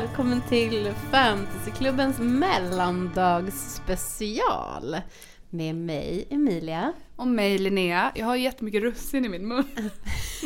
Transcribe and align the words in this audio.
Välkommen 0.00 0.42
till 0.48 0.92
Fantasyklubbens 1.10 2.18
mellandagsspecial. 2.18 4.96
Med 5.50 5.74
mig 5.74 6.26
Emilia. 6.30 6.92
Och 7.16 7.28
mig 7.28 7.58
Linnea. 7.58 8.12
Jag 8.14 8.26
har 8.26 8.36
jättemycket 8.36 8.82
russin 8.82 9.24
i 9.24 9.28
min 9.28 9.48
mun. 9.48 9.64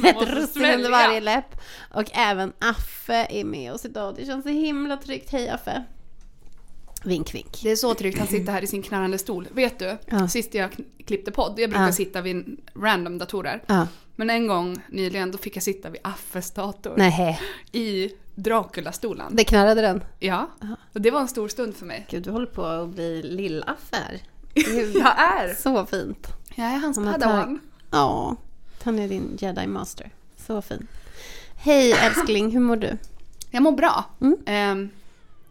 Ett 0.04 0.28
russin 0.28 0.64
under 0.74 0.90
varje 0.90 1.20
läpp. 1.20 1.60
Och 1.94 2.10
även 2.12 2.52
Affe 2.58 3.26
är 3.30 3.44
med 3.44 3.72
oss 3.72 3.84
idag. 3.84 4.14
Det 4.16 4.26
känns 4.26 4.42
så 4.42 4.48
himla 4.48 4.96
tryggt. 4.96 5.30
Hej 5.30 5.48
Affe. 5.48 5.84
Vink 7.04 7.34
vink. 7.34 7.60
Det 7.62 7.70
är 7.70 7.76
så 7.76 7.94
tryggt, 7.94 8.18
han 8.18 8.26
sitter 8.28 8.52
här 8.52 8.62
i 8.62 8.66
sin 8.66 8.82
knarrande 8.82 9.18
stol. 9.18 9.48
Vet 9.52 9.78
du, 9.78 9.98
Ja. 10.06 10.28
sist 10.28 10.54
jag 10.54 10.70
klippte 11.06 11.30
podd, 11.30 11.54
jag 11.58 11.70
brukar 11.70 11.86
Ja. 11.86 11.92
sitta 11.92 12.20
vid 12.20 12.60
random 12.74 13.18
datorer. 13.18 13.62
Ja. 13.66 13.86
Men 14.16 14.30
en 14.30 14.46
gång 14.46 14.76
nyligen, 14.88 15.30
då 15.30 15.38
fick 15.38 15.56
jag 15.56 15.62
sitta 15.62 15.90
vid 15.90 16.00
Affes 16.04 16.50
dator. 16.50 16.94
Nej, 16.96 17.40
I 17.72 18.10
Dracula-stolen. 18.34 19.36
det 19.36 19.44
knarrade 19.44 19.80
den. 19.80 20.04
Ja, 20.18 20.50
och 20.92 21.00
det 21.00 21.10
var 21.10 21.20
en 21.20 21.28
stor 21.28 21.48
stund 21.48 21.76
för 21.76 21.86
mig. 21.86 22.06
Gud, 22.10 22.22
du 22.22 22.30
håller 22.30 22.46
på 22.46 22.64
att 22.64 22.88
bli 22.88 23.22
lill-Affe 23.22 23.96
här. 23.96 24.20
Jag 24.94 25.18
är! 25.18 25.54
Så 25.54 25.86
fint. 25.86 26.26
Jag 26.54 26.66
är 26.66 26.78
hans 26.78 26.96
padawan. 26.96 27.60
Ja, 27.90 28.36
han 28.82 28.98
är 28.98 29.08
din 29.08 29.36
jedi 29.40 29.66
master. 29.66 30.10
Så 30.46 30.62
fin. 30.62 30.86
Hej 31.54 31.92
älskling, 31.92 32.50
hur 32.50 32.60
mår 32.60 32.76
du? 32.76 32.96
Jag 33.50 33.62
mår 33.62 33.72
bra. 33.72 34.04
Mm. 34.20 34.36
Ehm, 34.46 34.90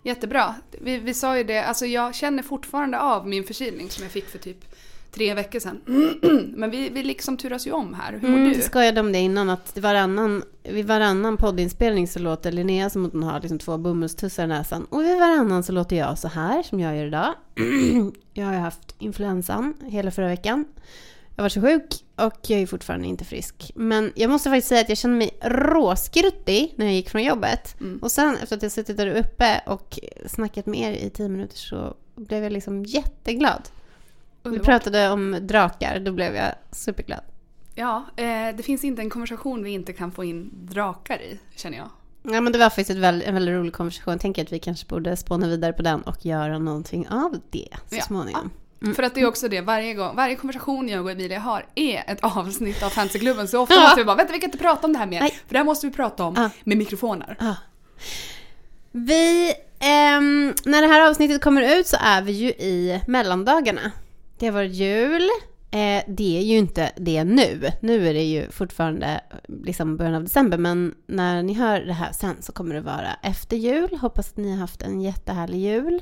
jättebra. 0.04 0.56
Vi, 0.82 0.98
vi 0.98 1.14
sa 1.14 1.38
ju 1.38 1.44
det, 1.44 1.64
alltså 1.64 1.86
jag 1.86 2.16
känner 2.16 2.44
fortfarande 2.44 3.00
av 3.00 3.28
min 3.28 3.44
förkylning 3.44 3.90
som 3.90 4.04
jag 4.04 4.12
fick 4.12 4.26
för 4.26 4.40
typ 4.40 4.66
tre 5.12 5.34
veckor 5.34 5.60
sedan. 5.60 5.82
Men 6.56 6.72
vi, 6.72 6.90
vi 6.90 7.04
liksom 7.04 7.38
turas 7.38 7.68
ju 7.68 7.72
om 7.72 7.94
här. 7.94 8.12
Hur 8.22 8.30
mår 8.30 8.38
Mm, 8.38 8.54
du? 8.54 8.62
skojade 8.62 9.00
om 9.00 9.12
det 9.12 9.20
innan 9.20 9.50
att 9.50 9.78
varannan, 9.78 10.44
vid 10.64 10.86
varannan 10.88 11.38
poddinspelning 11.38 12.08
så 12.08 12.20
låter 12.20 12.52
Linnea 12.52 12.90
som 12.90 13.06
att 13.06 13.12
hon 13.14 13.24
har 13.24 13.40
liksom 13.42 13.60
två 13.60 13.78
bomullstussar 13.78 14.44
i 14.44 14.48
näsan. 14.48 14.86
Och 14.90 15.02
vid 15.02 15.18
varannan 15.20 15.64
så 15.64 15.72
låter 15.72 15.96
jag 15.96 16.18
så 16.18 16.28
här 16.28 16.64
som 16.64 16.80
jag 16.80 16.96
gör 16.98 17.06
idag. 17.06 17.34
jag 18.34 18.46
har 18.46 18.54
ju 18.54 18.60
haft 18.60 18.96
influensan 19.00 19.74
hela 19.86 20.12
förra 20.12 20.28
veckan. 20.28 20.66
Jag 21.36 21.44
var 21.44 21.50
så 21.50 21.62
sjuk 21.62 21.86
och 22.16 22.40
jag 22.48 22.60
är 22.62 22.66
fortfarande 22.68 23.08
inte 23.08 23.26
frisk. 23.26 23.72
Men 23.76 24.12
jag 24.16 24.30
måste 24.30 24.50
faktiskt 24.50 24.68
säga 24.68 24.82
att 24.82 24.90
jag 24.90 24.98
kände 24.98 25.18
mig 25.18 25.30
råskruttig 25.42 26.74
när 26.76 26.86
jag 26.86 26.96
gick 26.96 27.10
från 27.10 27.24
jobbet. 27.24 27.80
Mm. 27.80 28.00
Och 28.02 28.12
sen 28.12 28.38
efter 28.44 28.56
att 28.56 28.64
jag 28.64 28.72
suttit 28.72 28.98
där 28.98 29.08
uppe 29.16 29.62
och 29.66 30.00
snackat 30.26 30.66
med 30.66 30.80
er 30.80 31.06
i 31.06 31.10
tio 31.10 31.30
minuter 31.30 31.58
så 31.58 31.96
blev 32.16 32.44
jag 32.44 32.52
liksom 32.52 32.86
jätteglad. 32.86 33.62
Vi 34.44 34.50
Underbart. 34.50 34.66
pratade 34.66 35.10
om 35.10 35.38
drakar, 35.42 36.00
då 36.00 36.12
blev 36.12 36.36
jag 36.36 36.52
superglad. 36.72 37.20
Ja, 37.76 38.06
eh, 38.16 38.56
det 38.58 38.64
finns 38.64 38.84
inte 38.84 39.02
en 39.02 39.10
konversation 39.10 39.64
vi 39.64 39.70
inte 39.72 39.94
kan 39.94 40.12
få 40.12 40.24
in 40.24 40.50
drakar 40.54 41.22
i, 41.22 41.40
känner 41.56 41.78
jag. 41.78 41.90
Ja 42.24 42.42
men 42.42 42.54
det 42.54 42.60
var 42.60 42.66
faktiskt 42.70 42.90
ett 42.90 42.98
väl, 42.98 43.24
en 43.26 43.34
väldigt 43.34 43.54
rolig 43.56 43.74
konversation. 43.74 44.12
Jag 44.12 44.22
tänker 44.22 44.42
att 44.44 44.52
vi 44.52 44.60
kanske 44.60 44.88
borde 44.88 45.18
spåna 45.18 45.48
vidare 45.48 45.74
på 45.74 45.82
den 45.82 46.02
och 46.02 46.26
göra 46.26 46.60
någonting 46.60 47.08
av 47.10 47.40
det 47.50 47.68
så 47.90 47.96
Ja. 47.96 48.02
småningom. 48.04 48.50
För 48.96 49.04
att 49.04 49.16
det 49.16 49.22
är 49.22 49.26
också 49.28 49.48
det, 49.48 49.62
varje, 49.62 49.94
gång, 49.94 50.16
varje 50.16 50.36
konversation 50.36 50.90
jag 50.90 51.04
och 51.06 51.12
Emilia 51.12 51.40
har 51.40 51.66
är 51.76 52.04
ett 52.08 52.20
avsnitt 52.38 52.84
av 52.84 52.90
Fantasyklubben. 52.90 53.48
Så 53.48 53.62
ofta 53.62 53.76
Ja. 53.76 53.82
måste 53.82 54.00
vi 54.00 54.06
bara, 54.06 54.16
vänta 54.16 54.34
vi 54.34 54.40
kan 54.40 54.48
inte 54.48 54.58
prata 54.58 54.88
om 54.88 54.94
det 54.94 55.00
här 55.00 55.06
mer. 55.08 55.20
Nej. 55.22 55.32
För 55.32 55.54
det 55.54 55.58
här 55.58 55.66
måste 55.66 55.88
vi 55.88 55.94
prata 55.94 56.24
om 56.24 56.34
Ja. 56.38 56.50
med 56.64 56.78
mikrofoner. 56.78 57.36
Ja. 57.40 57.56
Vi, 58.92 59.54
ehm, 59.80 60.54
när 60.66 60.82
det 60.82 60.88
här 60.88 61.10
avsnittet 61.10 61.42
kommer 61.42 61.78
ut 61.80 61.88
så 61.88 61.98
är 62.00 62.22
vi 62.22 62.32
ju 62.32 62.48
i 62.50 63.02
mellandagarna. 63.08 63.92
Det 64.40 64.52
varit 64.52 64.72
jul. 64.72 65.30
Eh, 65.72 66.04
det 66.08 66.38
är 66.38 66.42
ju 66.42 66.58
inte 66.58 66.92
det 66.96 67.24
nu. 67.24 67.72
Nu 67.82 68.08
är 68.08 68.14
det 68.14 68.24
ju 68.24 68.52
fortfarande 68.52 69.22
liksom 69.64 69.98
början 69.98 70.16
av 70.16 70.24
december. 70.24 70.58
Men 70.58 70.96
när 71.08 71.44
ni 71.44 71.54
hör 71.54 71.82
det 71.82 71.94
här 71.94 72.12
sen 72.12 72.36
så 72.42 72.52
kommer 72.52 72.76
det 72.76 72.82
vara 72.82 73.14
efter 73.24 73.58
jul. 73.58 73.98
Hoppas 74.02 74.30
att 74.30 74.38
ni 74.38 74.52
har 74.52 74.58
haft 74.58 74.82
en 74.82 75.02
jättehärlig 75.02 75.60
jul. 75.60 76.02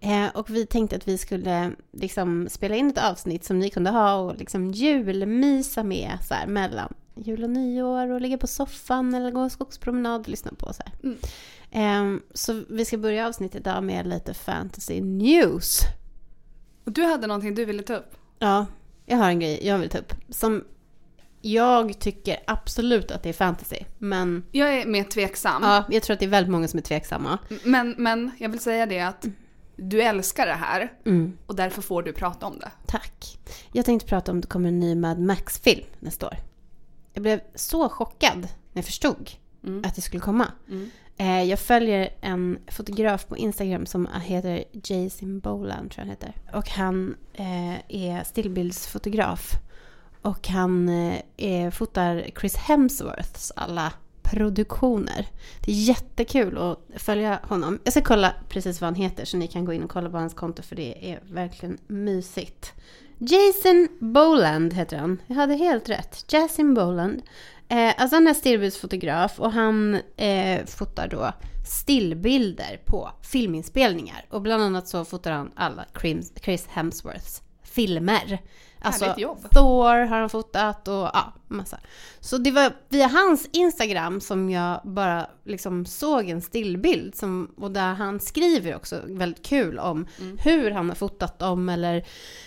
Eh, 0.00 0.26
och 0.34 0.50
vi 0.50 0.66
tänkte 0.66 0.96
att 0.96 1.08
vi 1.08 1.18
skulle 1.18 1.70
liksom 1.92 2.48
spela 2.50 2.76
in 2.76 2.90
ett 2.90 2.98
avsnitt 3.10 3.44
som 3.44 3.58
ni 3.58 3.70
kunde 3.70 3.90
ha 3.90 4.14
och 4.14 4.36
liksom 4.36 4.70
julmysa 4.70 5.82
med 5.82 6.18
så 6.28 6.34
här, 6.34 6.46
mellan 6.46 6.94
jul 7.14 7.44
och 7.44 7.50
nyår 7.50 8.10
och 8.10 8.20
ligga 8.20 8.38
på 8.38 8.46
soffan 8.46 9.14
eller 9.14 9.30
gå 9.30 9.40
en 9.40 9.50
skogspromenad 9.50 10.20
och 10.20 10.28
lyssna 10.28 10.52
på 10.58 10.72
så. 10.72 10.82
Mm. 11.02 11.18
Ehm, 11.70 12.22
så 12.34 12.62
vi 12.68 12.84
ska 12.84 12.98
börja 12.98 13.26
avsnittet 13.26 13.60
idag 13.60 13.84
med 13.84 14.06
lite 14.06 14.34
fantasy 14.34 15.00
news. 15.00 15.80
Och 16.88 16.94
du 16.94 17.04
hade 17.04 17.26
någonting 17.26 17.54
du 17.54 17.64
ville 17.64 17.82
ta 17.82 17.94
upp. 17.94 18.14
Ja, 18.38 18.66
jag 19.06 19.16
har 19.16 19.28
en 19.28 19.40
grej 19.40 19.66
jag 19.66 19.78
vill 19.78 19.88
ta 19.90 19.98
upp. 19.98 20.12
Som 20.28 20.64
jag 21.40 21.98
tycker 21.98 22.36
absolut 22.46 23.10
att 23.10 23.22
det 23.22 23.28
är 23.28 23.32
fantasy. 23.32 23.76
Men 23.98 24.42
Jag 24.52 24.74
är 24.80 24.86
mer 24.86 25.04
tveksam. 25.04 25.62
ja, 25.62 25.84
jag 25.90 26.02
tror 26.02 26.14
att 26.14 26.20
det 26.20 26.26
är 26.26 26.30
väldigt 26.30 26.50
många 26.52 26.68
som 26.68 26.78
är 26.78 26.82
tveksamma. 26.82 27.38
Men, 27.64 27.94
men 27.98 28.30
jag 28.38 28.48
vill 28.48 28.60
säga 28.60 28.86
det 28.86 29.00
att 29.00 29.26
du 29.76 30.02
älskar 30.02 30.46
det 30.46 30.52
här 30.52 30.92
Mm, 31.04 31.38
och 31.46 31.54
därför 31.56 31.82
får 31.82 32.02
du 32.02 32.12
prata 32.12 32.46
om 32.46 32.58
det. 32.58 32.70
tack. 32.86 33.38
Jag 33.72 33.84
tänkte 33.84 34.08
prata 34.08 34.32
om 34.32 34.40
det 34.40 34.46
kommer 34.46 34.68
en 34.68 34.80
ny 34.80 34.94
Mad 34.94 35.18
Max-film 35.20 35.84
nästa 36.00 36.26
år. 36.26 36.36
Jag 37.12 37.22
blev 37.22 37.40
så 37.54 37.88
chockad 37.88 38.38
när 38.40 38.48
jag 38.72 38.84
förstod 38.84 39.30
Mm. 39.64 39.84
att 39.84 39.94
det 39.94 40.00
skulle 40.02 40.20
komma. 40.20 40.46
Mm. 40.68 40.90
Eh, 41.20 41.42
jag 41.42 41.58
följer 41.58 42.10
en 42.20 42.58
fotograf 42.66 43.26
på 43.26 43.36
Instagram 43.36 43.86
som 43.86 44.08
heter 44.24 44.64
Jason 44.72 45.40
Boland, 45.40 45.90
tror 45.90 46.06
jag 46.06 46.06
han 46.06 46.10
heter. 46.10 46.34
Och 46.52 46.68
han 46.68 47.16
eh, 47.34 47.74
är 47.88 48.24
stillbildsfotograf. 48.24 49.52
Och 50.22 50.48
han 50.48 50.88
eh, 50.88 51.18
är, 51.36 51.70
fotar 51.70 52.26
Chris 52.40 52.56
Hemsworths 52.56 53.52
alla 53.56 53.92
produktioner. 54.22 55.26
Det 55.64 55.72
är 55.72 55.74
jättekul 55.74 56.58
att 56.58 57.02
följa 57.02 57.40
honom. 57.42 57.78
Jag 57.84 57.92
ska 57.92 58.02
kolla 58.02 58.34
precis 58.48 58.80
vad 58.80 58.88
han 58.88 58.94
heter 58.94 59.24
så 59.24 59.36
ni 59.36 59.46
kan 59.46 59.64
gå 59.64 59.72
in 59.72 59.82
och 59.82 59.90
kolla 59.90 60.10
på 60.10 60.16
hans 60.16 60.34
konto 60.34 60.62
för 60.62 60.76
det 60.76 61.12
är 61.12 61.20
verkligen 61.30 61.78
mysigt. 61.86 62.72
Jason 63.18 63.88
Boland 64.00 64.74
heter 64.74 64.96
han. 64.96 65.22
Jag 65.26 65.36
hade 65.36 65.54
helt 65.54 65.88
rätt. 65.88 66.32
Jason 66.32 66.74
Boland. 66.74 67.22
Eh, 67.68 67.94
alltså 67.96 68.16
han 68.16 68.26
är 68.26 68.34
stillbildsfotograf 68.34 69.40
och 69.40 69.52
han 69.52 70.00
eh, 70.16 70.66
fotar 70.66 71.08
då 71.08 71.32
stillbilder 71.66 72.80
på 72.84 73.10
filminspelningar. 73.22 74.24
Och 74.30 74.42
bland 74.42 74.62
annat 74.62 74.88
så 74.88 75.04
fotar 75.04 75.30
han 75.32 75.52
alla 75.56 75.84
Chris, 76.00 76.32
Chris 76.42 76.66
Hemsworths 76.66 77.42
filmer. 77.62 78.38
Alltså 78.80 79.14
jobb. 79.18 79.50
Thor 79.50 80.06
har 80.06 80.20
han 80.20 80.30
fotat 80.30 80.88
och 80.88 80.94
ja, 80.94 81.32
massa. 81.48 81.78
Så 82.20 82.38
det 82.38 82.50
var 82.50 82.72
via 82.88 83.06
hans 83.06 83.48
Instagram 83.52 84.20
som 84.20 84.50
jag 84.50 84.80
bara 84.84 85.26
liksom 85.44 85.86
såg 85.86 86.28
en 86.28 86.42
stillbild 86.42 87.14
som, 87.14 87.54
och 87.56 87.70
där 87.70 87.94
han 87.94 88.20
skriver 88.20 88.76
också 88.76 89.00
väldigt 89.06 89.46
kul 89.46 89.78
om 89.78 90.06
Mm. 90.20 90.38
hur 90.42 90.70
han 90.70 90.88
har 90.88 90.96
fotat 90.96 91.38
dem 91.38 91.68
eller 91.68 92.04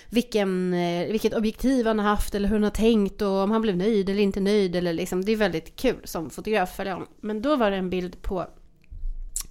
vilken, 0.09 0.73
eh, 0.73 1.11
vilket 1.11 1.33
objektiv 1.33 1.87
han 1.87 1.99
har 1.99 2.05
haft 2.05 2.35
eller 2.35 2.47
hur 2.49 2.55
han 2.55 2.63
har 2.63 2.69
tänkt 2.69 3.21
och 3.21 3.29
om 3.29 3.51
han 3.51 3.61
blev 3.61 3.77
nöjd 3.77 4.09
eller 4.09 4.23
inte 4.23 4.39
nöjd. 4.39 4.75
Eller 4.75 4.93
liksom, 4.93 5.25
det 5.25 5.31
är 5.31 5.35
väldigt 5.37 5.75
kul 5.75 6.01
som 6.03 6.29
fotograf 6.29 6.75
följa 6.75 6.93
honom. 6.93 7.07
Men 7.21 7.41
då 7.41 7.55
var 7.55 7.71
det 7.71 7.77
en 7.77 7.89
bild 7.89 8.21
på 8.21 8.39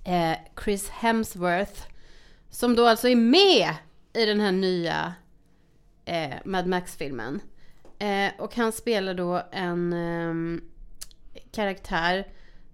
eh, 0.05 0.39
Chris 0.65 0.89
Hemsworth 0.89 1.83
som 2.51 2.77
då 2.77 2.87
alltså 2.87 3.09
är 3.09 3.17
med 3.17 3.75
i 4.13 4.25
den 4.27 4.41
här 4.41 4.53
nya 4.53 5.13
eh, 6.11 6.37
Mad 6.45 6.67
Max-filmen. 6.67 7.41
Eh, 7.99 8.33
och 8.39 8.55
han 8.55 8.73
spelar 8.73 9.15
då 9.15 9.43
en 9.53 9.93
ehm, 9.93 10.61
karaktär 11.53 12.29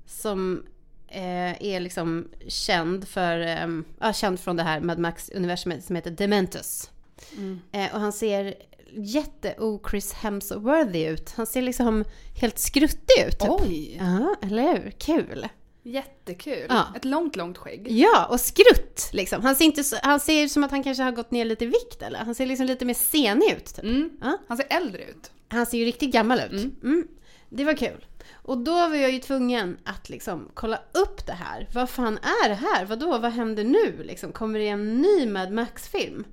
som 0.06 0.66
eh, 1.08 1.62
är 1.62 1.80
liksom 1.80 2.28
känd 2.48 3.08
för, 3.08 3.38
ehm, 3.38 3.84
ja, 4.00 4.12
känd 4.12 4.40
från 4.40 4.56
det 4.56 4.62
här 4.62 4.80
Mad 4.80 4.98
Max-universumet 4.98 5.84
som 5.84 5.96
heter 5.96 6.10
Dementus. 6.10 6.90
Mm. 7.36 7.60
Eh, 7.72 7.94
och 7.94 8.00
han 8.00 8.12
ser 8.12 8.54
jätte-o-Chris 8.92 10.12
Hemsworthy 10.12 11.06
ut. 11.06 11.30
Han 11.36 11.46
ser 11.46 11.62
liksom 11.62 12.04
helt 12.40 12.58
skruttig 12.58 13.24
ut. 13.28 13.38
Typ. 13.38 13.50
Oj! 13.50 13.96
Ja, 14.00 14.36
eller 14.42 14.62
hur? 14.62 14.90
Kul. 14.90 15.48
Jättekul. 15.86 16.66
Ja. 16.68 16.86
Ett 16.96 17.04
långt, 17.04 17.36
långt 17.36 17.58
skägg. 17.58 17.86
Ja, 17.90 18.26
och 18.26 18.40
skrutt 18.40 19.08
liksom. 19.12 19.42
Han 19.42 19.56
ser, 19.56 19.64
inte 19.64 19.84
så, 19.84 19.96
han 20.02 20.20
ser 20.20 20.48
som 20.48 20.64
att 20.64 20.70
han 20.70 20.82
kanske 20.82 21.02
har 21.02 21.12
gått 21.12 21.30
ner 21.30 21.44
lite 21.44 21.64
i 21.64 21.68
vikt 21.68 22.02
eller? 22.02 22.18
Han 22.18 22.34
ser 22.34 22.46
liksom 22.46 22.66
lite 22.66 22.84
mer 22.84 22.94
senig 22.94 23.52
ut. 23.56 23.74
Typ. 23.74 23.84
Mm. 23.84 24.10
Ja. 24.20 24.38
Han 24.48 24.56
ser 24.56 24.66
äldre 24.70 25.04
ut. 25.04 25.30
Han 25.48 25.66
ser 25.66 25.78
ju 25.78 25.84
riktigt 25.84 26.12
gammal 26.12 26.40
ut. 26.40 26.52
Mm. 26.52 26.76
Mm. 26.82 27.08
Det 27.48 27.64
var 27.64 27.74
kul. 27.74 28.06
Och 28.32 28.58
då 28.58 28.72
var 28.72 28.96
jag 28.96 29.10
ju 29.10 29.18
tvungen 29.18 29.78
att 29.84 30.08
liksom 30.08 30.50
kolla 30.54 30.80
upp 30.92 31.26
det 31.26 31.32
här. 31.32 31.68
Vad 31.72 31.90
fan 31.90 32.18
är 32.18 32.48
det 32.48 32.54
här? 32.54 32.84
Vadå? 32.84 33.18
Vad 33.18 33.32
händer 33.32 33.64
nu? 33.64 34.02
Liksom, 34.02 34.32
kommer 34.32 34.58
det 34.58 34.68
en 34.68 35.02
ny 35.02 35.26
Mad 35.26 35.52
Max-film? 35.52 36.24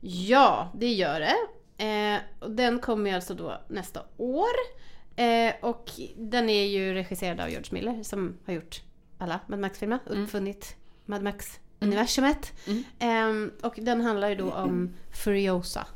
Ja, 0.00 0.72
det 0.74 0.92
gör 0.92 1.20
det. 1.20 1.36
Eh, 1.84 2.20
och 2.40 2.50
den 2.50 2.78
kommer 2.78 3.14
alltså 3.14 3.34
då 3.34 3.60
nästa 3.68 4.02
år. 4.16 4.83
Eh, 5.16 5.54
och 5.60 5.90
den 6.16 6.48
är 6.50 6.64
ju 6.64 6.94
regisserad 6.94 7.40
av 7.40 7.50
George 7.50 7.68
Miller 7.70 8.02
som 8.02 8.36
har 8.46 8.54
gjort 8.54 8.82
alla 9.18 9.40
Mad 9.46 9.58
Max-filmer. 9.58 9.98
Mm. 10.10 10.22
Uppfunnit 10.24 10.76
Mad 11.06 11.22
Max-universumet. 11.22 12.52
Mm. 12.66 13.50
Eh, 13.58 13.66
och 13.66 13.74
den 13.76 14.00
handlar 14.00 14.28
ju 14.28 14.34
då 14.34 14.52
om 14.52 14.94
Furiosa. 15.24 15.86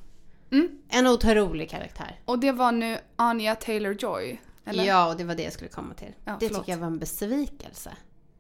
Mm. 0.50 0.68
En 0.88 1.06
otrolig 1.06 1.70
karaktär. 1.70 2.20
Och 2.24 2.38
det 2.38 2.52
var 2.52 2.72
nu 2.72 2.98
Anya 3.16 3.54
Taylor-Joy. 3.54 4.38
Eller? 4.64 4.84
Ja, 4.84 5.10
och 5.10 5.16
det 5.16 5.24
var 5.24 5.34
det 5.34 5.42
jag 5.42 5.52
skulle 5.52 5.70
komma 5.70 5.94
till. 5.94 6.12
Ja, 6.24 6.36
det 6.40 6.46
förlåt. 6.48 6.62
tycker 6.62 6.72
jag 6.72 6.78
var 6.78 6.86
en 6.86 6.98
besvikelse. 6.98 7.96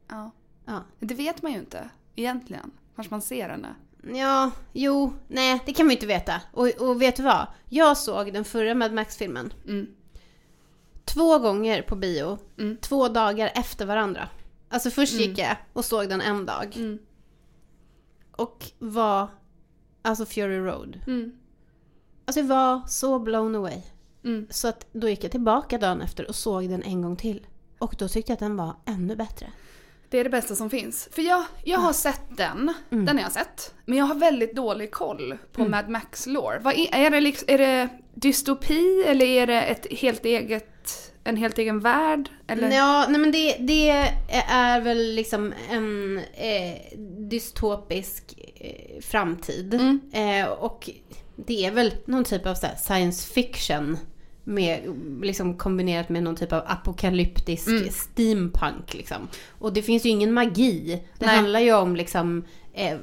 Ja. 0.08 0.30
Ja. 0.64 0.82
Det 0.98 1.14
vet 1.14 1.42
man 1.42 1.52
ju 1.52 1.58
inte 1.58 1.90
egentligen. 2.16 2.70
Kanske 2.94 3.14
man 3.14 3.22
ser 3.22 3.48
henne. 3.48 3.74
Ja, 4.12 4.50
jo, 4.72 5.12
nej, 5.28 5.60
det 5.66 5.72
kan 5.72 5.86
man 5.86 5.90
ju 5.90 5.96
inte 5.96 6.06
veta. 6.06 6.40
Och, 6.52 6.68
och 6.68 7.02
vet 7.02 7.16
du 7.16 7.22
vad? 7.22 7.46
Jag 7.68 7.96
såg 7.96 8.32
den 8.32 8.44
förra 8.44 8.74
Mad 8.74 8.92
Max-filmen 8.92 9.52
Mm. 9.64 9.86
Två 11.08 11.38
gånger 11.38 11.82
på 11.82 11.96
bio, 11.96 12.38
Mm. 12.58 12.76
två 12.76 13.08
dagar 13.08 13.50
efter 13.54 13.86
varandra. 13.86 14.28
Alltså 14.68 14.90
först 14.90 15.12
Mm. 15.14 15.24
gick 15.28 15.38
jag 15.38 15.56
och 15.72 15.84
såg 15.84 16.08
den 16.08 16.20
en 16.20 16.46
dag 16.46 16.76
Mm. 16.76 16.98
och 18.32 18.64
var, 18.78 19.28
alltså 20.02 20.26
Fury 20.26 20.58
Road. 20.58 21.00
Mm. 21.06 21.32
Alltså 22.24 22.40
jag 22.40 22.46
var 22.46 22.82
så 22.88 23.18
blown 23.18 23.54
away. 23.56 23.82
Mm. 24.24 24.46
Så 24.50 24.68
att 24.68 24.86
då 24.92 25.08
gick 25.08 25.24
jag 25.24 25.30
tillbaka 25.30 25.78
dagen 25.78 26.00
efter 26.02 26.28
och 26.28 26.34
såg 26.34 26.68
den 26.68 26.82
en 26.82 27.02
gång 27.02 27.16
till. 27.16 27.46
Och 27.78 27.94
då 27.98 28.08
tyckte 28.08 28.30
jag 28.32 28.34
att 28.36 28.40
den 28.40 28.56
var 28.56 28.76
ännu 28.84 29.16
bättre. 29.16 29.50
Det 30.10 30.18
är 30.18 30.24
det 30.24 30.30
bästa 30.30 30.54
som 30.54 30.70
finns. 30.70 31.08
För 31.12 31.22
jag, 31.22 31.44
jag 31.64 31.78
har 31.78 31.92
sett 31.92 32.36
den, 32.36 32.74
Mm. 32.90 33.04
den 33.04 33.16
har 33.16 33.22
jag 33.22 33.32
sett. 33.32 33.74
Men 33.84 33.98
jag 33.98 34.04
har 34.04 34.14
väldigt 34.14 34.56
dålig 34.56 34.92
koll 34.92 35.38
på 35.52 35.64
Mad 35.64 35.88
Max 35.88 36.26
lore. 36.26 36.58
Vad 36.58 36.74
är, 36.74 36.94
är, 36.94 37.10
det 37.10 37.20
liksom, 37.20 37.46
är 37.50 37.58
det 37.58 37.88
dystopi 38.20 39.02
eller 39.06 39.26
är 39.26 39.46
det 39.46 39.60
ett 39.62 39.86
helt 39.98 40.24
eget, 40.24 41.12
en 41.24 41.36
helt 41.36 41.58
egen 41.58 41.80
värld? 41.80 42.28
Eller? 42.46 42.70
Ja, 42.70 43.06
nej 43.08 43.20
men 43.20 43.32
det, 43.32 43.56
det 43.60 43.90
är 44.48 44.80
väl 44.80 45.14
liksom 45.14 45.52
en 45.70 46.18
eh, 46.18 46.98
dystopisk 47.30 48.24
eh, 48.60 49.00
framtid. 49.00 49.74
Mm. 49.74 50.00
Eh, 50.12 50.46
och 50.48 50.90
det 51.36 51.66
är 51.66 51.70
väl 51.70 51.94
någon 52.04 52.24
typ 52.24 52.46
av 52.46 52.56
här, 52.62 52.76
science 52.76 53.32
fiction. 53.32 53.98
Med, 54.44 54.80
liksom 55.22 55.56
kombinerat 55.56 56.08
med 56.08 56.22
någon 56.22 56.36
typ 56.36 56.52
av 56.52 56.62
apokalyptisk 56.66 57.68
Mm. 57.68 57.88
steampunk. 57.90 58.94
Liksom. 58.94 59.28
Och 59.58 59.72
det 59.72 59.82
finns 59.82 60.04
ju 60.06 60.08
ingen 60.08 60.32
magi. 60.32 61.02
Det 61.18 61.26
Nej. 61.26 61.36
handlar 61.36 61.60
ju 61.60 61.72
om 61.74 61.96
liksom, 61.96 62.44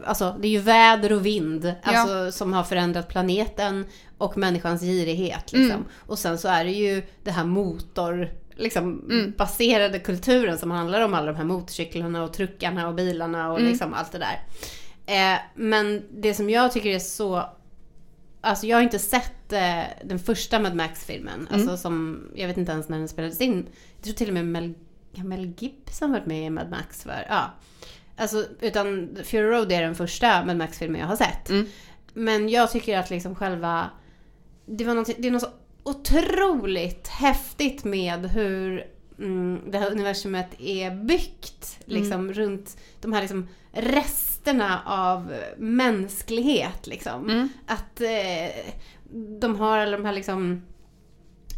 alltså 0.05 0.35
det 0.41 0.47
är 0.47 0.51
ju 0.51 0.59
väder 0.59 1.11
och 1.13 1.25
vind 1.25 1.73
alltså, 1.83 2.31
som 2.37 2.53
har 2.53 2.63
förändrat 2.63 3.09
planeten 3.09 3.85
och 4.17 4.37
människans 4.37 4.81
girighet. 4.81 5.51
Liksom. 5.51 5.71
Mm. 5.71 5.85
Och 5.99 6.19
sen 6.19 6.37
så 6.37 6.47
är 6.47 6.65
det 6.65 6.71
ju 6.71 7.03
det 7.23 7.31
här 7.31 7.43
motor 7.45 8.29
liksom, 8.55 9.05
Mm. 9.09 9.33
baserade 9.37 9.99
kulturen 9.99 10.57
som 10.57 10.71
handlar 10.71 11.01
om 11.01 11.13
alla 11.13 11.25
de 11.31 11.35
här 11.37 11.43
motorcyklarna 11.43 12.23
och 12.23 12.33
truckarna 12.33 12.87
och 12.87 12.93
bilarna 12.95 13.51
och 13.51 13.59
Mm. 13.59 13.69
liksom 13.71 13.93
allt 13.93 14.11
det 14.11 14.17
där. 14.19 14.39
Eh, 15.05 15.39
men 15.55 16.03
det 16.11 16.33
som 16.33 16.49
jag 16.49 16.71
tycker 16.71 16.89
är 16.89 16.99
så 16.99 17.49
Alltså 18.41 18.67
jag 18.67 18.77
har 18.77 18.81
inte 18.81 18.99
sett 18.99 19.53
eh, 19.53 19.79
den 20.03 20.19
första 20.19 20.59
Mad 20.59 20.75
Max-filmen. 20.75 21.47
Alltså 21.51 21.67
Mm. 21.67 21.77
som, 21.77 22.23
jag 22.35 22.47
vet 22.47 22.57
inte 22.57 22.71
ens 22.71 22.89
när 22.89 22.97
den 22.97 23.07
spelades 23.07 23.41
in. 23.41 23.67
Jag 23.95 24.03
tror 24.03 24.13
till 24.13 24.27
och 24.27 24.33
med 24.33 24.45
Mel, 24.45 24.73
Mel 25.11 25.53
Gibson 25.57 26.11
varit 26.11 26.25
med 26.25 26.45
i 26.45 26.49
Mad 26.49 26.69
Max 26.69 27.03
för, 27.03 27.25
ja. 27.29 27.51
Alltså, 28.17 28.45
utan 28.61 29.17
Fury 29.23 29.43
Road 29.43 29.71
är 29.71 29.81
den 29.81 29.95
första 29.95 30.45
Mad 30.45 30.57
Max-filmen 30.57 31.01
jag 31.01 31.07
har 31.07 31.15
sett. 31.15 31.49
Mm. 31.49 31.65
Men 32.13 32.49
jag 32.49 32.71
tycker 32.71 32.97
att 32.97 33.09
liksom 33.09 33.35
själva, 33.35 33.89
det, 34.65 34.85
var 34.85 34.95
något, 34.95 35.09
det 35.17 35.27
är 35.27 35.31
något 35.31 35.41
så 35.41 35.49
otroligt 35.83 37.07
häftigt 37.07 37.83
med 37.83 38.25
hur 38.25 38.87
mm, 39.19 39.61
det 39.71 39.77
här 39.77 39.91
universumet 39.91 40.49
är 40.59 40.91
byggt. 40.91 41.79
Liksom 41.85 42.33
runt 42.33 42.77
de 43.01 43.13
här 43.13 43.21
liksom 43.21 43.47
resterna 43.71 44.81
av 44.85 45.33
mänsklighet. 45.57 46.87
Liksom. 46.87 47.29
Mm. 47.29 47.49
Att 47.67 48.01
eh, 48.01 48.73
de 49.39 49.55
har 49.55 49.77
alla 49.77 49.97
de 49.97 50.05
här 50.05 50.13
liksom 50.13 50.61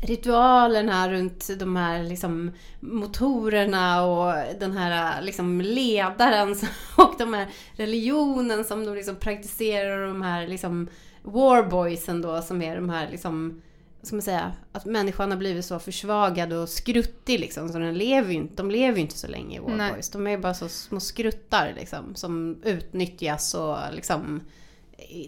ritualerna 0.02 1.10
runt 1.10 1.50
de 1.60 1.76
här 1.76 2.04
liksom 2.04 2.52
motorerna 2.80 4.06
och 4.06 4.34
den 4.60 4.78
här 4.78 5.22
liksom 5.22 5.62
ledaren 5.62 6.56
och 6.98 7.16
de 7.18 7.34
här 7.34 7.48
religionen 7.76 8.64
som 8.64 8.86
de 8.86 8.96
liksom 8.96 9.16
praktiserar 9.16 10.02
och 10.02 10.08
de 10.08 10.22
här 10.22 10.48
liksom 10.48 10.88
warboysen 11.22 12.22
då 12.22 12.42
som 12.42 12.62
är 12.62 12.76
de 12.76 12.90
här 12.90 13.10
liksom 13.12 13.62
ska 14.02 14.16
man 14.16 14.22
säga, 14.22 14.54
att 14.72 14.86
människan 14.86 15.32
har 15.32 15.38
blivit 15.38 15.66
så 15.66 15.80
försvagad 15.80 16.54
och 16.54 16.70
skruttig 16.70 17.40
liksom 17.40 17.70
så 17.70 17.80
den 17.80 17.98
lever 17.98 18.30
ju 18.30 18.36
inte, 18.36 18.56
de 18.56 18.72
lever 18.72 18.96
ju 18.96 19.02
inte 19.02 19.18
så 19.18 19.28
länge 19.28 19.58
i 19.58 19.60
warboys. 19.60 20.10
De 20.10 20.28
är 20.28 20.38
bara 20.38 20.54
så 20.54 20.70
små 20.70 21.00
skruttar 21.00 21.74
liksom 21.76 22.16
som 22.16 22.62
utnyttjas 22.64 23.54
och 23.54 23.78
liksom 23.92 24.42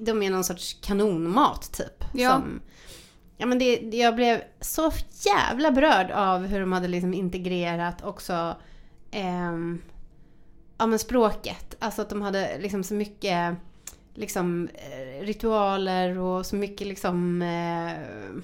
de 0.01 0.23
är 0.23 0.29
någon 0.29 0.43
sorts 0.43 0.77
kanonmat 0.81 1.71
typ. 1.73 2.03
Ja. 2.13 2.31
Som, 2.31 2.61
ja 3.39 3.45
men 3.45 3.59
det, 3.59 3.75
jag 3.75 4.15
blev 4.15 4.41
så 4.59 4.91
jävla 5.25 5.71
berörd 5.71 6.11
av 6.11 6.45
hur 6.45 6.59
de 6.59 6.71
hade 6.71 6.87
liksom 6.87 7.13
integrerat 7.13 8.03
också 8.03 8.55
ehm, 9.11 9.81
ja 10.77 10.85
men 10.87 10.99
språket. 10.99 11.75
Alltså 11.79 12.01
att 12.01 12.09
de 12.09 12.21
hade 12.21 12.57
liksom 12.57 12.83
så 12.83 12.93
mycket 12.93 13.55
liksom 14.13 14.69
eh, 14.73 15.25
ritualer 15.25 16.17
och 16.17 16.45
så 16.45 16.55
mycket 16.55 16.87
liksom 16.87 17.41
eh, 17.41 18.43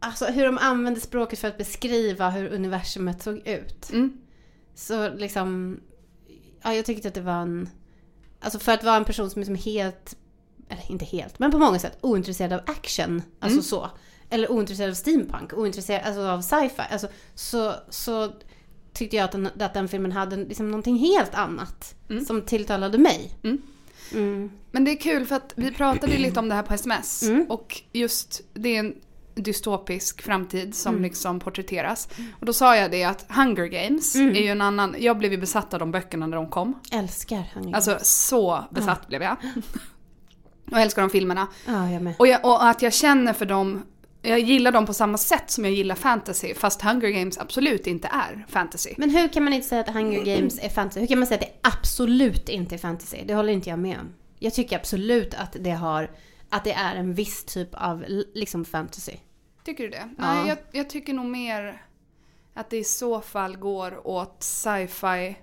Alltså 0.00 0.26
hur 0.26 0.44
de 0.44 0.58
använde 0.58 1.00
språket 1.00 1.38
för 1.38 1.48
att 1.48 1.58
beskriva 1.58 2.30
hur 2.30 2.48
universumet 2.48 3.22
såg 3.22 3.46
ut. 3.46 3.90
Mm. 3.92 4.20
Så 4.74 5.14
liksom, 5.14 5.80
ja 6.62 6.74
jag 6.74 6.84
tyckte 6.84 7.08
att 7.08 7.14
det 7.14 7.20
var 7.20 7.42
en, 7.42 7.68
alltså 8.40 8.58
för 8.58 8.72
att 8.72 8.84
vara 8.84 8.96
en 8.96 9.04
person 9.04 9.30
som 9.30 9.42
är 9.42 9.46
som 9.46 9.54
helt, 9.54 10.16
eller 10.68 10.90
inte 10.90 11.04
helt, 11.04 11.38
men 11.38 11.50
på 11.50 11.58
många 11.58 11.78
sätt 11.78 11.98
ointresserad 12.00 12.52
av 12.52 12.60
action, 12.66 13.22
alltså 13.40 13.54
Mm. 13.56 13.62
så. 13.62 13.90
Eller 14.30 14.50
ointresserad 14.52 14.90
av 14.90 14.94
steampunk, 14.94 15.52
ointresserad 15.52 16.02
alltså 16.06 16.20
av 16.26 16.40
sci-fi. 16.42 16.82
Alltså, 16.90 17.08
så, 17.34 17.74
så 17.88 18.32
tyckte 18.92 19.16
jag 19.16 19.24
att 19.24 19.32
den, 19.32 19.48
att 19.60 19.74
den 19.74 19.88
filmen 19.88 20.12
hade 20.12 20.36
liksom 20.36 20.70
någonting 20.70 20.96
helt 20.98 21.34
annat 21.34 21.94
Mm. 22.10 22.24
som 22.24 22.42
tilltalade 22.42 22.98
mig. 22.98 23.34
Mm. 23.44 23.62
Mm. 24.14 24.50
Men 24.70 24.84
det 24.84 24.90
är 24.90 24.96
kul 24.96 25.26
för 25.26 25.36
att 25.36 25.52
vi 25.56 25.72
pratade 25.72 26.18
lite 26.18 26.40
om 26.40 26.48
det 26.48 26.54
här 26.54 26.62
på 26.62 26.74
sms. 26.74 27.22
Mm. 27.22 27.46
Och 27.48 27.82
just 27.92 28.40
det 28.54 28.68
är 28.76 28.78
en 28.78 28.94
dystopisk 29.34 30.22
framtid 30.22 30.74
som 30.74 30.92
Mm. 30.94 31.02
liksom 31.02 31.40
porträtteras. 31.40 32.08
Och 32.40 32.46
då 32.46 32.52
sa 32.52 32.76
jag 32.76 32.90
det 32.90 33.04
att 33.04 33.26
Hunger 33.28 33.66
Games 33.66 34.14
Mm. 34.14 34.36
är 34.36 34.40
ju 34.40 34.48
en 34.48 34.60
annan, 34.60 34.94
jag 34.98 35.18
blev 35.18 35.32
ju 35.32 35.38
besatt 35.38 35.74
av 35.74 35.80
de 35.80 35.90
böckerna 35.90 36.26
när 36.26 36.36
de 36.36 36.50
kom. 36.50 36.80
Älskar 36.92 37.50
Hunger 37.54 37.74
Alltså 37.74 37.98
så 38.02 38.64
besatt 38.70 39.08
blev 39.08 39.22
jag. 39.22 39.36
Och 40.70 40.76
jag 40.76 40.82
älskar 40.82 41.02
de 41.02 41.10
filmerna. 41.10 41.46
Ja, 41.66 41.90
jag 41.90 42.02
med. 42.02 42.14
Och, 42.18 42.26
jag, 42.26 42.44
och 42.44 42.68
att 42.68 42.82
jag 42.82 42.94
känner 42.94 43.32
för 43.32 43.46
dem, 43.46 43.82
jag 44.22 44.40
gillar 44.40 44.72
dem 44.72 44.86
på 44.86 44.94
samma 44.94 45.18
sätt 45.18 45.50
som 45.50 45.64
jag 45.64 45.74
gillar 45.74 45.94
fantasy. 45.94 46.54
Fast 46.54 46.82
Hunger 46.82 47.08
Games 47.08 47.38
absolut 47.38 47.86
inte 47.86 48.08
är 48.08 48.46
fantasy. 48.48 48.94
Men 48.96 49.10
hur 49.10 49.28
kan 49.28 49.44
man 49.44 49.52
inte 49.52 49.68
säga 49.68 49.80
att 49.80 49.88
Hunger 49.88 50.24
Games 50.24 50.58
är 50.62 50.68
fantasy? 50.68 51.00
Hur 51.00 51.06
kan 51.06 51.18
man 51.18 51.26
säga 51.26 51.40
att 51.40 51.46
det 51.46 51.68
absolut 51.68 52.48
inte 52.48 52.74
är 52.74 52.78
fantasy? 52.78 53.18
Det 53.24 53.34
håller 53.34 53.52
inte 53.52 53.70
jag 53.70 53.78
med 53.78 53.98
om. 53.98 54.14
Jag 54.38 54.54
tycker 54.54 54.76
absolut 54.76 55.34
att 55.34 55.56
det 55.60 55.70
har, 55.70 56.10
att 56.48 56.64
det 56.64 56.72
är 56.72 56.96
en 56.96 57.14
viss 57.14 57.44
typ 57.44 57.68
av 57.72 58.04
liksom 58.34 58.64
fantasy. 58.64 59.16
Tycker 59.64 59.84
du 59.84 59.90
det? 59.90 60.08
Ja. 60.18 60.34
Nej, 60.34 60.48
jag, 60.48 60.58
jag 60.72 60.90
tycker 60.90 61.12
nog 61.12 61.26
mer 61.26 61.82
att 62.54 62.70
det 62.70 62.76
i 62.76 62.84
så 62.84 63.20
fall 63.20 63.56
går 63.56 64.06
åt 64.06 64.42
sci-fi 64.42 65.36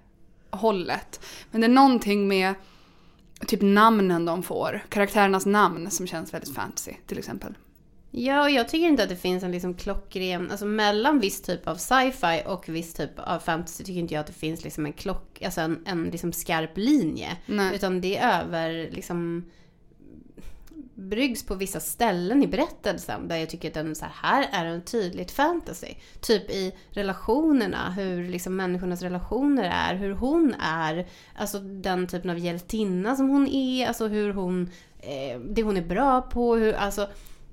hållet. 0.49 1.19
Men 1.51 1.61
det 1.61 1.67
är 1.67 1.71
någonting 1.71 2.27
med 2.27 2.53
typ 3.47 3.61
namnen 3.61 4.25
de 4.25 4.43
får. 4.43 4.85
Karaktärernas 4.89 5.45
namn 5.45 5.91
som 5.91 6.07
känns 6.07 6.33
väldigt 6.33 6.55
fantasy 6.55 6.93
till 7.07 7.17
exempel. 7.17 7.53
Ja, 8.17 8.43
och 8.43 8.49
jag 8.49 8.69
tycker 8.69 8.87
inte 8.87 9.03
att 9.03 9.09
det 9.09 9.15
finns 9.15 9.43
en 9.43 9.51
liksom 9.51 9.73
klockren, 9.73 10.51
alltså 10.51 10.65
mellan 10.65 11.19
viss 11.19 11.41
typ 11.41 11.67
av 11.67 11.75
sci-fi 11.75 12.43
och 12.45 12.69
viss 12.69 12.93
typ 12.93 13.19
av 13.19 13.39
fantasy 13.39 13.83
tycker 13.83 13.99
inte 13.99 14.13
jag 14.13 14.21
att 14.21 14.27
det 14.27 14.33
finns 14.33 14.63
liksom 14.63 14.85
en 14.85 14.93
klock, 14.93 15.41
alltså 15.41 15.61
en, 15.61 15.83
en 15.85 16.03
liksom 16.03 16.33
skarp 16.33 16.77
linje. 16.77 17.37
Nej. 17.45 17.75
Utan 17.75 18.01
det 18.01 18.17
är 18.17 18.43
över 18.43 18.89
liksom 18.91 19.45
bryggs 20.95 21.45
på 21.45 21.55
vissa 21.55 21.79
ställen 21.79 22.43
i 22.43 22.47
berättelsen 22.47 23.27
där 23.27 23.35
jag 23.35 23.49
tycker 23.49 23.67
att 23.67 23.73
den 23.73 23.95
så 23.95 24.05
här, 24.05 24.47
här 24.51 24.65
är 24.65 24.65
en 24.65 24.81
tydligt 24.81 25.31
fantasy. 25.31 25.93
Typ 26.21 26.49
i 26.49 26.75
relationerna, 26.89 27.91
hur 27.91 28.29
liksom 28.29 28.55
människornas 28.55 29.01
relationer 29.01 29.63
är, 29.63 29.95
hur 29.95 30.11
hon 30.11 30.53
är, 30.59 31.07
alltså 31.35 31.59
den 31.59 32.07
typen 32.07 32.29
av 32.29 32.39
hjältinna 32.39 33.15
som 33.15 33.29
hon 33.29 33.47
är, 33.47 33.87
alltså 33.87 34.07
hur 34.07 34.33
hon, 34.33 34.69
eh, 34.99 35.39
det 35.39 35.63
hon 35.63 35.77
är 35.77 35.85
bra 35.85 36.21
på, 36.21 36.55
hur, 36.55 36.73
alltså 36.73 37.07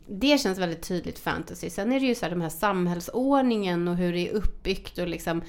det 0.06 0.40
känns 0.40 0.58
väldigt 0.58 0.82
tydligt 0.82 1.18
fantasy. 1.18 1.70
Sen 1.70 1.92
är 1.92 2.00
det 2.00 2.06
ju 2.06 2.14
så 2.14 2.24
här 2.24 2.30
de 2.30 2.40
här 2.40 2.48
samhällsordningen 2.48 3.88
och 3.88 3.96
hur 3.96 4.12
det 4.12 4.28
är 4.28 4.32
uppbyggt 4.32 4.98
och 4.98 5.08
liksom 5.08 5.42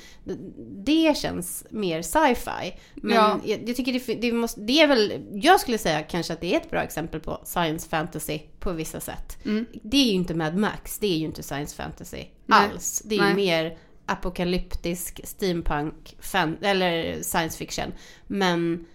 det 0.85 1.17
känns 1.17 1.65
mer 1.69 2.01
sci-fi. 2.01 2.79
Men 2.95 3.15
Ja. 3.15 3.39
jag, 3.45 3.69
jag 3.69 3.75
tycker 3.75 3.93
det, 3.93 4.21
det, 4.21 4.31
måste, 4.31 4.61
det 4.61 4.81
är 4.81 4.87
väl, 4.87 5.13
jag 5.33 5.59
skulle 5.59 5.77
säga 5.77 6.03
kanske 6.03 6.33
att 6.33 6.41
det 6.41 6.53
är 6.53 6.57
ett 6.57 6.69
bra 6.69 6.83
exempel 6.83 7.19
på 7.19 7.41
science 7.45 7.89
fantasy 7.89 8.39
på 8.59 8.71
vissa 8.71 8.99
sätt. 8.99 9.37
Mm. 9.45 9.65
Det 9.83 9.97
är 9.97 10.05
ju 10.05 10.11
inte 10.13 10.33
Mad 10.35 10.55
Max, 10.57 10.99
det 10.99 11.07
är 11.07 11.17
ju 11.17 11.25
inte 11.25 11.43
science 11.43 11.75
fantasy 11.75 12.23
Nej. 12.45 12.69
alls. 12.71 13.01
Det 13.05 13.15
är 13.15 13.19
Nej. 13.19 13.29
ju 13.29 13.35
mer 13.35 13.77
apokalyptisk 14.05 15.21
steampunk, 15.23 16.15
fan, 16.19 16.57
eller 16.61 17.21
science 17.21 17.57
fiction. 17.57 17.93
Men 18.27 18.85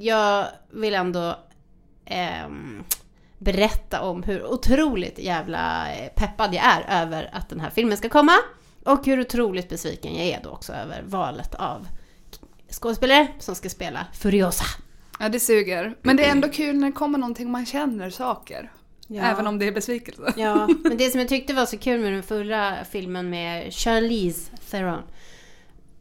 jag 0.00 0.46
vill 0.70 0.94
ändå 0.94 1.38
ehm, 2.04 2.84
berätta 3.38 4.02
om 4.02 4.22
hur 4.22 4.46
otroligt 4.46 5.18
jävla 5.18 5.94
eh, 5.94 6.08
peppad 6.08 6.54
jag 6.54 6.64
är 6.64 7.02
över 7.02 7.30
att 7.32 7.48
den 7.48 7.60
här 7.60 7.70
filmen 7.70 7.96
ska 7.96 8.08
komma. 8.08 8.32
Och 8.84 9.06
hur 9.06 9.20
otroligt 9.20 9.68
besviken 9.68 10.14
jag 10.14 10.26
är 10.26 10.40
då 10.42 10.50
också 10.50 10.72
över 10.72 11.02
valet 11.06 11.54
av 11.54 11.88
skådespelare 12.70 13.28
som 13.38 13.54
ska 13.54 13.68
spela 13.68 14.06
Furiosa. 14.12 14.64
Ja, 15.18 15.28
det 15.28 15.40
suger. 15.40 15.96
Men 16.02 16.16
det 16.16 16.24
är 16.24 16.30
ändå 16.30 16.48
kul 16.48 16.76
när 16.76 16.86
det 16.86 16.92
kommer 16.92 17.18
någonting 17.18 17.50
man 17.50 17.66
känner 17.66 18.10
saker. 18.10 18.72
Även 19.08 19.46
om 19.46 19.58
det 19.58 19.66
är 19.66 19.72
besvikelse. 19.72 20.34
Ja, 20.36 20.68
men 20.84 20.96
det 20.96 21.10
som 21.10 21.20
jag 21.20 21.28
tyckte 21.28 21.54
var 21.54 21.66
så 21.66 21.78
kul 21.78 22.00
med 22.00 22.12
den 22.12 22.22
förra 22.22 22.84
filmen 22.84 23.30
med 23.30 23.74
Charlize 23.74 24.50
Theron. 24.70 25.02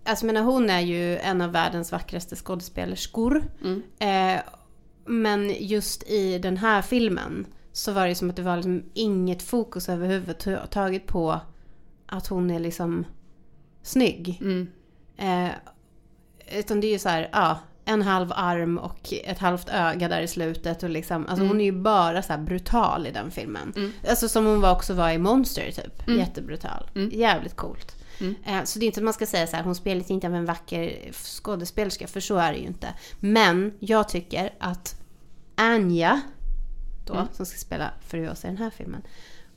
Alltså 0.03 0.25
menar, 0.25 0.41
hon 0.41 0.69
är 0.69 0.79
ju 0.79 1.17
en 1.17 1.41
av 1.41 1.51
världens 1.51 1.91
vackraste 1.91 2.35
skådespelerskor. 2.35 3.43
Mm. 3.63 3.83
Eh, 3.99 4.41
men 5.05 5.51
just 5.59 6.03
i 6.03 6.37
den 6.39 6.57
här 6.57 6.81
filmen 6.81 7.45
så 7.71 7.91
var 7.91 8.07
det 8.07 8.15
som 8.15 8.29
att 8.29 8.35
det 8.35 8.41
var 8.41 8.55
liksom 8.55 8.83
inget 8.93 9.41
fokus 9.43 9.89
överhuvudtaget 9.89 11.07
på 11.07 11.39
att 12.05 12.27
hon 12.27 12.51
är 12.51 12.59
liksom 12.59 13.05
snygg. 13.83 14.37
Mm. 14.41 14.67
Eh, 15.17 15.51
utan 16.59 16.81
det 16.81 16.87
är 16.87 16.91
ju 16.91 16.99
så 16.99 17.09
här, 17.09 17.29
ja, 17.31 17.59
en 17.85 18.01
halv 18.01 18.31
arm 18.35 18.77
och 18.77 19.13
ett 19.23 19.39
halvt 19.39 19.69
öga 19.69 20.07
där 20.07 20.21
i 20.21 20.27
slutet. 20.27 20.83
Och 20.83 20.89
liksom, 20.89 21.21
alltså 21.21 21.35
Mm. 21.35 21.47
hon 21.47 21.61
är 21.61 21.65
ju 21.65 21.71
bara 21.71 22.21
så 22.21 22.33
här 22.33 22.39
brutal 22.39 23.07
i 23.07 23.11
den 23.11 23.31
filmen. 23.31 23.73
Mm. 23.75 23.91
Alltså 24.09 24.29
som 24.29 24.45
hon 24.45 24.61
var 24.61 24.71
också 24.71 24.93
var 24.93 25.09
i 25.11 25.17
Monster 25.17 25.71
typ. 25.71 26.07
Mm. 26.07 26.19
Jättebrutal. 26.19 26.89
Mm. 26.95 27.09
Jävligt 27.13 27.55
coolt. 27.55 27.95
Mm. 28.21 28.35
Eh, 28.45 28.63
så 28.63 28.79
det 28.79 28.85
är 28.85 28.87
inte 28.87 28.99
att 28.99 29.03
man 29.03 29.13
ska 29.13 29.25
säga 29.25 29.47
så 29.47 29.55
här, 29.55 29.63
hon 29.63 29.75
spelar 29.75 30.11
inte 30.11 30.27
av 30.27 30.35
en 30.35 30.45
vacker 30.45 31.11
skådespelerska, 31.11 32.07
för 32.07 32.19
så 32.19 32.37
är 32.37 32.51
det 32.51 32.57
ju 32.57 32.65
inte. 32.67 32.93
Men 33.19 33.73
jag 33.79 34.09
tycker 34.09 34.53
att 34.59 35.01
Anja, 35.55 36.21
då, 37.05 37.13
Mm. 37.13 37.27
som 37.33 37.45
ska 37.45 37.57
spela 37.57 37.91
Furiosa 38.01 38.47
i 38.47 38.51
den 38.51 38.57
här 38.57 38.69
filmen. 38.69 39.01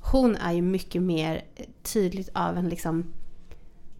Hon 0.01 0.37
är 0.37 0.53
ju 0.53 0.63
mycket 0.63 1.03
mer 1.03 1.45
tydligt 1.83 2.29
av 2.35 2.57
en 2.57 2.69
liksom 2.69 3.13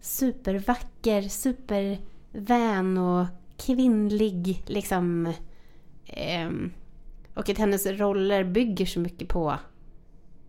supervacker, 0.01 1.23
supervän 1.23 2.99
och 2.99 3.27
kvinnlig 3.57 4.63
liksom. 4.67 5.33
ehm, 6.07 6.73
och 7.35 7.49
att 7.49 7.59
hennes 7.59 7.87
roller 7.87 8.45
bygger 8.45 8.87
så 8.87 9.01
mycket 9.01 9.29
på 9.29 9.59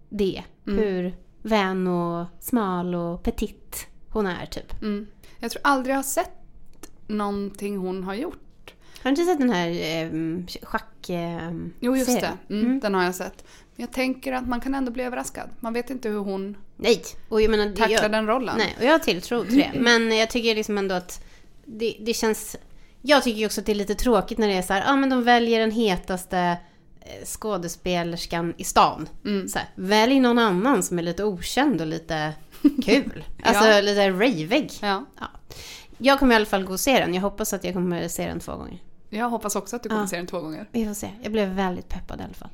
det. 0.09 0.43
Mm. 0.67 0.79
Hur 0.79 1.15
vän 1.41 1.87
och 1.87 2.25
smal 2.39 2.95
och 2.95 3.23
petit 3.23 3.87
hon 4.11 4.25
är 4.25 4.45
typ. 4.45 4.81
Mm. 4.81 5.07
Jag 5.39 5.51
tror 5.51 5.61
aldrig 5.63 5.93
jag 5.93 5.97
har 5.97 6.03
sett 6.03 6.31
någonting 7.07 7.77
hon 7.77 8.03
har 8.03 8.13
gjort. 8.13 8.73
Har 9.03 9.03
du 9.03 9.09
inte 9.09 9.23
sett 9.23 9.39
den 9.39 9.49
här 9.49 10.05
um, 10.05 10.47
schack... 10.63 11.09
ehm, 11.09 11.73
Jo, 11.79 11.95
just 11.97 12.11
serien? 12.11 12.37
det. 12.47 12.53
Mm, 12.53 12.65
Mm. 12.65 12.79
Den 12.79 12.93
har 12.93 13.03
jag 13.03 13.15
sett. 13.15 13.43
Men 13.75 13.83
Jag 13.83 13.91
tänker 13.93 14.33
att 14.33 14.47
man 14.47 14.61
kan 14.61 14.75
ändå 14.75 14.91
bli 14.91 15.03
överraskad. 15.03 15.49
Man 15.59 15.73
vet 15.73 15.89
inte 15.89 16.09
hur 16.09 16.19
hon 16.19 16.57
Nej, 16.77 17.01
och 17.29 17.41
jag 17.41 17.51
menar... 17.51 17.75
tacklar 17.75 18.01
jag, 18.01 18.11
den 18.11 18.27
rollen. 18.27 18.57
Nej, 18.57 18.75
och 18.79 18.85
jag 18.85 18.91
har 18.91 18.99
tilltro 18.99 19.43
till 19.45 19.57
det. 19.57 19.71
Men 19.79 20.17
jag 20.17 20.29
tycker 20.29 20.55
liksom 20.55 20.77
ändå 20.77 20.95
att 20.95 21.25
det, 21.65 21.97
det 21.99 22.13
känns... 22.13 22.55
Jag 23.01 23.23
tycker 23.23 23.45
också 23.45 23.59
att 23.61 23.65
det 23.65 23.71
är 23.71 23.75
lite 23.75 23.95
tråkigt 23.95 24.37
när 24.37 24.47
det 24.47 24.53
är 24.53 24.61
så 24.61 24.73
här, 24.73 24.81
ja 24.81 24.93
ah, 24.93 24.95
men 24.95 25.09
de 25.09 25.23
väljer 25.23 25.59
den 25.59 25.71
hetaste 25.71 26.57
eh, 27.01 27.25
skådespelerskan 27.25 28.53
i 28.57 28.63
stan. 28.63 29.09
Mm. 29.25 29.47
Så 29.47 29.57
här, 29.59 29.67
välj 29.75 30.19
någon 30.19 30.39
annan 30.39 30.83
som 30.83 30.99
är 30.99 31.03
lite 31.03 31.23
okänd 31.23 31.81
och 31.81 31.87
lite 31.87 32.33
kul. 32.85 33.23
Alltså 33.43 33.65
Ja. 33.67 33.81
lite 33.81 34.09
ravig. 34.09 34.71
Ja. 34.81 35.05
Jag 35.97 36.19
kommer 36.19 36.33
i 36.33 36.35
alla 36.35 36.45
fall 36.45 36.63
gå 36.63 36.73
och 36.73 36.79
se 36.79 36.99
den. 36.99 37.13
Jag 37.13 37.21
hoppas 37.21 37.53
att 37.53 37.63
jag 37.63 37.73
kommer 37.73 38.07
se 38.07 38.27
den 38.27 38.39
två 38.39 38.55
gånger. 38.55 38.77
Jag 39.09 39.29
hoppas 39.29 39.55
också 39.55 39.75
att 39.75 39.83
du 39.83 39.89
kommer 39.89 40.01
Ja. 40.01 40.07
se 40.07 40.15
den 40.17 40.27
två 40.27 40.39
gånger. 40.39 40.69
Vi 40.71 40.85
får 40.85 40.93
se. 40.93 41.09
Jag 41.23 41.31
blev 41.31 41.49
väldigt 41.49 41.89
peppad 41.89 42.19
i 42.19 42.23
alla 42.23 42.33
fall. 42.33 42.49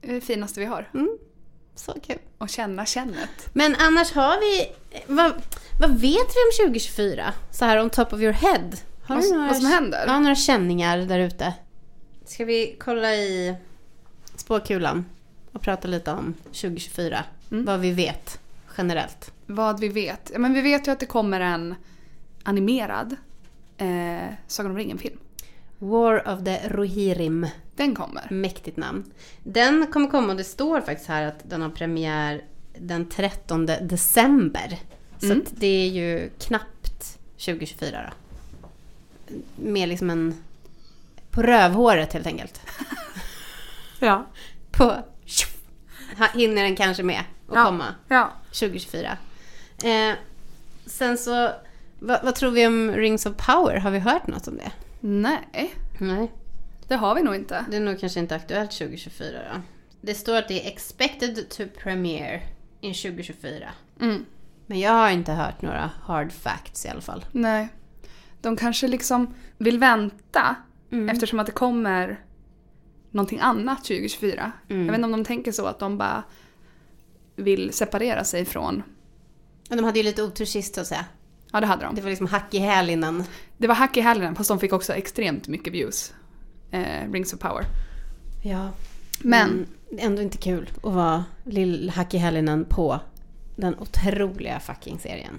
Det 0.00 0.10
är 0.10 0.14
det 0.14 0.20
finaste 0.20 0.60
vi 0.60 0.66
har. 0.66 0.90
Så 1.74 1.92
kul. 2.06 2.18
Och 2.38 2.48
känna 2.48 2.86
kännet. 2.86 3.30
Men 3.52 3.76
annars 3.78 4.12
har 4.12 4.40
vi... 4.40 4.72
Vad, 5.06 5.32
vad 5.80 5.90
vet 5.90 6.02
vi 6.02 6.64
om 6.64 6.66
2024? 6.66 7.32
Så 7.50 7.64
här 7.64 7.80
on 7.80 7.90
top 7.90 8.12
of 8.12 8.20
your 8.20 8.32
head. 8.32 8.70
Har 9.02 9.14
Vad, 9.16 9.24
du 9.24 9.32
några, 9.32 9.46
vad 9.46 9.56
som 9.56 9.66
händer? 9.66 10.04
Ja, 10.06 10.18
några 10.18 10.34
känningar 10.34 10.98
där 10.98 11.18
ute? 11.18 11.54
Ska 12.24 12.44
vi 12.44 12.76
kolla 12.80 13.14
i 13.14 13.54
spåkulan 14.36 15.04
och 15.52 15.60
prata 15.62 15.88
lite 15.88 16.12
om 16.12 16.34
2024? 16.44 17.24
Mm. 17.50 17.64
Vad 17.64 17.80
vi 17.80 17.92
vet 17.92 18.39
generellt. 18.78 19.32
Vad 19.46 19.80
vi 19.80 19.88
vet. 19.88 20.30
Ja, 20.32 20.38
men 20.38 20.54
vi 20.54 20.60
vet 20.60 20.88
ju 20.88 20.92
att 20.92 21.00
det 21.00 21.06
kommer 21.06 21.40
en 21.40 21.74
animerad 22.42 23.16
eh, 23.76 24.34
Sagan 24.46 24.70
om 24.70 24.76
ringen-film. 24.78 25.18
War 25.78 26.28
of 26.34 26.44
the 26.44 26.68
Rohirrim. 26.68 27.46
Den 27.76 27.94
kommer. 27.94 28.26
Mäktigt 28.30 28.76
namn. 28.76 29.04
Den 29.42 29.86
kommer 29.86 30.08
komma 30.08 30.28
och 30.32 30.36
det 30.36 30.44
står 30.44 30.80
faktiskt 30.80 31.08
här 31.08 31.26
att 31.26 31.50
den 31.50 31.62
har 31.62 31.70
premiär 31.70 32.44
den 32.78 33.08
13 33.08 33.66
december. 33.66 34.78
Så 35.18 35.26
Mm. 35.26 35.44
det 35.50 35.66
är 35.66 35.88
ju 35.88 36.30
knappt 36.38 37.18
2024 37.38 38.10
då. 38.10 38.14
Med 39.56 39.88
liksom 39.88 40.10
en... 40.10 40.34
På 41.30 41.42
rövhåret 41.42 42.12
helt 42.12 42.26
enkelt. 42.26 42.60
Ja. 44.02 44.26
På... 44.70 44.96
Hinner 46.34 46.62
den 46.62 46.76
kanske 46.76 47.02
med 47.02 47.20
att 47.48 47.54
Ja. 47.54 47.64
komma 47.64 47.94
Ja. 48.08 48.30
2024. 48.52 49.18
Eh, 49.84 50.14
sen 50.86 51.18
så... 51.18 51.50
Vad, 51.98 52.24
vad 52.24 52.34
tror 52.34 52.50
vi 52.50 52.66
om 52.66 52.90
Rings 52.90 53.26
of 53.26 53.36
Power? 53.36 53.76
Har 53.76 53.90
vi 53.90 53.98
hört 53.98 54.26
något 54.26 54.48
om 54.48 54.56
det? 54.56 54.72
Nej, 55.00 55.74
Nej. 55.98 56.32
det 56.88 56.94
har 56.94 57.14
vi 57.14 57.22
nog 57.22 57.34
inte. 57.34 57.64
Det 57.70 57.76
är 57.76 57.80
nog 57.80 58.00
kanske 58.00 58.20
inte 58.20 58.34
aktuellt 58.34 58.70
2024 58.70 59.38
då. 59.54 59.60
Det 60.00 60.14
står 60.14 60.36
att 60.36 60.48
det 60.48 60.64
är 60.66 60.68
expected 60.72 61.48
to 61.50 61.62
premiere 61.82 62.40
in 62.80 62.94
2024. 62.94 63.68
Mm. 64.00 64.24
Men 64.66 64.80
jag 64.80 64.92
har 64.92 65.10
inte 65.10 65.32
hört 65.32 65.62
några 65.62 65.90
hard 66.02 66.32
facts 66.32 66.86
i 66.86 66.88
alla 66.88 67.00
fall. 67.00 67.24
Nej. 67.32 67.68
De 68.40 68.56
kanske 68.56 68.88
liksom 68.88 69.34
vill 69.58 69.78
vänta 69.78 70.56
Mm. 70.92 71.08
eftersom 71.08 71.40
att 71.40 71.46
det 71.46 71.52
kommer 71.52 72.20
någonting 73.10 73.40
annat 73.40 73.78
2024. 73.84 74.52
Mm. 74.68 74.80
Jag 74.86 74.92
vet 74.92 74.98
inte 74.98 75.04
om 75.04 75.12
de 75.12 75.24
tänker 75.24 75.52
så 75.52 75.66
att 75.66 75.78
de 75.78 75.98
bara 75.98 76.22
vill 77.40 77.72
separera 77.72 78.24
sig 78.24 78.44
från... 78.44 78.82
Men 79.68 79.78
de 79.78 79.84
hade 79.84 79.98
ju 79.98 80.02
lite 80.02 80.22
otur 80.22 80.44
sist 80.44 80.74
så 80.74 80.80
att 80.80 80.86
säga. 80.86 81.04
Ja, 81.52 81.60
det 81.60 81.66
hade 81.66 81.84
de. 81.84 81.94
Det 81.94 82.00
var 82.00 82.10
liksom 82.10 82.26
hack 82.26 82.54
i 82.54 82.58
häl 82.58 82.90
innan. 82.90 83.24
Det 83.58 83.66
var 83.66 83.74
hack 83.74 83.96
i 83.96 84.00
hälen 84.00 84.34
fast 84.34 84.48
de 84.48 84.58
fick 84.58 84.72
också 84.72 84.92
extremt 84.94 85.48
mycket 85.48 85.72
views. 85.72 86.12
Eh, 86.70 87.12
Rings 87.12 87.32
of 87.32 87.40
Power. 87.40 87.64
Ja. 88.44 88.68
Men 89.22 89.66
ändå 89.98 90.22
inte 90.22 90.38
kul 90.38 90.70
att 90.76 90.92
vara 90.94 91.24
lill 91.44 91.90
hack 91.90 92.14
i 92.14 92.18
hälinen 92.18 92.64
på 92.64 93.00
den 93.56 93.78
otroliga 93.78 94.60
fucking 94.60 94.98
serien. 94.98 95.38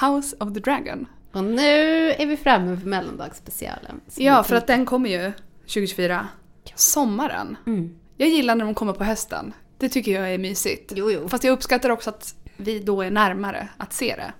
House 0.00 0.36
of 0.40 0.54
the 0.54 0.60
Dragon. 0.60 1.06
Och 1.32 1.44
nu 1.44 2.10
är 2.10 2.26
vi 2.26 2.36
framme 2.36 2.80
på 2.80 2.88
mellandagsspecialen. 2.88 4.00
Ja, 4.16 4.42
för 4.42 4.56
att 4.56 4.66
den 4.66 4.86
kommer 4.86 5.10
ju 5.10 5.32
2024. 5.60 6.28
Sommaren. 6.74 7.56
Mm. 7.66 7.94
Jag 8.16 8.28
gillar 8.28 8.54
när 8.54 8.64
de 8.64 8.74
kommer 8.74 8.92
på 8.92 9.04
hösten. 9.04 9.52
Det 9.82 9.88
tycker 9.88 10.12
jag 10.12 10.34
är 10.34 10.38
mysigt. 10.38 10.92
Jo, 10.96 11.10
jo. 11.10 11.28
Fast 11.28 11.44
jag 11.44 11.52
uppskattar 11.52 11.90
också 11.90 12.10
att 12.10 12.34
vi 12.56 12.78
då 12.78 13.02
är 13.02 13.10
närmare 13.10 13.68
att 13.76 13.92
se 13.92 14.14
det. 14.16 14.32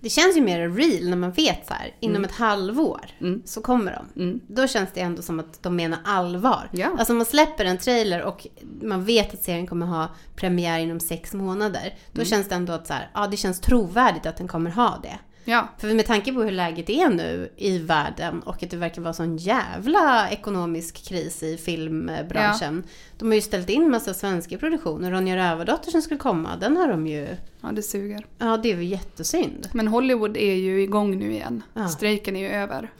Det 0.00 0.08
känns 0.10 0.36
ju 0.36 0.40
mer 0.40 0.68
real 0.68 1.08
när 1.10 1.16
man 1.16 1.32
vet 1.32 1.66
så 1.66 1.74
här, 1.74 1.94
inom 2.00 2.24
ett 2.24 2.32
halvår 2.32 3.00
Mm. 3.20 3.42
så 3.44 3.60
kommer 3.62 3.92
de. 4.14 4.22
Mm. 4.22 4.40
Då 4.48 4.66
känns 4.66 4.88
det 4.94 5.00
ändå 5.00 5.22
som 5.22 5.40
att 5.40 5.62
de 5.62 5.76
menar 5.76 5.98
allvar. 6.04 6.68
Ja. 6.72 6.96
Alltså 6.98 7.12
man 7.14 7.26
släpper 7.26 7.64
en 7.64 7.78
trailer 7.78 8.22
och 8.22 8.46
man 8.82 9.04
vet 9.04 9.34
att 9.34 9.42
serien 9.42 9.66
kommer 9.66 9.86
ha 9.86 10.08
premiär 10.34 10.78
inom 10.78 11.00
sex 11.00 11.34
månader. 11.34 11.94
Då 12.12 12.20
Mm. 12.20 12.26
känns 12.26 12.48
det 12.48 12.54
ändå 12.54 12.72
att 12.72 12.86
så 12.86 12.92
här, 12.92 13.10
ja, 13.14 13.26
det 13.26 13.36
känns 13.36 13.60
trovärdigt 13.60 14.26
att 14.26 14.36
den 14.36 14.48
kommer 14.48 14.70
ha 14.70 14.98
det. 15.02 15.18
Ja. 15.48 15.68
För 15.78 15.94
med 15.94 16.06
tanke 16.06 16.32
på 16.32 16.42
hur 16.42 16.50
läget 16.50 16.90
är 16.90 17.08
nu 17.08 17.52
i 17.56 17.78
världen 17.78 18.40
och 18.40 18.62
att 18.62 18.70
det 18.70 18.76
verkar 18.76 19.02
vara 19.02 19.12
sån 19.12 19.36
jävla 19.36 20.30
ekonomisk 20.30 21.08
kris 21.08 21.42
i 21.42 21.56
filmbranschen. 21.56 22.82
De 23.18 23.28
har 23.28 23.34
ju 23.34 23.40
ställt 23.40 23.70
in 23.70 23.90
massa 23.90 24.14
svenska 24.14 24.58
produktioner. 24.58 25.10
Ronja 25.10 25.36
Rövardotter 25.36 25.90
som 25.90 26.02
skulle 26.02 26.18
komma, 26.18 26.56
den 26.56 26.76
har 26.76 26.88
de 26.88 27.06
ju... 27.06 27.28
ja, 27.60 27.72
det 27.72 27.82
suger. 27.82 28.26
Ja, 28.38 28.56
det 28.56 28.72
är 28.72 28.76
ju 28.76 28.84
jättesynd. 28.84 29.68
Men 29.72 29.88
Hollywood 29.88 30.36
är 30.36 30.54
ju 30.54 30.82
igång 30.82 31.18
nu 31.18 31.32
igen. 31.32 31.62
Ja. 31.74 31.88
Strejken 31.88 32.36
är 32.36 32.40
ju 32.40 32.48
över. 32.48 32.90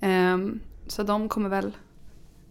Ehm, 0.00 0.60
så 0.86 1.02
de 1.02 1.28
kommer 1.28 1.48
väl 1.48 1.72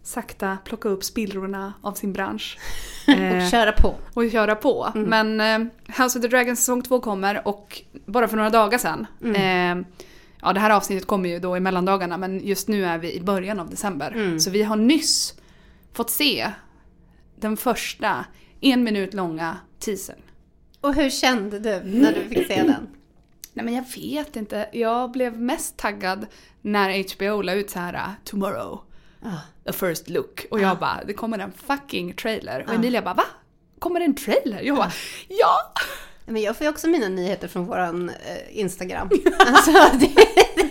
sakta 0.07 0.57
plocka 0.65 0.89
upp 0.89 1.03
spillrorna 1.03 1.73
av 1.81 1.93
sin 1.93 2.13
bransch. 2.13 2.57
Eh, 3.09 3.43
Och 3.45 3.51
köra 3.51 3.71
på. 3.71 3.95
och 4.13 4.31
köra 4.31 4.55
på. 4.55 4.91
Men 4.95 5.41
eh, 5.41 5.59
House 6.03 6.19
of 6.19 6.21
the 6.21 6.27
Dragon 6.27 6.55
säsong 6.55 6.81
2 6.81 6.99
kommer 6.99 7.47
och 7.47 7.81
bara 8.05 8.27
för 8.27 8.37
några 8.37 8.49
dagar 8.49 8.77
sedan. 8.77 9.07
Eh, 9.35 9.85
ja, 10.41 10.53
det 10.53 10.59
här 10.59 10.69
avsnittet 10.69 11.07
kommer 11.07 11.29
ju 11.29 11.39
då 11.39 11.57
i 11.57 11.59
mellandagarna 11.59 12.17
men 12.17 12.39
just 12.47 12.67
nu 12.67 12.85
är 12.85 12.97
vi 12.97 13.13
i 13.13 13.21
början 13.21 13.59
av 13.59 13.69
december. 13.69 14.11
Mm. 14.11 14.39
Så 14.39 14.49
vi 14.49 14.63
har 14.63 14.75
nyss 14.75 15.33
fått 15.93 16.09
se 16.09 16.51
den 17.39 17.57
första 17.57 18.25
en 18.61 18.83
minut 18.83 19.13
långa 19.13 19.57
teasern. 19.79 20.19
Och 20.81 20.93
hur 20.95 21.09
kände 21.09 21.59
du 21.59 21.81
när 21.83 22.13
du 22.13 22.29
fick 22.35 22.47
se 22.47 22.63
den? 22.63 22.87
Nej 23.53 23.65
men 23.65 23.73
jag 23.73 23.85
vet 23.95 24.35
inte. 24.35 24.69
Jag 24.73 25.11
blev 25.11 25.39
mest 25.41 25.77
taggad 25.77 26.25
när 26.61 27.15
HBO 27.15 27.41
la 27.41 27.53
ut 27.53 27.69
så 27.69 27.79
här 27.79 28.15
“Tomorrow, 28.23 28.79
Ah. 29.23 29.37
A 29.67 29.73
first 29.73 30.09
look” 30.09 30.45
och 30.51 30.59
jag 30.59 30.77
bara 30.79 31.03
“Det 31.07 31.13
kommer 31.13 31.39
en 31.39 31.51
fucking 31.51 32.13
trailer” 32.13 32.63
och 32.63 32.71
Ah. 32.71 32.75
Emilia 32.75 33.01
bara 33.01 33.13
“Va? 33.13 33.23
Kommer 33.79 33.99
det 33.99 34.05
en 34.05 34.15
trailer?” 34.15 34.61
Jag 34.61 34.75
bara 34.75 34.91
“Ja!” 35.27 35.73
Men 36.25 36.41
jag 36.41 36.57
får 36.57 36.65
ju 36.65 36.69
också 36.71 36.87
mina 36.87 37.07
nyheter 37.07 37.47
från 37.47 37.65
våran 37.65 38.09
eh, 38.09 38.59
Instagram. 38.59 39.09
Alltså, 39.39 39.71
det, 39.71 40.11
det, 40.55 40.69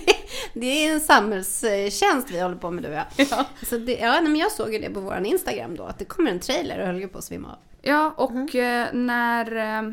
Det 0.54 0.66
är 0.86 0.92
en 0.92 1.00
samhällstjänst 1.00 2.30
vi 2.30 2.40
håller 2.40 2.56
på 2.56 2.70
med 2.70 2.84
du 2.84 2.88
och 2.88 2.94
jag. 2.94 3.04
Ja. 3.30 3.44
Så 3.62 3.78
det, 3.78 3.92
ja, 3.92 4.20
men 4.20 4.36
jag 4.36 4.52
såg 4.52 4.72
ju 4.72 4.78
det 4.78 4.90
på 4.90 5.00
vår 5.00 5.24
Instagram 5.24 5.76
då, 5.76 5.84
att 5.84 5.98
det 5.98 6.04
kommer 6.04 6.30
en 6.30 6.40
trailer 6.40 6.80
och 6.80 6.86
höll 6.86 7.00
ju 7.00 7.08
på 7.08 7.18
att 7.18 7.24
svimma 7.24 7.48
av. 7.48 7.58
Ja, 7.82 8.14
och 8.16 8.54
eh, 8.54 8.86
när 8.92 9.56
eh, 9.56 9.90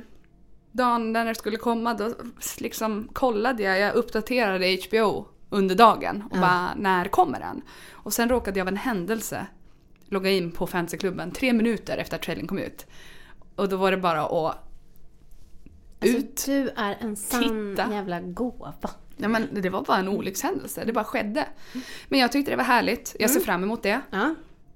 dagen 0.71 1.13
när 1.13 1.25
det 1.25 1.35
skulle 1.35 1.57
komma 1.57 1.93
då 1.93 2.13
liksom 2.59 3.09
kollade 3.13 3.63
jag, 3.63 3.79
jag 3.79 3.95
uppdaterade 3.95 4.77
HBO 4.89 5.27
under 5.53 5.75
dagen 5.75 6.23
och 6.31 6.37
Ja. 6.37 6.41
bara 6.41 6.75
när 6.75 7.05
kommer 7.05 7.39
den? 7.39 7.61
Och 7.91 8.13
sen 8.13 8.29
råkade 8.29 8.59
jag 8.59 8.63
av 8.65 8.67
en 8.67 8.77
händelse 8.77 9.45
logga 10.09 10.29
in 10.29 10.51
på 10.51 10.67
fantasyklubben 10.67 11.31
tre 11.31 11.53
minuter 11.53 11.97
efter 11.97 12.15
att 12.15 12.21
trailern 12.21 12.47
kom 12.47 12.57
ut. 12.59 12.85
Och 13.55 13.69
då 13.69 13.77
var 13.77 13.91
det 13.91 13.97
bara 13.97 14.21
att 14.25 14.57
Alltså, 16.01 16.17
ut. 16.17 16.43
du 16.45 16.69
är 16.75 16.97
en 17.01 17.15
sann 17.15 17.75
Titta. 17.75 17.93
jävla 17.93 18.19
gåva. 18.21 18.73
Nej, 19.17 19.29
men 19.29 19.47
det 19.61 19.69
var 19.69 19.81
bara 19.81 19.97
en 19.97 20.07
olyckshändelse, 20.07 20.83
det 20.85 20.93
bara 20.93 21.03
skedde. 21.03 21.45
Men 22.09 22.19
jag 22.19 22.31
tyckte 22.31 22.51
det 22.51 22.57
var 22.57 22.63
härligt, 22.63 23.15
jag 23.19 23.29
ser 23.29 23.39
fram 23.39 23.63
emot 23.63 23.83
det. 23.83 24.01
Ja. 24.11 24.35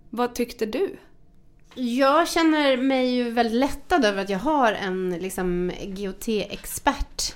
Vad 0.10 0.36
tyckte 0.36 0.66
du? 0.66 0.96
Jag 1.76 2.28
känner 2.28 2.78
mig 2.78 3.16
ju 3.16 3.30
väldigt 3.32 3.60
lättad 3.60 4.06
över 4.06 4.22
att 4.24 4.30
jag 4.30 4.40
har 4.40 4.74
en 4.74 5.10
liksom, 5.10 5.72
GOT-expert 5.84 7.36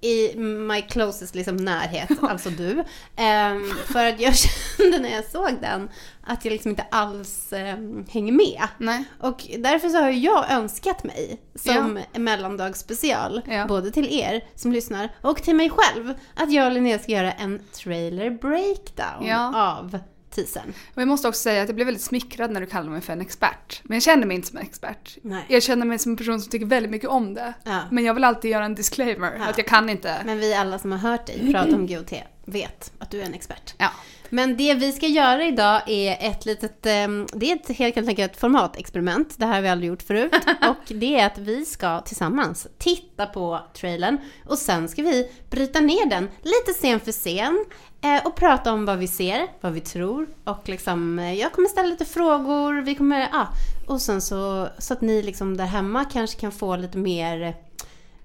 i 0.00 0.36
my 0.38 0.82
closest 0.82 1.34
liksom, 1.34 1.56
närhet, 1.56 2.10
alltså 2.22 2.50
du. 2.50 2.84
Ehm, 3.16 3.64
för 3.86 4.04
att 4.08 4.20
jag 4.20 4.34
kände 4.78 4.98
när 4.98 5.10
jag 5.14 5.24
såg 5.24 5.50
den 5.60 5.88
att 6.26 6.44
jag 6.44 6.52
liksom 6.52 6.70
inte 6.70 6.84
alls 6.90 7.52
ehm, 7.52 8.04
hänger 8.10 8.32
med. 8.32 8.62
Nej. 8.78 9.04
Och 9.20 9.46
därför 9.58 9.88
så 9.88 9.98
har 9.98 10.10
jag 10.10 10.50
önskat 10.50 11.04
mig 11.04 11.40
som 11.54 12.00
mellandagsspecial, 12.14 13.42
Ja. 13.48 13.66
både 13.66 13.90
till 13.90 14.20
er 14.20 14.44
som 14.54 14.72
lyssnar 14.72 15.08
och 15.22 15.42
till 15.42 15.54
mig 15.56 15.70
själv, 15.70 16.14
att 16.36 16.52
jag 16.52 16.66
och 16.66 16.72
Linnea 16.72 16.98
ska 16.98 17.12
göra 17.12 17.32
en 17.32 17.60
trailer 17.72 18.30
breakdown 18.30 19.26
Ja. 19.26 19.52
av 19.78 19.98
teasern. 20.30 20.72
Och 20.94 21.00
jag 21.02 21.08
måste 21.08 21.28
också 21.28 21.40
säga 21.40 21.62
att 21.62 21.68
jag 21.68 21.74
blev 21.74 21.86
väldigt 21.86 22.02
smickrad 22.04 22.50
när 22.50 22.60
du 22.60 22.66
kallade 22.66 22.90
mig 22.90 23.00
för 23.00 23.12
en 23.12 23.20
expert. 23.20 23.80
Men 23.84 23.96
jag 23.96 24.02
känner 24.02 24.26
mig 24.26 24.34
inte 24.36 24.48
som 24.48 24.58
en 24.58 24.64
expert. 24.64 25.16
Nej. 25.22 25.44
Jag 25.48 25.62
känner 25.62 25.86
mig 25.86 25.98
som 25.98 26.12
en 26.12 26.16
person 26.16 26.40
som 26.40 26.50
tycker 26.50 26.66
väldigt 26.66 26.90
mycket 26.90 27.08
om 27.08 27.34
det. 27.34 27.52
Ja. 27.64 27.80
Men 27.90 28.04
jag 28.04 28.14
vill 28.14 28.24
alltid 28.24 28.50
göra 28.50 28.64
en 28.64 28.74
disclaimer, 28.74 29.36
Ja. 29.38 29.44
att 29.44 29.58
jag 29.58 29.66
kan 29.66 29.88
inte. 29.88 30.16
Men 30.24 30.38
vi 30.38 30.54
alla 30.54 30.78
som 30.78 30.92
har 30.92 30.98
hört 30.98 31.26
dig 31.26 31.52
prata 31.52 31.74
om 31.76 31.86
GOT 31.86 32.12
vet 32.44 32.92
att 32.98 33.10
du 33.10 33.20
är 33.20 33.24
en 33.26 33.34
expert. 33.34 33.74
Ja. 33.78 33.90
Men 34.30 34.56
det 34.56 34.74
vi 34.74 34.92
ska 34.92 35.06
göra 35.06 35.44
idag 35.44 35.82
är 35.86 36.30
ett 36.30 36.46
litet, 36.46 36.86
ehm, 36.86 37.26
det 37.34 37.50
är 37.50 37.56
ett 37.56 37.76
helt 37.76 37.96
enkelt 37.96 38.18
ett 38.20 38.40
formatexperiment. 38.40 39.38
Det 39.38 39.46
här 39.46 39.54
har 39.54 39.62
vi 39.62 39.68
aldrig 39.68 39.88
gjort 39.88 40.02
förut. 40.02 40.32
Och 40.68 40.94
det 40.94 41.20
är 41.20 41.26
att 41.26 41.38
vi 41.38 41.64
ska 41.64 42.00
tillsammans 42.00 42.68
titta 42.78 43.26
på 43.26 43.60
trailern 43.74 44.18
och 44.46 44.58
sen 44.58 44.88
ska 44.88 45.02
vi 45.02 45.30
bryta 45.50 45.80
ner 45.80 46.06
den 46.06 46.28
lite 46.42 46.72
scen 46.72 47.00
för 47.00 47.12
scen 47.12 47.64
eh, 48.00 48.26
och 48.26 48.36
prata 48.36 48.72
om 48.72 48.84
vad 48.84 48.98
vi 48.98 49.08
ser, 49.08 49.46
vad 49.60 49.72
vi 49.72 49.80
tror 49.80 50.28
och 50.44 50.68
liksom, 50.68 51.18
eh, 51.18 51.34
jag 51.34 51.52
kommer 51.52 51.68
ställa 51.68 51.88
lite 51.88 52.04
frågor, 52.04 52.82
vi 52.82 52.94
kommer, 52.94 53.28
ja, 53.32 53.48
och 53.86 54.00
sen 54.00 54.20
så, 54.20 54.68
så 54.78 54.92
att 54.94 55.00
ni 55.00 55.22
liksom 55.22 55.56
där 55.56 55.64
hemma 55.64 56.04
kanske 56.04 56.40
kan 56.40 56.52
få 56.52 56.76
lite 56.76 56.98
mer 56.98 57.42
eh, 57.42 57.54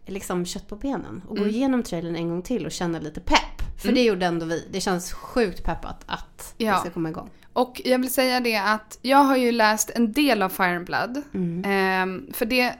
liksom 0.05 0.45
kött 0.45 0.67
på 0.67 0.75
benen 0.75 1.21
och 1.27 1.37
gå 1.37 1.47
igenom 1.47 1.83
trailern 1.83 2.15
en 2.15 2.29
gång 2.29 2.41
till 2.41 2.65
och 2.65 2.71
känna 2.71 2.99
lite 2.99 3.19
pepp. 3.19 3.54
För 3.77 3.91
det 3.91 4.03
gjorde 4.03 4.25
ändå 4.25 4.45
vi. 4.45 4.67
Det 4.71 4.81
känns 4.81 5.13
sjukt 5.13 5.63
peppat 5.63 6.03
att 6.05 6.53
Ja. 6.57 6.73
det 6.73 6.79
ska 6.79 6.89
komma 6.89 7.09
igång. 7.09 7.29
Och 7.53 7.81
jag 7.85 7.99
vill 7.99 8.13
säga 8.13 8.39
det 8.39 8.55
att 8.57 8.99
jag 9.01 9.17
har 9.17 9.37
ju 9.37 9.51
läst 9.51 9.89
en 9.95 10.11
del 10.11 10.41
av 10.41 10.49
Fire 10.49 10.75
and 10.75 10.85
Blood. 10.85 11.21
Ehm, 11.65 12.27
för 12.33 12.45
det... 12.45 12.73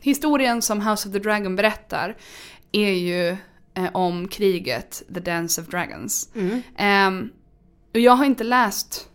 Historien 0.00 0.62
som 0.62 0.80
House 0.80 1.08
of 1.08 1.12
the 1.12 1.18
Dragon 1.18 1.56
berättar 1.56 2.16
är 2.72 2.90
ju 2.92 3.28
eh, 3.74 3.88
om 3.92 4.28
kriget 4.28 5.02
The 5.14 5.20
Dance 5.20 5.60
of 5.60 5.66
Dragons. 5.66 6.28
Mm. 6.34 6.62
Ehm, 6.76 7.30
och 7.94 8.00
jag 8.00 8.12
har 8.12 8.24
inte 8.24 8.44
läst 8.44 9.08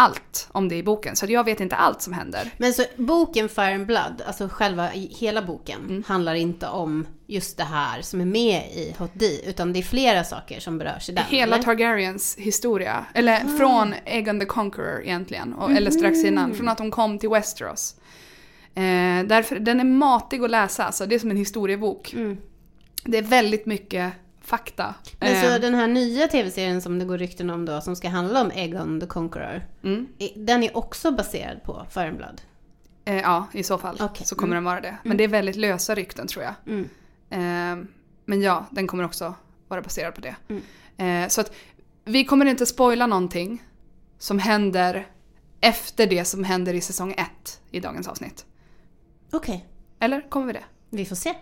allt 0.00 0.48
om 0.52 0.68
det 0.68 0.76
i 0.76 0.82
boken, 0.82 1.16
så 1.16 1.26
jag 1.28 1.44
vet 1.44 1.60
inte 1.60 1.76
allt 1.76 2.02
som 2.02 2.12
händer. 2.12 2.50
Men 2.58 2.72
så 2.72 2.82
boken 2.96 3.48
Fire 3.48 3.74
and 3.74 3.86
Blood, 3.86 4.22
alltså 4.26 4.48
själva 4.48 4.86
hela 4.94 5.42
boken, 5.42 5.80
Mm. 5.80 6.04
handlar 6.06 6.34
inte 6.34 6.68
om 6.68 7.06
just 7.26 7.56
det 7.56 7.64
här 7.64 8.02
som 8.02 8.20
är 8.20 8.24
med 8.24 8.62
i 8.74 8.94
Hot 8.98 9.10
D, 9.14 9.26
utan 9.46 9.72
det 9.72 9.78
är 9.78 9.82
flera 9.82 10.24
saker 10.24 10.60
som 10.60 10.78
berörs 10.78 11.08
i 11.08 11.12
den. 11.12 11.24
Hela 11.28 11.54
eller? 11.54 11.64
Targaryens 11.64 12.36
historia, 12.38 13.04
eller 13.14 13.58
från 13.58 13.94
Aegon 14.06 14.40
the 14.40 14.46
Conqueror 14.46 15.02
egentligen, 15.04 15.52
och, 15.54 15.70
eller 15.70 15.90
Mhm. 15.90 15.98
strax 15.98 16.24
innan, 16.24 16.54
från 16.54 16.68
att 16.68 16.78
de 16.78 16.90
kom 16.90 17.18
till 17.18 17.28
Westeros. 17.28 17.94
Eh, 18.74 19.26
därför, 19.26 19.58
den 19.58 19.80
är 19.80 19.84
matig 19.84 20.44
att 20.44 20.50
läsa, 20.50 20.84
alltså, 20.84 21.06
det 21.06 21.14
är 21.14 21.18
som 21.18 21.30
en 21.30 21.36
historiebok. 21.36 22.12
Mm. 22.12 22.36
Det 23.04 23.18
är 23.18 23.22
väldigt 23.22 23.66
mycket 23.66 24.12
fakta. 24.48 24.94
Men 25.20 25.42
så 25.42 25.58
den 25.58 25.74
här 25.74 25.88
nya 25.88 26.28
tv-serien 26.28 26.82
som 26.82 26.98
det 26.98 27.04
går 27.04 27.18
rykten 27.18 27.50
om 27.50 27.64
då, 27.64 27.80
som 27.80 27.96
ska 27.96 28.08
handla 28.08 28.40
om 28.40 28.50
Egon 28.50 29.00
the 29.00 29.06
Conqueror, 29.06 29.62
mm, 29.82 30.08
den 30.36 30.62
är 30.62 30.76
också 30.76 31.10
baserad 31.12 31.62
på 31.62 31.86
Blood? 31.94 32.40
eh, 33.04 33.16
ja, 33.16 33.46
i 33.52 33.62
så 33.62 33.78
fall 33.78 33.96
Okej. 34.00 34.26
så 34.26 34.34
kommer 34.34 34.54
den 34.54 34.64
vara 34.64 34.80
det. 34.80 34.96
Men 35.02 35.16
det 35.16 35.24
är 35.24 35.28
väldigt 35.28 35.56
lösa 35.56 35.94
rykten 35.94 36.26
tror 36.26 36.44
jag. 36.44 36.54
Mm. 36.66 36.88
Eh, 37.30 37.88
men 38.24 38.42
ja, 38.42 38.66
den 38.70 38.86
kommer 38.86 39.04
också 39.04 39.34
vara 39.68 39.82
baserad 39.82 40.14
på 40.14 40.20
det. 40.20 40.36
Mm. 40.48 40.62
Eh, 41.24 41.28
så 41.28 41.40
att 41.40 41.52
vi 42.04 42.24
kommer 42.24 42.46
inte 42.46 42.66
spoila 42.66 43.06
någonting 43.06 43.62
som 44.18 44.38
händer 44.38 45.06
efter 45.60 46.06
det 46.06 46.24
som 46.24 46.44
händer 46.44 46.74
i 46.74 46.80
säsong 46.80 47.12
1 47.12 47.60
i 47.70 47.80
dagens 47.80 48.08
avsnitt. 48.08 48.44
Okej, 49.32 49.66
Eller 50.00 50.30
kommer 50.30 50.46
vi 50.46 50.52
det? 50.52 50.64
vi 50.90 51.04
får 51.04 51.16
se. 51.16 51.34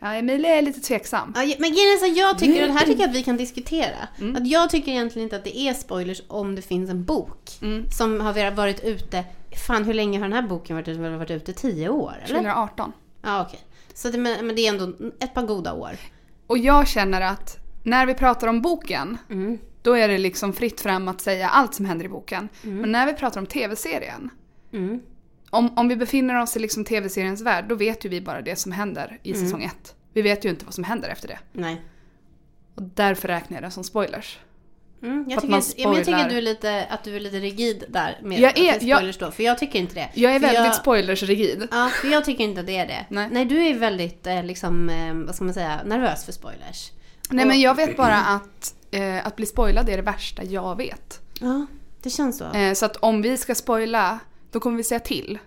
Ja, 0.00 0.14
Emilia 0.14 0.50
är 0.54 0.62
lite 0.62 0.80
tveksam. 0.80 1.32
Ja, 1.36 1.54
men 1.58 1.70
grejen 1.72 2.14
jag 2.16 2.38
tycker, 2.38 2.66
det 2.66 2.72
här 2.72 2.86
tycker 2.86 3.00
jag 3.00 3.10
att 3.10 3.16
vi 3.16 3.22
kan 3.22 3.36
diskutera. 3.36 4.08
Mm. 4.20 4.36
Att 4.36 4.46
jag 4.48 4.70
tycker 4.70 4.92
egentligen 4.92 5.26
inte 5.26 5.36
att 5.36 5.44
det 5.44 5.58
är 5.58 5.74
spoilers 5.74 6.22
om 6.28 6.54
det 6.54 6.62
finns 6.62 6.90
en 6.90 7.04
bok 7.04 7.58
Mm. 7.62 7.90
som 7.90 8.20
har 8.20 8.50
varit 8.50 8.84
ute, 8.84 9.24
fan 9.66 9.84
hur 9.84 9.94
länge 9.94 10.18
har 10.18 10.24
den 10.28 10.32
här 10.32 10.42
boken 10.48 10.76
varit 10.76 10.88
ute? 10.88 11.00
Väl 11.00 11.16
varit 11.16 11.30
ute? 11.30 11.52
Tio 11.52 11.88
år 11.88 12.14
eller? 12.24 12.34
2018. 12.34 12.92
Ja 13.22 13.42
okej. 13.42 13.60
Så 13.94 14.08
det, 14.10 14.18
men, 14.18 14.46
men 14.46 14.56
det 14.56 14.62
är 14.66 14.68
ändå 14.68 14.92
ett 15.20 15.34
par 15.34 15.42
goda 15.42 15.72
år. 15.72 15.90
Och 16.46 16.58
jag 16.58 16.88
känner 16.88 17.20
att 17.20 17.56
när 17.82 18.06
vi 18.06 18.14
pratar 18.14 18.46
om 18.48 18.62
boken, 18.62 19.18
Mm. 19.30 19.58
då 19.82 19.92
är 19.96 20.08
det 20.08 20.18
liksom 20.18 20.52
fritt 20.52 20.80
fram 20.80 21.08
att 21.08 21.20
säga 21.20 21.48
allt 21.48 21.74
som 21.74 21.84
händer 21.84 22.04
i 22.04 22.08
boken. 22.08 22.48
Men 22.62 22.92
när 22.92 23.06
vi 23.06 23.12
pratar 23.12 23.40
om 23.40 23.46
tv-serien, 23.46 24.30
Mm. 24.72 25.00
Om, 25.50 25.78
om 25.78 25.88
vi 25.88 25.96
befinner 25.96 26.42
oss 26.42 26.56
i 26.56 26.58
liksom 26.58 26.84
tv-seriens 26.84 27.40
värld, 27.42 27.64
då 27.68 27.74
vet 27.74 28.04
ju 28.04 28.08
vi 28.08 28.20
bara 28.20 28.42
det 28.42 28.56
som 28.56 28.72
händer 28.72 29.18
i 29.22 29.34
säsong 29.34 29.62
1. 29.64 29.94
Vi 30.12 30.22
vet 30.22 30.44
ju 30.44 30.48
inte 30.48 30.64
vad 30.64 30.74
som 30.74 30.84
händer 30.84 31.08
efter 31.08 31.28
det. 31.28 31.38
Nej. 31.52 31.82
Och 32.74 32.82
därför 32.82 33.28
räknar 33.28 33.56
jag 33.56 33.62
det 33.64 33.70
som 33.70 33.84
spoilers. 33.84 34.38
Mm, 35.02 35.24
jag, 35.28 35.40
tycker, 35.40 35.50
men 35.52 35.62
jag 35.76 35.96
tycker 35.96 36.02
spoilar. 36.02 36.24
att 36.24 36.30
du 36.30 36.38
är 36.38 36.42
lite, 36.42 36.86
att 36.90 37.04
du 37.04 37.16
är 37.16 37.20
lite 37.20 37.36
rigid 37.40 37.84
där 37.88 38.18
med 38.22 38.40
Jag 38.40 38.58
är- 38.58 38.78
spoilers 38.80 39.18
då. 39.18 39.30
För 39.30 39.42
jag 39.42 39.58
tycker 39.58 39.78
inte 39.78 39.94
det. 39.94 40.08
Jag 40.14 40.34
är 40.34 40.40
För 40.40 40.46
väldigt 40.46 40.64
jag, 40.64 40.74
spoilers-rigid. 40.74 41.68
Ja, 41.70 41.90
för 42.00 42.08
jag 42.08 42.24
tycker 42.24 42.44
inte 42.44 42.60
att 42.60 42.66
det 42.66 42.76
är 42.76 42.86
det. 42.86 43.06
Nej. 43.30 43.44
du 43.44 43.66
är 43.66 43.74
väldigt, 43.74 44.26
eh, 44.26 44.44
liksom, 44.44 44.90
eh, 44.90 45.14
vad 45.14 45.34
ska 45.34 45.44
man 45.44 45.54
säga, 45.54 45.80
nervös 45.84 46.24
för 46.24 46.32
spoilers. 46.32 46.90
Nej 47.30 47.42
Och- 47.44 47.48
men 47.48 47.60
jag 47.60 47.74
vet 47.74 47.96
bara 47.96 48.16
att, 48.18 48.74
eh, 48.90 49.26
att 49.26 49.36
bli 49.36 49.46
spoilad 49.46 49.88
är 49.88 49.96
det 49.96 50.02
värsta 50.02 50.44
jag 50.44 50.76
vet. 50.76 51.20
Ja, 51.40 51.66
det 52.02 52.10
känns 52.10 52.38
så. 52.38 52.44
Eh, 52.52 52.72
så 52.74 52.86
att 52.86 52.96
om 52.96 53.22
vi 53.22 53.36
ska 53.36 53.54
spoila, 53.54 54.18
då 54.50 54.60
kommer 54.60 54.76
vi 54.76 54.84
säga 54.84 55.00
till 55.00 55.38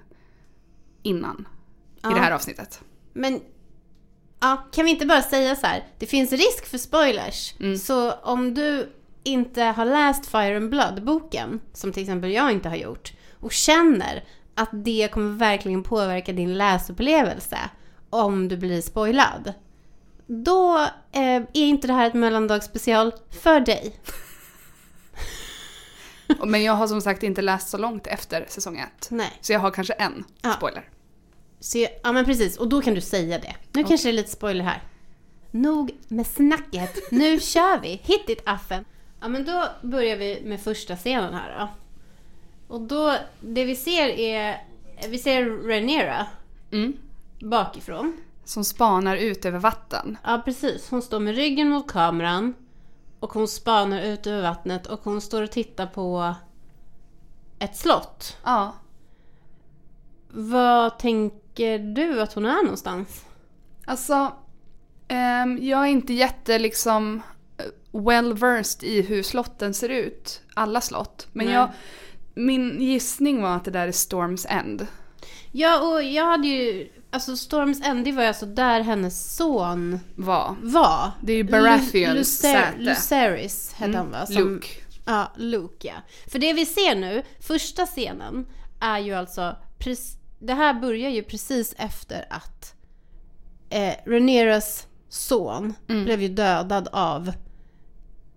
innan 1.03 1.47
i 1.95 1.99
Ja. 2.01 2.09
det 2.09 2.19
här 2.19 2.31
avsnittet. 2.31 2.81
Men 3.13 3.39
ja, 4.39 4.67
kan 4.71 4.85
vi 4.85 4.91
inte 4.91 5.05
bara 5.05 5.21
säga 5.21 5.55
så 5.55 5.67
här? 5.67 5.83
Det 5.99 6.05
finns 6.05 6.31
risk 6.31 6.65
för 6.65 6.77
spoilers. 6.77 7.53
Mm. 7.59 7.77
Så 7.77 8.11
om 8.11 8.53
du 8.53 8.89
inte 9.23 9.63
har 9.63 9.85
läst 9.85 10.25
Fire 10.25 10.57
and 10.57 10.69
Blood-boken, 10.69 11.59
som 11.73 11.91
till 11.93 12.01
exempel 12.03 12.31
jag 12.31 12.51
inte 12.51 12.69
har 12.69 12.75
gjort, 12.75 13.13
och 13.39 13.51
känner 13.51 14.23
att 14.55 14.69
det 14.71 15.09
kommer 15.11 15.37
verkligen 15.37 15.83
påverka 15.83 16.33
din 16.33 16.57
läsupplevelse 16.57 17.57
om 18.09 18.47
du 18.47 18.57
blir 18.57 18.81
spoilad. 18.81 19.53
Då 20.27 20.77
eh, 21.11 21.21
är 21.35 21.47
inte 21.53 21.87
det 21.87 21.93
här 21.93 22.07
ett 22.07 22.13
mellandagsspecial 22.13 23.11
för 23.43 23.59
dig. 23.59 23.95
Men 26.45 26.63
jag 26.63 26.73
har 26.73 26.87
som 26.87 27.01
sagt 27.01 27.23
inte 27.23 27.41
läst 27.41 27.69
så 27.69 27.77
långt 27.77 28.07
efter 28.07 28.45
säsong 28.49 28.77
1. 28.79 29.07
Nej. 29.11 29.31
Så 29.41 29.53
jag 29.53 29.59
har 29.59 29.71
kanske 29.71 29.93
en 29.93 30.23
Ja. 30.41 30.51
spoiler. 30.53 30.89
Så, 31.59 31.87
ja 32.03 32.11
men 32.11 32.25
precis, 32.25 32.57
och 32.57 32.69
då 32.69 32.81
kan 32.81 32.93
du 32.93 33.01
säga 33.01 33.39
det. 33.39 33.55
Nu 33.71 33.83
kanske 33.83 34.07
det 34.07 34.11
är 34.11 34.13
lite 34.13 34.31
spoiler 34.31 34.63
här. 34.63 34.81
Nog 35.51 35.91
med 36.07 36.27
snacket, 36.27 37.11
nu 37.11 37.39
kör 37.53 37.79
vi! 37.81 37.89
Hit 38.03 38.29
it 38.29 38.41
affen! 38.45 38.85
Ja 39.21 39.27
men 39.27 39.45
då 39.45 39.63
börjar 39.81 40.17
vi 40.17 40.41
med 40.45 40.61
första 40.61 40.95
scenen 40.95 41.33
här 41.33 41.59
då. 41.59 41.67
Och 42.75 42.81
då, 42.81 43.15
det 43.41 43.65
vi 43.65 43.75
ser 43.75 44.07
är, 44.09 44.57
vi 45.09 45.17
ser 45.17 45.67
Rhaenyra 45.67 46.25
Mm. 46.71 46.93
bakifrån. 47.39 48.17
Som 48.45 48.63
spanar 48.63 49.15
ut 49.15 49.45
över 49.45 49.59
vatten. 49.59 50.17
Ja 50.23 50.41
precis, 50.45 50.89
hon 50.89 51.01
står 51.01 51.19
med 51.19 51.35
ryggen 51.35 51.69
mot 51.69 51.91
kameran. 51.91 52.53
Och 53.21 53.33
hon 53.33 53.47
spanar 53.47 54.01
ut 54.01 54.27
över 54.27 54.41
vattnet 54.41 54.87
och 54.87 54.99
hon 55.03 55.21
står 55.21 55.43
och 55.43 55.51
tittar 55.51 55.87
på 55.87 56.35
ett 57.59 57.77
slott. 57.77 58.37
Ja. 58.43 58.73
Vad 60.29 60.99
tänker 60.99 61.79
du 61.79 62.21
att 62.21 62.33
hon 62.33 62.45
är 62.45 62.63
någonstans? 62.63 63.25
Alltså, 63.85 64.33
ehm, 65.07 65.59
jag 65.61 65.81
är 65.81 65.85
inte 65.85 66.13
jätte 66.13 66.59
liksom 66.59 67.21
eh, 67.57 68.01
well 68.01 68.33
versed 68.33 68.83
i 68.83 69.01
hur 69.01 69.23
slotten 69.23 69.73
ser 69.73 69.89
ut. 69.89 70.41
Alla 70.53 70.81
slott. 70.81 71.27
Men 71.31 71.45
Nej. 71.45 71.55
jag, 71.55 71.69
min 72.33 72.81
gissning 72.81 73.41
var 73.41 73.55
att 73.55 73.65
det 73.65 73.71
där 73.71 73.87
är 73.87 73.91
Storms 73.91 74.45
End. 74.49 74.87
Ja, 75.51 75.93
och 75.93 76.03
jag 76.03 76.25
hade 76.25 76.47
ju... 76.47 76.89
Alltså 77.13 77.37
Storms 77.37 77.79
det 78.03 78.11
var 78.11 78.21
ju 78.21 78.27
alltså 78.27 78.45
där 78.45 78.81
hennes 78.81 79.35
son 79.35 79.99
Var. 80.15 80.55
var. 80.61 81.11
Det 81.21 81.33
är 81.33 81.37
ju 81.37 81.43
Baratheons 81.43 82.17
Lu- 82.17 82.23
säte. 82.23 82.77
Lucerys 82.77 83.73
hette 83.73 83.97
han 83.97 84.11
va? 84.11 84.25
Som- 84.25 84.35
Luke. 84.35 84.67
Ja, 85.05 85.31
Luke 85.35 85.87
ja. 85.87 85.93
För 86.31 86.39
det 86.39 86.53
vi 86.53 86.65
ser 86.65 86.95
nu, 86.95 87.23
första 87.39 87.85
scenen, 87.85 88.45
är 88.79 88.99
ju 88.99 89.13
alltså... 89.13 89.55
Det 90.39 90.53
här 90.53 90.73
börjar 90.73 91.09
ju 91.09 91.23
precis 91.23 91.73
efter 91.77 92.25
att 92.29 92.73
eh, 93.69 93.93
Rhaenyras 94.05 94.87
son 95.09 95.73
Mm. 95.89 96.05
blev 96.05 96.21
ju 96.21 96.27
dödad 96.27 96.87
av, 96.91 97.31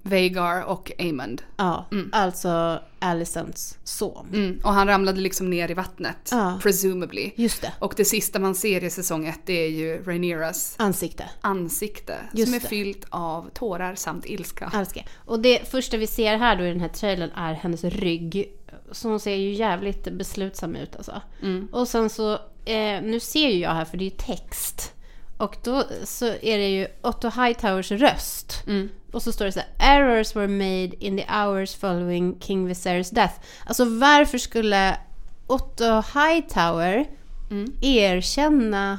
Vagar 0.06 0.62
och 0.64 0.92
Aemond. 0.98 1.42
ja, 1.56 1.86
alltså 2.12 2.80
Alicents 2.98 3.78
son. 3.84 4.28
Mm. 4.34 4.60
Och 4.64 4.72
han 4.72 4.86
ramlade 4.88 5.20
liksom 5.20 5.50
ner 5.50 5.70
i 5.70 5.74
vattnet. 5.74 6.28
Ja. 6.30 6.58
Presumably. 6.62 7.30
Just 7.36 7.62
det, 7.62 7.72
Och 7.78 7.94
det 7.96 8.04
sista 8.04 8.38
man 8.38 8.54
ser 8.54 8.84
i 8.84 8.90
säsong 8.90 9.26
ett 9.26 9.40
det 9.44 9.52
är 9.52 9.68
ju 9.70 10.02
Rhaenyras 10.02 10.74
ansikte. 10.78 11.24
ansikte. 11.40 12.16
Just 12.32 12.48
som 12.48 12.54
är 12.56 12.60
det. 12.60 12.68
fyllt 12.68 13.04
av 13.10 13.50
tårar 13.54 13.94
samt 13.94 14.26
ilska. 14.26 14.72
Älskar. 14.74 15.04
Och 15.24 15.40
det 15.40 15.70
första 15.70 15.96
vi 15.96 16.06
ser 16.06 16.36
här 16.36 16.56
då 16.56 16.64
i 16.64 16.68
den 16.68 16.80
här 16.80 16.88
trailern 16.88 17.30
är 17.30 17.52
hennes 17.54 17.84
rygg. 17.84 18.52
Så 18.92 19.08
hon 19.08 19.20
ser 19.20 19.34
ju 19.36 19.52
jävligt 19.52 20.04
beslutsam 20.12 20.76
ut 20.76 20.96
alltså. 20.96 21.22
Mm. 21.42 21.68
Och 21.72 21.88
sen 21.88 22.10
så, 22.10 22.32
eh, 22.64 23.02
nu 23.02 23.20
ser 23.20 23.48
ju 23.48 23.58
jag 23.58 23.70
här 23.70 23.84
för 23.84 23.96
det 23.96 24.04
är 24.04 24.10
ju 24.10 24.16
text. 24.16 24.90
Och 25.36 25.56
då 25.62 25.84
så 26.04 26.26
är 26.26 26.58
det 26.58 26.68
ju 26.68 26.86
Otto 27.02 27.30
Hightowers 27.30 27.90
röst. 27.90 28.62
Mm. 28.66 28.88
Och 29.12 29.22
så 29.22 29.32
står 29.32 29.44
det 29.44 29.52
så 29.52 29.60
här, 29.60 30.00
Errors 30.00 30.36
were 30.36 30.48
made 30.48 31.04
in 31.04 31.16
the 31.18 31.24
hours 31.32 31.74
following 31.76 32.40
King 32.40 32.66
Viserys 32.66 33.10
death. 33.10 33.34
Alltså 33.66 33.84
varför 33.84 34.38
skulle 34.38 34.98
Otto 35.46 35.84
Hightower 36.14 37.06
Mm. 37.50 37.72
erkänna 37.82 38.98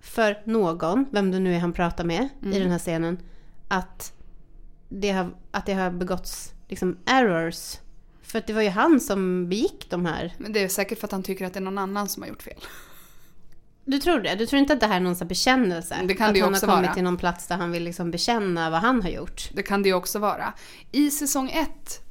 för 0.00 0.42
någon, 0.44 1.06
vem 1.10 1.30
det 1.30 1.38
nu 1.38 1.54
är 1.54 1.58
han 1.58 1.72
pratar 1.72 2.04
med 2.04 2.28
Mm. 2.42 2.52
i 2.54 2.58
den 2.60 2.70
här 2.70 2.78
scenen, 2.78 3.18
att 3.68 4.12
det 4.88 5.10
har, 5.10 5.30
att 5.50 5.66
det 5.66 5.72
har 5.74 5.90
begåtts 5.90 6.52
liksom 6.68 6.98
errors. 7.06 7.76
För 8.22 8.38
att 8.38 8.46
det 8.46 8.52
var 8.52 8.62
ju 8.62 8.68
han 8.68 9.00
som 9.00 9.48
begick 9.48 9.86
de 9.90 10.06
här. 10.06 10.34
Men 10.38 10.52
det 10.52 10.64
är 10.64 10.68
säkert 10.68 10.98
för 11.00 11.06
att 11.06 11.12
han 11.12 11.22
tycker 11.22 11.46
att 11.46 11.52
det 11.52 11.58
är 11.58 11.62
någon 11.62 11.78
annan 11.78 12.08
som 12.08 12.22
har 12.22 12.28
gjort 12.28 12.42
fel. 12.42 12.60
Du 13.88 13.98
tror 13.98 14.20
det? 14.20 14.34
Du 14.34 14.46
tror 14.46 14.60
inte 14.60 14.72
att 14.72 14.80
det 14.80 14.86
här 14.86 14.96
är 14.96 15.00
någon 15.00 15.16
sån 15.16 15.28
bekännelse? 15.28 15.96
Det 16.04 16.14
kan 16.14 16.28
att 16.28 16.34
det 16.34 16.40
han 16.40 16.50
också 16.52 16.66
har 16.66 16.74
kommit 16.74 16.86
vara. 16.86 16.94
till 16.94 17.04
någon 17.04 17.16
plats 17.16 17.46
där 17.46 17.56
han 17.56 17.72
vill 17.72 17.84
liksom 17.84 18.10
bekänna 18.10 18.70
vad 18.70 18.80
han 18.80 19.02
har 19.02 19.10
gjort? 19.10 19.50
Det 19.52 19.62
kan 19.62 19.82
det 19.82 19.88
ju 19.88 19.94
också 19.94 20.18
vara. 20.18 20.52
I 20.92 21.10
säsong 21.10 21.50
ett, 21.50 22.02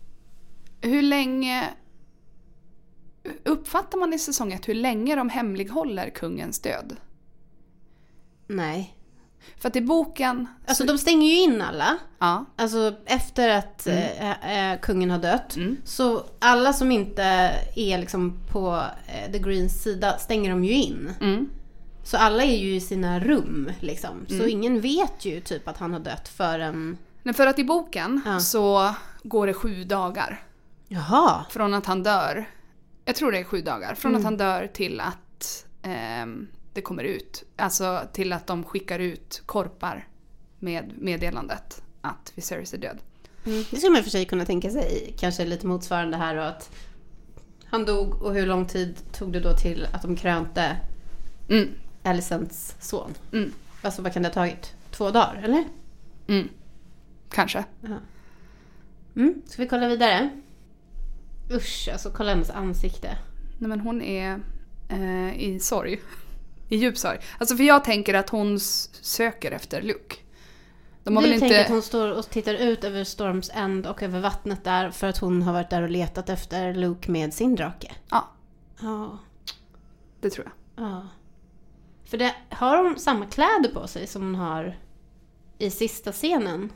hur 0.81 1.01
länge... 1.01 1.69
Uppfattar 3.43 3.97
man 3.97 4.13
i 4.13 4.19
säsong 4.19 4.53
ett 4.53 4.67
hur 4.67 4.73
länge 4.73 5.15
de 5.15 5.29
hemlighåller 5.29 6.09
kungens 6.09 6.59
död? 6.59 6.95
Nej. 8.47 8.95
För 9.57 9.69
att 9.69 9.75
i 9.75 9.81
boken... 9.81 10.47
Alltså 10.65 10.83
de 10.83 10.97
stänger 10.97 11.27
ju 11.27 11.39
in 11.39 11.61
alla. 11.61 11.97
Ja. 12.19 12.45
Alltså 12.55 12.95
efter 13.05 13.49
att 13.49 13.87
eh, 13.87 14.71
eh, 14.71 14.79
kungen 14.79 15.09
har 15.09 15.19
dött. 15.19 15.55
Mm. 15.55 15.77
Så 15.83 16.25
alla 16.39 16.73
som 16.73 16.91
inte 16.91 17.23
är 17.75 17.97
liksom 17.97 18.39
på 18.51 18.83
eh, 19.07 19.31
the 19.31 19.39
Greens 19.39 19.83
sida 19.83 20.17
stänger 20.17 20.49
de 20.49 20.63
ju 20.63 20.73
in. 20.73 21.13
Mm. 21.21 21.49
Så 22.05 22.17
alla 22.17 22.43
är 22.43 22.57
ju 22.57 22.75
i 22.75 22.81
sina 22.81 23.19
rum 23.19 23.71
liksom. 23.79 24.25
Så 24.27 24.33
Mm. 24.35 24.49
ingen 24.49 24.81
vet 24.81 25.25
ju 25.25 25.39
typ 25.41 25.67
att 25.67 25.77
han 25.77 25.93
har 25.93 25.99
dött 25.99 26.27
förrän... 26.27 26.97
Men 27.23 27.33
för 27.33 27.47
att 27.47 27.59
i 27.59 27.63
boken 27.63 28.21
Ja. 28.25 28.39
så 28.39 28.95
går 29.23 29.47
det 29.47 29.53
sju 29.53 29.83
dagar 29.83 30.43
Jaha! 30.87 31.45
från 31.49 31.73
att 31.73 31.85
han 31.85 32.03
dör. 32.03 32.45
Jag 33.05 33.15
tror 33.15 33.31
det 33.31 33.39
är 33.39 33.43
sju 33.43 33.61
dagar. 33.61 33.95
Från 33.95 34.11
Mm. 34.11 34.19
att 34.19 34.23
han 34.25 34.37
dör 34.37 34.67
till 34.67 34.99
att 34.99 35.65
ehm, 35.81 36.47
det 36.73 36.81
kommer 36.81 37.03
ut. 37.03 37.43
Alltså 37.55 38.01
till 38.13 38.33
att 38.33 38.47
de 38.47 38.63
skickar 38.63 38.99
ut 38.99 39.41
korpar 39.45 40.07
med 40.59 40.91
meddelandet 40.99 41.81
att 42.01 42.31
Viserys 42.35 42.73
är 42.73 42.77
död. 42.77 42.97
Mm. 43.45 43.63
Det 43.71 43.77
skulle 43.77 43.89
man 43.89 43.97
i 43.97 44.01
och 44.01 44.03
för 44.05 44.11
sig 44.11 44.25
kunna 44.25 44.45
tänka 44.45 44.69
sig 44.69 45.15
kanske 45.19 45.45
lite 45.45 45.67
motsvarande 45.67 46.17
här 46.17 46.35
och 46.35 46.47
att 46.47 46.69
han 47.65 47.85
dog 47.85 48.21
och 48.21 48.33
hur 48.33 48.45
lång 48.45 48.65
tid 48.67 48.95
tog 49.13 49.33
det 49.33 49.39
då 49.39 49.53
till 49.53 49.87
att 49.93 50.01
de 50.01 50.15
krönte 50.15 50.77
Mm. 51.49 51.69
Alicents 52.05 52.75
son? 52.79 53.13
Mm. 53.31 53.53
Alltså 53.81 54.01
vad 54.01 54.13
kan 54.13 54.21
det 54.23 54.29
ha 54.29 54.33
tagit? 54.33 54.73
Två 54.91 55.11
dagar 55.11 55.41
eller? 55.43 55.63
Mm. 56.27 56.49
Kanske. 57.29 57.63
Ja. 57.81 57.97
Mm. 59.15 59.41
Ska 59.45 59.61
vi 59.61 59.67
kolla 59.67 59.87
vidare? 59.87 60.29
Usch, 61.51 61.89
alltså 61.91 62.11
kolla 62.11 62.29
hennes 62.29 62.49
ansikte. 62.49 63.17
Nej 63.59 63.69
men 63.69 63.79
hon 63.79 64.01
är 64.01 64.39
eh, 64.89 65.39
i 65.39 65.59
sorg. 65.59 66.01
I 66.69 66.75
djup 66.77 66.97
sorg. 66.97 67.17
Alltså 67.39 67.55
för 67.57 67.63
jag 67.63 67.83
tänker 67.83 68.13
att 68.13 68.29
hon 68.29 68.59
söker 69.01 69.51
efter 69.51 69.81
Luke. 69.81 70.15
De 71.03 71.15
har 71.15 71.23
du 71.23 71.29
väl 71.29 71.39
tänker 71.39 71.55
inte... 71.57 71.65
att 71.65 71.71
hon 71.71 71.81
står 71.81 72.11
och 72.11 72.29
tittar 72.29 72.53
ut 72.53 72.83
över 72.83 73.03
Storms 73.03 73.51
End 73.53 73.87
och 73.87 74.03
över 74.03 74.19
vattnet 74.19 74.63
där 74.63 74.91
för 74.91 75.07
att 75.07 75.17
hon 75.17 75.41
har 75.41 75.53
varit 75.53 75.69
där 75.69 75.81
och 75.81 75.89
letat 75.89 76.29
efter 76.29 76.73
Luke 76.73 77.11
med 77.11 77.33
sin 77.33 77.55
drake? 77.55 77.91
Ja, 78.09 78.29
Ja. 78.81 79.17
det 80.21 80.29
tror 80.29 80.45
jag. 80.75 80.85
Ja. 80.85 81.07
För 82.05 82.17
det, 82.17 82.35
har 82.49 82.83
hon 82.83 82.99
samma 82.99 83.25
kläder 83.25 83.69
på 83.73 83.87
sig 83.87 84.07
som 84.07 84.21
hon 84.21 84.35
har 84.35 84.77
i 85.57 85.69
sista 85.69 86.11
scenen 86.11 86.71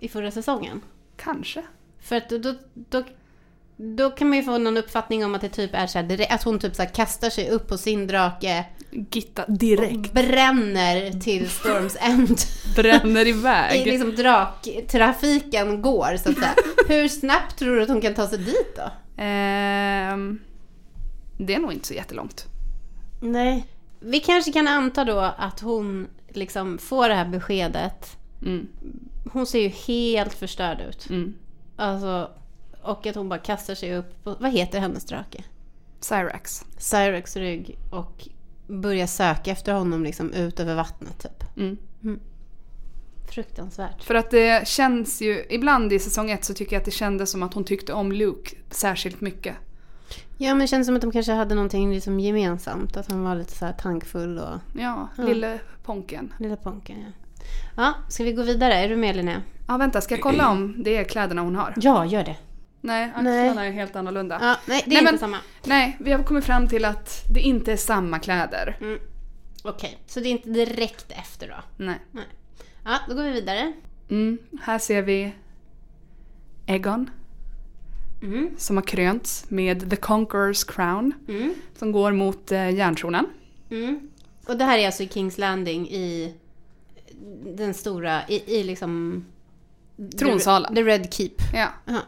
i 0.00 0.08
förra 0.08 0.30
säsongen? 0.30 0.80
Kanske. 1.16 1.62
För 2.00 2.16
att 2.16 2.28
då, 2.28 2.54
då, 2.74 3.04
då 3.76 4.10
kan 4.10 4.28
man 4.28 4.38
ju 4.38 4.44
få 4.44 4.58
någon 4.58 4.76
uppfattning 4.76 5.24
om 5.24 5.34
att 5.34 5.40
det 5.40 5.48
typ 5.48 5.74
är 5.74 5.86
så 5.86 5.98
här, 5.98 6.32
att 6.32 6.42
hon 6.42 6.58
typ 6.58 6.74
så 6.74 6.86
kastar 6.86 7.30
sig 7.30 7.50
upp 7.50 7.68
på 7.68 7.78
sin 7.78 8.06
drake 8.06 8.64
Gitta 8.90 9.44
och 9.44 9.52
direkt. 9.52 10.12
bränner 10.12 11.20
till 11.20 11.50
Storms 11.50 11.96
End. 12.00 12.38
Bränner 12.76 13.26
I 13.26 13.28
iväg. 13.28 13.86
liksom 13.86 14.14
draktrafiken 14.16 15.82
går 15.82 16.16
så 16.16 16.30
att 16.30 16.38
säga. 16.38 16.54
Hur 16.88 17.08
snabbt 17.08 17.58
tror 17.58 17.76
du 17.76 17.82
att 17.82 17.88
hon 17.88 18.00
kan 18.00 18.14
ta 18.14 18.26
sig 18.26 18.38
dit 18.38 18.76
då? 18.76 18.90
Ehm, 19.22 20.40
det 21.38 21.54
är 21.54 21.58
nog 21.58 21.72
inte 21.72 21.86
så 21.86 21.94
jättelångt. 21.94 22.46
Nej. 23.20 23.66
Vi 24.00 24.20
kanske 24.20 24.52
kan 24.52 24.68
anta 24.68 25.04
då 25.04 25.18
att 25.18 25.60
hon 25.60 26.08
liksom 26.28 26.78
får 26.78 27.08
det 27.08 27.14
här 27.14 27.28
beskedet. 27.28 28.16
Mm. 28.42 28.68
Hon 29.32 29.46
ser 29.46 29.60
ju 29.60 29.68
helt 29.68 30.34
förstörd 30.34 30.80
ut. 30.80 31.10
Mm. 31.10 31.34
Alltså, 31.76 32.30
och 32.82 33.06
att 33.06 33.14
hon 33.14 33.28
bara 33.28 33.38
kastar 33.38 33.74
sig 33.74 33.96
upp 33.96 34.24
på, 34.24 34.36
vad 34.40 34.52
heter 34.52 34.80
hennes 34.80 35.04
drake? 35.04 35.44
Cyrax. 36.00 36.64
Cyrex 36.78 37.36
rygg 37.36 37.78
och 37.90 38.28
börjar 38.66 39.06
söka 39.06 39.50
efter 39.50 39.72
honom 39.72 40.04
liksom 40.04 40.32
ut 40.32 40.60
över 40.60 40.74
vattnet 40.74 41.18
typ. 41.18 41.56
Mm. 41.56 41.78
Fruktansvärt. 43.30 44.02
För 44.02 44.14
att 44.14 44.30
det 44.30 44.68
känns 44.68 45.22
ju, 45.22 45.44
ibland 45.50 45.92
i 45.92 45.98
säsong 45.98 46.30
ett 46.30 46.44
så 46.44 46.54
tycker 46.54 46.72
jag 46.76 46.80
att 46.80 46.84
det 46.84 46.90
kändes 46.90 47.30
som 47.30 47.42
att 47.42 47.54
hon 47.54 47.64
tyckte 47.64 47.92
om 47.92 48.12
Luke 48.12 48.56
särskilt 48.70 49.20
mycket. 49.20 49.54
Ja 50.38 50.48
men 50.48 50.58
det 50.58 50.66
känns 50.66 50.86
som 50.86 50.96
att 50.96 51.02
de 51.02 51.10
kanske 51.12 51.32
hade 51.32 51.54
någonting 51.54 51.92
liksom 51.94 52.20
gemensamt. 52.20 52.96
Att 52.96 53.10
han 53.10 53.22
var 53.24 53.34
lite 53.34 53.52
så 53.52 53.64
här 53.66 53.72
tankfull 53.72 54.38
och 54.38 54.58
Ja, 54.80 55.08
Ja. 55.16 55.22
lille 55.24 55.58
Ponken. 55.82 56.32
lilla 56.38 56.56
ponken. 56.56 56.96
Ja. 57.00 57.12
ja, 57.76 57.94
ska 58.08 58.24
vi 58.24 58.32
gå 58.32 58.42
vidare? 58.42 58.74
Är 58.74 58.88
du 58.88 58.96
med 58.96 59.16
Linnea? 59.16 59.42
Ja, 59.68 59.76
vänta, 59.76 60.00
ska 60.00 60.14
jag 60.14 60.22
kolla 60.22 60.48
om 60.50 60.82
det 60.82 60.96
är 60.96 61.04
kläderna 61.04 61.42
hon 61.42 61.56
har? 61.56 61.74
Ja, 61.76 62.04
gör 62.06 62.24
det. 62.24 62.36
Nej, 62.80 63.12
Nej. 63.22 63.48
axlarna 63.48 63.66
är 63.66 63.70
helt 63.72 63.96
annorlunda. 63.96 64.38
Ja, 64.42 64.56
nej, 64.66 64.82
det 64.86 64.90
är 64.90 64.94
Nej, 64.94 64.98
inte 64.98 65.12
men- 65.12 65.18
samma. 65.18 65.36
Nej, 65.66 65.96
vi 66.00 66.12
har 66.12 66.22
kommit 66.22 66.44
fram 66.44 66.68
till 66.68 66.84
att 66.84 67.24
det 67.34 67.40
inte 67.40 67.72
är 67.72 67.76
samma 67.76 68.18
kläder. 68.18 68.76
Mm. 68.80 68.98
Okej, 69.64 69.98
så 70.06 70.20
det 70.20 70.28
är 70.28 70.30
inte 70.30 70.50
direkt 70.50 71.12
efter 71.12 71.48
då? 71.48 71.84
Nej. 71.84 71.98
Ja, 72.84 72.98
då 73.08 73.14
går 73.14 73.22
vi 73.22 73.30
vidare. 73.30 73.72
Mm, 74.10 74.38
här 74.62 74.78
ser 74.78 75.02
vi 75.02 75.32
Egon 76.66 77.10
Mm. 78.22 78.50
som 78.58 78.76
har 78.76 78.82
krönts 78.84 79.44
med 79.48 79.90
The 79.90 79.96
Conqueror's 79.96 80.70
Crown 80.74 81.12
Mm. 81.28 81.54
som 81.78 81.92
går 81.92 82.12
mot 82.12 82.52
eh, 82.52 82.70
järntronen. 82.70 83.26
Mm. 83.70 84.10
Och 84.46 84.56
det 84.56 84.64
här 84.64 84.78
är 84.78 84.86
alltså 84.86 85.02
i 85.02 85.08
Kings 85.08 85.38
Landing 85.38 85.88
i 85.88 86.34
den 87.56 87.74
stora, 87.74 88.28
i, 88.28 88.58
i 88.58 88.64
liksom... 88.64 89.24
Tronsalen. 90.18 90.74
The 90.74 90.82
Red 90.82 91.12
Keep. 91.14 91.34
Ja, 91.54 91.68
Aha. 91.88 92.00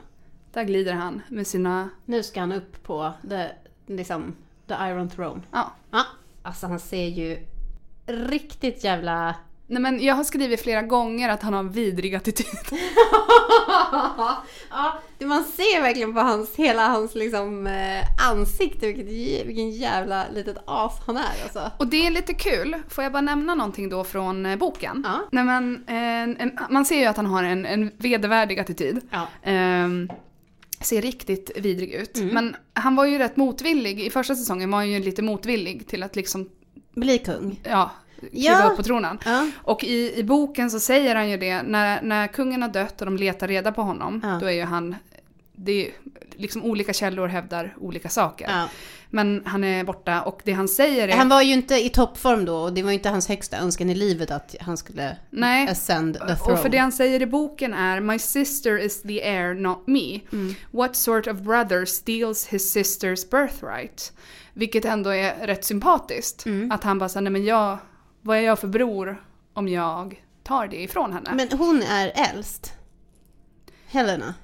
där 0.53 0.65
glider 0.65 0.93
han 0.93 1.23
med 1.29 1.47
sina... 1.47 1.91
Nu 2.05 2.23
ska 2.23 2.41
han 2.41 2.53
upp 2.53 2.83
på 2.83 3.13
the, 3.29 3.49
liksom, 3.87 4.35
the 4.67 4.75
Iron 4.75 5.09
Throne. 5.11 5.43
Ja, 5.53 5.73
Ja, 5.91 6.05
alltså 6.43 6.67
han 6.67 6.81
ser 6.81 7.07
ju 7.09 7.39
riktigt 8.07 8.85
jävla 8.85 9.35
Nej 9.71 9.83
men 9.83 10.05
jag 10.05 10.15
har 10.15 10.25
skrivit 10.25 10.61
flera 10.61 10.83
gånger 10.83 11.29
att 11.29 11.43
han 11.43 11.53
har 11.53 11.61
en 11.61 11.73
vidrig 11.73 12.15
attityd. 12.15 12.47
ja, 14.71 15.01
det 15.19 15.27
man 15.27 15.45
ser 15.45 15.83
verkligen 15.83 16.15
på 16.15 16.21
hans, 16.21 16.57
hela 16.57 16.89
hans 16.89 17.15
liksom, 17.15 17.67
eh, 17.67 18.31
ansikte 18.31 18.87
vilket, 18.87 19.47
vilken 19.47 19.71
jävla 19.71 20.25
litet 20.35 20.57
as 20.67 20.93
han 21.07 21.17
är 21.17 21.43
alltså. 21.43 21.71
Och 21.77 21.87
det 21.87 22.07
är 22.07 22.11
lite 22.11 22.35
kul, 22.35 22.77
får 22.89 23.05
jag 23.05 23.13
bara 23.13 23.21
nämna 23.21 23.55
någonting 23.55 23.89
då 23.89 24.05
från 24.05 24.47
eh, 24.47 24.57
boken? 24.57 25.05
Ja. 25.07 25.21
Nej, 25.31 25.45
men, 25.45 25.85
en, 25.87 26.37
en, 26.37 26.59
man 26.71 26.85
ser 26.85 26.99
ju 26.99 27.05
att 27.05 27.17
han 27.17 27.27
har 27.27 27.43
en, 27.43 27.67
en 27.67 27.91
vedervärdig 27.99 28.61
attityd. 28.61 29.01
Ja. 29.11 29.27
Ehm, 29.43 30.11
ser 30.81 31.03
riktigt 31.03 31.51
vidrig 31.57 31.93
ut. 31.93 32.17
Mm. 32.17 32.35
Men 32.35 32.57
han 32.73 32.97
var 32.97 33.05
ju 33.05 33.19
rätt 33.19 33.37
motvillig, 33.37 34.01
i 34.01 34.11
första 34.11 34.35
säsongen 34.35 34.71
var 34.71 34.79
han 34.79 34.91
ju 34.91 35.01
lite 35.01 35.23
motvillig 35.23 35.87
till 35.87 36.03
att 36.03 36.17
liksom, 36.17 36.49
Bli 36.95 37.19
kung. 37.19 37.61
ja, 37.65 37.91
kliva 38.21 38.31
Ja. 38.33 38.71
upp 38.71 38.77
på 38.77 38.83
tronen. 38.83 39.19
Ja. 39.25 39.51
Och 39.57 39.85
i, 39.85 40.19
i 40.19 40.25
boken 40.25 40.71
så 40.71 40.81
säger 40.81 41.15
han 41.15 41.31
ju 41.31 41.37
det, 41.37 41.63
när, 41.63 42.03
när 42.03 42.27
kungen 42.27 42.63
har 42.63 42.69
dött 42.69 43.01
och 43.01 43.07
de 43.07 43.17
letar 43.17 43.49
reda 43.49 43.73
på 43.73 43.83
honom, 43.83 44.21
Ja. 44.25 44.39
då 44.41 44.47
är 44.47 44.53
ju 44.53 44.65
han, 44.65 44.97
det 45.53 45.87
är 45.87 45.93
liksom 46.37 46.65
olika 46.65 46.93
källor 46.93 47.29
hävdar 47.29 47.75
olika 47.81 48.09
saker. 48.09 48.47
Ja. 48.51 48.69
Men 49.13 49.43
han 49.45 49.65
är 49.65 49.85
borta 49.85 50.23
och 50.23 50.41
det 50.45 50.53
han 50.53 50.69
säger 50.69 51.09
är... 51.09 51.17
Han 51.17 51.29
var 51.29 51.43
ju 51.43 51.53
inte 51.53 51.75
i 51.75 51.89
toppform 51.89 52.45
då 52.45 52.57
och 52.57 52.73
det 52.73 52.83
var 52.83 52.91
ju 52.91 52.95
inte 52.95 53.09
hans 53.09 53.29
högsta 53.29 53.59
önskan 53.59 53.91
i 53.91 53.95
livet 53.95 54.31
att 54.31 54.55
han 54.61 54.77
skulle 54.77 55.17
Nej. 55.31 55.69
ascend 55.69 56.15
the 56.15 56.37
throne. 56.37 56.53
Och 56.53 56.59
för 56.59 56.69
det 56.69 56.79
han 56.79 56.93
säger 56.93 57.23
i 57.23 57.27
boken 57.27 57.75
är 57.75 58.01
My 58.01 58.19
sister 58.19 58.79
is 58.79 59.03
the 59.03 59.21
heir, 59.25 59.55
not 59.55 59.87
me. 59.87 60.21
Mm. 60.33 60.55
What 60.71 60.97
sort 60.97 61.27
of 61.27 61.37
brother 61.39 61.85
steals 61.85 62.47
his 62.47 62.77
sister's 62.77 63.31
birthright? 63.31 64.13
Vilket 64.55 64.85
ändå 64.85 65.11
är 65.11 65.47
rätt 65.47 65.65
sympatiskt. 65.65 66.47
Mm. 66.47 66.71
Att 66.73 66.85
han 66.85 66.99
bara 66.99 67.09
säger, 67.09 67.23
nej 67.23 67.33
men 67.33 67.45
jag, 67.45 67.79
vad 68.23 68.37
är 68.39 68.41
jag 68.43 68.59
för 68.59 68.69
bror 68.69 69.25
om 69.55 69.69
jag 69.69 70.25
tar 70.43 70.67
det 70.67 70.83
ifrån 70.83 71.13
henne? 71.13 71.31
Men 71.35 71.59
hon 71.59 71.83
är 71.83 72.13
äldst. 72.35 72.73
Helena. 73.87 74.35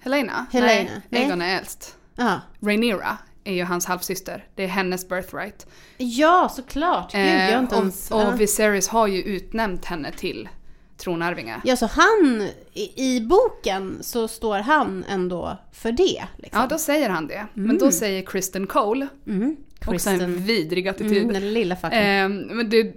Helena? 0.00 0.46
Helena, 0.52 0.90
Nej. 1.08 1.22
Aegon 1.22 1.42
är 1.42 1.58
äldst. 1.58 1.96
Ja. 2.16 2.40
Rhaenyra 2.60 3.18
är 3.44 3.52
ju 3.54 3.64
hans 3.64 3.86
halvsyster. 3.86 4.46
Det 4.54 4.62
är 4.64 4.68
hennes 4.68 5.08
birthright. 5.08 5.66
Ja, 5.96 6.48
såklart. 6.56 7.12
Gud, 7.12 7.20
jag 7.26 7.52
har 7.52 7.58
inte 7.62 7.74
Eh, 7.74 7.80
ens... 7.80 8.10
och, 8.10 8.28
och 8.28 8.40
Viserys 8.40 8.88
har 8.88 9.06
ju 9.06 9.22
utnämnt 9.22 9.84
henne 9.84 10.12
till 10.12 10.48
tronarvinge. 10.96 11.60
Ja, 11.64 11.76
så 11.76 11.86
han, 11.86 12.48
i, 12.72 13.14
i 13.16 13.20
boken 13.20 13.98
så 14.00 14.28
står 14.28 14.58
han 14.58 15.04
ändå 15.08 15.56
för 15.72 15.92
det. 15.92 16.24
Liksom. 16.36 16.60
Ja, 16.60 16.66
då 16.66 16.78
säger 16.78 17.10
han 17.10 17.26
det. 17.26 17.46
Men 17.54 17.78
då 17.78 17.90
säger 17.90 18.22
Kristen 18.26 18.66
Cole, 18.66 19.08
Mm. 19.26 19.56
Också 19.86 20.10
en 20.10 20.36
vidrig 20.36 20.88
attityd. 20.88 21.22
mm, 21.22 21.32
den 21.32 21.52
lilla 21.52 21.76
fucken. 21.76 21.98
Ehm, 21.98 22.36
men 22.36 22.70
det, 22.70 22.94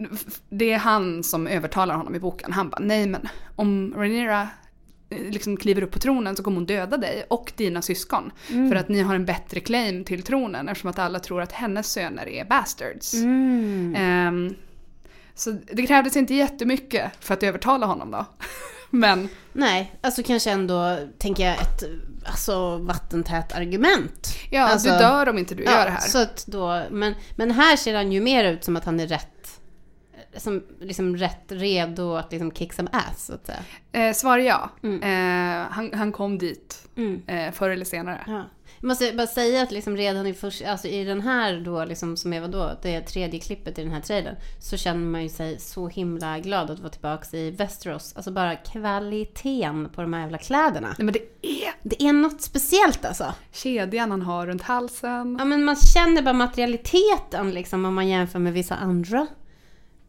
det 0.50 0.71
är 0.71 0.78
han 0.78 1.23
som 1.23 1.47
övertalar 1.47 1.95
honom 1.95 2.15
i 2.15 2.19
boken. 2.19 2.54
Han 2.54 2.69
bara, 2.69 2.80
nej 2.80 3.08
men 3.08 3.28
om 3.56 3.93
Rhaenyra 3.97 4.50
eh, 5.10 5.21
liksom 5.30 5.58
kliver 5.58 5.82
upp 5.82 5.91
på 5.91 6.00
tronen 6.00 6.36
så 6.36 6.43
kommer 6.43 6.58
hon 6.58 6.65
döda 6.65 6.97
dig 6.97 7.26
och 7.30 7.52
dina 7.56 7.82
syskon. 7.82 8.32
Mm. 8.50 8.69
För 8.69 8.76
att 8.76 8.89
ni 8.89 9.02
har 9.02 9.15
en 9.15 9.26
bättre 9.26 9.60
claim 9.60 10.04
till 10.04 10.23
tronen 10.23 10.69
eftersom 10.69 10.89
att 10.89 11.00
alla 11.00 11.19
tror 11.19 11.41
att 11.41 11.52
hennes 11.52 11.91
söner 11.91 12.28
är 12.28 12.45
bastards. 12.45 13.13
Mm. 13.13 13.95
Ehm, 13.97 14.56
så 15.36 15.58
det 15.71 15.88
krävdes 15.88 16.17
inte 16.17 16.34
jättemycket 16.34 17.12
för 17.19 17.34
att 17.34 17.43
övertala 17.43 17.86
honom 17.86 18.12
då. 18.12 18.26
Men 18.97 19.30
Nej, 19.54 19.95
alltså 20.02 20.23
kanske 20.23 20.52
ändå, 20.52 20.97
tänker 21.17 21.45
jag, 21.45 21.62
ett 21.62 21.84
alltså, 22.26 22.78
vattentät 22.78 23.56
argument. 23.56 24.28
ja, 24.50 24.62
Alltså, 24.62 24.89
du 24.89 24.97
dör 24.97 25.30
om 25.30 25.38
inte 25.38 25.56
du 25.56 25.63
gör 25.63 25.86
det 25.86 25.91
här. 25.91 26.00
Så 26.00 26.21
att 26.21 26.45
då, 26.47 26.84
men, 26.91 27.15
men 27.36 27.52
här 27.52 27.76
ser 27.76 27.95
han 27.95 28.12
ju 28.12 28.21
mer 28.21 28.43
ut 28.43 28.63
som 28.63 28.76
att 28.76 28.86
han 28.86 29.00
är 29.00 29.08
rätt, 29.08 29.60
som, 30.38 30.63
liksom 30.82 31.17
rätt 31.17 31.43
redo 31.47 32.15
att 32.15 32.32
liksom 32.32 32.52
kick 32.52 32.73
some 32.73 32.89
ass, 32.93 33.26
så 33.26 33.34
att 33.34 33.45
säga. 33.45 33.60
Eh, 33.91 34.13
svar 34.13 34.38
ja. 34.38 34.69
Mm. 34.84 35.04
Eh, 35.04 35.67
han, 35.71 35.93
han 35.93 36.12
kom 36.12 36.38
dit 36.38 36.84
Mm. 36.97 37.21
eh, 37.28 37.52
förr 37.52 37.69
eller 37.69 37.86
senare. 37.86 38.21
Ja. 38.28 38.43
Jag 38.82 38.88
måste 38.88 39.13
bara 39.13 39.28
säga 39.28 39.62
att 39.62 39.72
liksom 39.72 39.98
redan 39.98 40.28
i, 40.28 40.34
först, 40.34 40.66
alltså 40.66 40.88
i 40.88 41.04
den 41.04 41.22
här 41.22 41.60
då, 41.60 41.86
liksom, 41.86 42.18
som 42.18 42.34
är 42.34 42.42
vadå, 42.42 42.72
det 42.82 43.02
tredje 43.02 43.40
klippet 43.40 43.80
i 43.80 43.84
den 43.84 43.92
här 43.92 44.02
trailern, 44.02 44.36
så 44.60 44.78
känner 44.78 45.06
man 45.06 45.24
ju 45.24 45.30
sig 45.30 45.60
så 45.60 45.88
himla 45.88 46.40
glad 46.40 46.72
att 46.72 46.80
vara 46.80 46.90
tillbaka 46.90 47.38
i 47.38 47.52
Västerås. 47.52 48.13
Alltså 48.16 48.32
bara 48.32 48.56
kvaliteten 48.56 49.90
på 49.96 50.02
de 50.02 50.13
här 50.13 50.22
jävla 50.22 50.38
kläderna. 50.38 50.88
Nej 50.98 51.06
men 51.06 51.13
det 51.13 51.20
är 51.20 51.74
Det 51.84 52.04
är 52.04 52.13
något 52.13 52.42
speciellt 52.42 53.06
alltså. 53.06 53.34
kedjan 53.52 54.12
han 54.12 54.22
har 54.22 54.48
runt 54.48 54.62
halsen. 54.62 55.36
Ja 55.40 55.46
men 55.46 55.63
man 55.63 55.76
känner 55.76 56.22
bara 56.22 56.34
materialiteten 56.34 57.52
liksom 57.52 57.86
om 57.86 57.94
man 57.94 58.08
jämför 58.08 58.40
med 58.40 58.54
vissa 58.54 58.76
andra 58.76 59.28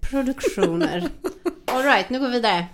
produktioner. 0.01 1.09
Alright, 1.67 2.11
nu 2.11 2.19
går 2.21 2.27
vi 2.27 2.33
vidare. 2.33 2.67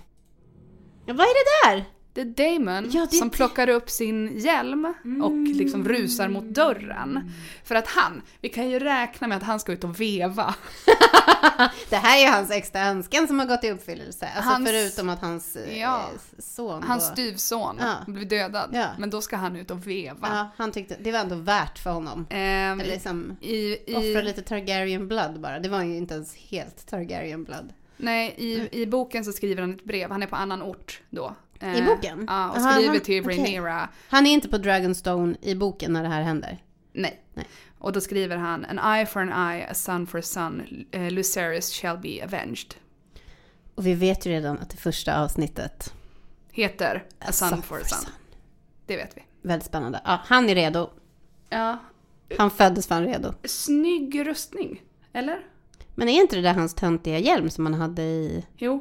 Ja, 1.05 1.13
vad 1.13 1.25
är 1.25 1.33
det 1.33 1.75
där? 1.75 1.94
Det 2.15 2.21
är 2.21 2.25
Damon 2.59 2.89
Ja, 2.91 3.07
det 3.11 3.15
som 3.17 3.29
plockar 3.29 3.69
upp 3.69 3.89
sin 3.89 4.39
hjälm 4.39 4.93
och 5.23 5.31
liksom 5.55 5.87
rusar 5.87 6.27
mot 6.29 6.43
dörren. 6.43 7.31
För 7.63 7.75
att 7.75 7.87
han, 7.87 8.21
vi 8.41 8.49
kan 8.49 8.69
ju 8.69 8.79
räkna 8.79 9.27
med 9.27 9.37
att 9.37 9.43
han 9.43 9.59
ska 9.59 9.71
ut 9.71 9.83
och 9.83 10.01
veva. 10.01 10.55
Det 11.89 11.95
här 11.95 12.17
är 12.17 12.21
ju 12.21 12.27
hans 12.31 12.51
extra 12.51 12.81
önskan 12.81 13.27
som 13.27 13.39
har 13.39 13.45
gått 13.45 13.63
i 13.63 13.71
uppfyllelse. 13.71 14.27
Alltså 14.35 14.51
Hans- 14.51 14.69
förutom 14.69 15.09
att 15.09 15.21
hans 15.21 15.55
eh, 15.55 15.79
Ja. 15.79 16.09
son 16.37 16.83
Hans 16.83 17.07
styvson 17.07 17.77
Ja. 17.79 17.93
blir 18.07 18.25
dödad. 18.25 18.69
Ja. 18.73 18.87
Men 18.99 19.09
då 19.09 19.21
ska 19.21 19.35
han 19.35 19.55
ut 19.55 19.71
och 19.71 19.87
veva. 19.87 20.17
Ja, 20.31 20.49
han 20.57 20.71
tyckte 20.71 20.97
det 20.99 21.11
var 21.11 21.19
ändå 21.19 21.35
värt 21.35 21.79
för 21.79 21.89
honom. 21.91 22.27
Ehm, 22.29 22.77
liksom 22.79 23.37
i, 23.41 23.77
offra 23.95 24.03
i, 24.21 24.23
lite 24.23 24.41
Targaryen 24.41 25.07
blood 25.07 25.39
bara. 25.39 25.59
Det 25.59 25.69
var 25.69 25.83
ju 25.83 25.97
inte 25.97 26.13
ens 26.13 26.35
helt 26.35 26.87
Targaryen 26.87 27.43
blood. 27.43 27.73
nej, 27.97 28.33
i, 28.37 28.81
I 28.81 28.85
boken 28.85 29.25
så 29.25 29.31
skriver 29.31 29.61
han 29.61 29.73
ett 29.73 29.83
brev, 29.83 30.11
han 30.11 30.23
är 30.23 30.27
på 30.27 30.35
annan 30.35 30.61
ort 30.61 31.01
då. 31.09 31.35
I 31.73 31.79
Eh, 31.79 31.85
boken? 31.85 32.25
Ja, 32.27 32.49
och 32.49 32.57
Aha, 32.57 32.73
skriver 32.73 32.89
han- 32.93 32.99
till. 33.01 33.23
Rhaenyra. 33.25 33.89
Han 34.09 34.25
är 34.25 34.31
inte 34.31 34.47
på 34.49 34.57
Dragonstone 34.57 35.35
i 35.41 35.55
boken 35.55 35.93
när 35.93 36.03
det 36.03 36.09
här 36.09 36.21
händer. 36.21 36.63
Nej. 36.93 37.23
Nej. 37.33 37.45
Och 37.79 37.91
då 37.93 38.01
skriver 38.01 38.37
han 38.37 38.65
An 38.65 38.95
eye 38.95 39.05
for 39.05 39.19
an 39.21 39.51
eye, 39.51 39.67
a 39.69 39.73
son 39.73 40.07
for 40.07 40.17
a 40.19 40.21
son, 40.21 40.61
uh, 40.95 41.09
Lucerys 41.11 41.71
shall 41.73 41.97
be 41.97 42.23
avenged. 42.23 42.73
Och 43.75 43.85
vi 43.87 43.93
vet 43.93 44.25
ju 44.25 44.29
redan 44.31 44.59
att 44.59 44.69
det 44.69 44.77
första 44.77 45.21
avsnittet, 45.23 45.93
Heter 46.51 47.03
A 47.19 47.31
son 47.31 47.61
for 47.61 47.77
a 47.77 47.83
son. 47.85 48.09
Det 48.85 48.97
vet 48.97 49.17
vi. 49.17 49.23
väldigt 49.41 49.65
spännande. 49.67 50.01
Ja, 50.05 50.19
han 50.25 50.49
är 50.49 50.55
redo. 50.55 50.89
Ja. 51.49 51.77
Han 52.37 52.51
föddes 52.51 52.87
fan 52.87 53.05
redo. 53.05 53.33
Snygg 53.43 54.27
rustning. 54.27 54.81
Eller? 55.13 55.39
Men 55.95 56.09
är 56.09 56.21
inte 56.21 56.35
det 56.35 56.41
där 56.41 56.53
hans 56.53 56.73
töntiga 56.73 57.19
hjälm 57.19 57.49
som 57.49 57.65
han 57.65 57.73
hade 57.73 58.01
i... 58.01 58.45
Jo. 58.57 58.75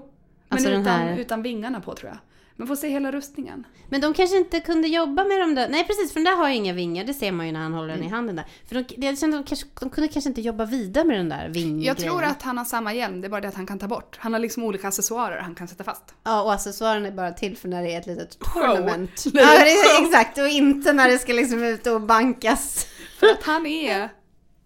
Men 0.48 0.56
Alltså 0.56 0.70
utan, 0.70 0.84
här- 0.84 1.16
utan 1.18 1.42
vingarna 1.42 1.80
på 1.80 1.94
tror 1.94 2.10
jag. 2.10 2.18
Men 2.56 2.66
får 2.66 2.76
se 2.76 2.88
hela 2.88 3.12
rustningen. 3.12 3.66
Men 3.88 4.00
de 4.00 4.14
kanske 4.14 4.36
inte 4.36 4.60
kunde 4.60 4.88
jobba 4.88 5.24
med 5.24 5.40
de 5.40 5.54
där... 5.54 5.68
Nej 5.68 5.84
precis, 5.86 6.12
för 6.12 6.20
den 6.20 6.24
där 6.24 6.36
har 6.36 6.48
ju 6.48 6.54
inga 6.54 6.72
vingar. 6.72 7.04
Det 7.04 7.14
ser 7.14 7.32
man 7.32 7.46
ju 7.46 7.52
när 7.52 7.60
han 7.60 7.72
håller 7.72 7.88
den 7.88 7.96
Mm. 7.96 8.08
i 8.08 8.10
handen 8.10 8.36
där. 8.36 8.44
För 8.68 8.74
de, 8.74 8.84
jag 9.06 9.18
kände 9.18 9.38
att 9.38 9.46
de, 9.46 9.48
kanske, 9.48 9.66
de 9.80 9.90
kunde 9.90 10.08
kanske 10.08 10.28
inte 10.28 10.40
jobba 10.40 10.64
vidare 10.64 11.04
med 11.04 11.16
den 11.18 11.28
där 11.28 11.48
vinggrejen. 11.48 11.82
Jag 11.82 11.96
tror 11.98 12.24
att 12.24 12.42
han 12.42 12.58
har 12.58 12.64
samma 12.64 12.92
hjälm, 12.94 13.20
det 13.20 13.26
är 13.26 13.30
bara 13.30 13.40
det 13.40 13.48
att 13.48 13.54
han 13.54 13.66
kan 13.66 13.78
ta 13.78 13.88
bort. 13.88 14.16
Han 14.20 14.32
har 14.32 14.40
liksom 14.40 14.62
olika 14.64 14.88
accessoarer 14.88 15.40
han 15.40 15.54
kan 15.54 15.68
sätta 15.68 15.84
fast. 15.84 16.14
Ja, 16.24 16.42
och 16.42 16.52
accessoaren 16.52 17.06
är 17.06 17.10
bara 17.12 17.32
till 17.32 17.56
för 17.56 17.68
när 17.68 17.82
det 17.82 17.94
är 17.94 18.00
ett 18.00 18.06
litet 18.06 18.38
tournament. 18.38 19.24
Ja, 19.32 19.40
är 19.54 20.04
exakt. 20.06 20.38
Och 20.38 20.48
inte 20.48 20.92
när 20.92 21.08
det 21.08 21.18
ska 21.18 21.32
liksom 21.32 21.62
ut 21.62 21.86
och 21.86 22.00
bankas. 22.00 22.86
För 23.20 23.26
att 23.26 23.42
han 23.42 23.66
är, 23.66 24.08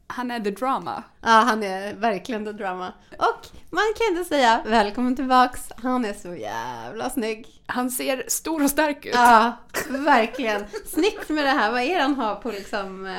han 0.07 0.31
är 0.31 0.41
the 0.41 0.51
drama. 0.51 1.03
Ja, 1.23 1.29
han 1.29 1.63
är 1.63 1.95
verkligen 1.95 2.45
the 2.45 2.53
drama. 2.53 2.93
Och 3.19 3.47
man 3.71 3.85
kan 3.99 4.17
inte 4.17 4.29
säga 4.29 4.63
välkommen 4.67 5.17
tillbaks. 5.17 5.61
Han 5.77 6.05
är 6.05 6.13
så 6.15 6.35
jävla 6.35 7.11
snygg. 7.11 7.47
Han 7.71 7.91
ser 7.91 8.25
stor 8.29 8.65
och 8.65 8.71
stark 8.71 9.07
ut. 9.07 9.15
Ja, 9.15 9.53
verkligen. 9.89 10.65
Snyggt 10.87 11.29
med 11.29 11.45
det 11.45 11.51
här. 11.51 11.71
Vad 11.73 11.83
är 11.83 11.95
det 11.97 12.03
han 12.03 12.15
har 12.15 12.35
på 12.35 12.51
liksom... 12.51 13.07
Eh, 13.07 13.13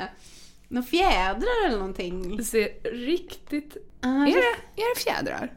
några 0.67 0.87
fjädrar 0.87 1.65
eller 1.67 1.77
någonting? 1.77 2.37
Det 2.37 2.43
ser 2.43 2.69
riktigt... 3.05 3.77
Ah, 4.01 4.07
Är 4.07 4.25
det, 4.25 4.81
är 4.81 4.95
det 4.95 4.99
fjädrar? 5.01 5.53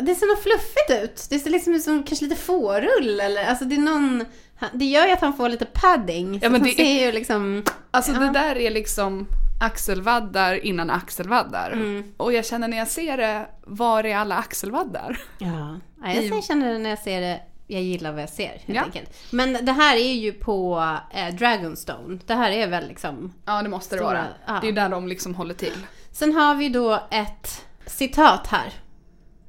det 0.00 0.14
ser 0.14 0.26
något 0.26 0.42
fluffigt 0.42 1.02
ut. 1.04 1.26
Det 1.30 1.38
ser 1.38 1.50
liksom 1.50 1.74
ut 1.74 1.82
som 1.82 2.02
kanske 2.02 2.24
lite 2.24 2.40
fårull 2.42 3.20
eller 3.20 3.44
alltså 3.46 3.64
det 3.64 3.74
är 3.74 3.80
någon... 3.80 4.24
Det 4.72 4.84
gör 4.84 5.06
ju 5.06 5.12
att 5.12 5.20
han 5.20 5.36
får 5.36 5.48
lite 5.48 5.64
padding. 5.66 6.38
Ja, 6.42 6.48
men 6.48 6.62
det 6.62 6.70
ser 6.70 7.06
ju 7.06 7.12
liksom... 7.12 7.62
Alltså 7.90 8.12
Ja. 8.12 8.18
det 8.18 8.30
där 8.32 8.56
är 8.56 8.70
liksom 8.70 9.26
axelvaddar 9.60 10.64
innan 10.66 10.90
axelvaddar. 10.90 11.70
Mm. 11.72 12.12
Och 12.16 12.32
jag 12.32 12.44
känner 12.46 12.68
när 12.68 12.76
jag 12.76 12.88
ser 12.88 13.16
det, 13.16 13.46
var 13.62 14.04
är 14.04 14.16
alla 14.16 14.36
axelvaddar? 14.36 15.18
Ja, 15.38 15.80
ja 16.02 16.12
jag 16.12 16.24
I- 16.24 16.42
känner 16.42 16.72
det 16.72 16.78
när 16.78 16.90
jag 16.90 16.98
ser 16.98 17.20
det. 17.20 17.40
Jag 17.66 17.82
gillar 17.82 18.12
vad 18.12 18.22
jag 18.22 18.28
ser 18.28 18.48
helt 18.48 18.62
Ja. 18.66 18.82
enkelt. 18.82 19.10
Men 19.30 19.64
det 19.66 19.72
här 19.72 19.96
är 19.96 20.12
ju 20.14 20.32
på 20.32 20.78
eh, 21.14 21.34
Dragonstone. 21.34 22.18
Det 22.26 22.34
här 22.34 22.50
är 22.50 22.66
väl 22.68 22.88
liksom... 22.88 23.32
Ja, 23.44 23.62
det 23.62 23.68
måste 23.68 23.94
det 23.94 23.98
Stora, 23.98 24.12
vara. 24.12 24.26
ja. 24.46 24.58
Det 24.62 24.68
är 24.68 24.72
där 24.72 24.88
de 24.88 25.08
liksom 25.08 25.34
håller 25.34 25.54
till. 25.54 25.72
Sen 26.12 26.32
har 26.32 26.54
vi 26.54 26.68
då 26.68 27.00
ett 27.10 27.64
citat 27.86 28.46
här. 28.46 28.72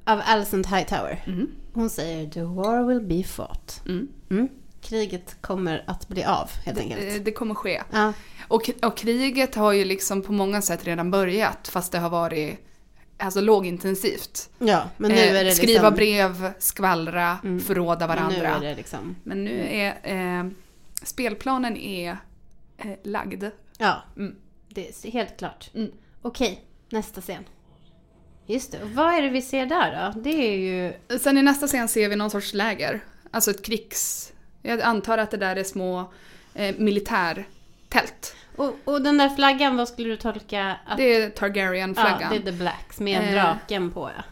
Av 0.04 0.20
Alicent 0.26 0.66
Hightower. 0.66 1.24
Mm. 1.26 1.50
Hon 1.72 1.90
säger 1.90 2.30
“The 2.30 2.42
war 2.42 2.82
will 2.84 3.00
be 3.00 3.22
fought”. 3.28 3.82
Mm. 3.86 4.08
Mm. 4.30 4.48
Kriget 4.80 5.36
kommer 5.40 5.84
att 5.86 6.08
bli 6.08 6.24
av 6.24 6.50
helt 6.66 6.78
enkelt. 6.78 7.24
Det 7.24 7.32
kommer 7.32 7.54
ske. 7.54 7.82
Ja. 7.92 8.12
Och, 8.48 8.70
och 8.82 8.96
kriget 8.96 9.54
har 9.54 9.72
ju 9.72 9.84
liksom 9.84 10.22
på 10.22 10.32
många 10.32 10.62
sätt 10.62 10.84
redan 10.84 11.10
börjat 11.10 11.68
fast 11.68 11.92
det 11.92 11.98
har 11.98 12.10
varit 12.10 12.58
alltså 13.18 13.40
lågintensivt. 13.40 14.50
Ja, 14.58 14.88
men 14.96 15.10
nu 15.10 15.16
Eh, 15.18 15.40
är 15.40 15.44
det 15.44 15.52
skriva 15.52 15.72
liksom... 15.90 15.94
brev, 15.94 16.52
skvallra, 16.58 17.38
Mm. 17.44 17.60
förråda 17.60 18.06
men 18.06 18.08
varandra. 18.16 18.58
Nu 18.60 18.66
är 18.66 18.76
liksom... 18.76 19.16
Men 19.24 19.44
nu 19.44 19.66
är 19.70 19.98
eh, 20.02 20.46
spelplanen 21.02 21.76
är 21.76 22.16
eh, 22.78 22.86
lagd. 23.04 23.44
Ja, 23.78 24.02
Mm. 24.16 24.34
det 24.68 24.88
är 25.06 25.10
helt 25.10 25.38
klart. 25.38 25.70
Mm. 25.74 25.90
Okej, 26.22 26.64
nästa 26.90 27.20
scen. 27.20 27.44
Just 28.46 28.72
det, 28.72 28.82
och 28.82 28.90
vad 28.90 29.14
är 29.14 29.22
det 29.22 29.28
vi 29.28 29.42
ser 29.42 29.66
där 29.66 30.12
då? 30.14 30.20
Det 30.20 30.30
är 30.54 30.56
ju... 30.58 30.92
Sen 31.18 31.38
i 31.38 31.42
nästa 31.42 31.66
scen 31.66 31.88
ser 31.88 32.08
vi 32.08 32.16
någon 32.16 32.30
sorts 32.30 32.54
läger. 32.54 33.00
Alltså 33.30 33.50
ett 33.50 33.64
krigs... 33.64 34.32
Jag 34.62 34.80
antar 34.80 35.18
att 35.18 35.30
det 35.30 35.36
där 35.36 35.56
är 35.56 35.64
små 35.64 36.12
eh, 36.54 36.74
militärtält. 36.78 38.36
Och, 38.58 38.74
och 38.84 39.02
den 39.02 39.18
där 39.18 39.28
flaggan, 39.28 39.76
vad 39.76 39.88
skulle 39.88 40.08
du 40.08 40.16
tolka 40.16 40.76
att... 40.86 40.96
Det 40.96 41.14
är 41.16 41.30
Targaryen-flaggan. 41.30 42.20
Ja, 42.20 42.28
det 42.30 42.36
är 42.36 42.52
The 42.52 42.58
Blacks 42.58 43.00
med 43.00 43.22
Eh. 43.28 43.32
draken 43.44 43.90
på 43.90 44.10
ja. 44.16 44.22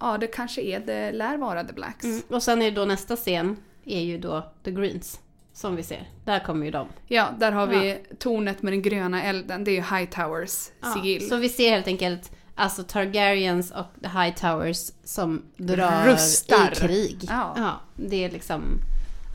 Ja, 0.00 0.18
det 0.18 0.26
kanske 0.26 0.60
är, 0.62 0.80
det 0.80 1.12
lär 1.12 1.36
vara 1.36 1.64
The 1.64 1.72
Blacks. 1.72 2.04
Mm. 2.04 2.22
Och 2.28 2.42
sen 2.42 2.62
är 2.62 2.70
då 2.70 2.84
nästa 2.84 3.16
scen, 3.16 3.56
är 3.84 4.00
ju 4.00 4.18
då 4.18 4.52
The 4.64 4.70
Greens. 4.70 5.20
Som 5.54 5.76
vi 5.76 5.82
ser. 5.82 6.08
Där 6.24 6.38
kommer 6.40 6.64
ju 6.66 6.72
de. 6.72 6.88
Ja, 7.06 7.28
där 7.38 7.52
har 7.52 7.66
vi 7.66 7.98
tornet 8.18 8.62
med 8.62 8.72
den 8.72 8.82
gröna 8.82 9.22
elden. 9.22 9.64
Det 9.64 9.70
är 9.70 9.74
ju 9.74 9.96
Hightowers 9.96 10.68
Ja, 10.80 10.92
sigill. 10.94 11.28
Så 11.28 11.36
vi 11.36 11.48
ser 11.48 11.70
helt 11.70 11.86
enkelt 11.86 12.30
alltså 12.54 12.82
Targaryens 12.82 13.70
och 13.70 13.86
The 14.02 14.08
High 14.08 14.34
Towers 14.34 14.90
som 15.04 15.42
drar 15.56 16.06
Rustar. 16.06 16.72
i 16.72 16.74
krig. 16.74 17.24
Ja. 17.28 17.80
det 17.96 18.24
är 18.24 18.30
liksom 18.30 18.62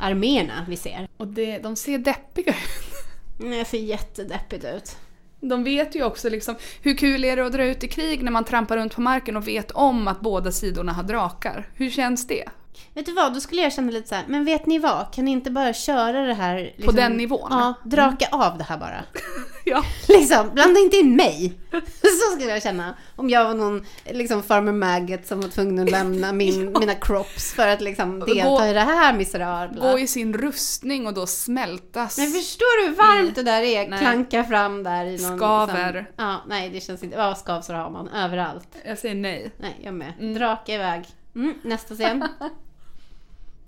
arméerna 0.01 0.65
vi 0.69 0.75
ser. 0.77 1.07
Och 1.17 1.27
det, 1.27 1.57
de 1.57 1.75
ser 1.75 1.97
deppiga 1.97 2.51
ut. 2.51 2.93
Det 3.37 3.65
ser 3.65 3.77
jättedeppigt 3.77 4.65
ut. 4.65 4.97
De 5.39 5.63
vet 5.63 5.95
ju 5.95 6.03
också 6.03 6.29
liksom, 6.29 6.55
hur 6.81 6.97
kul 6.97 7.25
är 7.25 7.35
det 7.35 7.45
att 7.45 7.53
dra 7.53 7.65
ut 7.65 7.83
i 7.83 7.87
krig 7.87 8.23
när 8.23 8.31
man 8.31 8.43
trampar 8.43 8.77
runt 8.77 8.95
på 8.95 9.01
marken 9.01 9.37
och 9.37 9.47
vet 9.47 9.71
om 9.71 10.07
att 10.07 10.21
båda 10.21 10.51
sidorna 10.51 10.93
har 10.93 11.03
drakar? 11.03 11.69
Hur 11.73 11.89
känns 11.89 12.27
det? 12.27 12.45
Vet 12.93 13.05
du 13.05 13.13
vad, 13.13 13.33
då 13.33 13.39
skulle 13.39 13.61
jag 13.61 13.73
känna 13.73 13.91
lite 13.91 14.07
så 14.09 14.15
här, 14.15 14.23
men 14.27 14.45
vet 14.45 14.65
ni 14.65 14.79
vad? 14.79 15.13
Kan 15.13 15.25
ni 15.25 15.31
inte 15.31 15.51
bara 15.51 15.73
köra 15.73 16.21
det 16.21 16.33
här... 16.33 16.55
Liksom, 16.57 16.85
På 16.85 16.91
den 16.91 17.11
nivån? 17.11 17.47
Ja, 17.49 17.73
draka 17.85 18.27
av 18.31 18.57
det 18.57 18.63
här 18.63 18.77
bara. 18.77 19.03
Ja. 19.69 19.83
Liksom, 20.07 20.49
blanda 20.53 20.79
inte 20.79 20.97
in 20.97 21.15
mig. 21.15 21.53
Så 22.01 22.35
skulle 22.35 22.51
jag 22.51 22.63
känna. 22.63 22.93
Om 23.15 23.29
jag 23.29 23.43
var 23.43 23.53
någon 23.53 23.85
liksom 24.05 24.43
farmer 24.43 24.71
maggot 24.71 25.25
som 25.25 25.41
var 25.41 25.49
tvungen 25.49 25.83
att 25.83 25.91
lämna 25.91 26.33
min, 26.33 26.71
mina 26.79 26.95
crops 26.95 27.53
för 27.53 27.67
att 27.67 27.81
liksom 27.81 28.19
delta 28.19 28.43
Gå- 28.43 28.65
i 28.65 28.73
det 28.73 28.79
här 28.79 29.13
miserabla. 29.13 29.91
Gå 29.91 29.99
i 29.99 30.07
sin 30.07 30.33
rustning 30.33 31.07
och 31.07 31.13
då 31.13 31.27
smältas. 31.27 32.17
Men 32.17 32.31
förstår 32.31 32.81
du 32.81 32.89
hur 32.89 32.95
varmt 32.95 33.35
det 33.35 33.43
där 33.43 33.61
är? 33.61 33.87
Nej. 33.87 33.99
Klanka 33.99 34.43
fram 34.43 34.83
där 34.83 35.05
i 35.05 35.21
någon... 35.21 35.37
Skaver. 35.37 35.93
Liksom, 35.93 36.13
ja, 36.17 36.41
nej 36.47 36.69
det 36.69 36.81
känns 36.81 37.03
inte... 37.03 37.17
Ja, 37.17 37.35
skavsår 37.35 37.73
har 37.73 37.89
man 37.89 38.07
överallt. 38.07 38.67
Jag 38.85 38.97
säger 38.97 39.15
nej. 39.15 39.51
Nej, 39.57 39.79
jag 39.83 39.93
med. 39.93 40.13
Drake 40.35 40.73
iväg. 40.73 41.05
Mm, 41.35 41.53
nästa 41.63 41.95
scen. 41.95 42.27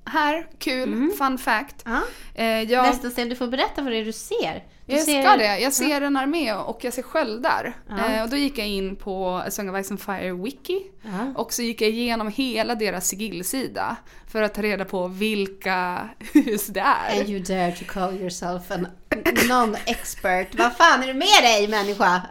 Här, 0.09 0.47
kul, 0.59 1.11
fun 1.17 1.37
fact. 1.37 1.75
Ja. 1.85 2.01
Eh, 2.33 2.61
jag, 2.61 2.83
Nästa 2.83 3.09
scen, 3.09 3.29
du 3.29 3.35
får 3.35 3.47
berätta 3.47 3.81
vad 3.81 3.91
det 3.91 3.97
är 3.97 4.05
du 4.05 4.11
ser. 4.11 4.63
Du 4.85 4.95
jag 4.95 5.01
ser... 5.01 5.21
ska 5.21 5.37
det. 5.37 5.59
Jag 5.59 5.73
ser 5.73 6.01
en 6.01 6.17
armé 6.17 6.53
och 6.53 6.83
jag 6.83 6.93
ser 6.93 7.01
sköldar. 7.01 7.73
Ja. 7.89 8.05
Eh, 8.05 8.23
och 8.23 8.29
då 8.29 8.37
gick 8.37 8.57
jag 8.57 8.67
in 8.67 8.95
på 8.95 9.43
A 9.47 9.51
Song 9.51 9.69
of 9.75 9.85
Ice 9.85 9.91
and 9.91 10.01
Fire 10.01 10.33
Wiki. 10.33 10.81
Ja. 11.01 11.41
Och 11.41 11.53
så 11.53 11.61
gick 11.61 11.81
jag 11.81 11.89
igenom 11.89 12.27
hela 12.27 12.75
deras 12.75 13.07
sigillsida. 13.07 13.95
För 14.31 14.41
att 14.41 14.53
ta 14.53 14.61
reda 14.61 14.85
på 14.85 15.07
vilka 15.07 16.09
hus 16.33 16.67
det 16.67 16.79
är. 16.79 17.19
And 17.19 17.29
you 17.29 17.39
dare 17.39 17.71
to 17.71 17.83
call 17.87 18.13
yourself 18.13 18.71
an 18.71 18.87
non-expert. 19.49 20.47
Vad 20.57 20.75
fan 20.75 21.03
är 21.03 21.07
det 21.07 21.13
med 21.13 21.43
dig 21.43 21.67
människa? 21.67 22.21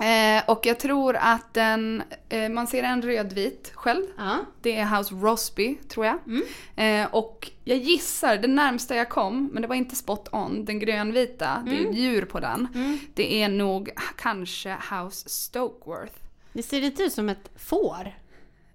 Eh, 0.00 0.42
och 0.46 0.66
jag 0.66 0.80
tror 0.80 1.16
att 1.16 1.54
den, 1.54 2.02
eh, 2.28 2.48
man 2.48 2.66
ser 2.66 2.82
en 2.82 3.02
rödvit 3.02 3.72
sköld. 3.74 4.08
Ja. 4.16 4.38
Det 4.62 4.76
är 4.76 4.96
House 4.96 5.14
Rosby, 5.14 5.74
tror 5.88 6.06
jag. 6.06 6.18
Mm. 6.26 6.42
Eh, 7.04 7.14
och 7.14 7.50
jag 7.64 7.78
gissar, 7.78 8.36
det 8.36 8.48
närmsta 8.48 8.96
jag 8.96 9.08
kom, 9.08 9.50
men 9.52 9.62
det 9.62 9.68
var 9.68 9.74
inte 9.74 9.96
spot 9.96 10.28
on, 10.32 10.64
den 10.64 10.78
grönvita, 10.78 11.62
det 11.66 11.78
är 11.78 11.90
ett 11.90 11.96
djur 11.96 12.24
på 12.24 12.40
den. 12.40 12.68
Mm. 12.74 12.98
Det 13.14 13.42
är 13.42 13.48
nog 13.48 13.90
kanske 14.16 14.76
House 14.90 15.28
Stokeworth. 15.28 16.14
Det 16.52 16.62
ser 16.62 16.80
lite 16.80 17.02
ut 17.02 17.12
som 17.12 17.28
ett 17.28 17.50
får. 17.56 18.14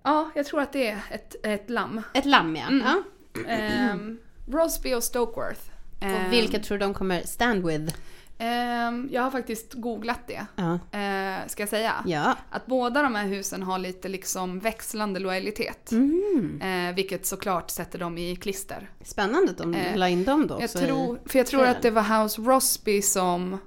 Ja, 0.03 0.29
jag 0.35 0.45
tror 0.45 0.61
att 0.61 0.73
det 0.73 0.87
är 0.87 0.99
ett, 1.11 1.35
ett 1.45 1.69
lamm. 1.69 2.01
Ett 2.13 2.25
lamm 2.25 2.55
ja. 2.55 2.67
Mm. 2.67 2.83
ja. 2.85 3.03
Ehm, 3.47 4.17
Rosby 4.47 4.93
och 4.93 5.03
Stokeworth. 5.03 5.61
Ehm, 6.01 6.25
Och 6.25 6.33
vilka 6.33 6.59
tror 6.59 6.77
du 6.77 6.85
de 6.85 6.93
kommer 6.93 7.21
stand 7.21 7.65
with? 7.67 7.95
Ehm, 8.39 9.09
jag 9.11 9.21
har 9.21 9.31
faktiskt 9.31 9.73
googlat 9.73 10.19
det, 10.27 10.45
Ja. 10.55 10.73
eh, 10.73 11.47
ska 11.47 11.61
jag 11.61 11.69
säga. 11.69 11.93
Ja. 12.05 12.35
Att 12.49 12.65
båda 12.65 13.01
de 13.01 13.15
här 13.15 13.27
husen 13.27 13.63
har 13.63 13.79
lite 13.79 14.07
liksom 14.09 14.59
växlande 14.59 15.19
lojalitet. 15.19 15.91
Mm. 15.91 16.61
Eh, 16.61 16.95
vilket 16.95 17.25
såklart 17.25 17.69
sätter 17.69 17.99
dem 17.99 18.17
i 18.17 18.35
klister. 18.35 18.89
Spännande 19.01 19.51
att 19.51 19.57
de 19.57 19.73
Eh, 19.73 19.97
la 19.97 20.09
in 20.09 20.23
dem 20.23 20.47
då 20.47 20.57
Jag 20.61 20.69
tror, 20.71 21.19
för 21.25 21.39
jag 21.39 21.47
tror 21.47 21.65
att 21.65 21.81
det 21.81 21.91
var 21.91 22.23
House 22.23 22.41
Rosby 22.41 23.01
som 23.01 23.57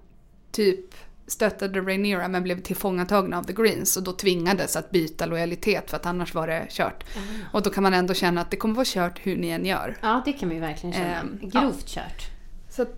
typ 0.50 0.94
stöttade 1.26 1.80
Rhaenyra 1.80 2.28
men 2.28 2.42
blev 2.42 2.61
tillfångatagna 2.62 3.38
av 3.38 3.42
The 3.42 3.52
Greens 3.52 3.96
och 3.96 4.02
då 4.02 4.12
tvingades 4.12 4.76
att 4.76 4.90
byta 4.90 5.26
lojalitet 5.26 5.90
för 5.90 5.96
att 5.96 6.06
annars 6.06 6.35
var 6.35 6.46
det 6.46 6.66
kört. 6.70 7.04
Ah. 7.16 7.56
Och 7.56 7.62
då 7.62 7.70
kan 7.70 7.82
man 7.82 7.94
ändå 7.94 8.14
känna 8.14 8.40
att 8.40 8.50
det 8.50 8.56
kommer 8.56 8.74
vara 8.74 8.85
kört 8.88 9.20
hur 9.22 9.37
ni 9.37 9.48
än 9.48 9.66
gör. 9.66 9.96
Ja, 10.02 10.22
det 10.24 10.32
kan 10.32 10.48
vi 10.48 10.58
verkligen 10.58 10.92
känna. 10.92 11.14
Ehm, 11.20 11.38
Grovt 11.42 11.87
kört. 11.87 12.28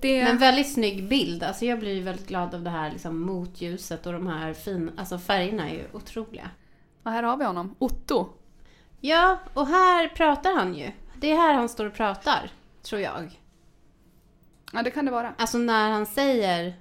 Det... 0.00 0.24
Men 0.24 0.38
väldigt 0.38 0.72
snygg 0.72 1.08
bild. 1.08 1.42
Alltså 1.42 1.64
jag 1.64 1.78
blir 1.78 1.94
ju 1.94 2.00
väldigt 2.00 2.28
glad 2.28 2.54
av 2.54 2.62
det 2.62 2.70
här 2.70 2.90
liksom, 2.90 3.20
motljuset 3.20 4.06
och 4.06 4.12
de 4.12 4.26
här 4.26 4.52
fina... 4.52 4.92
Alltså 4.96 5.18
färgerna 5.18 5.70
är 5.70 5.74
ju 5.74 5.84
otroliga. 5.92 6.50
Och 7.02 7.10
här 7.10 7.22
har 7.22 7.36
vi 7.36 7.44
honom, 7.44 7.74
Otto. 7.78 8.28
Ja, 9.00 9.38
och 9.54 9.66
här 9.66 10.08
pratar 10.08 10.54
han 10.54 10.74
ju. 10.74 10.90
Det 11.20 11.30
är 11.30 11.36
här 11.36 11.54
han 11.54 11.68
står 11.68 11.86
och 11.86 11.94
pratar, 11.94 12.50
tror 12.82 13.00
jag. 13.00 13.40
Ja 14.72 14.82
det 14.82 14.90
kan 14.90 15.04
det 15.04 15.10
vara. 15.10 15.34
Alltså 15.38 15.58
när 15.58 15.90
han 15.90 16.06
säger... 16.06 16.74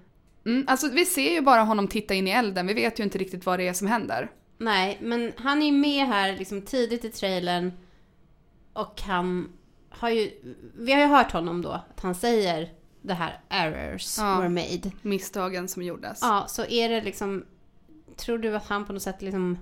Mm, 0.45 0.65
alltså 0.67 0.89
vi 0.89 1.05
ser 1.05 1.31
ju 1.31 1.41
bara 1.41 1.61
honom 1.61 1.87
titta 1.87 2.13
in 2.13 2.27
i 2.27 2.31
elden, 2.31 2.67
vi 2.67 2.73
vet 2.73 2.99
ju 2.99 3.03
inte 3.03 3.17
riktigt 3.17 3.45
vad 3.45 3.59
det 3.59 3.67
är 3.67 3.73
som 3.73 3.87
händer. 3.87 4.31
Nej, 4.57 4.97
men 5.01 5.31
han 5.37 5.61
är 5.61 5.65
ju 5.65 5.71
med 5.71 6.07
här 6.07 6.37
liksom 6.37 6.61
tidigt 6.61 7.05
i 7.05 7.09
trailern. 7.09 7.71
Och 8.73 9.01
han 9.01 9.49
har 9.89 10.09
ju... 10.09 10.31
Vi 10.75 10.93
har 10.93 10.99
ju 10.99 11.07
hört 11.07 11.31
honom 11.31 11.61
då, 11.61 11.69
att 11.71 11.99
han 12.01 12.15
säger 12.15 12.69
det 13.03 13.13
här 13.13 13.39
errors 13.49 14.17
Ja. 14.17 14.39
were 14.39 14.49
made. 14.49 14.91
Misstagen 15.01 15.67
som 15.67 15.83
gjordes. 15.83 16.19
Ja, 16.21 16.45
så 16.49 16.65
är 16.65 16.89
det 16.89 17.01
liksom... 17.01 17.45
Tror 18.15 18.37
du 18.37 18.55
att 18.55 18.65
han 18.67 18.85
på 18.85 18.93
något 18.93 19.01
sätt 19.03 19.21
liksom 19.21 19.57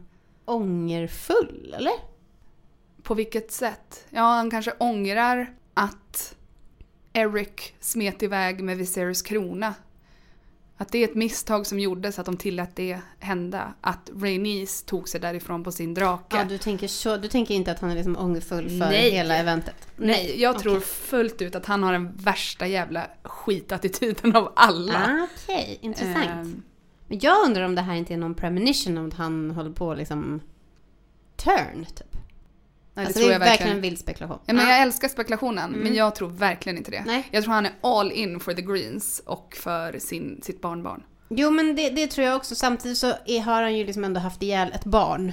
ångerfull, 0.46 1.76
eller? 1.78 1.94
På 3.04 3.14
vilket 3.14 3.52
sätt? 3.52 4.06
Ja, 4.10 4.22
han 4.22 4.52
kanske 4.52 4.72
ångrar 4.78 5.54
att 5.74 6.36
Eric 7.14 7.74
smet 7.80 8.24
iväg 8.24 8.64
med 8.64 8.78
Viserys 8.78 9.22
krona. 9.22 9.74
Att 10.82 10.92
det 10.92 10.98
är 10.98 11.04
ett 11.08 11.16
misstag 11.16 11.68
som 11.68 11.80
gjordes, 11.80 12.20
att 12.20 12.26
de 12.26 12.38
tillät 12.38 12.76
det 12.76 13.00
hända. 13.20 13.74
Att 13.82 14.10
Rhaenys 14.16 14.84
tog 14.84 15.10
sig 15.10 15.22
därifrån 15.22 15.64
på 15.64 15.72
sin 15.72 15.94
drake. 15.94 16.38
Ja, 16.38 16.46
du 16.46 16.58
tänker 16.58 16.88
så. 16.88 17.18
Du 17.18 17.28
tänker 17.28 17.54
inte 17.56 17.72
att 17.72 17.80
han 17.80 17.92
är 17.92 17.96
liksom 17.96 18.18
ångerfull 18.18 18.70
för 18.70 18.78
Nej. 18.90 19.12
hela 19.12 19.38
eventet? 19.38 19.76
Nej, 19.96 20.42
jag 20.42 20.60
tror 20.60 20.74
okej. 20.78 20.88
fullt 20.88 21.42
ut 21.42 21.56
att 21.56 21.66
han 21.66 21.84
har 21.84 21.94
den 21.94 22.12
värsta 22.16 22.68
jävla 22.68 23.08
skitattityden 23.24 24.36
av 24.36 24.54
alla. 24.56 24.94
Ah, 24.94 25.28
Okej, 25.44 25.78
intressant. 25.82 26.30
Ehm, 26.30 26.64
Men 27.08 27.20
jag 27.22 27.46
undrar 27.46 27.64
om 27.64 27.76
det 27.76 27.82
här 27.82 27.96
inte 27.96 28.14
är 28.14 28.18
någon 28.18 28.36
premonition 28.36 28.98
om 28.98 29.08
att 29.08 29.14
han 29.14 29.52
håller 29.52 29.72
på 29.72 29.94
liksom 29.94 30.42
turn, 31.36 31.86
typ. 31.86 32.11
Nej, 32.94 33.04
det 33.04 33.08
alltså 33.08 33.20
tror 33.20 33.28
det 33.30 33.34
är 33.34 33.34
jag 33.34 33.40
verkligen 33.40 33.58
verkligen. 33.58 33.76
en 33.76 33.82
vild 33.82 34.00
spekulation. 34.00 34.40
Ja, 34.46 34.54
men 34.54 34.68
jag 34.70 34.82
älskar 34.82 35.08
spekulationen, 35.08 35.70
Mm. 35.70 35.80
men 35.80 35.96
jag 35.96 36.16
tror 36.16 36.30
verkligen 36.30 36.78
inte 36.78 36.92
det. 36.92 37.04
Nej. 37.06 37.28
Jag 37.32 37.44
tror 37.44 37.54
han 37.54 37.66
är 37.66 37.72
all 37.82 38.12
in 38.12 38.40
for 38.40 38.54
the 38.54 38.62
greens 38.62 39.22
och 39.26 39.56
för 39.60 40.00
sin, 40.00 40.42
sitt 40.44 40.62
barnbarn. 40.62 41.04
Jo, 41.30 41.52
men 41.52 41.76
det, 41.76 41.90
det 41.90 42.08
tror 42.08 42.28
jag 42.28 42.36
också. 42.38 42.56
Samtidigt 42.56 42.98
så 42.98 43.14
är, 43.26 43.42
har 43.42 43.62
han 43.62 43.78
ju 43.78 43.86
liksom 43.86 44.04
ändå 44.04 44.20
haft 44.20 44.44
ihjäl 44.44 44.72
ett 44.74 44.86
barn. 44.86 45.32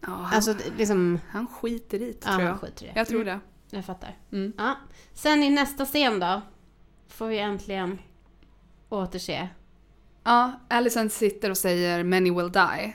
Ja, 0.00 0.08
han, 0.08 0.34
Alltså 0.34 0.52
det- 0.52 0.64
liksom... 0.78 1.20
han 1.30 1.46
skiter 1.46 2.02
i 2.02 2.04
det, 2.04 2.06
Ja, 2.06 2.26
tror 2.26 2.32
han 2.32 2.44
jag. 2.44 2.60
skiter 2.60 2.84
i 2.84 2.86
det. 2.88 2.92
Jag 2.98 3.08
tror 3.08 3.22
Mm, 3.22 3.38
det. 3.70 3.76
Jag 3.76 3.84
fattar. 3.84 4.16
Mm. 4.32 4.52
Ja. 4.58 4.74
Sen 5.14 5.42
i 5.42 5.50
nästa 5.50 5.84
scen 5.86 6.20
då, 6.20 6.42
får 7.08 7.26
vi 7.26 7.38
äntligen 7.38 7.98
återse. 8.88 9.48
Ja, 10.24 10.52
Alicent 10.68 11.12
sitter 11.12 11.50
och 11.50 11.58
säger 11.58 12.04
“Many 12.04 12.30
will 12.30 12.52
die”. 12.52 12.92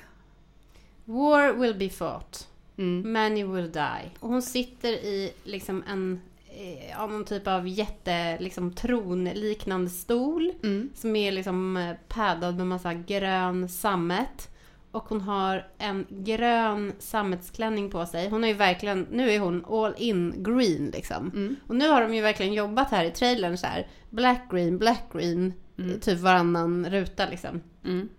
War 1.05 1.53
will 1.53 1.75
be 1.75 1.89
fought. 1.89 2.47
Mm. 2.77 3.11
Many 3.11 3.43
will 3.43 3.71
die. 3.71 4.11
Och 4.19 4.29
hon 4.29 4.41
sitter 4.41 4.91
i 4.91 5.33
liksom 5.43 5.83
en, 5.87 6.21
eh, 6.47 6.89
ja, 6.89 7.07
någon 7.07 7.25
typ 7.25 7.47
av 7.47 7.67
jätte, 7.67 8.39
liksom 8.39 8.73
tronliknande 8.73 9.89
stol. 9.89 10.53
Mm. 10.63 10.89
Som 10.95 11.15
är 11.15 11.31
liksom 11.31 11.77
eh, 11.77 11.95
paddad 12.07 12.55
med 12.55 12.67
massa 12.67 12.93
grön 12.93 13.69
sammet. 13.69 14.49
Och 14.91 15.03
hon 15.03 15.21
har 15.21 15.67
en 15.77 16.05
grön 16.09 16.93
sammetsklänning 16.99 17.89
på 17.89 18.05
sig. 18.05 18.29
Hon 18.29 18.43
är 18.43 18.47
ju 18.47 18.53
verkligen, 18.53 19.07
nu 19.11 19.31
är 19.31 19.39
hon 19.39 19.65
all 19.65 19.93
in 19.97 20.43
green 20.43 20.91
liksom. 20.93 21.31
Mm. 21.33 21.55
Och 21.67 21.75
nu 21.75 21.89
har 21.89 22.01
de 22.01 22.13
ju 22.13 22.21
verkligen 22.21 22.53
jobbat 22.53 22.91
här 22.91 23.05
i 23.05 23.11
trailern 23.11 23.57
så 23.57 23.67
här. 23.67 23.87
Black 24.09 24.51
green, 24.51 24.77
black 24.77 25.13
green. 25.13 25.53
Mm. 25.77 25.99
Typ 25.99 26.19
varannan 26.19 26.89
ruta 26.89 27.29
liksom. 27.29 27.61
Mm. 27.85 28.09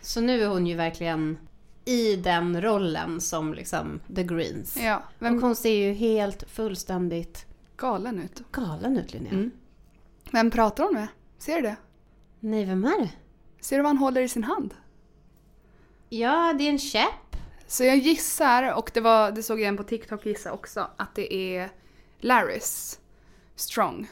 Så 0.00 0.20
nu 0.20 0.42
är 0.42 0.48
hon 0.48 0.66
ju 0.66 0.74
verkligen 0.74 1.38
i 1.84 2.16
den 2.16 2.62
rollen 2.62 3.20
som 3.20 3.54
liksom 3.54 4.00
The 4.16 4.22
Greens. 4.22 4.76
Ja, 4.76 4.96
Och 4.96 5.22
vem 5.26 5.42
hon 5.42 5.56
ser 5.56 5.74
ju 5.74 5.92
helt 5.92 6.44
fullständigt 6.50 7.46
galen 7.76 8.18
ut. 8.22 8.42
galen 8.52 8.96
ut 8.98 9.12
Linnea. 9.12 9.32
Mm. 9.32 9.50
Vem 10.30 10.50
pratar 10.50 10.84
hon 10.84 10.94
med? 10.94 11.06
Ser 11.38 11.56
du 11.56 11.62
det? 11.62 11.76
Nej, 12.40 12.64
vem 12.64 12.84
är 12.84 12.98
det? 13.00 13.10
Ser 13.60 13.76
du 13.76 13.82
vad 13.82 13.90
han 13.90 13.98
håller 13.98 14.20
i 14.20 14.28
sin 14.28 14.44
hand? 14.44 14.74
Ja, 16.08 16.54
det 16.58 16.64
är 16.64 16.70
en 16.70 16.78
käpp. 16.78 17.36
Så 17.66 17.84
jag 17.84 17.96
gissar, 17.96 18.72
och 18.74 18.90
det, 18.94 19.00
var, 19.00 19.32
det 19.32 19.42
såg 19.42 19.60
jag 19.60 19.68
en 19.68 19.76
på 19.76 19.82
TikTok 19.84 20.26
gissa 20.26 20.52
också, 20.52 20.90
att 20.96 21.14
det 21.14 21.34
är 21.34 21.70
Larrys 22.18 23.00
Strong. 23.56 24.10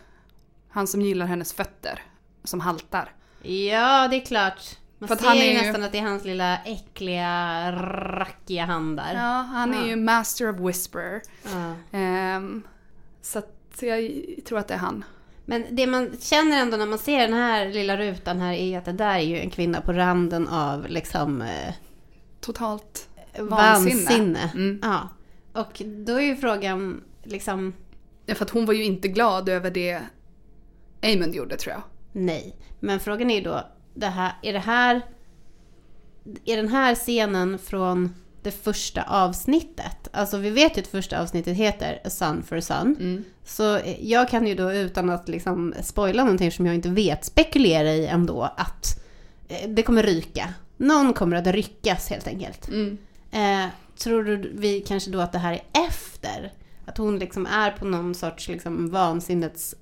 Han 0.68 0.86
som 0.86 1.02
gillar 1.02 1.26
hennes 1.26 1.52
fötter, 1.52 2.02
som 2.44 2.60
haltar. 2.60 3.14
Ja, 3.42 4.08
det 4.08 4.16
är 4.16 4.24
klart. 4.24 4.78
Man 5.00 5.08
För 5.08 5.16
ser 5.16 5.26
han 5.26 5.36
är 5.36 5.44
ju- 5.44 5.58
nästan 5.58 5.82
att 5.82 5.92
det 5.92 5.98
är 5.98 6.02
hans 6.02 6.24
lilla 6.24 6.58
äckliga, 6.64 7.72
rackiga 8.20 8.64
hand 8.64 8.96
där. 8.96 9.14
Ja, 9.14 9.20
han 9.52 9.74
är 9.74 9.78
Ja. 9.80 9.86
ju 9.86 9.96
master 9.96 10.50
of 10.50 10.60
whisper. 10.68 11.22
Ja. 11.44 11.74
Ehm, 11.98 12.62
så 13.22 13.38
att 13.38 13.54
jag 13.80 14.10
tror 14.44 14.58
att 14.58 14.68
det 14.68 14.74
är 14.74 14.78
han. 14.78 15.04
Men 15.44 15.64
det 15.70 15.86
man 15.86 16.10
känner 16.20 16.60
ändå 16.62 16.76
när 16.76 16.86
man 16.86 16.98
ser 16.98 17.18
den 17.20 17.32
här 17.32 17.68
lilla 17.68 17.96
rutan 17.96 18.40
här 18.40 18.52
är 18.52 18.78
att 18.78 18.84
det 18.84 18.92
där 18.92 19.14
är 19.14 19.18
ju 19.22 19.40
en 19.40 19.50
kvinna 19.50 19.80
på 19.80 19.92
randen 19.92 20.48
av 20.48 20.86
liksom 20.88 21.42
eh, 21.42 21.74
Totalt 22.40 23.08
vansinne. 23.38 23.94
vansinne. 24.04 24.50
Mm. 24.54 24.80
Ja. 24.82 25.08
Och 25.52 25.82
då 25.84 26.14
är 26.16 26.20
ju 26.20 26.36
frågan 26.36 27.00
liksom, 27.22 27.72
Ja, 28.26 28.34
för 28.34 28.44
att 28.44 28.50
hon 28.50 28.66
var 28.66 28.74
ju 28.74 28.84
inte 28.84 29.08
glad 29.08 29.48
över 29.48 29.70
det 29.70 30.00
Amund 31.02 31.34
gjorde 31.34 31.56
tror 31.56 31.72
jag. 31.72 31.82
nej. 32.12 32.56
Men 32.80 33.00
frågan 33.00 33.30
är 33.30 33.34
ju 33.34 33.40
då, 33.40 33.64
det 33.94 34.06
här, 34.06 34.32
är 34.42 34.52
det 34.52 34.58
här, 34.58 35.02
är 36.44 36.56
den 36.56 36.68
här 36.68 36.94
scenen 36.94 37.58
från 37.58 38.14
det 38.42 38.50
första 38.50 39.02
avsnittet? 39.02 40.08
Alltså 40.12 40.38
vi 40.38 40.50
vet 40.50 40.76
ju 40.76 40.80
att 40.80 40.86
första 40.86 41.22
avsnittet 41.22 41.56
heter 41.56 42.00
A 42.04 42.10
Sun 42.10 42.42
for 42.42 42.56
a 42.56 42.60
Sun. 42.60 42.96
Mm. 43.00 43.24
Så 43.44 43.80
jag 44.00 44.28
kan 44.28 44.46
ju 44.46 44.54
då 44.54 44.72
utan 44.72 45.10
att 45.10 45.28
liksom 45.28 45.74
spoila 45.82 46.24
någonting 46.24 46.52
som 46.52 46.66
jag 46.66 46.74
inte 46.74 46.88
vet 46.88 47.24
spekulera 47.24 47.92
i 47.92 48.06
ändå 48.06 48.42
att 48.42 49.04
eh, 49.48 49.68
det 49.68 49.82
kommer 49.82 50.02
ryka. 50.02 50.54
Någon 50.76 51.12
kommer 51.12 51.36
att 51.36 51.46
ryckas 51.46 52.10
helt 52.10 52.26
enkelt. 52.26 52.68
Mm. 52.68 52.98
Eh, 53.30 53.70
tror 53.98 54.24
du 54.24 54.52
vi 54.54 54.80
kanske 54.80 55.10
då 55.10 55.20
att 55.20 55.32
det 55.32 55.38
här 55.38 55.52
är 55.52 55.86
efter? 55.86 56.52
Att 56.84 56.98
hon 56.98 57.18
liksom 57.18 57.46
är 57.46 57.70
på 57.70 57.84
någon 57.84 58.14
sorts 58.14 58.48
liksom 58.48 58.90
vansinnets 58.90 59.74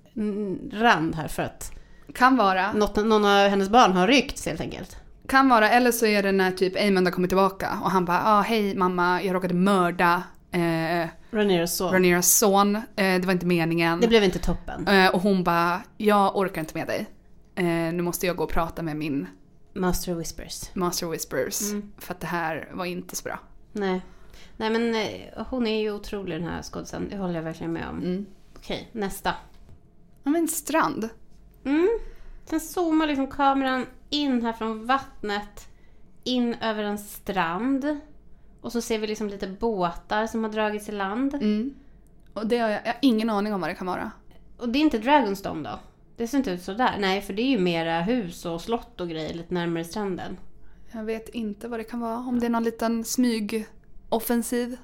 rand 0.73 1.15
här 1.15 1.29
för 1.29 1.43
att 1.43 1.78
Kan 2.15 2.37
vara. 2.37 2.73
något, 2.73 2.97
någon 2.97 3.25
av 3.25 3.49
hennes 3.49 3.69
barn 3.69 3.93
har 3.93 4.07
ryckts 4.07 4.47
helt 4.47 4.61
enkelt. 4.61 4.97
Kan 5.27 5.49
vara, 5.49 5.71
eller 5.71 5.93
så 5.93 6.07
är 6.07 6.23
det 6.23 6.33
när 6.33 6.51
typ 6.51 6.77
Amund 6.81 7.07
har 7.07 7.13
kommit 7.13 7.31
tillbaka 7.31 7.79
och 7.85 7.91
han 7.91 8.05
bara 8.05 8.23
ah, 8.25 8.41
hej 8.41 8.75
mamma, 8.75 9.23
jag 9.23 9.35
råkade 9.35 9.55
mörda 9.55 10.23
eh, 10.51 11.09
Rhaenyras 11.31 11.77
son. 11.77 11.91
Rhaenyras 11.91 12.39
son, 12.39 12.77
eh, 12.77 12.83
det 12.97 13.23
var 13.25 13.33
inte 13.33 13.47
meningen. 13.47 14.01
Det 14.01 14.09
blev 14.09 14.25
inte 14.25 14.39
toppen. 14.39 14.89
Eh, 14.89 15.15
och 15.15 15.21
hon 15.21 15.45
bara, 15.45 15.83
jag 15.97 16.37
orkar 16.37 16.61
inte 16.61 16.79
med 16.79 16.87
dig. 16.87 17.07
Eh, 17.55 17.65
nu 17.65 18.03
måste 18.03 18.27
jag 18.27 18.37
gå 18.37 18.45
och 18.45 18.51
prata 18.51 18.83
med 18.83 18.97
min 18.97 19.27
Master 19.75 20.15
Whispers. 20.15 20.75
Master 20.75 21.07
Whispers. 21.07 21.61
Mm. 21.63 21.93
För 21.99 22.15
att 22.15 22.21
det 22.21 22.27
här 22.27 22.69
var 22.73 22.85
inte 22.85 23.17
så 23.17 23.23
bra. 23.23 23.41
Nej. 23.73 24.01
Nej 24.57 24.71
men 24.71 24.95
eh, 24.95 25.47
hon 25.47 25.67
är 25.67 25.81
ju 25.81 25.93
otrolig 25.93 26.41
den 26.41 26.49
här 26.49 26.63
skådisen. 26.63 27.09
Det 27.11 27.17
håller 27.17 27.35
jag 27.35 27.43
verkligen 27.43 27.73
med 27.73 27.89
om. 27.89 27.99
Mm. 27.99 28.27
Okej, 28.57 28.89
nästa. 28.93 29.35
Ja 30.23 30.31
men 30.31 30.49
strand. 30.49 31.09
Mm. 31.65 31.89
Sen 32.45 32.61
zoomar 32.61 33.07
liksom 33.07 33.27
kameran 33.27 33.87
in 34.11 34.43
här 34.43 34.53
från 34.53 34.87
vattnet. 34.87 35.69
In 36.25 36.55
över 36.55 36.85
en 36.85 36.99
strand. 36.99 37.99
Och 38.61 38.73
så 38.73 38.81
ser 38.81 38.99
vi 38.99 39.07
liksom 39.07 39.29
lite 39.29 39.47
båtar 39.47 40.27
som 40.27 40.45
har 40.45 40.51
dragits 40.51 40.89
i 40.89 40.93
land. 40.93 41.35
Mm. 41.35 41.75
Och 42.33 42.47
det 42.47 42.59
har 42.59 42.69
jag, 42.69 42.81
jag 42.85 42.93
har 42.93 42.99
ingen 43.03 43.31
aning 43.31 43.55
om 43.55 43.61
vad 43.61 43.71
det 43.71 43.75
kan 43.75 43.87
vara. 43.87 44.11
Och 44.57 44.69
det 44.69 44.79
är 44.79 44.81
inte 44.81 44.99
Dragonstone 44.99 45.69
då? 45.71 45.79
Det 46.17 46.27
ser 46.27 46.39
inte 46.39 46.51
ut 46.51 46.63
sådär. 46.63 46.97
Nej, 46.99 47.23
för 47.23 47.33
det 47.33 47.43
är 47.43 47.51
ju 47.51 47.59
mera 47.59 48.01
hus 48.01 48.47
och 48.47 48.61
slott 48.61 49.01
och 49.01 49.09
grejer 49.09 49.35
lite 49.35 49.55
närmare 49.55 49.85
stranden. 49.85 50.37
Jag 50.93 51.05
vet 51.05 51.29
inte 51.29 51.69
vad 51.69 51.81
det 51.81 51.85
kan 51.85 52.01
vara. 52.01 52.17
Om 52.17 52.41
det 52.41 52.47
är 52.47 52.51
någon 52.51 52.65
liten 52.65 53.05
smygoffensiv. 53.05 54.77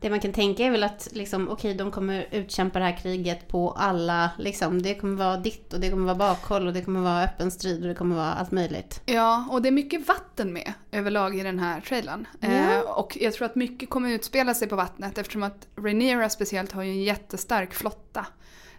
Det 0.00 0.10
man 0.10 0.20
kan 0.20 0.32
tänka 0.32 0.62
är 0.64 0.70
väl 0.70 0.82
att 0.82 1.08
liksom, 1.12 1.48
okej, 1.48 1.74
de 1.74 1.90
kommer 1.90 2.26
utkämpa 2.30 2.78
det 2.78 2.84
här 2.84 2.96
kriget 3.02 3.48
på 3.48 3.70
alla, 3.70 4.30
liksom, 4.38 4.82
det 4.82 4.94
kommer 4.94 5.16
vara 5.16 5.36
ditt 5.36 5.72
och 5.72 5.80
det 5.80 5.90
kommer 5.90 6.04
vara 6.04 6.14
bakhåll 6.14 6.66
och 6.66 6.72
det 6.72 6.82
kommer 6.82 7.00
vara 7.00 7.24
öppen 7.24 7.50
strid 7.50 7.82
och 7.82 7.88
det 7.88 7.94
kommer 7.94 8.16
vara 8.16 8.32
allt 8.32 8.50
möjligt. 8.50 9.00
Ja, 9.06 9.46
och 9.50 9.62
det 9.62 9.68
är 9.68 9.72
mycket 9.72 10.08
vatten 10.08 10.52
med 10.52 10.72
överlag 10.92 11.38
i 11.38 11.42
den 11.42 11.58
här 11.58 11.80
trailern. 11.80 12.26
Ja. 12.40 12.48
Eh, 12.48 12.80
och 12.80 13.18
jag 13.20 13.32
tror 13.34 13.46
att 13.46 13.54
mycket 13.54 13.90
kommer 13.90 14.10
utspela 14.10 14.54
sig 14.54 14.68
på 14.68 14.76
vattnet 14.76 15.18
eftersom 15.18 15.42
att 15.42 15.66
Rhaenyra 15.76 16.28
speciellt 16.28 16.72
har 16.72 16.82
ju 16.82 16.90
en 16.90 17.02
jättestark 17.02 17.74
flotta. 17.74 18.26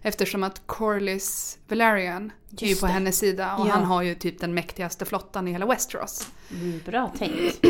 Eftersom 0.02 0.44
att 0.44 0.62
Corlys 0.66 1.58
Valerian 1.68 2.32
är 2.52 2.64
ju 2.64 2.68
Just 2.70 2.82
på 2.82 2.88
det. 2.88 2.94
hennes 2.94 3.18
sida 3.18 3.56
och 3.56 3.68
Ja. 3.68 3.72
han 3.72 3.84
har 3.84 4.02
ju 4.02 4.16
typ 4.16 4.40
den 4.40 4.54
mäktigaste 4.54 5.06
flottan 5.06 5.48
i 5.48 5.52
hela 5.52 5.66
Westeros. 5.66 6.28
Mm, 6.52 6.82
bra 6.86 7.12
tänkt. 7.18 7.60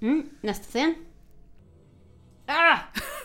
Mm, 0.00 0.28
nästa 0.40 0.64
scen. 0.64 0.94
Ah! 2.46 2.76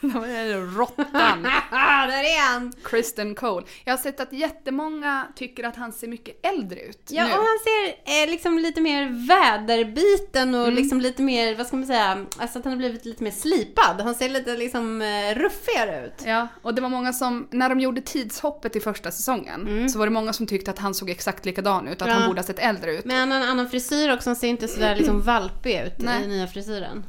Råttan! 0.78 1.44
där 2.08 2.24
är 2.24 2.52
han! 2.54 2.74
Kristen 2.84 3.36
Cole. 3.36 3.66
Jag 3.86 3.94
har 3.94 3.98
sett 3.98 4.20
att 4.20 4.34
jättemånga 4.34 5.28
tycker 5.36 5.64
att 5.64 5.76
han 5.76 5.92
ser 5.92 6.08
mycket 6.08 6.46
äldre 6.46 6.80
ut 6.80 7.02
Ja, 7.10 7.24
nu. 7.24 7.30
och 7.32 7.38
han 7.38 7.60
ser 7.64 7.88
eh, 8.24 8.30
liksom 8.32 8.60
lite 8.60 8.82
mer 8.82 9.28
väderbiten 9.28 10.56
och 10.56 10.62
Mm. 10.64 10.76
liksom 10.76 11.02
lite 11.02 11.22
mer, 11.22 11.56
vad 11.56 11.68
ska 11.68 11.76
man 11.78 11.86
säga, 11.88 12.26
alltså 12.38 12.60
att 12.60 12.66
han 12.66 12.74
har 12.74 12.78
blivit 12.78 13.06
lite 13.06 13.24
mer 13.24 13.32
slipad. 13.32 14.02
Han 14.02 14.16
ser 14.16 14.30
lite 14.30 14.58
liksom 14.58 15.02
eh, 15.02 15.36
ruffigare 15.36 16.06
ut. 16.06 16.24
Ja, 16.26 16.48
och 16.62 16.74
det 16.74 16.82
var 16.82 16.90
många 16.90 17.14
som, 17.14 17.48
när 17.52 17.70
de 17.70 17.80
gjorde 17.80 18.02
tidshoppet 18.02 18.76
i 18.76 18.80
första 18.80 19.12
säsongen, 19.12 19.62
Mm. 19.68 19.90
så 19.90 20.00
var 20.00 20.06
det 20.06 20.12
många 20.12 20.34
som 20.34 20.48
tyckte 20.48 20.72
att 20.72 20.80
han 20.80 20.94
såg 20.94 21.10
exakt 21.10 21.46
likadan 21.46 21.88
ut, 21.88 22.02
att 22.02 22.08
Ja. 22.08 22.14
han 22.14 22.28
borde 22.28 22.40
ha 22.42 22.46
sett 22.46 22.60
äldre 22.60 22.92
ut. 22.98 23.06
Men 23.06 23.18
han 23.20 23.32
har 23.32 23.38
en 23.38 23.50
annan 23.50 23.70
frisyr 23.70 24.14
också, 24.14 24.30
han 24.30 24.36
ser 24.36 24.48
inte 24.48 24.68
sådär 24.68 24.96
liksom 24.96 25.22
valpig 25.22 25.80
ut 25.86 25.94
Nej. 25.98 26.24
i 26.24 26.28
nya 26.28 26.48
frisyren. 26.48 27.06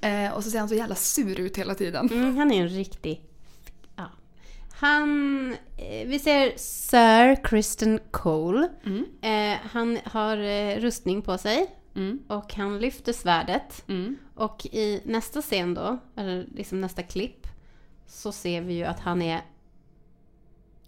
Eh, 0.00 0.32
och 0.32 0.44
så 0.44 0.50
ser 0.50 0.58
han 0.58 0.68
så 0.68 0.74
jävla 0.74 0.94
sur 0.94 1.40
ut 1.40 1.56
hela 1.58 1.74
tiden. 1.74 2.08
Mm, 2.12 2.36
han 2.36 2.52
är 2.52 2.62
en 2.62 2.68
riktig... 2.68 3.22
Ja. 3.96 4.10
Han... 4.80 5.52
Eh, 5.76 6.08
vi 6.08 6.18
ser 6.18 6.52
Sir 6.56 7.44
Kristen 7.44 8.00
Cole. 8.10 8.68
Mm. 8.84 9.04
Eh, 9.22 9.58
han 9.70 9.98
har 10.04 10.36
eh, 10.36 10.76
rustning 10.80 11.22
på 11.22 11.38
sig 11.38 11.66
Mm. 11.94 12.18
och 12.28 12.54
han 12.54 12.78
lyfter 12.78 13.12
svärdet. 13.12 13.84
Mm. 13.88 14.16
Och 14.34 14.66
i 14.66 15.00
nästa 15.04 15.42
scen 15.42 15.74
då, 15.74 15.98
eller 16.16 16.46
liksom 16.54 16.80
nästa 16.80 17.02
klipp, 17.02 17.46
så 18.06 18.32
ser 18.32 18.60
vi 18.60 18.74
ju 18.74 18.84
att 18.84 19.00
han 19.00 19.22
är 19.22 19.40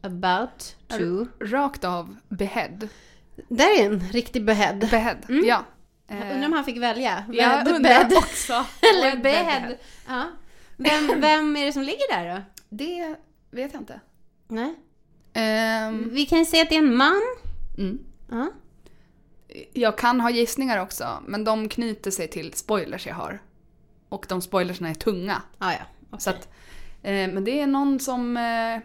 about 0.01 0.77
to... 0.89 1.27
Rakt 1.41 1.85
av 1.85 2.17
behead. 2.29 2.79
Där 3.49 3.81
är 3.81 3.87
en 3.87 4.01
riktig 4.01 4.45
behead. 4.45 4.75
Behead, 4.75 5.17
Mm. 5.29 5.45
ja. 5.47 5.65
Jag 6.09 6.33
undrar 6.33 6.47
om 6.47 6.53
han 6.53 6.65
fick 6.65 6.79
välja. 6.79 7.25
jag 7.33 7.67
Bed- 7.67 7.75
undrar 7.75 8.17
också. 8.17 8.53
Eller 8.95 9.17
Bed. 9.17 9.79
Ja. 10.09 10.25
Vem, 10.77 11.21
vem 11.21 11.57
är 11.57 11.67
det 11.67 11.73
som 11.73 11.83
ligger 11.83 12.13
där 12.17 12.35
då? 12.37 12.43
Det 12.69 13.15
vet 13.51 13.73
jag 13.73 13.83
inte. 13.83 14.01
Nej. 14.49 14.75
Ehm, 15.33 16.09
Vi 16.13 16.27
kan 16.27 16.47
se 16.47 16.63
att 16.63 16.69
det 16.69 16.75
är 16.75 16.79
en 16.79 16.97
man. 16.97 17.23
mm. 17.79 17.99
Ja. 18.31 18.51
Jag 19.73 19.99
kan 19.99 20.21
ha 20.21 20.31
gissningar 20.31 20.83
också, 20.83 21.23
men 21.27 21.45
de 21.45 21.69
knyter 21.69 22.11
sig 22.11 22.29
till 22.29 22.53
spoilers 22.53 23.07
jag 23.07 23.15
har. 23.15 23.39
Och 24.09 24.27
de 24.29 24.41
spoilersna 24.43 24.89
är 24.89 24.95
tunga. 24.95 25.43
Ah, 25.59 25.73
ja, 25.73 25.79
okej. 26.11 26.21
Så 26.21 26.31
att, 26.31 26.49
eh, 27.03 27.13
men 27.13 27.45
det 27.45 27.61
är 27.61 27.67
någon 27.67 28.01
som 28.01 28.37
eh, 28.37 28.81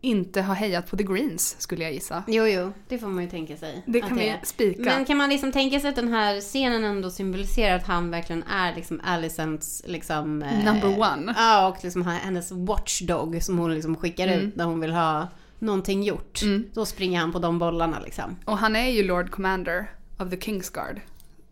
inte 0.00 0.42
har 0.42 0.54
hejat 0.54 0.90
på 0.90 0.96
the 0.96 1.02
greens, 1.04 1.56
skulle 1.58 1.82
jag 1.84 1.92
gissa. 1.92 2.22
Jo, 2.26 2.46
jo, 2.46 2.72
det 2.88 2.98
får 2.98 3.06
man 3.08 3.24
ju 3.24 3.30
tänka 3.30 3.56
sig. 3.56 3.82
Det 3.86 4.00
kan 4.00 4.16
vi 4.16 4.34
spika. 4.42 4.82
Men 4.82 5.04
kan 5.04 5.16
man 5.16 5.30
liksom 5.30 5.52
tänka 5.52 5.80
sig 5.80 5.90
att 5.90 5.96
den 5.96 6.12
här 6.12 6.40
scenen 6.40 6.84
ändå 6.84 7.10
symboliserar 7.10 7.76
att 7.76 7.86
han 7.86 8.10
verkligen 8.10 8.42
är 8.42 8.74
liksom 8.74 9.00
Alicents 9.04 9.82
liksom... 9.86 10.42
eh, 10.42 10.64
Number 10.64 11.00
one. 11.00 11.34
Ja, 11.36 11.68
och 11.68 11.84
liksom 11.84 12.02
hennes 12.06 12.52
watchdog 12.52 13.42
som 13.42 13.58
hon 13.58 13.74
liksom 13.74 13.96
skickar 13.96 14.28
Mm. 14.28 14.40
ut 14.48 14.56
när 14.56 14.64
hon 14.64 14.80
vill 14.80 14.92
ha 14.92 15.28
någonting 15.58 16.02
gjort. 16.02 16.42
Mm. 16.42 16.64
Då 16.74 16.86
springer 16.86 17.20
han 17.20 17.32
på 17.32 17.38
de 17.38 17.58
bollarna 17.58 18.00
liksom. 18.04 18.36
Och 18.44 18.58
han 18.58 18.76
är 18.76 18.88
ju 18.90 19.02
Lord 19.02 19.30
Commander 19.30 19.90
of 20.18 20.30
the 20.30 20.40
Kingsguard. 20.40 21.00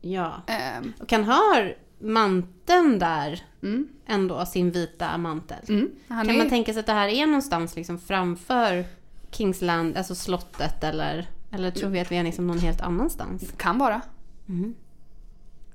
Ja. 0.00 0.42
Ehm, 0.46 0.92
Och 1.00 1.12
han 1.12 1.24
har 1.24 1.74
manteln 1.98 2.98
där 2.98 3.42
mm, 3.62 3.88
ändå, 4.06 4.46
sin 4.46 4.70
vita 4.70 5.18
mantel. 5.18 5.58
mm. 5.68 5.90
Kan 6.08 6.30
är, 6.30 6.38
man 6.38 6.48
tänka 6.48 6.72
sig 6.72 6.80
att 6.80 6.86
det 6.86 6.92
här 6.92 7.08
är 7.08 7.26
någonstans 7.26 7.76
liksom 7.76 7.98
framför 7.98 8.84
Kingsland, 9.30 9.96
alltså 9.96 10.14
slottet 10.14 10.84
eller, 10.84 11.30
eller 11.50 11.70
tror 11.70 11.90
vi 11.90 12.00
att 12.00 12.12
vi 12.12 12.16
är 12.16 12.24
liksom 12.24 12.46
någon 12.46 12.58
helt 12.58 12.80
annanstans? 12.80 13.52
kan 13.56 13.78
vara. 13.78 14.00
Mm. 14.48 14.74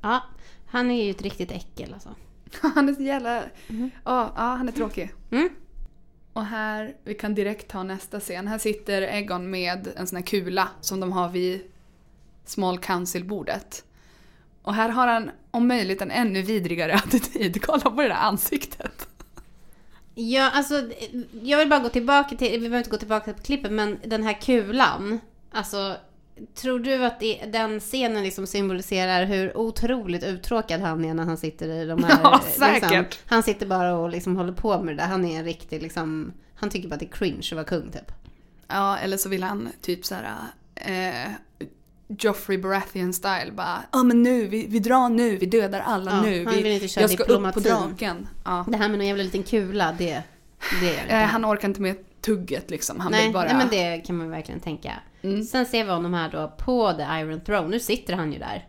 Ja, 0.02 0.24
han 0.66 0.92
är 0.92 1.04
ju 1.04 1.12
ett 1.12 1.22
riktigt 1.22 1.52
äckel 1.52 1.94
alltså. 1.94 2.16
Han 2.62 2.90
är 2.90 2.94
så 2.94 3.02
jävla... 3.02 3.44
Ja, 4.04 4.34
ja, 4.36 4.56
han 4.56 4.68
är 4.68 4.72
tråkig. 4.72 5.14
Mm. 5.32 5.50
Och 6.34 6.46
här, 6.46 6.96
vi 7.04 7.14
kan 7.14 7.36
direkt 7.36 7.68
ta 7.68 7.84
nästa 7.84 8.20
scen. 8.20 8.48
Här 8.48 8.58
sitter 8.58 9.02
Egon 9.02 9.50
med 9.50 9.88
en 9.96 10.08
sån 10.08 10.18
här 10.18 10.24
kula 10.24 10.68
som 10.82 11.00
de 11.00 11.12
har 11.12 11.30
vid 11.30 11.62
Small 12.46 12.80
Council-bordet. 12.80 13.84
Och 14.64 14.74
här 14.74 14.90
har 14.90 15.08
han 15.08 15.32
om 15.52 15.68
möjligt 15.68 16.02
en 16.02 16.12
ännu 16.12 16.42
vidrigare 16.42 16.94
attityd. 17.06 17.62
Kolla 17.62 17.82
på 17.82 18.02
det 18.02 18.08
där 18.08 18.16
ansiktet. 18.16 19.08
Ja, 20.16 20.50
alltså 20.54 20.90
jag 21.42 21.58
vill 21.58 21.70
bara 21.70 21.80
gå 21.80 21.90
tillbaka 21.90 22.36
till, 22.36 22.52
vi 22.52 22.60
behöver 22.60 22.78
inte 22.78 22.90
gå 22.90 22.98
tillbaka 22.98 23.34
till 23.34 23.44
klippet, 23.44 23.72
men 23.72 24.00
den 24.06 24.24
här 24.24 24.42
kulan. 24.42 25.20
Alltså, 25.52 25.96
tror 26.56 26.80
du 26.80 27.06
att 27.06 27.20
det, 27.20 27.46
den 27.46 27.80
scenen 27.80 28.24
liksom 28.24 28.48
symboliserar 28.48 29.26
hur 29.26 29.58
otroligt 29.58 30.24
uttråkad 30.24 30.82
han 30.82 31.06
är 31.06 31.14
när 31.14 31.24
han 31.24 31.38
sitter 31.38 31.68
i 31.68 31.86
de 31.86 32.04
här... 32.04 32.20
Ja, 32.24 32.42
säkert. 32.58 32.92
Liksom, 32.92 33.06
han 33.26 33.44
sitter 33.44 33.66
bara 33.66 33.96
och 33.96 34.10
liksom 34.10 34.36
håller 34.36 34.54
på 34.54 34.84
med 34.84 34.98
det 34.98 35.02
där. 35.02 35.08
Han 35.08 35.26
är 35.26 35.40
en 35.40 35.46
riktig 35.46 35.82
liksom, 35.82 36.34
han 36.56 36.70
tycker 36.70 36.88
bara 36.88 36.94
att 36.94 37.00
det 37.00 37.06
är 37.06 37.18
cringe 37.18 37.48
att 37.52 37.52
vara 37.52 37.66
kung 37.66 37.92
typ. 37.92 38.12
Ja, 38.68 38.98
eller 38.98 39.18
så 39.18 39.30
vill 39.30 39.44
han 39.44 39.70
typ 39.82 40.06
så 40.06 40.16
här. 40.16 40.26
Eh, 40.76 41.32
Joffrey 42.08 42.58
Baratheon 42.58 43.14
style 43.14 43.52
bara 43.52 43.84
ja 43.92 44.04
men 44.04 44.24
nu, 44.24 44.48
vi, 44.48 44.68
vi 44.68 44.80
drar 44.80 45.10
nu, 45.10 45.38
vi 45.38 45.46
dödar 45.46 45.80
alla 45.80 46.12
Ja, 46.12 46.22
nu. 46.22 46.46
Vi, 46.46 46.62
vill 46.64 46.72
inte 46.72 46.88
köra 46.88 47.02
jag 47.02 47.12
ska 47.12 47.24
upp 47.24 47.28
på 47.28 47.34
diplomatin. 47.34 47.64
draken. 47.64 48.28
Ja. 48.46 48.66
Det 48.68 48.78
här 48.78 48.90
med 48.90 48.98
någon 48.98 49.08
jävla 49.08 49.24
liten 49.24 49.44
kula, 49.44 49.96
det, 49.98 50.24
det 50.82 51.04
det. 51.08 51.14
Eh, 51.14 51.24
han 51.24 51.46
orkar 51.46 51.68
inte 51.68 51.82
med 51.82 51.96
tugget 52.22 52.70
liksom. 52.70 53.00
Han 53.00 53.12
nej, 53.12 53.24
vill 53.24 53.34
bara... 53.34 53.46
nej, 53.46 53.56
men 53.56 53.68
det 53.70 53.98
kan 53.98 54.18
man 54.18 54.30
verkligen 54.30 54.60
tänka. 54.60 54.94
Mm. 55.22 55.44
Sen 55.44 55.66
ser 55.66 55.84
vi 55.84 55.92
honom 55.92 56.14
här 56.14 56.30
då 56.32 56.54
på 56.58 56.94
The 56.94 57.04
Iron 57.04 57.42
Throne. 57.42 57.68
Nu 57.68 57.80
sitter 57.80 58.14
han 58.14 58.34
ju 58.34 58.40
där. 58.40 58.68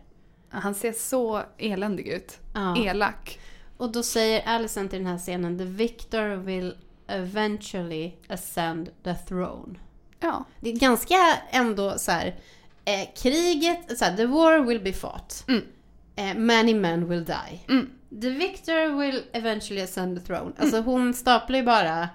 Han 0.49 0.75
ser 0.75 0.91
så 0.91 1.41
eländig 1.57 2.07
ut. 2.07 2.39
Ja. 2.53 2.77
Elak. 2.77 3.39
Och 3.77 3.91
då 3.91 4.03
säger 4.03 4.47
Alicent 4.47 4.93
i 4.93 4.97
den 4.97 5.05
här 5.05 5.17
scenen, 5.17 5.57
the 5.57 5.63
victor 5.65 6.35
will 6.35 6.75
eventually 7.07 8.13
ascend 8.29 8.89
the 9.03 9.13
throne. 9.13 9.79
Ja. 10.19 10.43
Det 10.59 10.69
är 10.69 10.79
ganska 10.79 11.15
ändå 11.51 11.97
så 11.97 12.11
här, 12.11 12.35
eh, 12.85 13.07
kriget, 13.17 13.97
så 13.97 14.05
här, 14.05 14.17
the 14.17 14.25
war 14.25 14.59
will 14.59 14.83
be 14.83 14.93
fought. 14.93 15.43
Mm. 15.47 15.63
Eh, 16.15 16.35
many 16.37 16.73
men 16.73 17.09
will 17.09 17.25
die. 17.25 17.65
Mm. 17.69 17.89
The 18.21 18.29
victor 18.29 18.97
will 18.99 19.23
eventually 19.33 19.81
ascend 19.81 20.17
the 20.19 20.25
throne. 20.25 20.51
Alltså 20.57 20.81
hon 20.81 21.13
staplar 21.13 21.57
ju 21.59 21.65
bara, 21.65 22.09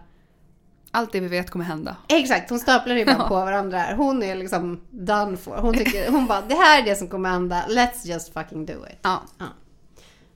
Allt 0.92 1.12
det 1.12 1.20
vi 1.20 1.28
vet 1.28 1.50
kommer 1.50 1.64
hända. 1.64 1.96
exakt, 2.08 2.50
hon 2.50 2.58
staplar 2.58 2.94
ju 2.96 3.04
bara 3.04 3.16
Ja. 3.18 3.28
på 3.28 3.34
varandra. 3.34 3.94
Hon 3.96 4.22
är 4.22 4.34
liksom 4.34 4.80
done 4.90 5.36
for. 5.36 5.56
Hon 5.56 5.74
tycker, 5.74 6.10
hon 6.10 6.26
bara, 6.26 6.40
det 6.42 6.54
här 6.54 6.82
är 6.82 6.84
det 6.84 6.96
som 6.96 7.08
kommer 7.08 7.28
hända, 7.30 7.64
let's 7.68 8.06
just 8.06 8.32
fucking 8.32 8.66
do 8.66 8.86
it. 8.92 8.98
Ja. 9.02 9.22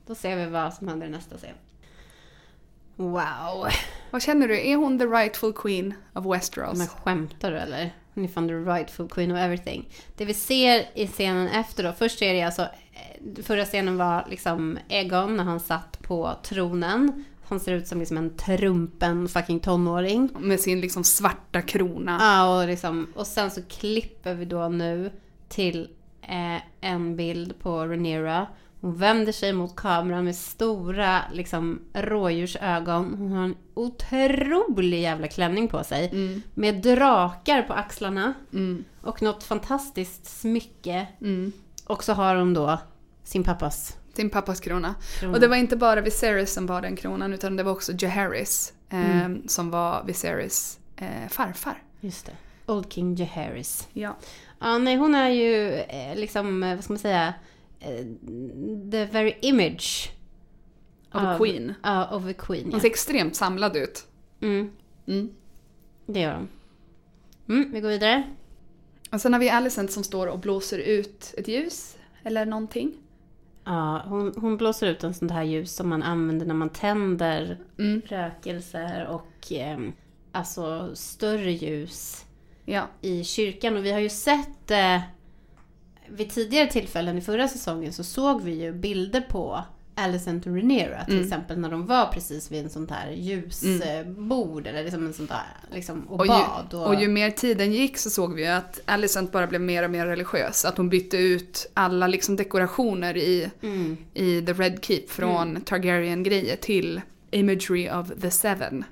Då 0.07 0.15
ser 0.15 0.37
vi 0.37 0.47
vad 0.47 0.75
som 0.75 0.89
händer 0.89 1.07
i 1.07 1.11
nästa 1.11 1.37
scen. 1.37 1.55
Wow. 2.97 3.67
Vad 4.11 4.23
känner 4.23 4.49
du? 4.49 4.61
Är 4.69 4.77
hon 4.77 4.99
the 4.99 5.05
rightful 5.07 5.53
queen 5.53 5.95
of 6.13 6.27
Westeros? 6.27 6.79
Men 6.79 6.87
skämtar 6.89 7.51
du 7.51 7.59
eller? 7.59 7.95
Hon 8.15 8.25
är 8.25 8.29
fan 8.29 8.49
the 8.49 8.55
rightful 8.55 9.09
queen 9.09 9.31
of 9.33 9.39
everything. 9.39 9.89
Det 10.17 10.25
vi 10.25 10.35
ser 10.35 10.87
i 10.95 11.07
scenen 11.07 11.49
efter 11.49 11.83
då, 11.85 11.93
först 11.93 12.23
är 12.23 12.35
det 12.35 12.43
alltså, 12.43 12.63
eh, 12.63 13.43
förra 13.43 13.65
scenen 13.65 13.97
var 13.97 14.27
liksom 14.31 14.79
Egon 14.89 15.37
när 15.37 15.45
han 15.45 15.61
satt 15.61 16.03
på 16.03 16.37
tronen. 16.43 17.25
Han 17.45 17.61
ser 17.61 17.73
ut 17.73 17.87
som 17.87 17.99
liksom 17.99 18.17
en 18.17 18.37
trumpen 18.37 19.29
fucking 19.29 19.61
tonåring. 19.61 20.29
Med 20.39 20.61
sin 20.61 20.81
liksom 20.81 21.05
svarta 21.05 21.63
krona. 21.63 22.19
Ja, 22.21 22.61
och, 22.61 22.69
liksom, 22.69 23.07
och 23.15 23.27
sen 23.27 23.51
så 23.51 23.63
klipper 23.63 24.35
vi 24.35 24.45
då 24.45 24.69
nu 24.69 25.11
till 25.49 25.89
eh, 26.23 26.63
en 26.81 27.17
bild 27.17 27.59
på 27.59 27.87
Rhaenyra. 27.87 28.47
Hon 28.85 28.97
vänder 28.97 29.33
sig 29.33 29.53
mot 29.53 29.77
kameran 29.77 30.25
med 30.25 30.37
stora 30.37 31.21
liksom, 31.33 31.81
rådjursögon. 31.93 33.15
Hon 33.19 33.33
har 33.33 33.45
en 33.45 33.57
otrolig 33.75 35.01
jävla 35.01 35.29
klänning 35.29 35.69
på 35.69 35.85
sig. 35.85 36.09
Mm. 36.13 36.43
Med 36.55 36.83
drakar 36.83 37.63
på 37.63 37.73
axlarna. 37.73 38.35
Mm. 38.53 38.85
Och 39.03 39.23
något 39.23 39.45
fantastiskt 39.45 40.27
smycke. 40.27 41.07
Mm. 41.21 41.53
Och 41.87 42.05
så 42.05 42.13
har 42.13 42.37
hon 42.37 42.55
då 42.55 42.79
sin 43.23 43.45
pappas 43.45 43.97
Sin 44.15 44.31
pappas 44.31 44.61
krona. 44.61 44.95
krona. 45.21 45.35
Och 45.35 45.41
det 45.41 45.49
var 45.49 45.57
inte 45.57 45.77
bara 45.77 46.01
Viserys 46.01 46.53
som 46.55 46.67
var 46.67 46.83
den 46.83 46.97
kronan 46.97 47.33
utan 47.33 47.57
det 47.57 47.63
var 47.63 47.73
också 47.73 47.93
Jaehaerys 47.93 48.73
eh, 48.91 49.29
som 49.47 49.71
var 49.71 50.05
Viserys 50.07 50.79
eh, 50.97 51.29
farfar. 51.29 51.83
Just 52.01 52.27
det. 52.27 52.33
Old 52.73 52.93
King 52.93 53.15
Jaehaerys. 53.15 53.89
Ja. 53.93 54.17
Ja, 54.61 54.79
nej 54.79 54.97
hon 54.97 55.15
är 55.15 55.29
ju 55.29 55.73
eh, 55.73 56.17
liksom, 56.17 56.63
eh, 56.63 56.75
vad 56.75 56.85
ska 56.85 56.93
man 56.93 56.99
säga, 56.99 57.35
the 58.91 59.05
very 59.05 59.35
image 59.43 60.11
Of 61.13 61.23
Ja. 61.23 61.35
a 61.35 61.39
queen. 61.39 61.75
ja, 61.83 62.17
of 62.17 62.27
a 62.27 62.33
queen. 62.39 62.71
Ja. 62.73 62.81
ser 62.81 62.89
extremt 62.89 63.37
samlad 63.37 63.77
ut. 63.77 64.07
Mm, 64.41 64.71
Mm. 65.07 65.31
det 66.07 66.21
gör 66.21 66.35
hon. 66.35 66.49
Mm, 67.49 67.73
vi 67.73 67.81
går 67.81 67.89
vidare. 67.89 68.23
Och 69.13 69.21
sen 69.21 69.33
har 69.33 69.41
vi 69.41 69.51
Alicent 69.51 69.93
som 69.93 70.05
står 70.05 70.27
och 70.27 70.39
blåser 70.39 70.79
ut 70.79 71.35
ett 71.39 71.49
ljus. 71.49 71.97
Eller 72.23 72.47
någonting. 72.47 72.93
Ja, 73.65 74.03
hon, 74.07 74.33
hon 74.37 74.57
blåser 74.57 74.87
ut 74.87 75.05
en 75.05 75.15
sån 75.15 75.31
här 75.31 75.43
ljus 75.43 75.75
som 75.77 75.89
man 75.89 76.03
använder 76.03 76.47
när 76.47 76.55
man 76.55 76.69
tänder 76.71 77.59
Mm. 77.79 78.03
rökelser 78.07 79.07
och 79.07 79.53
eh, 79.53 79.79
alltså 80.33 80.91
större 80.95 81.53
ljus 81.53 82.25
Ja. 82.65 82.89
i 83.01 83.25
kyrkan. 83.25 83.77
Och 83.77 83.85
vi 83.85 83.93
har 83.93 84.01
ju 84.01 84.09
sett 84.09 84.71
eh, 84.71 85.01
vid 86.09 86.31
tidigare 86.31 86.71
tillfällen 86.71 87.19
i 87.19 87.21
förra 87.21 87.49
säsongen 87.49 87.93
så 87.93 88.05
såg 88.05 88.43
vi 88.43 88.63
ju 88.63 88.73
bilder 88.73 89.21
på 89.21 89.65
Alicent 89.97 90.47
och 90.47 90.53
Rhaenyra 90.53 91.05
till 91.05 91.15
Mm. 91.15 91.25
exempel 91.27 91.59
när 91.59 91.71
de 91.71 91.87
var 91.87 92.07
precis 92.07 92.51
vid 92.53 92.65
en 92.65 92.71
sånt 92.71 92.91
här 92.91 93.11
ljusbord 93.11 94.67
eller 94.67 94.85
liksom 94.85 95.07
en 95.07 95.13
sånt 95.13 95.31
där 95.31 95.75
liksom, 95.77 96.03
och, 96.09 96.21
Och 96.21 96.27
bad. 96.27 96.75
Och, 96.75 96.87
och 96.87 97.01
ju 97.01 97.09
mer 97.09 97.31
tiden 97.31 97.73
gick 97.73 97.99
så 97.99 98.11
såg 98.11 98.35
vi 98.35 98.43
ju 98.43 98.49
att 98.49 98.81
Alicent 98.85 99.33
bara 99.33 99.47
blev 99.47 99.61
mer 99.61 99.83
och 99.83 99.91
mer 99.91 100.07
religiös. 100.07 100.65
Att 100.65 100.77
hon 100.77 100.89
bytte 100.89 101.17
ut 101.17 101.71
alla 101.75 102.07
liksom 102.07 102.37
dekorationer 102.37 103.17
i, 103.17 103.51
mm, 103.63 103.97
i 104.15 104.43
The 104.43 104.53
Red 104.53 104.85
Keep 104.85 105.05
från 105.09 105.61
Targaryen-grejer 105.61 106.57
till 106.57 107.01
imagery 107.31 107.91
of 107.91 108.09
the 108.23 108.31
seven. 108.31 108.85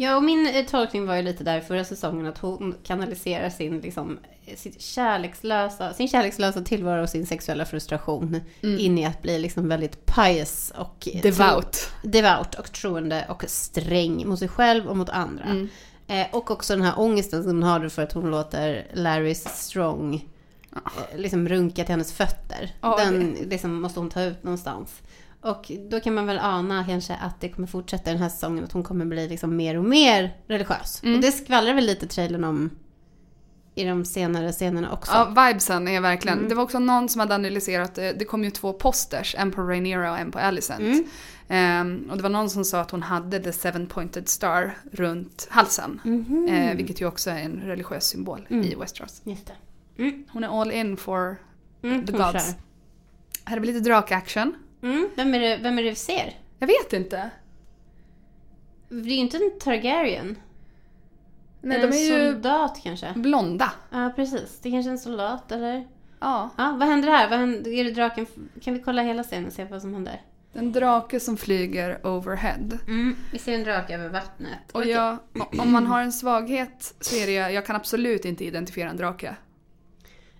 Ja, 0.00 0.16
och 0.16 0.22
min 0.22 0.46
eh, 0.46 0.64
tolkning 0.64 1.06
var 1.06 1.16
ju 1.16 1.22
lite 1.22 1.44
där 1.44 1.60
förra 1.60 1.84
säsongen 1.84 2.26
att 2.26 2.38
hon 2.38 2.74
kanaliserar 2.84 3.50
sin, 3.50 3.80
liksom, 3.80 4.18
eh, 4.46 4.56
sitt 4.56 4.80
kärlekslösa, 4.80 5.92
sin 5.92 6.08
kärlekslösa 6.08 6.60
tillvaro 6.60 7.02
och 7.02 7.08
sin 7.08 7.26
sexuella 7.26 7.64
frustration 7.64 8.40
in 8.62 8.98
i 8.98 9.06
att 9.06 9.22
bli 9.22 9.38
liksom 9.38 9.68
väldigt 9.68 10.06
pious 10.06 10.72
och 10.76 11.08
Devout. 11.22 11.72
Tro, 11.72 12.10
devout 12.10 12.54
och 12.54 12.72
troende 12.72 13.26
och 13.28 13.44
sträng 13.48 14.28
mot 14.28 14.38
sig 14.38 14.48
själv 14.48 14.86
och 14.86 14.96
mot 14.96 15.08
andra. 15.08 15.44
Mm. 15.44 15.68
Eh, 16.06 16.26
och 16.32 16.50
också 16.50 16.76
den 16.76 16.84
här 16.84 17.00
ångesten 17.00 17.42
som 17.42 17.52
hon 17.52 17.62
har 17.62 17.88
för 17.88 18.02
att 18.02 18.12
hon 18.12 18.30
låter 18.30 18.86
Larrys 18.94 19.44
Strong 19.48 20.14
eh, 20.72 21.18
liksom 21.18 21.48
runka 21.48 21.84
till 21.84 21.92
hennes 21.92 22.12
fötter. 22.12 22.74
Ja, 22.80 22.96
den 23.04 23.36
liksom 23.40 23.82
måste 23.82 24.00
hon 24.00 24.10
ta 24.10 24.22
ut 24.22 24.42
någonstans. 24.42 25.02
Och 25.42 25.72
då 25.90 26.00
kan 26.00 26.14
man 26.14 26.26
väl 26.26 26.38
ana 26.38 26.84
kanske 26.84 27.14
att 27.14 27.40
det 27.40 27.48
kommer 27.48 27.68
fortsätta 27.68 28.10
den 28.10 28.20
här 28.22 28.28
säsongen, 28.28 28.64
att 28.64 28.72
hon 28.72 28.82
kommer 28.82 29.04
bli 29.04 29.28
liksom 29.28 29.56
mer 29.56 29.78
och 29.78 29.84
mer 29.84 30.36
religiös. 30.46 31.02
Mm. 31.02 31.14
Och 31.14 31.22
det 31.22 31.32
skvallrar 31.32 31.74
väl 31.74 31.86
lite 31.86 32.06
trailern 32.06 32.44
om 32.44 32.70
i 33.74 33.84
de 33.84 34.04
senare 34.04 34.52
scenerna 34.52 34.92
också. 34.92 35.12
Ja, 35.12 35.24
vibesen 35.46 35.88
är 35.88 36.00
verkligen... 36.00 36.38
Mm. 36.38 36.48
Det 36.48 36.54
var 36.54 36.62
också 36.62 36.78
någon 36.78 37.08
som 37.08 37.20
hade 37.20 37.34
analyserat 37.34 37.94
det. 37.94 38.12
Det 38.12 38.24
kom 38.24 38.44
ju 38.44 38.50
två 38.50 38.72
posters, 38.72 39.34
en 39.38 39.52
på 39.52 39.62
Rhaenyra 39.62 40.12
och 40.12 40.18
en 40.18 40.30
på 40.30 40.38
Alicent. 40.38 40.80
Mm. 40.80 41.04
Ehm, 41.48 42.08
och 42.10 42.16
det 42.16 42.22
var 42.22 42.30
någon 42.30 42.50
som 42.50 42.64
sa 42.64 42.80
att 42.80 42.90
hon 42.90 43.02
hade 43.02 43.40
the 43.40 43.52
seven 43.52 43.86
pointed 43.86 44.28
star 44.28 44.76
runt 44.92 45.48
halsen. 45.50 46.00
Mhm. 46.04 46.48
Eh, 46.48 46.76
vilket 46.76 47.00
ju 47.00 47.06
också 47.06 47.30
är 47.30 47.38
en 47.38 47.60
religiös 47.60 48.04
symbol 48.06 48.46
Mm. 48.50 48.64
i 48.64 48.74
Westeros. 48.74 49.22
Just. 49.24 49.50
Mm. 49.98 50.24
Hon 50.32 50.44
är 50.44 50.60
all 50.62 50.72
in 50.72 50.96
for 50.96 51.36
Mm, 51.82 52.06
the 52.06 52.12
gods. 52.12 52.54
Här 53.44 53.60
blir 53.60 53.72
lite 53.72 53.88
drakaction. 53.88 54.54
Mm. 54.82 55.10
Vem, 55.16 55.34
är 55.34 55.40
det, 55.40 55.56
vem 55.62 55.78
är 55.78 55.82
det 55.82 55.90
vi 55.90 55.96
ser? 55.96 56.38
Jag 56.58 56.66
vet 56.66 56.92
inte. 56.92 57.30
Det 58.88 58.96
är 58.96 59.02
ju 59.04 59.14
inte 59.14 59.36
en 59.36 59.58
Targaryen. 59.60 60.36
Nej, 61.60 61.76
är 61.76 61.80
de 61.80 61.86
en 61.86 61.92
är 61.92 62.18
ju 62.18 62.32
soldat 62.32 62.80
kanske? 62.82 63.12
blonda. 63.16 63.72
Ja, 63.90 64.12
precis. 64.16 64.60
Det 64.62 64.70
kanske 64.70 64.90
är 64.90 64.92
en 64.92 64.98
soldat, 64.98 65.52
eller? 65.52 65.88
Ja. 66.20 66.50
Ja, 66.56 66.76
vad 66.80 66.88
händer 66.88 67.08
här? 67.08 67.30
Vad 67.30 67.38
händer, 67.38 67.70
är 67.70 67.84
det 67.84 67.90
draken? 67.90 68.26
Kan 68.62 68.74
vi 68.74 68.80
kolla 68.80 69.02
hela 69.02 69.22
scenen 69.22 69.46
och 69.46 69.52
se 69.52 69.64
vad 69.64 69.80
som 69.80 69.94
händer? 69.94 70.22
En 70.52 70.72
drake 70.72 71.20
som 71.20 71.36
flyger 71.36 72.06
overhead. 72.06 72.78
Mm. 72.86 73.16
Vi 73.32 73.38
ser 73.38 73.54
en 73.54 73.64
drake 73.64 73.94
över 73.94 74.08
vattnet. 74.08 74.72
Och 74.72 74.80
Okej. 74.80 74.90
jag, 74.92 75.18
om 75.58 75.72
man 75.72 75.86
har 75.86 76.02
en 76.02 76.12
svaghet 76.12 76.94
så 77.00 77.16
är 77.16 77.26
det 77.26 77.32
jag, 77.32 77.52
jag 77.52 77.66
kan 77.66 77.76
absolut 77.76 78.24
inte 78.24 78.44
identifiera 78.44 78.90
en 78.90 78.96
drake. 78.96 79.36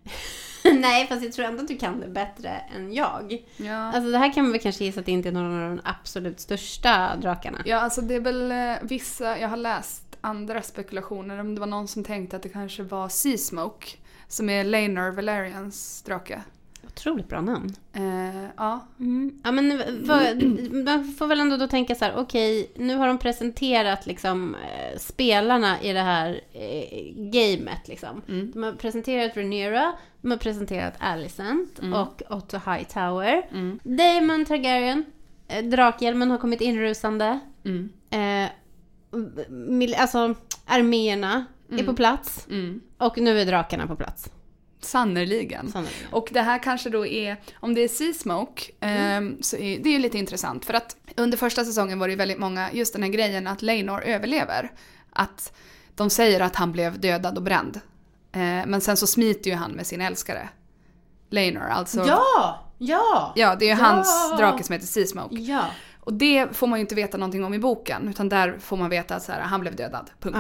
Nej, 0.81 1.07
fast 1.07 1.23
jag 1.23 1.33
tror 1.33 1.47
ändå 1.47 1.63
att 1.63 1.69
du 1.69 1.77
kan 1.77 2.01
det 2.01 2.09
bättre 2.09 2.49
än 2.77 2.93
jag. 2.93 3.45
Ja. 3.57 3.77
Alltså 3.77 4.11
det 4.11 4.19
här 4.19 4.33
kan 4.33 4.43
man 4.43 4.53
väl 4.53 4.61
kanske 4.61 4.85
gissa 4.85 5.01
att 5.01 5.07
det 5.07 5.13
inte 5.13 5.29
är 5.29 5.33
någon 5.33 5.63
av 5.63 5.77
de 5.77 5.81
absolut 5.85 6.41
största 6.41 7.17
drakarna. 7.17 7.59
Ja, 7.65 7.77
alltså 7.77 8.01
det 8.01 8.15
är 8.15 8.21
väl 8.21 8.53
eh, 8.53 8.75
vissa, 8.83 9.39
jag 9.39 9.49
har 9.49 9.57
läst 9.57 10.03
andra 10.21 10.63
spekulationer. 10.63 11.39
Om 11.39 11.55
det 11.55 11.61
var 11.61 11.67
någon 11.67 11.89
som 11.89 12.05
tänkte 12.05 12.37
att 12.37 12.43
det 12.43 12.49
kanske 12.49 12.83
var 12.83 13.09
Seasmoke, 13.09 13.87
som 14.29 14.51
är 14.51 14.65
Laenor 14.65 15.11
Valerians 15.11 16.03
drake. 16.03 16.43
Otroligt 16.87 17.29
bra 17.29 17.41
namn. 17.41 17.75
Eh, 17.93 18.45
ja. 18.57 18.87
Mm. 19.01 19.41
Ja, 19.45 19.51
men 19.53 19.67
man 20.85 21.05
får 21.19 21.27
väl 21.27 21.41
ändå 21.41 21.57
då 21.57 21.67
tänka 21.67 21.95
så 21.95 22.05
här, 22.05 22.15
okej, 22.17 22.71
nu 22.77 22.97
har 22.97 23.07
de 23.07 23.19
presenterat 23.19 24.07
liksom 24.07 24.55
eh, 24.55 24.99
spelarna 24.99 25.83
i 25.83 25.93
det 25.93 26.01
här 26.01 26.41
eh, 26.53 27.13
gamet 27.17 27.89
liksom. 27.89 28.23
Mm. 28.29 28.51
De 28.55 28.63
har 28.63 28.73
presenterat 28.73 29.37
Rhaenyra, 29.37 29.93
de 30.21 30.31
har 30.31 30.39
presenterat 30.39 30.95
Alicent 30.99 31.79
och 31.95 32.23
Otto 32.37 32.59
Hightower. 32.71 33.43
Mm. 33.53 33.79
Daemon 33.83 34.45
Targaryen, 34.45 35.05
eh, 35.49 35.65
drakhjälmen 35.65 36.31
har 36.31 36.39
kommit 36.39 36.61
inrusande. 36.61 37.41
Mm. 37.65 37.89
Eh, 38.11 38.51
mil- 39.49 39.95
alltså, 39.99 40.35
arméerna 40.67 41.45
är 41.71 41.85
på 41.85 41.95
plats. 41.95 42.47
Mm. 42.51 42.81
Och 42.99 43.19
nu 43.19 43.41
är 43.41 43.47
drakarna 43.47 43.87
på 43.87 43.97
plats. 43.97 44.31
Sannerligen. 44.81 45.73
Sannolikt. 45.73 46.07
Och 46.13 46.29
det 46.33 46.41
här 46.43 46.59
kanske 46.63 46.91
då 46.91 47.07
är, 47.07 47.37
om 47.55 47.75
det 47.75 47.81
är 47.85 47.89
Seasmoke, 47.89 48.63
Mm. 48.81 49.29
eh, 49.29 49.41
så 49.41 49.57
är 49.57 49.79
det 49.79 49.89
är 49.89 49.93
ju 49.93 49.99
lite 49.99 50.19
intressant. 50.19 50.65
För 50.65 50.75
att 50.75 50.97
under 51.17 51.39
första 51.39 51.65
säsongen 51.65 51.99
var 51.99 52.09
det 52.09 52.13
ju 52.13 52.17
väldigt 52.17 52.39
många, 52.39 52.73
just 52.73 52.93
den 52.93 53.03
här 53.03 53.11
grejen 53.11 53.47
att 53.47 53.63
Leinor 53.63 54.03
överlever. 54.03 54.71
Att 55.13 55.53
de 55.95 56.11
säger 56.11 56.41
att 56.41 56.57
han 56.57 56.73
blev 56.73 57.01
dödad 57.01 57.37
och 57.37 57.43
bränd. 57.43 57.81
Eh, 58.33 58.41
men 58.41 58.81
sen 58.81 58.97
så 58.97 59.07
smiter 59.07 59.51
ju 59.51 59.57
han 59.57 59.71
med 59.73 59.87
sin 59.87 60.01
älskare. 60.01 60.49
Leinor, 61.31 61.63
alltså. 61.63 62.05
Ja! 62.07 62.67
Ja! 62.79 63.33
Ja, 63.37 63.57
det 63.57 63.65
är 63.71 63.75
ju 63.77 63.81
Ja! 63.83 63.87
hans 63.87 64.37
drake 64.39 64.63
som 64.65 64.73
heter 64.73 64.87
Seasmoke. 64.87 65.35
Ja. 65.37 65.65
Och 66.11 66.17
det 66.17 66.57
får 66.57 66.67
man 66.67 66.79
ju 66.79 66.81
inte 66.81 66.95
veta 66.95 67.17
någonting 67.19 67.45
om 67.45 67.55
i 67.55 67.59
boken, 67.59 68.09
utan 68.09 68.29
där 68.29 68.57
får 68.61 68.77
man 68.77 68.91
veta 68.91 69.15
att 69.17 69.23
så 69.23 69.33
här, 69.33 69.41
han 69.41 69.61
blev 69.61 69.77
dödad, 69.77 70.11
punkt. 70.21 70.39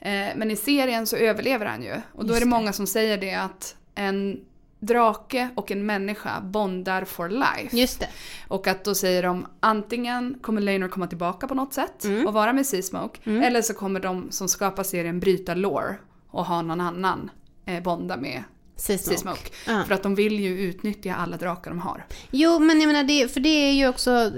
Eh, 0.00 0.10
men 0.36 0.50
i 0.50 0.56
serien 0.56 1.06
så 1.06 1.16
överlever 1.16 1.66
han 1.66 1.82
ju. 1.82 1.94
Och 2.12 2.24
då 2.24 2.28
Just 2.28 2.36
är 2.36 2.40
det 2.40 2.50
många 2.50 2.72
som 2.72 2.86
säger 2.86 3.18
det 3.18 3.34
att 3.34 3.76
en 3.94 4.40
drake 4.80 5.48
och 5.54 5.70
en 5.70 5.86
människa 5.86 6.40
bondar 6.40 7.04
for 7.04 7.28
life. 7.28 7.76
Just 7.76 8.00
det. 8.00 8.08
Och 8.48 8.66
att 8.66 8.84
då 8.84 8.94
säger 8.94 9.22
de 9.22 9.46
antingen 9.60 10.38
kommer 10.42 10.60
Leinor 10.60 10.88
komma 10.88 11.06
tillbaka 11.06 11.46
på 11.48 11.54
något 11.54 11.74
sätt 11.74 12.04
Mm. 12.04 12.26
och 12.26 12.32
vara 12.32 12.52
med 12.52 12.66
Seasmoke, 12.66 13.20
eller 13.30 13.62
så 13.62 13.74
kommer 13.74 14.00
de 14.00 14.30
som 14.30 14.48
skapar 14.48 14.82
serien 14.82 15.20
bryta 15.20 15.54
lore 15.54 15.96
och 16.30 16.44
ha 16.44 16.62
någon 16.62 16.80
annan 16.80 17.30
eh, 17.66 17.82
bonda 17.82 18.16
med 18.16 18.42
Seasmoke. 18.76 19.16
Seasmoke. 19.18 19.50
Ja. 19.66 19.84
För 19.86 19.94
att 19.94 20.02
de 20.02 20.14
vill 20.14 20.40
ju 20.40 20.58
utnyttja 20.60 21.14
alla 21.14 21.36
drakar 21.36 21.70
de 21.70 21.80
har. 21.80 22.06
Jo, 22.30 22.58
men 22.58 22.80
jag 22.80 22.86
menar, 22.86 23.04
det, 23.04 23.28
för 23.32 23.40
det 23.40 23.48
är 23.48 23.72
ju 23.72 23.88
också, 23.88 24.30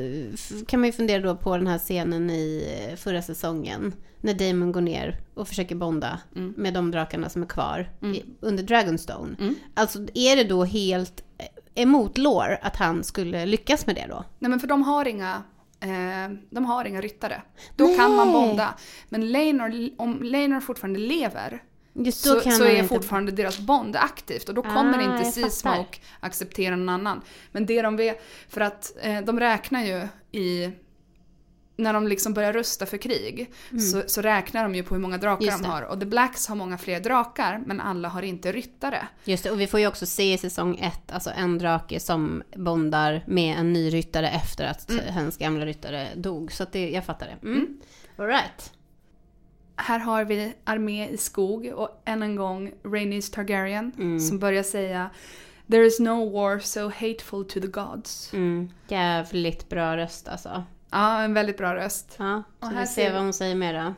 kan 0.66 0.80
man 0.80 0.86
ju 0.86 0.92
fundera 0.92 1.22
då 1.22 1.36
på 1.36 1.56
den 1.56 1.66
här 1.66 1.78
scenen 1.78 2.30
i 2.30 2.68
eh, 2.90 2.96
förra 2.96 3.22
säsongen. 3.22 3.94
När 4.20 4.34
Damon 4.34 4.72
går 4.72 4.80
ner 4.80 5.18
och 5.34 5.48
försöker 5.48 5.74
bonda 5.74 6.18
Mm. 6.36 6.54
med 6.56 6.74
de 6.74 6.90
drakarna 6.90 7.28
som 7.28 7.42
är 7.42 7.46
kvar 7.46 7.90
i, 8.02 8.22
under 8.40 8.62
Dragonstone. 8.62 9.36
Mm. 9.40 9.54
Alltså 9.74 9.98
är 10.14 10.36
det 10.36 10.44
då 10.44 10.64
helt 10.64 11.24
eh, 11.38 11.82
emot 11.82 12.18
lore 12.18 12.56
att 12.62 12.76
han 12.76 13.04
skulle 13.04 13.46
lyckas 13.46 13.86
med 13.86 13.94
det 13.96 14.06
då? 14.08 14.24
Nej 14.38 14.50
men 14.50 14.60
för 14.60 14.66
de 14.66 14.82
har 14.82 15.08
inga, 15.08 15.42
eh, 15.80 16.36
de 16.50 16.64
har 16.64 16.84
inga 16.84 17.00
ryttare. 17.00 17.42
Då 17.76 17.96
kan 17.96 18.14
man 18.16 18.26
Nej. 18.28 18.34
bonda. 18.34 18.74
Men 19.08 19.32
Leinor, 19.32 19.90
om 19.98 20.22
Leinor 20.22 20.60
fortfarande 20.60 21.00
lever 21.00 21.62
Just 21.98 22.20
så, 22.20 22.40
så 22.40 22.64
är 22.64 22.76
inte... 22.76 22.88
fortfarande 22.88 23.32
deras 23.32 23.58
bond 23.58 23.96
aktivt 23.96 24.48
och 24.48 24.54
då 24.54 24.62
kommer 24.62 24.98
Ah, 24.98 25.18
inte. 25.18 25.30
Seasmoke 25.30 25.98
acceptera 26.20 26.76
någon 26.76 26.88
annan. 26.88 27.20
Men 27.52 27.66
det 27.66 27.82
de 27.82 27.96
vet, 27.96 28.22
för 28.48 28.60
att 28.60 28.92
eh, 29.02 29.20
de 29.20 29.40
räknar 29.40 29.84
ju 29.84 30.08
i 30.40 30.70
när 31.78 31.92
de 31.92 32.08
liksom 32.08 32.34
börjar 32.34 32.52
rusta 32.52 32.86
för 32.86 32.96
krig 32.96 33.52
så, 33.92 34.02
så 34.06 34.22
räknar 34.22 34.62
de 34.62 34.74
ju 34.74 34.82
på 34.82 34.94
hur 34.94 35.02
många 35.02 35.18
drakar 35.18 35.46
Mm. 35.48 35.62
De 35.62 35.68
har. 35.68 35.82
Och 35.82 36.00
The 36.00 36.06
Blacks 36.06 36.46
har 36.48 36.56
många 36.56 36.78
fler 36.78 37.00
drakar 37.00 37.62
men 37.66 37.80
alla 37.80 38.08
har 38.08 38.22
inte 38.22 38.52
ryttare. 38.52 39.08
Just 39.24 39.44
det, 39.44 39.50
och 39.50 39.60
vi 39.60 39.66
får 39.66 39.80
ju 39.80 39.86
också 39.86 40.06
se 40.06 40.32
i 40.32 40.38
säsong 40.38 40.78
ett, 40.78 41.12
alltså 41.12 41.30
en 41.36 41.58
drake 41.58 42.00
som 42.00 42.42
bondar 42.56 43.24
med 43.26 43.58
en 43.58 43.72
ny 43.72 43.90
ryttare 43.90 44.28
efter 44.30 44.64
att 44.66 44.90
Mm. 44.90 45.14
hans 45.14 45.36
gamla 45.36 45.66
ryttare 45.66 46.08
dog. 46.16 46.52
Så 46.52 46.66
det, 46.72 46.90
jag 46.90 47.04
fattar 47.04 47.26
det. 47.26 47.46
Mm. 47.48 47.80
All 48.16 48.26
right. 48.26 48.72
Här 49.76 49.98
har 49.98 50.24
vi 50.24 50.52
armé 50.64 51.08
i 51.08 51.16
skog 51.16 51.66
och 51.74 52.02
än 52.04 52.22
en 52.22 52.36
gång 52.36 52.72
Rhaenys 52.82 53.30
Targaryen 53.30 53.92
Mm. 53.98 54.20
som 54.20 54.38
börjar 54.38 54.62
säga 54.62 55.10
There 55.70 55.86
is 55.86 56.00
no 56.00 56.30
war 56.30 56.58
so 56.58 56.80
hateful 56.88 57.44
to 57.44 57.60
the 57.60 57.66
gods. 57.66 58.32
Mm. 58.32 58.68
Jävligt 58.88 59.68
bra 59.68 59.96
röst 59.96 60.28
alltså. 60.28 60.64
Ja, 60.90 61.20
en 61.22 61.34
väldigt 61.34 61.56
bra 61.58 61.74
röst. 61.74 62.14
Ja, 62.18 62.42
Och 62.60 62.66
så 62.66 62.72
här 62.74 62.80
vi 62.80 62.86
ser 62.86 62.94
ser 62.94 63.08
vi- 63.08 63.12
vad 63.14 63.22
hon 63.22 63.32
säger 63.32 63.54
mer 63.54 63.74
då. 63.84 63.94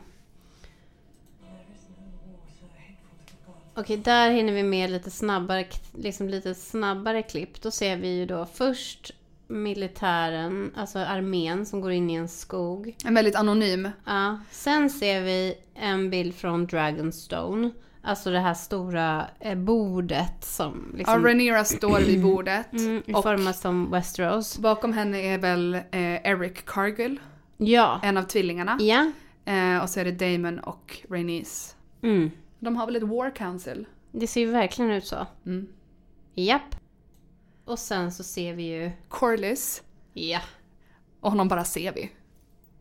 Okej, 3.75 3.97
där 3.97 4.31
hinner 4.31 4.53
vi 4.53 4.63
med 4.63 4.89
lite 4.89 5.11
snabbare, 5.11 5.65
liksom 5.97 6.29
lite 6.29 6.55
snabbare 6.55 7.21
klipp. 7.23 7.61
Då 7.61 7.71
ser 7.71 7.97
vi 7.97 8.07
ju 8.17 8.25
då 8.25 8.45
först 8.53 9.11
militären, 9.49 10.71
alltså 10.75 10.99
armén 10.99 11.65
som 11.65 11.81
går 11.81 11.91
in 11.91 12.09
i 12.09 12.13
en 12.13 12.27
skog. 12.27 12.95
En 13.05 13.13
väldigt 13.13 13.35
anonym. 13.35 13.89
Ja, 14.05 14.39
sen 14.51 14.89
ser 14.89 15.21
vi 15.21 15.53
en 15.75 16.09
bild 16.09 16.35
från 16.35 16.65
Dragonstone. 16.67 17.69
Alltså 18.01 18.31
det 18.31 18.39
här 18.39 18.53
stora 18.53 19.27
eh, 19.39 19.55
bordet 19.57 20.43
som 20.43 20.85
Ja, 20.91 20.97
liksom 20.97 21.23
Rhaenyra 21.25 21.63
står 21.63 21.99
vid 21.99 22.21
bordet. 22.23 22.73
mm, 22.73 23.01
och 23.13 23.23
formas 23.23 23.61
som 23.61 23.91
Westeros. 23.91 24.57
bakom 24.57 24.93
henne 24.93 25.17
är 25.21 25.37
väl 25.37 25.73
eh, 25.75 25.81
Eric 26.27 26.65
Cargill, 26.65 27.19
Ja. 27.57 27.99
en 28.03 28.17
av 28.17 28.23
tvillingarna. 28.23 28.77
Ja. 28.81 29.11
Eh, 29.45 29.83
och 29.83 29.89
så 29.89 29.99
är 29.99 30.05
det 30.05 30.11
Damon 30.31 30.59
och 30.59 30.97
Rhaenys. 31.09 31.75
Mm. 32.03 32.31
De 32.59 32.75
har 32.75 32.85
väl 32.85 32.95
ett 32.95 33.03
War 33.03 33.35
Council? 33.35 33.85
Det 34.11 34.27
ser 34.27 34.41
ju 34.41 34.51
verkligen 34.51 34.91
ut 34.91 35.05
så. 35.05 35.27
Mm. 35.45 35.67
Japp. 36.35 36.75
Och 37.69 37.79
sen 37.79 38.11
så 38.11 38.23
ser 38.23 38.53
vi 38.53 38.63
ju... 38.63 38.91
Corlys. 39.09 39.81
Ja. 40.13 40.39
Och 41.21 41.29
honom 41.31 41.47
bara 41.47 41.63
ser 41.63 41.93
vi. 41.93 42.11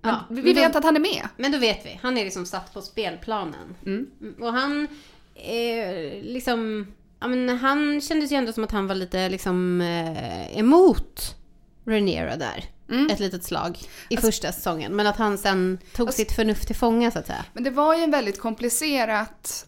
Men 0.02 0.14
Ja, 0.14 0.24
vi 0.30 0.40
vi 0.40 0.52
då- 0.54 0.60
vet 0.60 0.76
att 0.76 0.84
han 0.84 0.96
är 0.96 1.00
med. 1.00 1.28
Men 1.36 1.52
då 1.52 1.58
vet 1.58 1.86
vi. 1.86 1.98
Han 2.02 2.18
är 2.18 2.24
liksom 2.24 2.46
satt 2.46 2.74
på 2.74 2.82
spelplanen. 2.82 3.74
Mm. 3.86 4.06
Mm, 4.20 4.34
Och 4.42 4.52
han 4.52 4.88
är 5.34 6.22
liksom... 6.22 6.86
Ja, 7.20 7.26
men 7.28 7.48
han 7.58 8.00
kändes 8.00 8.32
ju 8.32 8.36
ändå 8.36 8.52
som 8.52 8.64
att 8.64 8.70
han 8.70 8.86
var 8.86 8.94
lite 8.94 9.28
liksom 9.28 9.80
eh, 9.80 10.58
emot 10.58 11.36
Rhaenyra 11.84 12.36
där. 12.36 12.64
Mm. 12.90 13.10
Ett 13.10 13.20
litet 13.20 13.44
slag 13.44 13.78
i 14.10 14.16
första 14.16 14.52
säsongen. 14.52 14.96
Men 14.96 15.06
att 15.06 15.16
han 15.16 15.38
sen 15.38 15.78
tog 15.94 16.06
Alltså- 16.08 16.20
sitt 16.22 16.32
förnuft 16.32 16.66
till 16.66 16.76
fånga 16.76 17.10
så 17.10 17.18
att 17.18 17.26
säga. 17.26 17.44
Men 17.52 17.64
det 17.64 17.70
var 17.70 17.94
ju 17.96 18.02
en 18.02 18.10
väldigt 18.10 18.40
komplicerat... 18.40 19.66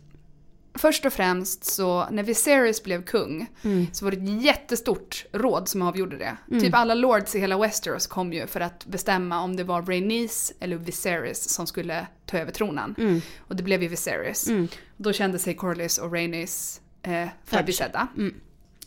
Först 0.74 1.04
och 1.06 1.12
främst 1.12 1.64
så 1.64 2.08
när 2.10 2.22
Viserys 2.22 2.82
blev 2.82 3.04
kung 3.04 3.46
Mm. 3.62 3.86
så 3.92 4.04
var 4.04 4.12
det 4.12 4.16
ett 4.16 4.42
jättestort 4.42 5.26
råd 5.32 5.68
som 5.68 5.82
avgjorde 5.82 6.16
det. 6.18 6.36
Typ 6.60 6.74
alla 6.74 6.94
lords 6.94 7.34
i 7.34 7.38
hela 7.40 7.58
Westeros 7.58 8.06
kom 8.06 8.32
ju 8.32 8.46
för 8.46 8.60
att 8.60 8.86
bestämma 8.86 9.40
om 9.42 9.56
det 9.56 9.64
var 9.64 9.82
Rhaenys 9.82 10.52
eller 10.60 10.76
Viserys 10.76 11.48
som 11.48 11.66
skulle 11.66 12.06
ta 12.26 12.38
över 12.38 12.52
tronen. 12.52 12.94
Mm. 12.98 13.20
Och 13.38 13.56
det 13.56 13.62
blev 13.62 13.82
ju 13.82 13.88
Viserys. 13.88 14.48
Mm. 14.48 14.68
Då 14.96 15.12
kände 15.12 15.38
sig 15.38 15.54
Corlys 15.54 15.98
och 15.98 16.12
Rhaenys 16.12 16.80
eh, 17.02 17.28
förbisedda. 17.44 18.08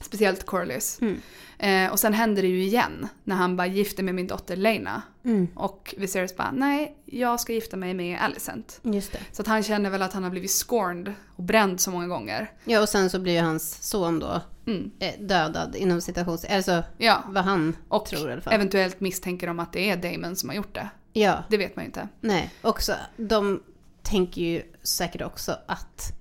Speciellt 0.04 0.46
Corlys. 0.46 1.00
Mm. 1.02 1.22
Eh, 1.58 1.92
och 1.92 2.00
sen 2.00 2.14
hände 2.14 2.42
det 2.42 2.48
ju 2.48 2.64
igen 2.64 3.08
när 3.24 3.36
han 3.36 3.56
bara 3.58 3.68
gifte 3.68 4.04
med 4.04 4.16
min 4.16 4.28
dotter 4.28 4.56
Lena. 4.56 5.02
Mm. 5.26 5.48
Och 5.56 5.96
Viserys 5.98 6.36
bara 6.38 6.52
nej, 6.52 6.98
jag 7.06 7.40
ska 7.40 7.54
gifta 7.54 7.78
mig 7.78 7.94
med 7.94 8.20
Alicent. 8.22 8.80
Just 8.84 9.12
det. 9.12 9.20
Så 9.32 9.42
att 9.42 9.48
han 9.48 9.64
känner 9.64 9.90
väl 9.90 10.02
att 10.02 10.14
han 10.14 10.24
har 10.24 10.30
blivit 10.30 10.52
scorned 10.52 11.14
och 11.36 11.44
bränd 11.44 11.82
så 11.82 11.92
många 11.92 12.08
gånger. 12.08 12.52
Ja, 12.66 12.82
och 12.82 12.90
sen 12.90 13.10
så 13.10 13.20
blir 13.20 13.34
ju 13.34 13.40
hans 13.40 13.84
son 13.90 14.20
då 14.20 14.42
Mm. 14.68 14.92
eh, 15.00 15.14
dödad 15.20 15.76
inom 15.76 16.02
citations... 16.02 16.46
Alltså 16.46 16.84
Ja, 16.98 17.24
vad 17.28 17.44
han 17.44 17.76
och 17.88 18.06
tror 18.06 18.30
i 18.30 18.34
alla 18.34 18.42
fall. 18.42 18.54
eventuellt 18.54 19.00
misstänker 19.00 19.48
de 19.48 19.60
att 19.60 19.74
det 19.74 19.90
är 19.90 19.98
Damon 19.98 20.36
som 20.36 20.50
har 20.50 20.56
gjort 20.56 20.76
det. 20.76 20.90
Ja, 21.14 21.44
Det 21.50 21.58
vet 21.58 21.76
man 21.76 21.84
ju 21.84 21.88
inte. 21.88 22.08
nej. 22.22 22.54
Också, 22.62 22.94
de 23.18 23.64
tänker 24.04 24.42
ju 24.42 24.62
säkert 24.84 25.22
också 25.22 25.56
att 25.66 26.14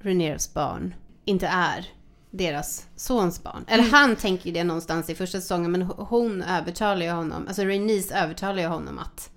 Rhaenyras 0.00 0.54
barn 0.54 0.94
inte 1.24 1.46
är 1.46 1.86
deras 2.30 2.86
sons 2.96 3.42
barn. 3.42 3.64
Eller 3.68 3.82
Mm. 3.84 3.94
han 3.94 4.16
tänker 4.16 4.46
ju 4.46 4.52
det 4.52 4.64
någonstans 4.64 5.10
i 5.10 5.14
första 5.14 5.40
säsongen 5.40 5.72
men 5.72 5.82
hon 5.82 6.42
övertalar 6.42 7.02
ju 7.06 7.10
honom, 7.12 7.44
alltså 7.48 7.62
Rhaenys 7.62 8.10
övertalar 8.10 8.62
ju 8.62 8.68
honom 8.68 8.98
att 8.98 9.30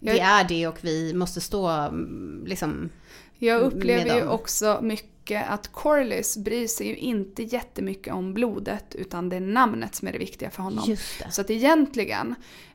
Jag- 0.00 0.14
det 0.16 0.20
är 0.20 0.44
det 0.48 0.66
och 0.66 0.78
vi 0.80 1.14
måste 1.14 1.40
stå 1.40 1.68
mm, 1.68 2.42
liksom... 2.46 2.90
Jag 3.38 3.60
upplever 3.62 4.16
ju 4.16 4.28
också 4.28 4.78
mycket 4.82 5.48
att 5.48 5.72
Corlys 5.72 6.36
bryr 6.36 6.66
sig 6.66 6.86
ju 6.88 6.96
inte 6.96 7.42
jättemycket 7.42 8.14
om 8.14 8.34
blodet 8.34 8.94
utan 8.94 9.28
det 9.28 9.36
är 9.36 9.40
namnet 9.40 9.94
som 9.94 10.08
är 10.08 10.12
det 10.12 10.18
viktiga 10.18 10.50
för 10.50 10.62
honom. 10.62 10.84
Just 10.88 11.18
det. 11.18 11.30
Så 11.30 11.40
att 11.40 11.50
egentligen, 11.50 12.34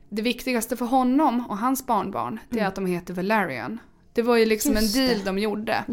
det 0.09 0.21
viktigaste 0.21 0.77
för 0.77 0.85
honom 0.85 1.45
och 1.49 1.57
hans 1.57 1.85
barnbarn, 1.85 2.39
det 2.49 2.59
är 2.59 2.65
att 2.67 2.75
de 2.75 2.85
heter 2.85 3.13
Valerian. 3.13 3.79
Det 4.13 4.21
var 4.21 4.37
ju 4.37 4.45
liksom 4.45 4.71
Mm. 4.71 4.83
Just 4.83 4.95
en 4.97 5.05
deal 5.07 5.17
det. 5.19 5.25
de 5.25 5.39
gjorde. 5.39 5.83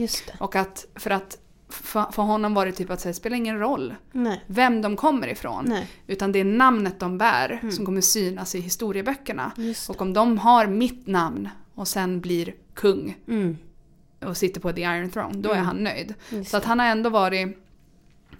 Och 0.40 0.56
att 0.56 0.86
för 0.94 1.10
att 1.10 1.38
för, 1.68 2.12
för 2.12 2.22
honom 2.22 2.54
var 2.54 2.66
det 2.66 2.72
typ 2.72 2.90
att 2.90 3.00
säga, 3.00 3.10
det 3.10 3.16
spelar 3.16 3.36
ingen 3.36 3.58
roll 3.58 3.94
Nej. 4.12 4.44
vem 4.46 4.82
de 4.82 4.96
kommer 4.96 5.28
ifrån. 5.28 5.64
Nej. 5.68 5.86
Utan 6.06 6.32
det 6.32 6.38
är 6.38 6.44
namnet 6.44 7.00
de 7.00 7.18
bär 7.18 7.60
som 7.76 7.84
kommer 7.86 8.00
synas 8.00 8.54
i 8.54 8.60
historieböckerna. 8.60 9.52
Och 9.88 10.02
om 10.02 10.12
de 10.12 10.38
har 10.38 10.66
mitt 10.66 11.06
namn 11.06 11.48
och 11.74 11.88
sen 11.88 12.20
blir 12.20 12.54
kung 12.74 13.16
Mm. 13.28 13.56
och 14.24 14.36
sitter 14.36 14.60
på 14.60 14.72
the 14.72 14.80
iron 14.82 15.10
throne, 15.10 15.38
då 15.40 15.48
är 15.48 15.54
Mm. 15.54 15.66
han 15.66 15.76
nöjd. 15.76 16.14
Just 16.30 16.50
Så 16.50 16.56
att 16.56 16.64
han 16.64 16.78
har 16.78 16.86
ändå 16.86 17.10
varit 17.10 17.64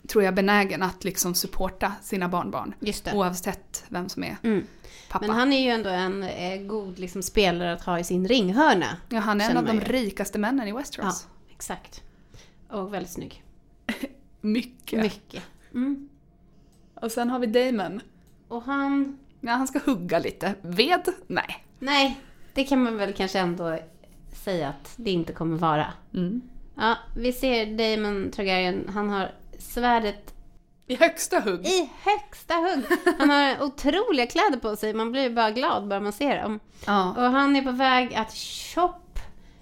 tror 0.08 0.24
jag, 0.24 0.34
benägen 0.34 0.82
att 0.82 1.04
liksom 1.04 1.34
supporta 1.34 1.92
sina 2.02 2.28
barnbarn. 2.28 2.74
Oavsett 3.14 3.84
vem 3.88 4.08
som 4.08 4.24
är 4.24 4.36
Mm. 4.42 4.66
pappa. 5.08 5.26
Men 5.26 5.36
han 5.36 5.52
är 5.52 5.60
ju 5.64 5.70
ändå 5.70 5.90
en 5.90 6.22
eh, 6.22 6.60
god 6.62 6.98
liksom, 6.98 7.22
spelare 7.22 7.72
att 7.72 7.82
ha 7.82 7.98
i 7.98 8.04
sin 8.04 8.28
ringhörna. 8.28 8.86
ja, 9.08 9.18
han 9.20 9.40
är 9.40 9.50
en 9.50 9.56
av 9.56 9.64
de 9.64 9.80
rikaste 9.80 10.38
männen 10.38 10.68
i 10.68 10.72
Westeros. 10.72 11.26
Exakt. 11.50 12.02
Och 12.70 12.94
väldigt 12.94 13.12
snygg. 13.12 13.44
Mycket. 14.40 15.02
Mycket. 15.02 15.42
Mm. 15.74 16.08
Och 16.94 17.12
sen 17.12 17.30
har 17.30 17.38
vi 17.38 17.46
Damon. 17.46 18.00
Och 18.48 18.62
han... 18.62 19.18
Ja, 19.40 19.52
han 19.52 19.68
ska 19.68 19.78
hugga 19.78 20.18
lite. 20.18 20.54
Ved? 20.60 21.08
Nej. 21.26 21.64
Nej, 21.78 22.20
det 22.54 22.64
kan 22.64 22.82
man 22.82 22.96
väl 22.96 23.12
kanske 23.12 23.38
ändå 23.38 23.78
säga 24.32 24.68
att 24.68 24.92
det 24.96 25.10
inte 25.10 25.32
kommer 25.32 25.56
vara. 25.56 25.86
Mm. 26.14 26.40
Ja, 26.74 26.96
vi 27.16 27.32
ser 27.32 27.66
Damon 27.66 28.30
Targaryen. 28.30 28.88
Han 28.94 29.10
har 29.10 29.32
svärdet 29.58 30.34
I 30.86 30.96
högsta 30.96 31.40
hugg. 31.40 31.66
i 31.66 31.90
högsta 32.02 32.54
hugg. 32.54 32.84
Han 33.18 33.30
har 33.30 33.62
otroliga 33.64 34.26
kläder 34.26 34.58
på 34.58 34.76
sig. 34.76 34.94
Man 34.94 35.12
blir 35.12 35.30
bara 35.30 35.50
glad 35.50 35.88
bara 35.88 36.00
man 36.00 36.12
ser 36.12 36.42
dem. 36.42 36.60
Ja. 36.86 37.10
Och 37.16 37.32
han 37.32 37.56
är 37.56 37.62
på 37.62 37.72
väg 37.72 38.14
att 38.14 38.32
chop. 38.34 39.18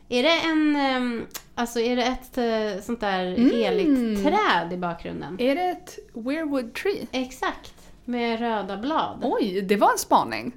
Är 0.08 0.22
det 0.22 0.40
en... 0.40 0.76
ehm, 0.76 1.26
Alltså 1.58 1.80
är 1.80 1.96
det 1.96 2.02
ett 2.02 2.38
eh, 2.38 2.82
sånt 2.84 3.00
där 3.00 3.24
Mm. 3.26 3.50
heligt 3.50 4.24
träd 4.24 4.72
i 4.72 4.76
bakgrunden? 4.76 5.36
Är 5.40 5.54
det 5.54 5.62
ett 5.62 5.98
weirwood 6.14 6.74
tree? 6.74 7.06
Exakt. 7.12 7.74
Med 8.04 8.40
röda 8.40 8.76
blad. 8.76 9.18
Oj, 9.22 9.62
det 9.62 9.76
var 9.76 9.92
en 9.92 9.98
spaning. 9.98 10.52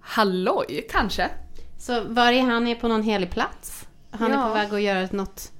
Halloj, 0.00 0.86
kanske. 0.90 1.30
Så 1.78 2.04
var 2.04 2.32
är 2.32 2.42
han 2.42 2.66
är 2.66 2.74
på 2.74 2.88
någon 2.88 3.02
helig 3.02 3.30
plats? 3.30 3.86
Han 4.10 4.32
är 4.32 4.36
Ja. 4.38 4.48
på 4.48 4.54
väg 4.54 4.74
att 4.74 4.82
göra 4.82 5.08
något... 5.12 5.52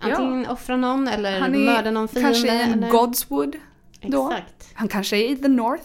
Ja. 0.00 0.06
Antingen 0.10 0.46
offra 0.46 0.76
någon 0.76 1.08
eller 1.08 1.40
Han 1.40 1.54
är 1.54 1.58
mörda 1.58 1.90
någon 1.90 2.08
fiende. 2.08 2.28
kanske 2.32 2.54
i 2.54 2.72
eller... 2.72 2.90
Godswood 2.90 3.56
då. 4.02 4.30
Exakt. 4.32 4.70
Han 4.74 4.88
kanske 4.88 5.16
är 5.16 5.28
i 5.30 5.36
the 5.36 5.48
North. 5.48 5.84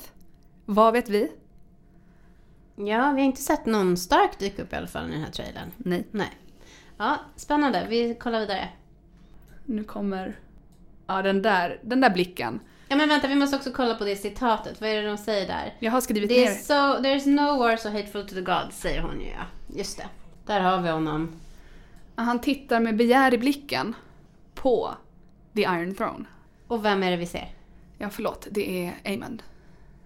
Vad 0.66 0.94
vet 0.94 1.10
vi? 1.10 1.32
Ja, 2.76 2.84
vi 2.86 2.94
har 2.94 3.20
inte 3.20 3.42
sett 3.42 3.66
någon 3.66 3.98
Stark 3.98 4.40
dyka 4.40 4.62
upp 4.64 4.74
i 4.74 4.76
alla 4.76 4.88
fall 4.88 5.10
i 5.10 5.12
den 5.12 5.22
här 5.22 5.32
trailern. 5.32 5.72
Nej. 5.78 6.08
Nej. 6.12 6.32
Ja, 6.98 7.20
spännande. 7.36 7.86
Vi 7.90 8.16
kollar 8.16 8.40
vidare. 8.40 8.70
Nu 9.66 9.84
kommer... 9.84 10.40
Ja, 11.08 11.22
den 11.22 11.42
där, 11.42 11.80
den 11.84 12.02
där 12.02 12.10
blicken. 12.10 12.60
Ja, 12.88 12.96
men 12.96 13.10
vänta, 13.10 13.28
vi 13.28 13.36
måste 13.36 13.58
också 13.58 13.72
kolla 13.72 13.96
på 13.96 14.04
det 14.06 14.16
citatet. 14.16 14.82
Vad 14.82 14.90
är 14.90 15.02
det 15.02 15.08
de 15.08 15.18
säger 15.18 15.48
där? 15.48 15.74
Jag 15.80 15.92
har 15.92 16.02
skrivit 16.02 16.30
ner. 16.30 16.48
so, 16.48 17.04
there 17.04 17.16
is 17.16 17.26
no 17.26 17.60
war 17.60 17.78
so 17.78 17.90
hateful 17.90 18.28
to 18.28 18.36
the 18.36 18.42
gods, 18.42 18.80
säger 18.80 19.02
hon 19.02 19.22
ju 19.22 19.28
ja. 19.28 19.76
Just 19.78 19.98
det. 19.98 20.08
Där 20.46 20.60
har 20.60 20.82
vi 20.82 20.90
honom. 20.90 21.32
Han 22.16 22.42
tittar 22.42 22.80
med 22.80 22.96
begär 22.96 23.34
i 23.34 23.38
blicken 23.38 23.96
på 24.56 24.94
The 25.56 25.62
Iron 25.62 25.96
Throne. 25.96 26.26
Och 26.68 26.86
vem 26.86 27.04
är 27.04 27.12
det 27.12 27.18
vi 27.18 27.26
ser? 27.26 27.50
Ja, 27.98 28.10
förlåt. 28.10 28.48
Det 28.52 28.86
är 28.86 28.94
Aemond. 29.06 29.44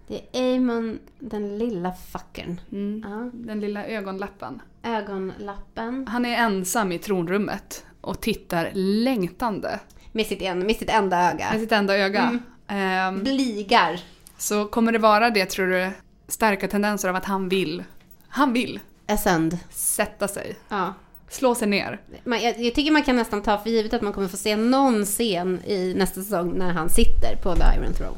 Det 0.06 0.20
är 0.32 0.56
Amon, 0.56 0.98
den 1.18 1.58
lilla 1.58 1.92
fuckern. 1.92 2.60
Mm. 2.72 3.04
Ja. 3.08 3.30
Den 3.32 3.60
lilla 3.60 3.86
ögonlappen. 3.86 4.62
Ögonlappen. 4.82 6.06
Han 6.08 6.24
är 6.24 6.36
ensam 6.36 6.92
i 6.92 6.98
tronrummet 6.98 7.84
och 8.00 8.20
tittar 8.20 8.70
längtande 8.74 9.78
Med 10.12 10.26
sitt, 10.26 10.42
en, 10.42 10.58
med 10.58 10.76
sitt 10.76 10.90
enda 10.90 11.30
öga. 11.32 11.50
med 11.52 11.60
sitt 11.60 11.72
enda 11.72 11.96
öga. 11.98 12.38
Ehm, 12.68 13.22
Bligar. 13.22 14.00
så 14.38 14.64
kommer 14.66 14.92
det 14.92 14.98
vara 14.98 15.30
det, 15.30 15.46
tror 15.46 15.66
du, 15.66 15.90
starka 16.28 16.68
tendenser 16.68 17.08
av 17.08 17.16
att 17.16 17.24
han 17.24 17.48
vill, 17.48 17.84
han 18.28 18.52
vill 18.52 18.80
Ascend. 19.06 19.58
sätta 19.70 20.28
sig, 20.28 20.56
Ja. 20.68 20.94
slå 21.28 21.54
sig 21.54 21.68
ner. 21.68 22.00
Man, 22.24 22.42
jag, 22.42 22.60
jag 22.60 22.74
tycker 22.74 22.90
man 22.92 23.02
kan 23.02 23.16
nästan 23.16 23.42
ta 23.42 23.58
för 23.58 23.70
givet 23.70 23.94
att 23.94 24.02
man 24.02 24.12
kommer 24.12 24.28
få 24.28 24.36
se 24.36 24.56
någon 24.56 25.04
scen 25.04 25.60
i 25.66 25.94
nästa 25.96 26.22
säsong 26.22 26.52
när 26.58 26.72
han 26.72 26.88
sitter 26.90 27.36
på 27.42 27.56
The 27.56 27.62
Iron 27.76 27.92
Throne. 27.94 28.16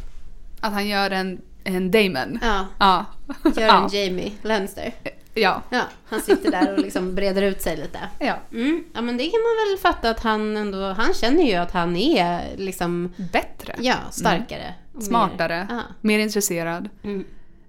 Att 0.60 0.72
han 0.72 0.88
gör 0.88 1.10
en, 1.10 1.40
en 1.64 1.90
Damon. 1.90 2.38
Ja, 2.42 2.66
Ja. 2.78 3.04
gör 3.56 3.62
ja. 3.68 3.84
en 3.84 3.88
Jamie 4.04 4.32
Lannister. 4.42 4.92
Ja. 5.34 5.62
Ja, 5.70 5.82
han 6.06 6.20
sitter 6.20 6.50
där 6.50 6.72
och 6.72 6.78
liksom 6.78 7.14
breder 7.14 7.42
ut 7.42 7.62
sig 7.62 7.76
lite. 7.76 7.98
Ja. 8.18 8.34
Mm. 8.52 8.84
Ja, 8.94 9.00
men 9.00 9.16
det 9.16 9.24
kan 9.24 9.40
man 9.40 9.68
väl 9.70 9.78
fatta 9.78 10.10
att 10.10 10.20
han 10.20 10.56
ändå, 10.56 10.92
han 10.92 11.14
känner 11.14 11.42
ju 11.44 11.54
att 11.54 11.70
han 11.72 11.96
är 11.96 12.56
liksom, 12.56 13.12
Bättre. 13.32 13.74
ja, 13.80 13.94
starkare. 14.10 14.74
mer- 14.92 15.00
Smartare. 15.02 15.66
Ja. 15.70 15.80
Mer 16.00 16.18
intresserad. 16.18 16.88
Mm. 17.02 17.24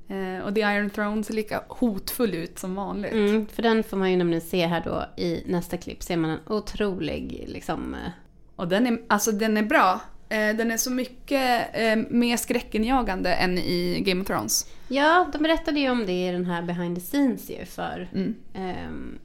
Eh, 0.09 0.43
och 0.45 0.55
The 0.55 0.61
Iron 0.61 0.89
Throne 0.89 1.23
ser 1.23 1.33
lika 1.33 1.63
hotfull 1.67 2.33
ut 2.33 2.59
som 2.59 2.75
vanligt. 2.75 3.11
Mm, 3.13 3.47
för 3.47 3.61
den 3.63 3.83
får 3.83 3.97
man 3.97 4.11
ju 4.11 4.17
nämligen 4.17 4.41
se 4.41 4.65
här 4.67 4.81
då 4.85 5.05
i 5.23 5.43
nästa 5.45 5.77
klipp. 5.77 6.03
Ser 6.03 6.17
man 6.17 6.29
en 6.29 6.39
otrolig 6.47 7.45
liksom... 7.47 7.93
eh, 7.93 8.11
Och 8.55 8.67
den 8.67 8.87
är, 8.87 8.99
alltså 9.09 9.31
den 9.31 9.57
är 9.57 9.63
bra. 9.63 9.99
Eh, 10.29 10.55
den 10.55 10.71
är 10.71 10.77
så 10.77 10.91
mycket 10.91 11.67
eh, 11.73 11.95
mer 12.09 12.37
skräckinjagande 12.37 13.33
än 13.33 13.57
i 13.57 14.01
Game 14.05 14.21
of 14.21 14.27
Thrones. 14.27 14.65
Ja, 14.87 15.27
de 15.33 15.43
berättade 15.43 15.79
ju 15.79 15.89
om 15.89 16.05
det 16.05 16.27
i 16.27 16.31
den 16.31 16.45
här 16.45 16.61
behind 16.61 16.95
the 16.95 17.01
scenes 17.01 17.49
ju 17.49 17.65
för 17.65 18.09
Mm. 18.13 18.35
ehm, 18.53 19.17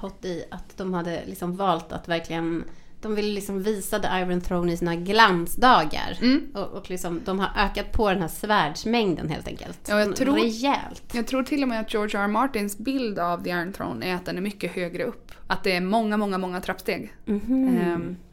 Hot 0.00 0.24
i 0.24 0.44
att 0.50 0.76
de 0.76 0.94
hade 0.94 1.22
liksom 1.26 1.56
valt 1.56 1.92
att 1.92 2.08
verkligen 2.08 2.64
de 3.00 3.14
ville 3.14 3.32
liksom 3.34 3.62
visa 3.62 3.98
The 3.98 4.08
Iron 4.20 4.40
Throne 4.40 4.72
i 4.72 4.76
sina 4.76 4.96
glansdagar. 4.96 6.18
Mm. 6.22 6.46
Och, 6.54 6.66
och 6.72 6.90
liksom, 6.90 7.20
de 7.24 7.38
har 7.38 7.50
ökat 7.64 7.92
på 7.92 8.08
den 8.10 8.20
här 8.20 8.28
svärdsmängden 8.28 9.28
helt 9.28 9.48
enkelt. 9.48 9.78
Ja, 9.88 9.98
jag 10.00 10.16
tror- 10.16 10.34
Rejält. 10.34 11.02
Jag 11.14 11.26
tror 11.26 11.42
till 11.42 11.62
och 11.62 11.68
med 11.68 11.80
att 11.80 11.94
George 11.94 12.18
R. 12.20 12.22
R. 12.24 12.28
Martins 12.28 12.78
bild 12.78 13.18
av 13.18 13.42
The 13.44 13.50
Iron 13.50 13.72
Throne 13.72 14.06
är 14.06 14.14
att 14.14 14.24
den 14.24 14.36
är 14.36 14.40
mycket 14.40 14.72
högre 14.72 15.04
upp. 15.04 15.32
Att 15.46 15.64
det 15.64 15.72
är 15.76 15.80
många, 15.80 16.16
många, 16.16 16.38
många 16.38 16.60
trappsteg. 16.60 17.12
Mhm. 17.24 17.68
Ehm, 17.82 18.16
Ja, 18.18 18.31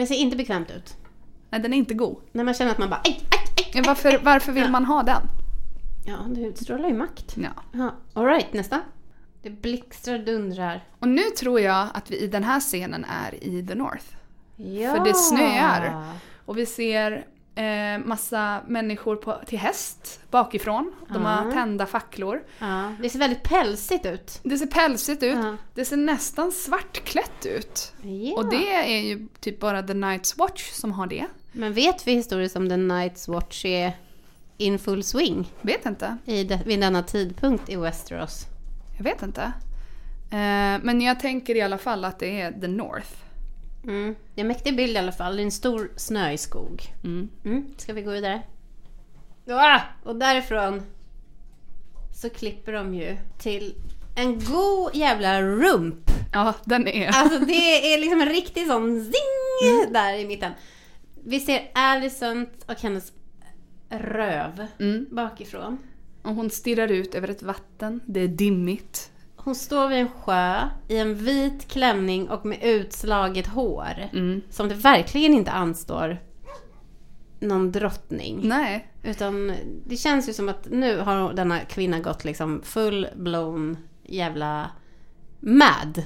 Det 0.00 0.06
ser 0.06 0.14
inte 0.14 0.36
bekvämt 0.36 0.70
ut. 0.70 0.96
nej, 1.50 1.60
den 1.60 1.72
är 1.72 1.76
inte 1.76 1.94
god. 1.94 2.16
När 2.32 2.44
man 2.44 2.54
känner 2.54 2.70
att 2.70 2.78
man 2.78 2.90
bara 2.90 3.00
aj, 3.04 3.20
aj, 3.30 3.38
aj. 3.56 3.70
Ja, 3.74 3.82
varför, 3.86 4.18
varför 4.22 4.52
vill 4.52 4.70
man 4.70 4.84
ha 4.84 5.02
den? 5.02 5.22
Ja, 6.06 6.16
du 6.28 6.40
utstrålar 6.40 6.88
ju 6.88 6.94
makt. 6.94 7.36
Ja. 7.36 7.50
Ja. 7.72 7.94
Alright, 8.12 8.52
nästa. 8.52 8.80
Det 9.42 9.50
blixtrar 9.50 10.18
dundrar. 10.18 10.84
Och 10.98 11.08
nu 11.08 11.22
tror 11.22 11.60
jag 11.60 11.88
att 11.94 12.10
vi 12.10 12.18
i 12.18 12.26
den 12.26 12.44
här 12.44 12.60
scenen 12.60 13.04
är 13.04 13.44
i 13.44 13.66
the 13.66 13.74
North. 13.74 14.04
Ja. 14.56 14.90
För 14.90 15.04
det 15.04 15.14
snöar. 15.14 16.04
Och 16.44 16.58
vi 16.58 16.66
ser 16.66 17.26
eh, 17.54 17.98
massa 18.06 18.60
människor 18.66 19.16
på, 19.16 19.40
till 19.46 19.58
häst 19.58 20.20
bakifrån. 20.30 20.92
De 21.08 21.24
har 21.24 21.44
Ja. 21.46 21.52
tända 21.52 21.86
facklor. 21.86 22.42
Ja, 22.58 22.92
det 23.02 23.10
ser 23.10 23.18
väldigt 23.18 23.42
pälsigt 23.42 24.06
ut. 24.06 24.40
Det 24.42 24.58
ser 24.58 24.66
pälsigt 24.66 25.22
ut. 25.22 25.36
Ja. 25.36 25.56
Det 25.74 25.84
ser 25.84 25.96
nästan 25.96 26.52
svartklätt 26.52 27.46
ut. 27.46 27.92
Ja. 28.02 28.34
Och 28.36 28.50
det 28.50 28.74
är 28.74 29.00
ju 29.02 29.28
typ 29.40 29.60
bara 29.60 29.82
The 29.82 29.92
Night's 29.94 30.38
Watch 30.38 30.70
som 30.70 30.92
har 30.92 31.06
det. 31.06 31.26
Men 31.52 31.72
vet 31.72 32.06
vi 32.06 32.12
historiskt 32.12 32.56
om 32.56 32.68
The 32.68 32.74
Night's 32.76 33.30
Watch 33.32 33.64
är 33.64 33.92
in 34.56 34.78
full 34.78 35.02
swing 35.04 35.52
Vet 35.60 35.86
inte. 35.86 36.16
i 36.24 36.44
de, 36.44 36.56
vid 36.66 36.80
denna 36.80 37.02
tidpunkt 37.02 37.68
i 37.68 37.76
Westeros? 37.76 38.46
Jag 38.96 39.04
vet 39.04 39.22
inte. 39.22 39.42
Eh, 40.30 40.80
men 40.82 41.00
jag 41.00 41.20
tänker 41.20 41.54
i 41.54 41.62
alla 41.62 41.78
fall 41.78 42.04
att 42.04 42.18
det 42.18 42.40
är 42.40 42.52
The 42.60 42.68
North. 42.68 43.08
Mm. 43.84 44.14
Det 44.34 44.40
är 44.40 44.44
en 44.44 44.48
mäktig 44.48 44.76
bild 44.76 44.92
i 44.96 44.98
alla 44.98 45.12
fall. 45.12 45.36
Det 45.36 45.42
är 45.42 45.44
en 45.44 45.50
stor 45.50 45.92
snöig 45.96 46.40
skog. 46.40 46.82
Mm. 47.04 47.28
Mm. 47.44 47.64
Ska 47.76 47.92
vi 47.92 48.02
gå 48.02 48.10
vidare? 48.10 48.42
Ah! 49.48 49.80
Och 50.04 50.16
därifrån 50.16 50.82
så 52.14 52.30
klipper 52.30 52.72
de 52.72 52.94
ju 52.94 53.16
till 53.38 53.74
en 54.16 54.38
god 54.38 54.94
jävla 54.94 55.42
rump. 55.42 56.10
Ja, 56.32 56.54
den 56.64 56.88
är... 56.88 57.08
Alltså 57.08 57.38
det 57.38 57.94
är 57.94 57.98
liksom 57.98 58.20
en 58.20 58.28
riktig 58.28 58.66
sån 58.66 59.00
zing 59.04 59.92
där 59.92 60.14
i 60.18 60.26
mitten. 60.26 60.52
Vi 61.24 61.40
ser 61.40 61.70
Alicent 61.74 62.64
och 62.68 62.80
hennes 62.80 63.12
röv 63.88 64.66
Mm. 64.80 65.06
bakifrån. 65.10 65.78
Och 66.22 66.34
hon 66.34 66.50
stirrar 66.50 66.88
ut 66.88 67.14
över 67.14 67.28
ett 67.28 67.42
vatten. 67.42 68.00
Det 68.06 68.20
är 68.20 68.28
dimmigt. 68.28 69.10
Hon 69.44 69.54
står 69.54 69.88
vid 69.88 69.98
en 69.98 70.08
sjö 70.08 70.68
i 70.88 70.98
en 70.98 71.14
vit 71.14 71.68
klänning 71.68 72.28
och 72.28 72.46
med 72.46 72.58
utslaget 72.62 73.46
hår. 73.46 74.08
Mm. 74.12 74.42
Som 74.50 74.68
det 74.68 74.74
verkligen 74.74 75.34
inte 75.34 75.50
anstår 75.50 76.18
någon 77.40 77.72
drottning. 77.72 78.40
Nej. 78.42 78.92
Utan 79.02 79.52
det 79.86 79.96
känns 79.96 80.28
ju 80.28 80.32
som 80.32 80.48
att 80.48 80.66
nu 80.70 80.98
har 80.98 81.32
denna 81.32 81.60
kvinna 81.60 82.00
gått 82.00 82.24
liksom 82.24 82.62
full 82.64 83.06
blown 83.16 83.76
jävla 84.02 84.70
mad. 85.40 86.04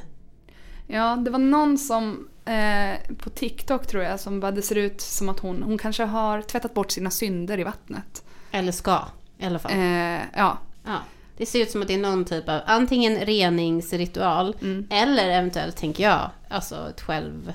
Ja, 0.87 1.17
det 1.17 1.31
var 1.31 1.39
någon 1.39 1.79
som 1.79 2.29
eh, 2.45 3.17
på 3.19 3.31
TikTok 3.31 3.87
tror 3.87 4.03
jag 4.03 4.21
som 4.21 4.41
bara 4.41 4.53
det 4.53 4.63
ser 4.63 4.77
ut 4.77 5.01
som 5.01 5.29
att 5.29 5.39
hon, 5.39 5.63
hon 5.63 5.79
kanske 5.79 6.05
har 6.05 6.43
tvättat 6.43 6.75
bort 6.75 6.91
sina 6.91 7.11
synder 7.11 7.61
i 7.61 7.65
vattnet. 7.65 8.25
Eller 8.51 8.73
ska 8.73 9.01
i 9.39 9.45
alla 9.47 9.59
fall. 9.59 9.73
Eh, 9.73 10.21
ja. 10.37 10.59
Ja. 10.85 10.99
Det 11.39 11.47
ser 11.47 11.59
ut 11.63 11.71
som 11.71 11.83
att 11.83 11.89
det 11.89 11.95
är 11.95 11.99
någon 11.99 12.25
typ 12.25 12.49
av 12.49 12.61
antingen 12.67 13.17
reningsritual 13.27 14.57
Mm. 14.63 14.87
eller 14.91 15.29
eventuellt, 15.29 15.77
tänker 15.77 16.05
jag, 16.05 16.31
alltså 16.49 16.89
ett 16.91 17.01
själv... 17.01 17.53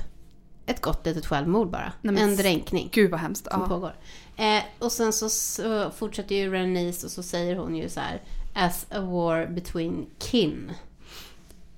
Ett 0.65 0.81
gott 0.81 1.05
litet 1.05 1.25
självmord 1.25 1.69
bara. 1.69 1.91
Nej, 2.01 2.23
en 2.23 2.35
dränkning 2.35 2.89
Gud 2.91 3.11
vad 3.11 3.19
hemskt. 3.19 3.47
som 3.51 3.61
Ja. 3.61 3.67
pågår. 3.67 3.95
Eh, 4.37 4.63
och 4.79 4.91
sen 4.91 5.13
så, 5.13 5.29
så 5.29 5.89
fortsätter 5.89 6.35
ju 6.35 6.51
Renice 6.51 7.05
och 7.05 7.11
så 7.11 7.23
säger 7.23 7.55
hon 7.55 7.75
ju 7.75 7.89
så 7.89 7.99
här 7.99 8.21
As 8.53 8.85
a 8.91 8.99
war 9.01 9.45
between 9.47 10.05
kin. 10.19 10.71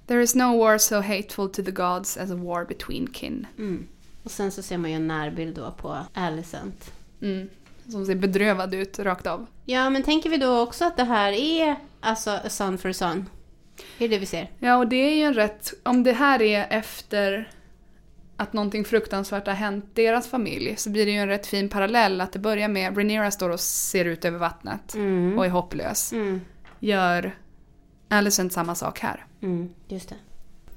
There 0.07 0.23
is 0.23 0.35
no 0.35 0.59
war 0.59 0.77
so 0.77 0.95
hateful 0.95 1.49
to 1.49 1.63
the 1.63 1.71
gods 1.71 2.17
as 2.17 2.31
a 2.31 2.35
war 2.35 2.65
between 2.65 3.13
kin. 3.13 3.47
Mm. 3.57 3.87
Och 4.23 4.31
sen 4.31 4.51
så 4.51 4.61
ser 4.61 4.77
man 4.77 4.89
ju 4.91 4.95
en 4.95 5.07
närbild 5.07 5.55
då 5.55 5.71
på 5.71 5.97
Alicent. 6.13 6.91
Mm. 7.21 7.49
Som 7.89 8.05
ser 8.05 8.15
bedrövad 8.15 8.73
ut 8.73 8.99
rakt 8.99 9.27
av. 9.27 9.45
Ja, 9.65 9.89
men 9.89 10.03
tänker 10.03 10.29
vi 10.29 10.37
då 10.37 10.59
också 10.59 10.85
att 10.85 10.97
det 10.97 11.03
här 11.03 11.31
är 11.31 11.75
alltså 11.99 12.31
a 12.31 12.49
son 12.49 12.77
for 12.77 12.89
a 12.89 12.93
son? 12.93 13.29
Det 13.97 14.05
är 14.05 14.09
det 14.09 14.17
vi 14.19 14.25
ser. 14.25 14.51
Ja, 14.59 14.77
och 14.77 14.87
det 14.87 14.95
är 14.95 15.15
ju 15.15 15.23
en 15.23 15.33
rätt... 15.33 15.73
Om 15.83 16.03
det 16.03 16.11
här 16.11 16.41
är 16.41 16.67
efter 16.69 17.51
att 18.37 18.53
någonting 18.53 18.85
fruktansvärt 18.85 19.47
har 19.47 19.53
hänt 19.53 19.85
deras 19.93 20.27
familj 20.27 20.75
så 20.77 20.89
blir 20.89 21.05
det 21.05 21.11
ju 21.11 21.17
en 21.17 21.27
rätt 21.27 21.47
fin 21.47 21.69
parallell 21.69 22.21
att 22.21 22.31
det 22.33 22.39
börjar 22.39 22.67
med 22.67 22.95
Rhaenyra 22.97 23.31
står 23.31 23.49
och 23.49 23.59
ser 23.59 24.05
ut 24.05 24.25
över 24.25 24.37
vattnet 24.37 24.93
Mm. 24.95 25.37
och 25.37 25.45
är 25.45 25.49
hopplös. 25.49 26.13
Mm. 26.13 26.41
Gör 26.79 27.37
Alicent 28.09 28.53
samma 28.53 28.75
sak 28.75 28.99
här. 28.99 29.25
Mm, 29.41 29.69
just 29.87 30.09
det. 30.09 30.15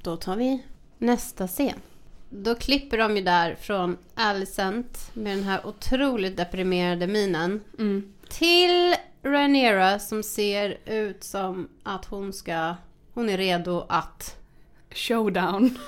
Då 0.02 0.16
tar 0.16 0.36
vi 0.36 0.62
nästa 0.98 1.48
scen. 1.48 1.78
Då 2.30 2.54
klipper 2.54 2.98
de 2.98 3.16
ju 3.16 3.22
där 3.22 3.54
från 3.60 3.96
Alicent 4.14 5.10
med 5.14 5.36
den 5.36 5.44
här 5.44 5.66
otroligt 5.66 6.36
deprimerade 6.36 7.06
minen 7.06 7.60
Mm. 7.78 8.12
till 8.28 8.94
Rhaenyra 9.22 9.98
som 9.98 10.22
ser 10.22 10.78
ut 10.86 11.24
som 11.24 11.68
att 11.82 12.04
hon 12.04 12.32
ska... 12.32 12.74
Hon 13.14 13.28
är 13.28 13.36
redo 13.36 13.86
att... 13.88 14.36
Showdown. 14.90 15.78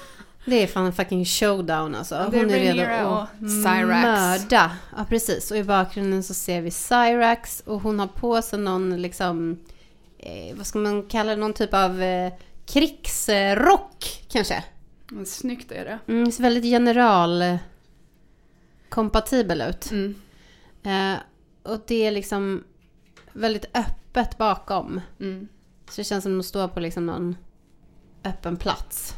Det 0.44 0.62
är 0.62 0.66
fan 0.66 0.86
en 0.86 0.92
fucking 0.92 1.24
showdown 1.24 1.94
alltså. 1.94 2.14
Det 2.30 2.36
är 2.38 2.40
Hon 2.44 2.50
är 2.50 2.74
redo 2.74 3.08
att 3.08 3.28
Cyrax. 3.38 4.02
mörda. 4.04 4.70
Ja 4.96 5.04
precis. 5.08 5.50
Och 5.50 5.56
i 5.56 5.64
bakgrunden 5.64 6.22
så 6.22 6.34
ser 6.34 6.60
vi 6.62 6.70
Cyrax 6.70 7.62
och 7.66 7.80
hon 7.82 7.98
har 8.00 8.06
på 8.06 8.42
sig 8.42 8.58
någon 8.58 9.02
liksom... 9.02 9.58
Eh, 10.18 10.56
vad 10.56 10.66
ska 10.66 10.78
man 10.78 11.02
kalla 11.02 11.30
det? 11.30 11.36
Någon 11.36 11.52
typ 11.52 11.74
av 11.74 12.02
eh, 12.02 12.32
krigsrock 12.66 14.22
kanske. 14.28 14.64
Men 15.10 15.26
Snyggt 15.26 15.72
är 15.72 15.84
det. 15.84 15.98
Mm, 16.06 16.24
det 16.24 16.32
ser 16.32 16.42
väldigt 16.42 16.64
generalkompatibel 16.64 19.60
ut. 19.60 19.90
Mm. 19.90 20.14
Eh, 20.82 21.18
och 21.62 21.80
det 21.86 22.06
är 22.06 22.10
liksom 22.10 22.64
väldigt 23.32 23.64
öppet 23.74 24.38
bakom. 24.38 25.00
Mm. 25.20 25.48
Så 25.90 26.00
det 26.00 26.04
känns 26.04 26.24
som 26.24 26.32
att 26.32 26.38
de 26.38 26.42
står 26.48 26.68
på 26.68 26.80
liksom 26.80 27.06
någon 27.06 27.36
öppen 28.24 28.56
plats. 28.56 29.14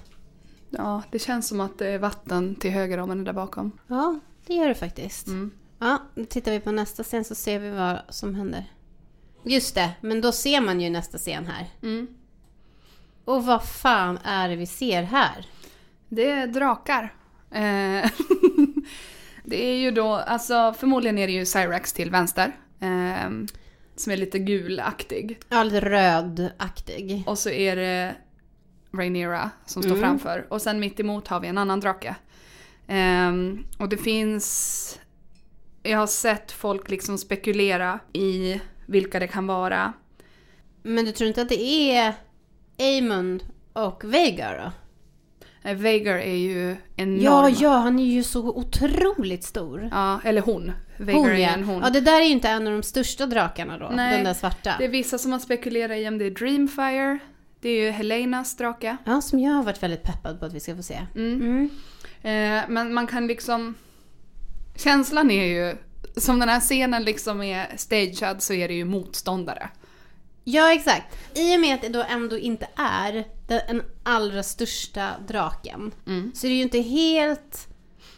Ja, 0.70 1.02
det 1.10 1.18
känns 1.18 1.48
som 1.48 1.60
att 1.60 1.78
det 1.78 1.86
är 1.86 1.98
vatten 1.98 2.54
till 2.54 2.70
höger 2.70 2.98
om 2.98 3.08
henne 3.08 3.24
där 3.24 3.32
bakom. 3.32 3.78
Ja, 3.86 4.20
det 4.46 4.54
gör 4.54 4.68
det 4.68 4.74
faktiskt. 4.74 5.26
Mm. 5.26 5.50
Ja, 5.78 5.98
då 6.14 6.24
tittar 6.24 6.52
vi 6.52 6.60
på 6.60 6.72
nästa 6.72 7.02
scen 7.02 7.24
så 7.24 7.34
ser 7.34 7.58
vi 7.58 7.70
vad 7.70 7.98
som 8.08 8.34
händer. 8.34 8.72
Just 9.44 9.74
det, 9.74 9.90
men 10.00 10.20
då 10.20 10.32
ser 10.32 10.60
man 10.60 10.80
ju 10.80 10.90
nästa 10.90 11.18
scen 11.18 11.46
här. 11.46 11.66
Mm. 11.82 12.06
Och 13.24 13.44
vad 13.44 13.68
fan 13.68 14.18
är 14.24 14.48
det 14.48 14.56
vi 14.56 14.66
ser 14.66 15.02
här? 15.02 15.46
Det 16.14 16.30
är 16.30 16.46
drakar. 16.46 17.14
Eh, 17.50 18.10
det 19.44 19.64
är 19.64 19.76
ju 19.76 19.90
då, 19.90 20.12
alltså 20.12 20.74
förmodligen 20.78 21.18
är 21.18 21.26
det 21.26 21.32
ju 21.32 21.44
Cyrax 21.46 21.92
till 21.92 22.10
vänster. 22.10 22.52
Eh, 22.80 23.30
som 23.96 24.12
är 24.12 24.16
lite 24.16 24.38
gulaktig. 24.38 25.38
Ja, 25.48 25.62
lite 25.62 25.80
rödaktig. 25.80 27.22
Och 27.26 27.38
så 27.38 27.50
är 27.50 27.76
det 27.76 28.14
Rhaenyra 28.92 29.50
som 29.66 29.82
står 29.82 29.92
Mm. 29.96 30.02
framför. 30.02 30.46
Och 30.50 30.62
sen 30.62 30.80
mitt 30.80 31.00
emot 31.00 31.28
har 31.28 31.40
vi 31.40 31.48
en 31.48 31.58
annan 31.58 31.80
drake. 31.80 32.14
Ehm, 32.86 33.64
och 33.78 33.88
det 33.88 33.96
finns... 33.96 34.98
Jag 35.82 35.98
har 35.98 36.06
sett 36.06 36.52
folk 36.52 36.90
liksom 36.90 37.18
spekulera 37.18 37.98
i 38.12 38.60
vilka 38.86 39.18
det 39.18 39.28
kan 39.28 39.46
vara. 39.46 39.92
Men 40.82 41.04
du 41.04 41.12
tror 41.12 41.28
inte 41.28 41.42
att 41.42 41.48
det 41.48 41.62
är 41.96 42.14
Aemond 42.78 43.44
och 43.72 44.04
Veigar 44.04 44.58
då? 44.64 44.72
Eh, 45.62 45.76
Vhagar 45.76 46.18
är 46.18 46.36
ju 46.36 46.76
enorm. 46.96 47.20
Ja, 47.20 47.48
ja, 47.48 47.76
han 47.76 47.98
är 47.98 48.04
ju 48.04 48.22
så 48.22 48.40
otroligt 48.48 49.44
stor. 49.44 49.88
Ja, 49.92 50.20
eller 50.24 50.40
hon. 50.40 50.72
Vhagar 50.96 51.18
Hon 51.18 51.30
är 51.30 51.36
ja. 51.36 51.48
en 51.48 51.64
hon. 51.64 51.82
ja, 51.82 51.90
det 51.90 52.00
där 52.00 52.20
är 52.20 52.24
ju 52.24 52.30
inte 52.30 52.48
en 52.48 52.66
av 52.66 52.72
de 52.72 52.82
största 52.82 53.26
drakarna 53.26 53.78
då. 53.78 53.90
Nej, 53.94 54.16
den 54.16 54.24
där 54.24 54.34
svarta. 54.34 54.74
Det 54.78 54.84
är 54.84 54.88
vissa 54.88 55.18
som 55.18 55.32
har 55.32 55.38
spekulerat 55.38 55.96
i 55.96 56.08
om 56.08 56.18
det 56.18 56.24
är 56.24 56.30
Dreamfire. 56.30 57.18
Det 57.60 57.68
är 57.68 57.84
ju 57.84 57.90
Helenas 57.90 58.56
drake. 58.56 58.96
Ja, 59.04 59.20
som 59.20 59.40
jag 59.40 59.52
har 59.52 59.62
varit 59.62 59.82
väldigt 59.82 60.02
peppad 60.02 60.40
på 60.40 60.46
att 60.46 60.52
vi 60.52 60.60
ska 60.60 60.76
få 60.76 60.82
se. 60.82 60.98
Mm. 61.14 61.40
Mm. 61.42 61.70
Eh, 62.22 62.64
men 62.68 62.94
man 62.94 63.06
kan 63.06 63.26
liksom... 63.26 63.74
Känslan 64.76 65.30
är 65.30 65.44
ju... 65.44 65.76
Som 66.16 66.38
den 66.38 66.48
här 66.48 66.60
scenen 66.60 67.04
liksom 67.04 67.42
är 67.42 67.66
stagead 67.76 68.42
så 68.42 68.52
är 68.52 68.68
det 68.68 68.74
ju 68.74 68.84
motståndare. 68.84 69.68
Ja, 70.44 70.72
exakt. 70.72 71.16
I 71.34 71.56
och 71.56 71.60
med 71.60 71.74
att 71.74 71.82
det 71.82 71.88
då 71.88 72.04
ändå 72.08 72.38
inte 72.38 72.68
är 72.76 73.24
den 73.52 73.82
allra 74.02 74.42
största 74.42 75.10
draken. 75.28 75.92
Mm. 76.06 76.32
Så 76.34 76.46
är 76.46 76.50
det 76.50 76.56
ju 76.56 76.62
inte 76.62 76.80
helt 76.80 77.68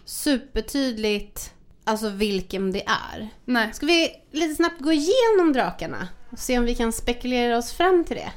supertydligt 0.05 1.55
alltså 1.85 2.09
vilken 2.09 2.73
det 2.73 2.83
är. 2.87 3.29
Nej. 3.45 3.73
Ska 3.73 3.87
vi 3.87 4.11
lite 4.31 4.55
snabbt 4.55 4.81
gå 4.81 4.93
igenom 4.93 5.53
drakarna? 5.53 6.09
Och 6.31 6.39
se 6.39 6.59
om 6.59 6.65
vi 6.65 6.75
kan 6.75 6.93
spekulera 6.93 7.59
oss 7.59 7.73
fram 7.73 8.05
till 8.05 8.17
det. 8.17 8.33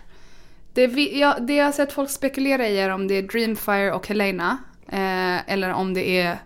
Det, 0.73 0.87
vi, 0.87 1.19
ja, 1.19 1.37
det 1.39 1.55
jag 1.55 1.65
har 1.65 1.71
sett 1.71 1.93
folk 1.93 2.09
spekulera 2.09 2.67
i 2.67 2.79
är 2.79 2.89
om 2.89 3.07
det 3.07 3.13
är 3.13 3.21
Dreamfire 3.21 3.93
och 3.93 4.07
Helena. 4.07 4.57
Eh, 4.87 5.53
eller 5.53 5.69
om 5.69 5.93
det 5.93 6.09
är 6.19 6.39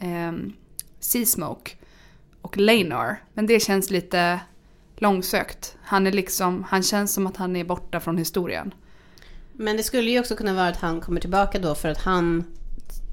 ehm, 0.00 0.52
Seasmoke 1.00 1.72
och 2.42 2.56
Lanar. 2.56 3.22
Men 3.34 3.46
det 3.46 3.60
känns 3.60 3.90
lite 3.90 4.40
långsökt. 4.96 5.76
Han 5.82 6.06
är 6.06 6.12
liksom, 6.12 6.64
han 6.68 6.82
känns 6.82 7.12
som 7.14 7.26
att 7.26 7.36
han 7.36 7.56
är 7.56 7.64
borta 7.64 8.00
från 8.00 8.18
historien. 8.18 8.74
Men 9.62 9.76
det 9.76 9.82
skulle 9.82 10.10
ju 10.10 10.20
också 10.20 10.36
kunna 10.36 10.54
vara 10.54 10.68
att 10.68 10.76
han 10.76 11.00
kommer 11.00 11.20
tillbaka 11.20 11.58
då 11.58 11.74
för 11.74 11.88
att 11.88 11.98
han 11.98 12.44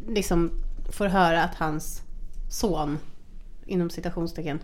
liksom 0.08 0.52
får 0.92 1.06
höra 1.06 1.44
att 1.44 1.56
hans 1.56 2.02
son, 2.50 3.00
inom 3.66 3.90
citationstecken. 3.90 4.60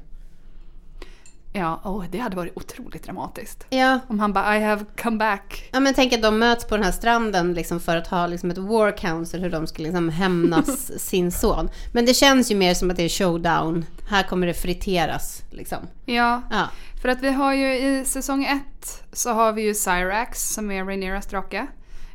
Ja, 1.53 1.81
åh, 1.83 2.03
det 2.11 2.17
hade 2.17 2.35
varit 2.35 2.57
otroligt 2.57 3.03
dramatiskt. 3.03 3.65
Ja, 3.69 3.99
Om 4.07 4.19
han 4.19 4.33
bara 4.33 4.57
I 4.57 4.63
have 4.63 4.85
come 5.01 5.17
back. 5.17 5.69
Ja 5.71 5.79
men 5.79 5.93
tänk 5.93 6.13
att 6.13 6.21
de 6.21 6.39
möts 6.39 6.67
på 6.67 6.75
den 6.75 6.85
här 6.85 6.91
stranden 6.91 7.53
liksom 7.53 7.79
för 7.79 7.97
att 7.97 8.07
ha 8.07 8.27
liksom 8.27 8.51
ett 8.51 8.57
war 8.57 8.97
council 8.97 9.41
hur 9.41 9.49
de 9.49 9.67
ska 9.67 9.83
liksom 9.83 10.09
hämnas 10.09 10.99
sin 11.01 11.31
son. 11.31 11.69
Men 11.91 12.05
det 12.05 12.13
känns 12.13 12.51
ju 12.51 12.55
mer 12.55 12.73
som 12.73 12.91
att 12.91 12.97
det 12.97 13.03
är 13.03 13.09
showdown. 13.09 13.85
Här 14.07 14.23
kommer 14.23 14.47
det 14.47 14.53
friteras 14.53 15.43
liksom. 15.51 15.77
Ja, 16.05 16.41
Ja. 16.51 16.69
för 17.01 17.09
att 17.09 17.21
vi 17.21 17.31
har 17.31 17.53
ju 17.53 17.73
i 17.77 18.05
säsong 18.05 18.43
ett 18.45 19.03
så 19.13 19.29
har 19.33 19.53
vi 19.53 19.61
ju 19.61 19.73
Cyrax 19.73 20.49
som 20.49 20.71
är 20.71 20.85
Rhaenyras 20.85 21.27
drake. 21.27 21.67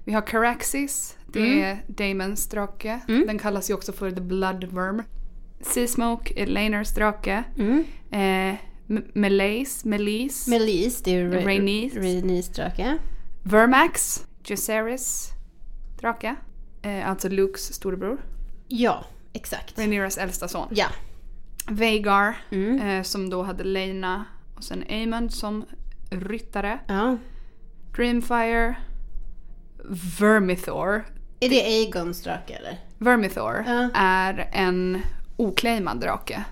Vi 0.04 0.12
har 0.12 0.22
Caraxis, 0.26 1.16
det 1.26 1.62
är 1.62 1.82
Damons 1.86 2.48
drake. 2.48 3.00
Den 3.06 3.38
kallas 3.38 3.70
ju 3.70 3.74
också 3.74 3.92
för 3.92 4.10
The 4.10 4.20
Blood 4.20 4.64
Worm. 4.64 5.02
Seasmoke 5.60 6.32
är 6.42 6.46
Laners 6.46 6.94
drake. 6.94 7.44
Mm. 7.58 7.84
Eh, 8.10 8.58
M- 8.88 9.04
Melaise, 9.14 9.88
Melise, 9.88 10.50
Melise, 10.50 11.00
det 11.04 11.10
är 11.10 11.14
ju 11.18 11.30
Rhaenys. 11.30 12.48
Drake. 12.48 12.98
Vermax, 13.42 14.24
Jaceres 14.44 15.28
drake. 16.00 16.34
Eh, 16.82 17.10
alltså 17.10 17.28
Lukes 17.28 17.74
storebror. 17.74 18.18
Ja, 18.68 19.04
exakt. 19.32 19.78
Rhaenyras 19.78 20.18
äldsta 20.18 20.48
son. 20.48 20.68
Ja. 20.70 20.86
Vhagar, 21.70 22.36
Mm. 22.50 22.80
eh, 22.80 23.02
som 23.02 23.30
då 23.30 23.42
hade 23.42 23.64
Lena 23.64 24.24
och 24.56 24.64
sen 24.64 24.84
Aemond 24.88 25.32
som 25.32 25.64
ryttare. 26.10 26.78
ja. 26.88 27.16
Dreamfire. 27.96 28.74
Vermithor. 30.20 31.04
Är 31.40 31.48
det 31.48 31.60
Aegons 31.62 32.22
drake 32.22 32.54
eller? 32.54 32.78
Vermithor 32.98 33.64
Ja. 33.66 33.88
är 33.94 34.48
en 34.52 35.02
oclaimad 35.36 36.00
drake. 36.00 36.44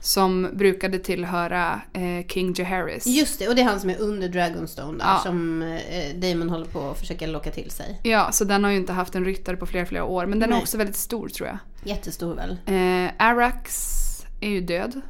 Som 0.00 0.48
brukade 0.52 0.98
tillhöra 0.98 1.80
eh, 1.92 2.26
King 2.28 2.54
Jaehaerys. 2.58 3.06
Just 3.06 3.38
det, 3.38 3.48
och 3.48 3.54
det 3.54 3.60
är 3.60 3.64
han 3.64 3.80
som 3.80 3.90
är 3.90 4.00
under 4.00 4.28
Dragonstone 4.28 4.98
där 4.98 5.04
Ja. 5.06 5.20
som 5.22 5.62
eh, 5.62 6.14
Damon 6.16 6.50
håller 6.50 6.66
på 6.66 6.90
att 6.90 6.98
försöka 6.98 7.26
locka 7.26 7.50
till 7.50 7.70
sig. 7.70 8.00
Ja, 8.02 8.32
så 8.32 8.44
den 8.44 8.64
har 8.64 8.70
ju 8.70 8.76
inte 8.76 8.92
haft 8.92 9.14
en 9.14 9.24
ryttare 9.24 9.56
på 9.56 9.66
flera, 9.66 9.86
flera 9.86 10.04
år. 10.04 10.26
Men 10.26 10.38
den 10.38 10.48
är 10.48 10.52
Nej. 10.54 10.62
också 10.62 10.78
väldigt 10.78 10.96
stor 10.96 11.28
tror 11.28 11.48
jag. 11.48 11.58
Jättestor 11.84 12.34
väl? 12.34 12.56
Eh, 12.66 13.10
Arax 13.18 13.94
är 14.40 14.48
ju 14.50 14.60
död. 14.60 15.00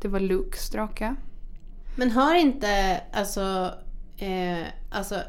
Det 0.00 0.08
var 0.08 0.20
Lukes 0.20 0.70
drake. 0.70 1.14
Men 1.96 2.10
har 2.10 2.34
inte, 2.34 3.00
alltså, 3.12 3.74
eh, 4.18 4.66
alltså 4.90 5.22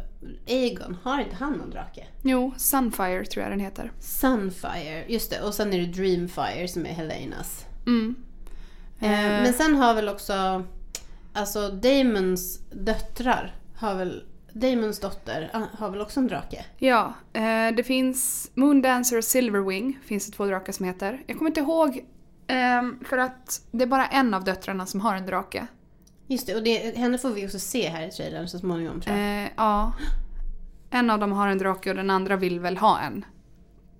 Aegon, 0.48 0.98
har 1.04 1.20
inte 1.22 1.36
han 1.36 1.54
någon 1.54 1.70
drake? 1.70 2.08
Jo, 2.22 2.54
Sunfire 2.58 3.26
tror 3.26 3.44
jag 3.44 3.52
den 3.52 3.60
heter. 3.60 3.92
Sunfire, 4.00 5.06
just 5.08 5.30
det. 5.30 5.42
Och 5.42 5.54
sen 5.54 5.74
är 5.74 5.78
det 5.80 5.86
Dreamfire 5.86 6.68
som 6.68 6.86
är 6.86 6.90
Helenas. 6.90 7.66
Mm. 7.86 8.16
Eh, 9.00 9.26
Eh. 9.26 9.44
men 9.44 9.54
sen 9.54 9.76
har 9.76 9.94
väl 9.94 10.10
också, 10.10 10.64
alltså 11.34 11.70
Damons 11.70 12.60
döttrar 12.72 13.56
har 13.76 13.96
väl, 13.96 14.24
Damons 14.54 15.00
dotter 15.00 15.50
ah, 15.54 15.62
har 15.78 15.90
väl 15.90 16.02
också 16.02 16.20
en 16.20 16.28
drake? 16.28 16.66
Ja, 16.78 17.14
eh, 17.34 17.76
det 17.78 17.84
finns 17.84 18.52
Moondancer 18.54 19.18
och 19.18 19.24
Silverwing. 19.24 20.00
Finns 20.06 20.26
det 20.26 20.32
två 20.32 20.46
drakar 20.46 20.74
som 20.74 20.86
heter. 20.86 21.24
Jag 21.28 21.38
kommer 21.38 21.50
inte 21.50 21.60
ihåg 21.60 22.06
ehm, 22.48 23.00
för 23.10 23.18
att 23.18 23.62
det 23.72 23.84
är 23.84 23.88
bara 23.88 24.08
en 24.08 24.34
av 24.34 24.44
döttrarna 24.44 24.86
som 24.86 25.00
har 25.02 25.16
en 25.16 25.26
drake. 25.26 25.68
Just 26.28 26.48
det, 26.48 26.56
och 26.56 26.64
det, 26.64 26.98
henne 26.98 27.18
får 27.18 27.30
vi 27.30 27.48
också 27.48 27.60
se 27.60 27.90
här 27.90 28.08
i 28.08 28.12
trailern 28.12 28.48
så 28.48 28.60
småningom 28.60 29.02
tror 29.02 29.18
jag. 29.18 29.44
Eh, 29.44 29.50
ja. 29.58 29.94
En 30.90 31.10
av 31.10 31.20
dem 31.20 31.32
har 31.32 31.48
en 31.48 31.58
drake 31.58 31.90
och 31.90 31.96
den 31.96 32.10
andra 32.10 32.36
vill 32.36 32.60
väl 32.60 32.78
ha 32.78 33.00
en. 33.00 33.26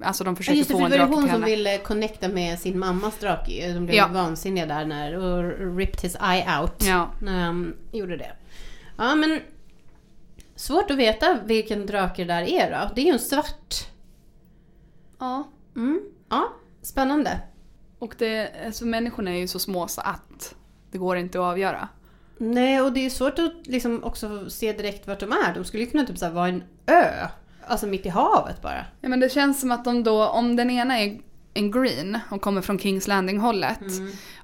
Alltså 0.04 0.24
de 0.24 0.30
Ja, 0.30 0.36
försöker 0.36 0.58
just 0.58 0.70
det, 0.70 0.74
få 0.74 0.78
för 0.80 0.86
en 0.86 0.92
det 0.92 0.98
var 0.98 1.06
ju 1.06 1.08
drake 1.10 1.16
hon 1.16 1.24
till 1.24 1.34
som 1.34 1.42
henne. 1.44 1.56
ville 1.56 1.78
connecta 1.78 2.28
med 2.30 2.60
sin 2.60 2.80
mammas 2.80 3.18
drake. 3.20 3.74
De 3.74 3.86
blev 3.86 3.96
Ja. 3.96 4.08
vansinniga 4.08 4.66
där 4.66 4.86
när, 4.86 5.16
och 5.18 5.78
ripped 5.78 6.02
his 6.02 6.16
eye 6.16 6.60
out. 6.62 6.74
Ja. 6.80 7.10
När 7.22 7.46
han 7.46 7.76
gjorde 7.92 8.18
det. 8.18 8.32
Ja 8.98 9.16
men 9.16 9.40
Svårt 10.56 10.92
att 10.92 10.98
veta 10.98 11.40
vilken 11.46 11.86
drake 11.86 12.24
det 12.24 12.34
där 12.34 12.42
är 12.42 12.72
då. 12.72 12.94
Det 12.96 13.02
är 13.02 13.06
ju 13.06 13.12
en 13.12 13.20
svart. 13.20 13.74
ja. 15.20 15.44
Mm. 15.76 16.02
Ja, 16.30 16.54
spännande. 16.82 17.40
Och 18.04 18.16
det, 18.18 18.52
alltså 18.66 18.86
människorna 18.86 19.32
är 19.32 19.40
ju 19.40 19.48
så 19.48 19.60
små 19.60 19.88
så 19.88 20.02
att 20.02 20.56
det 20.92 20.98
går 20.98 21.18
inte 21.18 21.40
att 21.40 21.44
avgöra. 21.44 21.88
Nej, 22.38 22.82
och 22.82 22.94
det 22.94 23.06
är 23.06 23.10
svårt 23.10 23.40
att 23.40 23.68
liksom 23.68 24.04
också 24.04 24.50
se 24.50 24.74
direkt 24.74 25.08
vart 25.08 25.20
de 25.20 25.32
är. 25.32 25.54
De 25.54 25.64
skulle 25.64 25.84
ju 25.84 25.90
kunna 25.90 26.06
typ 26.06 26.18
så 26.18 26.30
vara 26.30 26.48
en 26.48 26.64
ö. 26.86 27.28
Alltså 27.68 27.88
mitt 27.88 28.06
i 28.06 28.10
havet 28.10 28.62
bara. 28.62 28.86
Ja 29.02 29.10
men 29.10 29.20
det 29.20 29.30
känns 29.30 29.62
som 29.62 29.72
att 29.72 29.86
de 29.86 30.04
då, 30.04 30.28
om 30.28 30.56
den 30.56 30.70
ena 30.70 31.00
är 31.00 31.20
en 31.54 31.72
green 31.72 32.20
och 32.32 32.42
kommer 32.42 32.62
från 32.62 32.80
Kings 32.80 33.08
Landing 33.08 33.40
hållet 33.40 33.84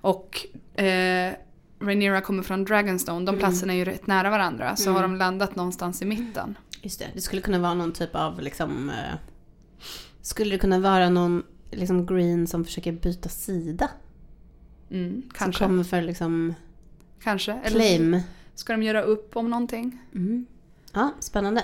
och 0.01 0.45
eh, 0.81 1.33
Rhaenyra 1.79 2.21
kommer 2.21 2.43
från 2.43 2.65
Dragonstone, 2.65 3.25
de 3.25 3.37
platserna 3.37 3.73
är 3.73 3.77
ju 3.77 3.85
rätt 3.85 4.07
nära 4.07 4.29
varandra, 4.29 4.75
så 4.75 4.91
har 4.91 5.01
de 5.01 5.15
landat 5.15 5.55
någonstans 5.55 6.01
i 6.01 6.05
mitten. 6.05 6.57
Just 6.81 6.99
det, 6.99 7.07
det 7.13 7.21
skulle 7.21 7.41
kunna 7.41 7.59
vara 7.59 7.73
någon 7.73 7.91
typ 7.91 8.15
av 8.15 8.41
liksom... 8.41 8.89
Eh, 8.89 9.15
skulle 10.21 10.51
det 10.51 10.57
kunna 10.57 10.79
vara 10.79 11.09
någon 11.09 11.43
liksom 11.71 12.05
green 12.05 12.47
som 12.47 12.65
försöker 12.65 12.91
byta 12.91 13.29
sida? 13.29 13.89
Mm, 14.91 15.21
Som 15.21 15.31
kanske. 15.35 15.63
kommer 15.63 15.83
för 15.83 16.01
liksom 16.01 16.53
Kanske. 17.23 17.51
Eller 17.53 17.79
claim. 17.79 18.19
ska 18.55 18.73
de 18.73 18.83
göra 18.83 19.01
upp 19.01 19.35
om 19.37 19.49
någonting? 19.49 19.99
Mm. 20.15 20.45
Ja, 20.93 21.11
spännande. 21.19 21.63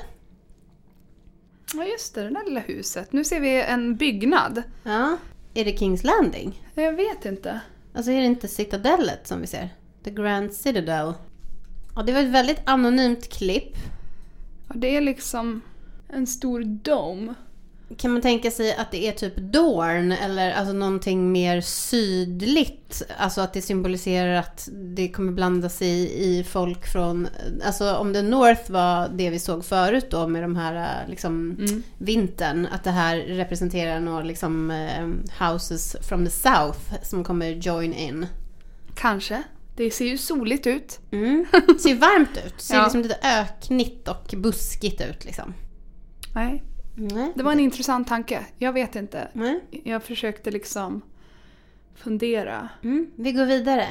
Ja 1.73 1.85
just 1.85 2.15
det, 2.15 2.23
det 2.23 2.29
där 2.29 2.45
lilla 2.45 2.59
huset. 2.59 3.13
Nu 3.13 3.23
ser 3.23 3.39
vi 3.39 3.61
en 3.61 3.95
byggnad. 3.95 4.63
Ja, 4.83 5.17
är 5.53 5.65
det 5.65 5.77
Kings 5.77 6.03
Landing? 6.03 6.61
Jag 6.75 6.93
vet 6.93 7.25
inte. 7.25 7.59
Alltså 7.93 8.11
är 8.11 8.19
det 8.19 8.25
inte 8.25 8.47
Citadellet 8.47 9.27
som 9.27 9.41
vi 9.41 9.47
ser? 9.47 9.69
The 10.03 10.11
Grand 10.11 10.53
Citadel. 10.53 11.13
Ja, 11.95 12.03
det 12.03 12.13
var 12.13 12.19
ett 12.21 12.29
väldigt 12.31 12.61
anonymt 12.65 13.29
klipp. 13.29 13.75
Ja, 14.67 14.75
det 14.75 14.97
är 14.97 15.01
liksom 15.01 15.61
en 16.09 16.27
stor 16.27 16.63
dome. 16.63 17.33
Kan 17.97 18.11
man 18.11 18.21
tänka 18.21 18.51
sig 18.51 18.75
att 18.75 18.91
det 18.91 19.07
är 19.07 19.11
typ 19.11 19.33
Dorn 19.37 20.11
eller 20.11 20.51
alltså 20.51 20.73
någonting 20.73 21.31
mer 21.31 21.61
sydligt? 21.61 23.03
Alltså 23.17 23.41
att 23.41 23.53
det 23.53 23.61
symboliserar 23.61 24.33
att 24.35 24.69
det 24.73 25.07
kommer 25.09 25.31
blanda 25.31 25.69
sig 25.69 26.11
i 26.23 26.43
folk 26.43 26.87
från... 26.87 27.27
Alltså 27.65 27.95
om 27.95 28.13
det 28.13 28.21
North 28.21 28.71
var 28.71 29.09
det 29.09 29.29
vi 29.29 29.39
såg 29.39 29.65
förut 29.65 30.07
då 30.11 30.27
med 30.27 30.43
de 30.43 30.55
här 30.55 30.75
eh, 31.03 31.09
liksom 31.09 31.51
Mm. 31.59 31.83
vintern. 31.97 32.67
Att 32.71 32.83
det 32.83 32.91
här 32.91 33.17
representerar 33.17 33.99
några 33.99 34.23
liksom 34.23 34.71
eh, 34.71 35.07
houses 35.47 35.95
from 36.01 36.25
the 36.25 36.31
south 36.31 36.79
som 37.03 37.23
kommer 37.23 37.49
join 37.51 37.93
in. 37.93 38.25
Kanske. 38.95 39.43
Det 39.75 39.91
ser 39.91 40.05
ju 40.05 40.17
soligt 40.17 40.67
ut. 40.67 40.99
Mm. 41.11 41.45
Ser 41.79 41.89
ju 41.89 41.95
varmt 41.95 42.37
ut. 42.45 42.61
Ser 42.61 42.75
Ja. 42.77 42.83
liksom 42.83 43.01
lite 43.01 43.17
öknigt 43.23 44.07
och 44.07 44.33
buskigt 44.37 45.01
ut 45.01 45.25
liksom. 45.25 45.53
Nej, 46.35 46.63
Nej. 46.95 47.31
det 47.35 47.43
var 47.43 47.51
en 47.51 47.59
intressant 47.59 48.07
tanke. 48.07 48.45
Jag 48.57 48.73
vet 48.73 48.95
inte. 48.95 49.27
Nej. 49.33 49.61
Jag 49.83 50.03
försökte 50.03 50.51
liksom 50.51 51.01
fundera. 51.95 52.69
Mm. 52.83 53.11
Vi 53.15 53.31
går 53.31 53.45
vidare. 53.45 53.87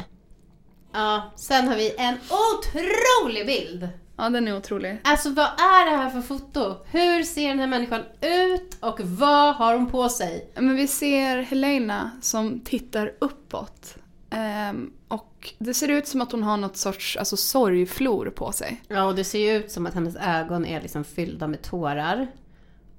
Ja, 0.93 1.33
sen 1.37 1.69
har 1.69 1.77
vi 1.77 1.95
en 1.99 2.15
otrolig 2.15 3.47
bild. 3.47 3.89
Ja, 4.17 4.31
den 4.31 4.49
är 4.49 4.57
otrolig. 4.57 5.01
Alltså 5.05 5.31
vad 5.31 5.47
är 5.47 5.91
det 5.91 5.97
här 5.97 6.11
för 6.11 6.21
foto? 6.21 6.75
Hur 6.85 7.23
ser 7.23 7.49
den 7.49 7.59
här 7.59 7.67
människan 7.67 8.03
ut 8.21 8.77
och 8.81 9.01
vad 9.01 9.55
har 9.55 9.75
hon 9.75 9.91
på 9.91 10.09
sig? 10.09 10.51
Men 10.55 10.77
vi 10.77 10.87
ser 10.87 11.43
Helena 11.43 12.11
som 12.23 12.61
tittar 12.61 13.13
uppåt. 13.19 13.97
Ehm, 14.31 14.93
och 15.09 15.55
det 15.59 15.75
ser 15.75 15.89
ut 15.89 16.07
som 16.07 16.21
att 16.21 16.33
hon 16.33 16.43
har 16.43 16.57
något 16.57 16.77
sorts 16.77 17.17
alltså, 17.17 17.37
sorgflor 17.37 18.31
på 18.31 18.53
sig. 18.53 18.83
Ja, 18.89 19.05
och 19.05 19.15
det 19.15 19.25
ser 19.25 19.39
ju 19.39 19.57
ut 19.57 19.71
som 19.71 19.87
att 19.87 19.95
hennes 19.95 20.17
ögon 20.17 20.67
är 20.67 20.81
liksom 20.81 21.05
fyllda 21.05 21.47
med 21.47 21.63
tårar. 21.63 22.29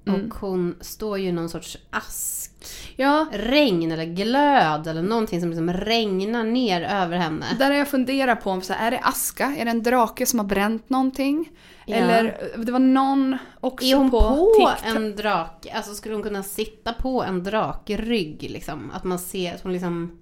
Mm. 0.06 0.26
Och 0.26 0.34
hon 0.34 0.76
står 0.80 1.18
ju 1.18 1.28
i 1.28 1.32
någon 1.32 1.48
sorts 1.48 1.78
ask. 1.90 2.52
Ja, 2.96 3.26
Regn 3.32 3.92
eller 3.92 4.04
glöd 4.04 4.86
eller 4.86 5.02
någonting 5.02 5.40
som 5.40 5.50
liksom 5.50 5.72
regnar 5.72 6.44
ner 6.44 6.82
över 6.82 7.16
henne. 7.16 7.46
där 7.58 7.70
har 7.70 7.78
jag 7.78 7.88
funderat 7.88 8.42
på 8.42 8.50
om 8.50 8.62
så 8.62 8.72
här, 8.72 8.86
är 8.86 8.90
det 8.90 9.00
aska? 9.02 9.56
Är 9.58 9.64
det 9.64 9.70
en 9.70 9.82
drake 9.82 10.26
som 10.26 10.38
har 10.38 10.46
bränt 10.46 10.90
någonting? 10.90 11.50
Ja. 11.86 11.96
Eller 11.96 12.50
det 12.56 12.72
var 12.72 12.78
någon 12.78 13.38
också 13.60 13.86
Är 13.86 13.96
hon 13.96 14.10
på, 14.10 14.20
på, 14.20 14.72
en 14.84 15.16
drake? 15.16 15.72
Alltså 15.72 15.94
skulle 15.94 16.14
hon 16.14 16.22
kunna 16.22 16.42
sitta 16.42 16.92
på 16.92 17.22
en 17.22 17.42
drakrygg 17.42 18.50
liksom? 18.50 18.90
Att 18.94 19.04
man 19.04 19.18
ser 19.18 19.54
att 19.54 19.62
hon 19.62 19.72
liksom... 19.72 20.18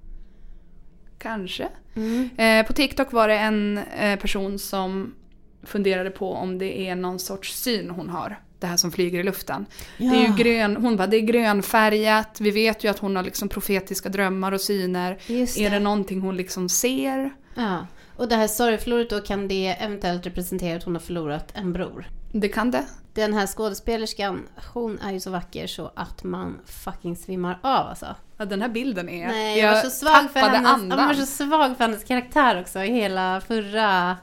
Kanske. 1.19 1.69
Mm. 1.95 2.31
Eh, 2.37 2.67
på 2.67 2.73
TikTok 2.73 3.13
var 3.13 3.29
det 3.29 3.39
en 3.39 3.79
eh, 3.79 4.19
person 4.19 4.59
som 4.59 5.15
funderade 5.63 6.11
på 6.11 6.33
om 6.33 6.59
det 6.59 6.89
är 6.89 6.95
någon 6.95 7.19
sorts 7.19 7.63
syn 7.63 7.91
hon 7.91 8.09
har. 8.09 8.41
Det 8.65 8.69
här 8.69 8.77
som 8.77 8.93
flyger 8.93 9.21
i 9.21 9.23
luften. 9.23 9.67
Det 9.99 10.05
är 10.05 10.29
ju 10.29 10.35
grön, 10.37 10.77
hon 10.77 10.97
bara, 10.97 11.07
det 11.07 11.17
är 11.17 11.21
grönfärgat, 11.21 12.41
vi 12.41 12.51
vet 12.51 12.85
ju 12.85 12.89
att 12.89 12.99
hon 12.99 13.17
har 13.17 13.23
liksom 13.23 13.49
profetiska 13.49 14.09
drömmar 14.09 14.53
och 14.53 14.61
syner. 14.61 15.19
Just 15.27 15.59
Är 15.59 15.71
det. 15.71 15.77
det 15.77 15.81
någonting 15.81 16.21
hon 16.21 16.37
liksom 16.37 16.69
ser? 16.69 17.31
Ja. 17.55 17.87
Och 18.17 18.29
det 18.29 18.37
här 18.37 18.47
sorgfloret 18.47 19.11
då 19.11 19.21
kan 19.21 19.49
det 19.49 19.77
eventuellt 19.81 20.27
representera 20.27 20.77
att 20.77 20.83
hon 20.83 20.95
har 20.95 21.01
förlorat 21.01 21.53
en 21.55 21.73
bror. 21.73 22.07
Det 22.33 22.49
kan 22.49 22.71
det. 22.71 22.85
Den 23.15 23.35
här 23.35 23.47
skådespelerskan, 23.47 24.43
hon 24.75 24.99
är 24.99 25.13
ju 25.13 25.21
så 25.21 25.31
vacker 25.31 25.67
så 25.67 25.93
att 25.97 26.25
man 26.25 26.59
fucking 26.67 27.17
svimmar 27.17 27.59
av 27.63 27.87
alltså. 27.89 28.07
Ja, 28.37 28.45
den 28.45 28.63
här 28.63 28.69
bilden 28.69 29.09
är... 29.09 29.29
Nej, 29.29 29.59
jag, 29.59 29.73
var 29.73 29.81
så 29.81 29.91
svag 29.91 30.31
för 30.33 30.41
hennes, 30.41 30.71
andan. 30.71 30.99
jag 30.99 31.07
var 31.07 31.15
så 31.15 31.27
svag 31.27 31.77
för 31.77 31.85
hennes 31.85 32.05
karaktär 32.05 32.61
också 32.61 32.83
i 32.85 32.93
hela 32.93 33.41
förra, 33.41 34.17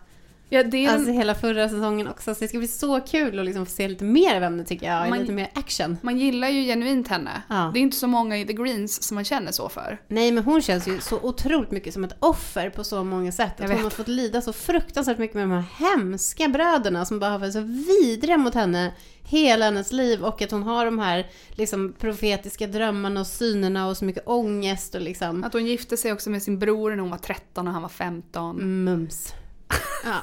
Ja, 0.54 0.64
det 0.64 0.86
är 0.86 0.94
alltså 0.94 1.12
hela 1.12 1.36
förra 1.36 1.70
säsongen 1.70 2.08
också. 2.08 2.36
Så 2.36 2.40
det 2.42 2.48
ska 2.48 2.58
bli 2.58 2.68
så 2.68 3.00
kul 3.02 3.40
att 3.40 3.46
liksom 3.46 3.66
få 3.66 3.72
se 3.72 3.88
lite 3.88 4.04
mer 4.04 4.36
av 4.36 4.42
henne 4.42 4.64
tycker 4.66 4.86
jag. 4.88 5.10
Man- 5.10 5.20
Lite 5.20 5.32
mer 5.32 5.52
action. 5.54 5.98
man 6.02 6.18
gillar 6.18 6.48
ju 6.50 6.64
genuint 6.64 7.08
henne. 7.08 7.42
Ja. 7.50 7.72
Det 7.74 7.80
är 7.80 7.82
inte 7.82 7.98
så 7.98 8.08
många 8.08 8.38
i 8.38 8.46
The 8.46 8.54
Greens 8.54 9.04
som 9.04 9.16
man 9.16 9.24
känner 9.26 9.52
så 9.52 9.70
för. 9.70 10.02
Nej 10.08 10.32
men 10.32 10.44
hon 10.44 10.62
känns 10.62 10.88
ju 10.88 11.00
så 11.02 11.20
otroligt 11.22 11.72
mycket 11.72 11.94
som 11.94 12.04
ett 12.04 12.16
offer 12.20 12.70
på 12.70 12.84
så 12.84 13.04
många 13.04 13.32
sätt. 13.32 13.62
Att 13.62 13.70
hon 13.72 13.84
har 13.84 13.90
fått 13.90 14.08
lida 14.08 14.42
så 14.42 14.54
fruktansvärt 14.54 15.18
mycket 15.18 15.36
med 15.36 15.44
de 15.44 15.52
här 15.52 15.66
hemska 15.90 16.48
bröderna 16.48 17.06
som 17.06 17.20
bara 17.20 17.32
har 17.32 17.40
varit 17.40 17.54
så 17.54 17.62
vidriga 17.62 18.38
mot 18.38 18.54
henne 18.54 18.94
hela 19.24 19.66
hennes 19.66 19.92
liv. 19.92 20.24
Och 20.24 20.42
att 20.42 20.52
hon 20.52 20.64
har 20.64 20.86
de 20.86 21.00
här 21.00 21.28
liksom, 21.50 21.94
profetiska 22.00 22.68
drömmarna 22.68 23.20
och 23.20 23.28
synerna 23.28 23.88
och 23.88 23.98
så 23.98 24.06
mycket 24.06 24.28
ångest 24.28 24.96
och 24.96 25.02
liksom 25.02 25.44
Att 25.44 25.54
hon 25.54 25.66
gifte 25.66 25.98
sig 25.98 26.12
också 26.14 26.30
med 26.30 26.44
sin 26.44 26.60
bror 26.60 26.90
när 26.92 26.98
hon 27.00 27.10
var 27.10 27.18
13 27.18 27.68
och 27.68 27.74
han 27.74 27.82
var 27.82 27.90
15. 27.90 28.84
mums. 28.86 29.34
Ja, 30.06 30.16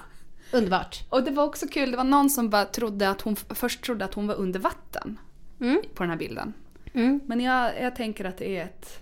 underbart. 0.53 1.05
Och 1.09 1.23
det 1.23 1.31
var 1.31 1.45
också 1.45 1.67
kul, 1.69 1.91
det 1.91 1.97
var 1.97 2.05
någon 2.05 2.31
som 2.31 2.51
bara 2.51 2.65
trodde 2.65 3.11
att 3.11 3.21
hon, 3.21 3.37
först 3.37 3.83
trodde 3.83 4.05
att 4.05 4.15
hon 4.15 4.27
var 4.27 4.35
under 4.35 4.61
vatten 4.61 5.19
Mm. 5.61 5.83
på 5.95 6.03
den 6.03 6.11
här 6.11 6.17
bilden. 6.19 6.53
Mm. 6.93 7.21
Men 7.27 7.41
jag, 7.41 7.81
jag 7.83 7.97
tänker 7.97 8.25
att 8.25 8.39
det 8.39 8.57
är 8.57 8.65
ett, 8.65 9.01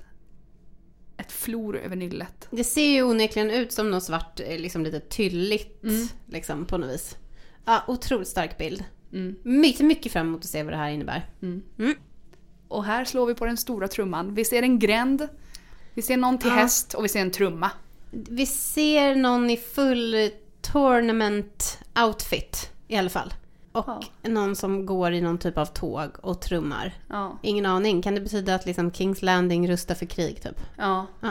ett 1.16 1.32
flor 1.32 1.76
över 1.78 1.96
nyllet. 1.96 2.48
Det 2.50 2.64
ser 2.64 2.86
ju 2.90 3.02
onekligen 3.02 3.50
ut 3.50 3.72
som 3.72 3.90
något 3.90 4.02
svart, 4.04 4.40
eh, 4.40 4.58
liksom 4.58 4.82
lite 4.84 5.00
tylligt 5.00 5.82
Mm. 5.84 6.08
liksom 6.26 6.64
på 6.64 6.78
något 6.78 6.90
vis. 6.90 7.16
Ja, 7.64 7.82
otroligt 7.88 8.28
stark 8.28 8.58
bild. 8.58 8.84
Mm. 9.12 9.36
Mycket, 9.42 9.86
mycket 9.86 10.12
fram 10.12 10.26
emot 10.26 10.40
att 10.40 10.46
se 10.46 10.62
vad 10.62 10.72
det 10.72 10.76
här 10.76 10.90
innebär. 10.90 11.26
Mm. 11.42 11.62
Mm. 11.78 11.94
Och 12.68 12.84
här 12.84 13.04
slår 13.04 13.26
vi 13.26 13.34
på 13.34 13.46
den 13.46 13.56
stora 13.56 13.88
trumman. 13.88 14.34
Vi 14.34 14.44
ser 14.44 14.62
en 14.62 14.78
gränd, 14.78 15.28
vi 15.94 16.02
ser 16.02 16.16
någon 16.16 16.38
till 16.38 16.48
Ja. 16.50 16.54
häst 16.56 16.94
och 16.94 17.04
vi 17.04 17.08
ser 17.08 17.20
en 17.20 17.30
trumma. 17.30 17.70
Vi 18.10 18.46
ser 18.46 19.14
någon 19.14 19.50
i 19.50 19.56
full 19.56 20.30
tournament 20.72 21.78
outfit 22.04 22.70
i 22.88 22.96
alla 22.96 23.10
fall. 23.10 23.34
Och 23.72 23.84
Ja. 23.86 24.00
någon 24.22 24.56
som 24.56 24.86
går 24.86 25.12
i 25.12 25.20
någon 25.20 25.38
typ 25.38 25.58
av 25.58 25.66
tåg 25.66 26.10
och 26.22 26.40
trummar. 26.40 26.94
Ja, 27.08 27.38
Ingen 27.42 27.66
aning. 27.66 28.02
Kan 28.02 28.14
det 28.14 28.20
betyda 28.20 28.54
att 28.54 28.66
liksom 28.66 28.92
Kings 28.92 29.22
Landing 29.22 29.68
rustar 29.68 29.94
för 29.94 30.06
krig 30.06 30.42
typ? 30.42 30.60
ja 30.76 31.06
Ja. 31.20 31.28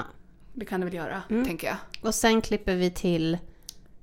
det 0.53 0.65
kan 0.65 0.79
det 0.79 0.86
väl 0.86 0.95
göra, 0.95 1.21
Mm. 1.29 1.45
tänker 1.45 1.67
jag. 1.67 1.77
Och 2.01 2.15
sen 2.15 2.41
klipper 2.41 2.75
vi 2.75 2.91
till 2.91 3.38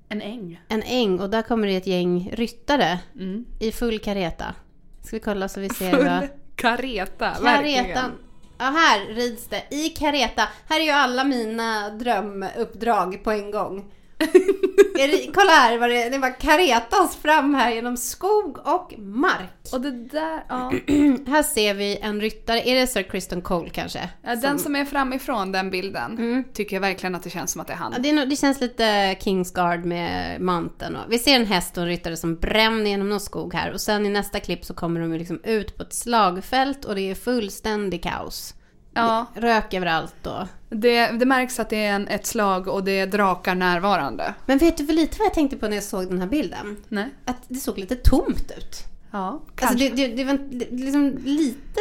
En 0.09 0.23
äng. 0.23 0.61
en 0.69 0.83
äng 0.83 1.21
och 1.21 1.31
där 1.31 1.43
kommer 1.43 1.69
det 1.69 1.77
ett 1.77 1.87
gäng 1.87 2.31
ryttare 2.33 2.99
Mm. 3.15 3.45
i 3.61 3.73
full 3.73 3.99
kareta. 3.99 4.55
Ska 5.03 5.17
vi 5.17 5.21
kolla 5.21 5.49
så 5.49 5.61
vi 5.61 5.69
ser 5.69 5.91
Full 5.91 6.05
vad... 6.05 6.29
kareta, 6.57 7.31
Karetan. 7.35 7.43
verkligen. 7.45 8.11
Ja, 8.59 8.65
här 8.65 9.15
rids 9.15 9.47
det 9.49 9.63
i 9.71 9.89
kareta. 9.89 10.43
Här 10.69 10.81
är 10.81 10.85
ju 10.85 10.91
alla 10.91 11.25
mina 11.25 11.91
drömuppdrag 11.91 13.25
på 13.25 13.31
en 13.31 13.51
gång. 13.51 13.93
Kolla 15.35 15.51
här, 15.51 15.79
vad 15.79 15.91
det, 15.91 16.09
det 16.09 16.19
bara 16.19 16.31
karetas 16.31 17.17
fram 17.17 17.55
här 17.55 17.71
genom 17.71 17.97
skog 17.97 18.59
och 18.65 18.95
mark. 18.99 19.51
Och 19.73 19.81
det 19.81 19.91
där, 19.91 20.45
ja. 20.49 20.73
Här 21.27 21.43
ser 21.43 21.75
vi 21.75 21.99
en 21.99 22.21
ryttare, 22.21 22.69
är 22.69 22.75
det 22.81 22.87
Sir 22.87 23.03
Kristen 23.03 23.43
Cole 23.43 23.71
kanske? 23.71 24.09
ja 24.23 24.37
den 24.37 24.59
som 24.59 24.77
är 24.77 24.85
framifrån 24.85 25.53
den 25.53 25.71
bilden 25.71 26.19
Mm. 26.19 26.45
tycker 26.55 26.77
jag 26.77 26.81
verkligen 26.81 27.15
att 27.15 27.23
det 27.23 27.31
känns 27.31 27.53
som 27.53 27.61
att 27.61 27.67
det 27.67 27.73
är 27.73 27.77
han. 27.77 27.93
Ja, 27.93 27.99
det, 28.03 28.09
är 28.09 28.13
nog, 28.13 28.29
det 28.29 28.37
känns 28.37 28.61
lite 28.61 29.17
Kingsguard 29.21 29.85
med 29.85 30.41
manteln. 30.41 30.97
Och 30.97 31.13
vi 31.13 31.19
ser 31.19 31.37
en 31.37 31.47
häst 31.47 31.77
och 31.77 31.83
en 31.83 31.89
ryttare 31.89 32.17
som 32.17 32.37
bränner 32.37 32.91
genom 32.91 33.09
någon 33.09 33.21
skog 33.21 33.55
här. 33.55 33.73
Och 33.73 33.81
sen 33.81 34.07
i 34.07 34.09
nästa 34.09 34.41
klipp 34.41 34.65
så 34.65 34.75
kommer 34.75 35.01
de 35.01 35.13
liksom 35.13 35.41
ut 35.45 35.77
på 35.77 35.83
ett 35.83 35.93
slagfält 35.95 36.85
och 36.85 36.95
det 36.95 37.11
är 37.11 37.15
fullständig 37.15 38.03
kaos. 38.03 38.55
Ja, 38.95 39.27
rök 39.35 39.75
överallt 39.75 40.27
och... 40.27 40.47
det, 40.73 41.07
det 41.07 41.27
märks 41.27 41.61
att 41.61 41.71
det 41.71 41.85
är 41.85 41.93
en, 41.95 42.09
ett 42.09 42.27
slag 42.27 42.69
och 42.69 42.85
det 42.85 42.99
är 43.01 43.07
drakar 43.07 43.55
närvarande. 43.55 44.35
Men 44.47 44.59
vet 44.59 44.77
du 44.77 44.87
för 44.87 44.93
lite 44.93 45.19
vad 45.19 45.27
jag 45.27 45.35
tänkte 45.35 45.57
på 45.57 45.69
när 45.69 45.75
jag 45.77 45.85
såg 45.85 46.09
den 46.09 46.21
här 46.21 46.27
bilden? 46.29 46.77
Nej. 46.89 47.11
Att 47.25 47.37
det 47.49 47.55
såg 47.59 47.79
lite 47.79 47.97
tomt 47.97 48.53
ut. 48.59 48.77
Ja, 49.11 49.29
Alltså 49.29 49.47
kanske. 49.55 49.89
det, 49.89 50.07
det, 50.07 50.15
det 50.17 50.25
var 50.25 50.39
liksom 50.77 51.19
lite... 51.25 51.81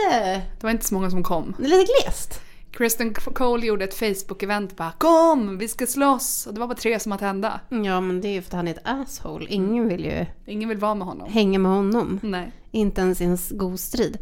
det 0.60 0.64
var 0.64 0.70
inte 0.72 0.86
så 0.86 0.94
många 0.94 1.10
som 1.10 1.24
kom. 1.24 1.56
Lite 1.60 1.86
glest. 2.04 2.42
Kristen 2.72 3.14
Cole 3.14 3.66
gjorde 3.66 3.84
ett 3.86 4.00
Facebook-event 4.00 4.76
bara 4.76 4.92
“Kom, 4.98 5.58
vi 5.58 5.68
ska 5.68 5.88
slåss!” 5.88 6.48
och 6.48 6.54
det 6.54 6.60
var 6.60 6.68
bara 6.68 6.78
tre 6.78 7.00
som 7.00 7.12
att 7.12 7.22
hända. 7.22 7.60
Ja, 7.70 8.02
men 8.02 8.22
det 8.22 8.28
är 8.28 8.32
ju 8.32 8.42
för 8.42 8.50
att 8.50 8.54
han 8.54 8.68
är 8.68 8.72
ett 8.72 8.82
asshole. 8.84 9.46
Ingen 9.50 9.88
vill 9.88 10.06
ju 10.06 10.26
Ingen 10.46 10.70
vill 10.70 10.78
vara 10.78 10.96
med 10.96 11.08
honom. 11.08 11.30
hänga 11.32 11.60
med 11.60 11.72
honom. 11.72 12.20
Nej. 12.24 12.52
Inte 12.72 13.02
ens 13.02 13.22
i 13.22 13.24
en 13.24 13.38
god 13.52 13.80
strid. 13.80 14.18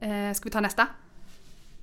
Eh, 0.00 0.34
ska 0.34 0.44
vi 0.44 0.50
ta 0.50 0.60
nästa? 0.60 0.86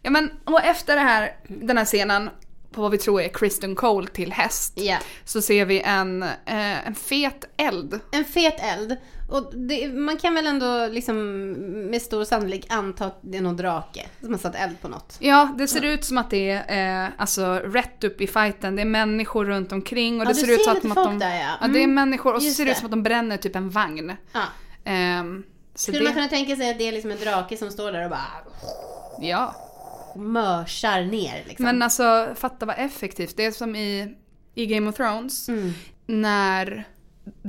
Ja 0.06 0.12
men, 0.12 0.32
och 0.44 0.64
efter 0.64 0.96
det 0.96 1.02
här, 1.02 1.36
den 1.48 1.78
här 1.78 1.86
scenen 1.86 2.30
på 2.72 2.82
vad 2.82 2.92
vi 2.92 2.98
tror 2.98 3.22
är 3.22 3.28
Kristen 3.30 3.76
Cole 3.76 4.08
till 4.08 4.32
häst 4.34 4.74
Ja. 4.76 4.98
så 5.26 5.42
ser 5.42 5.66
vi 5.66 5.82
en, 5.82 6.24
eh, 6.24 6.88
en 6.88 6.96
fet 6.96 7.46
eld. 7.58 8.00
En 8.12 8.26
fet 8.26 8.56
eld. 8.60 8.98
Och 9.32 9.54
det, 9.56 9.88
man 9.88 10.18
kan 10.18 10.36
väl 10.36 10.48
ändå 10.48 10.88
liksom 10.88 11.52
med 11.90 12.02
stor 12.02 12.24
sannolik 12.24 12.66
anta 12.70 13.06
att 13.06 13.20
det 13.22 13.38
är 13.38 13.42
någon 13.42 13.58
drake 13.58 14.06
som 14.22 14.32
har 14.32 14.38
satt 14.40 14.56
eld 14.56 14.82
på 14.82 14.88
något. 14.88 15.18
Ja, 15.20 15.54
det 15.58 15.68
ser 15.68 15.86
ut 15.86 16.06
som 16.06 16.18
att 16.18 16.30
det 16.30 16.50
är 16.68 17.04
eh, 17.06 17.10
alltså 17.18 17.54
rätt 17.54 18.04
upp 18.04 18.22
i 18.22 18.28
fighten. 18.28 18.76
Det 18.76 18.82
är 18.82 18.86
människor 18.86 19.46
runt 19.46 19.72
omkring 19.72 20.16
och 20.22 20.26
Ja, 20.26 20.30
det 20.30 20.36
ser 20.36 20.54
ut 20.54 20.64
som 20.64 20.74
att 20.74 20.82
folk 20.94 21.08
de... 21.08 21.20
där, 21.20 21.36
ja. 21.40 21.50
ja, 21.62 21.68
det 21.68 21.80
är 21.80 21.84
Mm. 21.84 21.94
människor 21.96 22.34
och 22.34 22.44
så 22.44 22.52
ser 22.52 22.66
det 22.66 22.72
ut 22.72 22.78
som 22.78 22.86
att 22.86 22.92
de 22.92 23.04
bränner 23.04 23.38
typ 23.38 23.56
en 23.56 23.70
vagn. 23.70 24.14
Ja. 24.34 24.42
Så 25.76 25.82
Skulle 25.84 26.00
det, 26.00 26.04
man 26.06 26.14
kunna 26.14 26.28
tänka 26.28 26.56
sig 26.56 26.70
att 26.72 26.78
det 26.78 26.88
är 26.88 26.92
liksom 26.92 27.12
en 27.12 27.20
drake 27.20 27.58
som 27.58 27.72
står 27.72 27.92
där 27.92 28.04
och 28.04 28.10
bara 28.10 28.26
Ja. 29.20 29.56
Mörsar 30.16 31.02
ner 31.02 31.44
liksom? 31.48 31.66
Men 31.66 31.82
alltså, 31.82 32.34
fatta 32.36 32.66
vad 32.66 32.76
effektivt. 32.80 33.38
Det 33.38 33.46
är 33.46 33.52
som 33.52 33.76
i, 33.76 34.16
i 34.56 34.66
Game 34.66 34.90
of 34.90 34.96
Thrones. 34.96 35.50
Mm. 35.50 35.74
när 36.06 36.84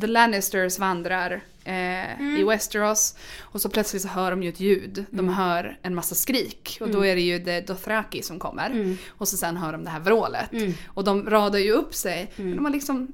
The 0.01 0.07
Lannisters 0.07 0.79
vandrar 0.79 1.41
eh, 1.65 2.39
i 2.39 2.45
Westeros 2.49 3.17
och 3.41 3.61
så 3.61 3.69
plötsligt 3.69 4.03
så 4.03 4.09
hör 4.09 4.31
de 4.31 4.43
ju 4.43 4.49
ett 4.49 4.61
ljud. 4.61 5.05
De 5.11 5.29
hör 5.29 5.79
en 5.83 5.95
massa 5.95 6.15
skrik 6.15 6.79
och 6.81 6.91
då 6.91 7.07
är 7.07 7.15
det 7.15 7.21
ju 7.21 7.39
The 7.39 7.61
Dothraki 7.61 8.23
som 8.23 8.39
kommer. 8.39 8.97
Och 9.09 9.29
så 9.29 9.37
sen 9.37 9.57
hör 9.57 9.73
de 9.73 9.85
det 9.85 9.91
här 9.91 10.01
vrålet. 10.01 10.51
Och 10.89 11.05
de 11.05 11.31
radar 11.31 11.59
ju 11.59 11.73
upp 11.73 11.95
sig. 11.95 12.33
Men 12.37 12.57
de 12.57 12.65
har 12.65 12.73
liksom 12.73 13.13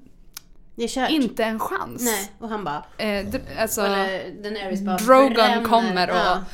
inte 1.08 1.44
en 1.44 1.58
chans. 1.60 2.04
Nej, 2.04 2.32
och 2.38 2.48
han 2.48 2.64
bara... 2.64 2.84
Eh, 2.98 3.26
alltså, 3.58 3.80
Eller 3.80 4.84
bara 4.84 4.96
Drogon 4.96 5.64
kommer 5.64 6.10
och, 6.10 6.16
Ja. 6.16 6.44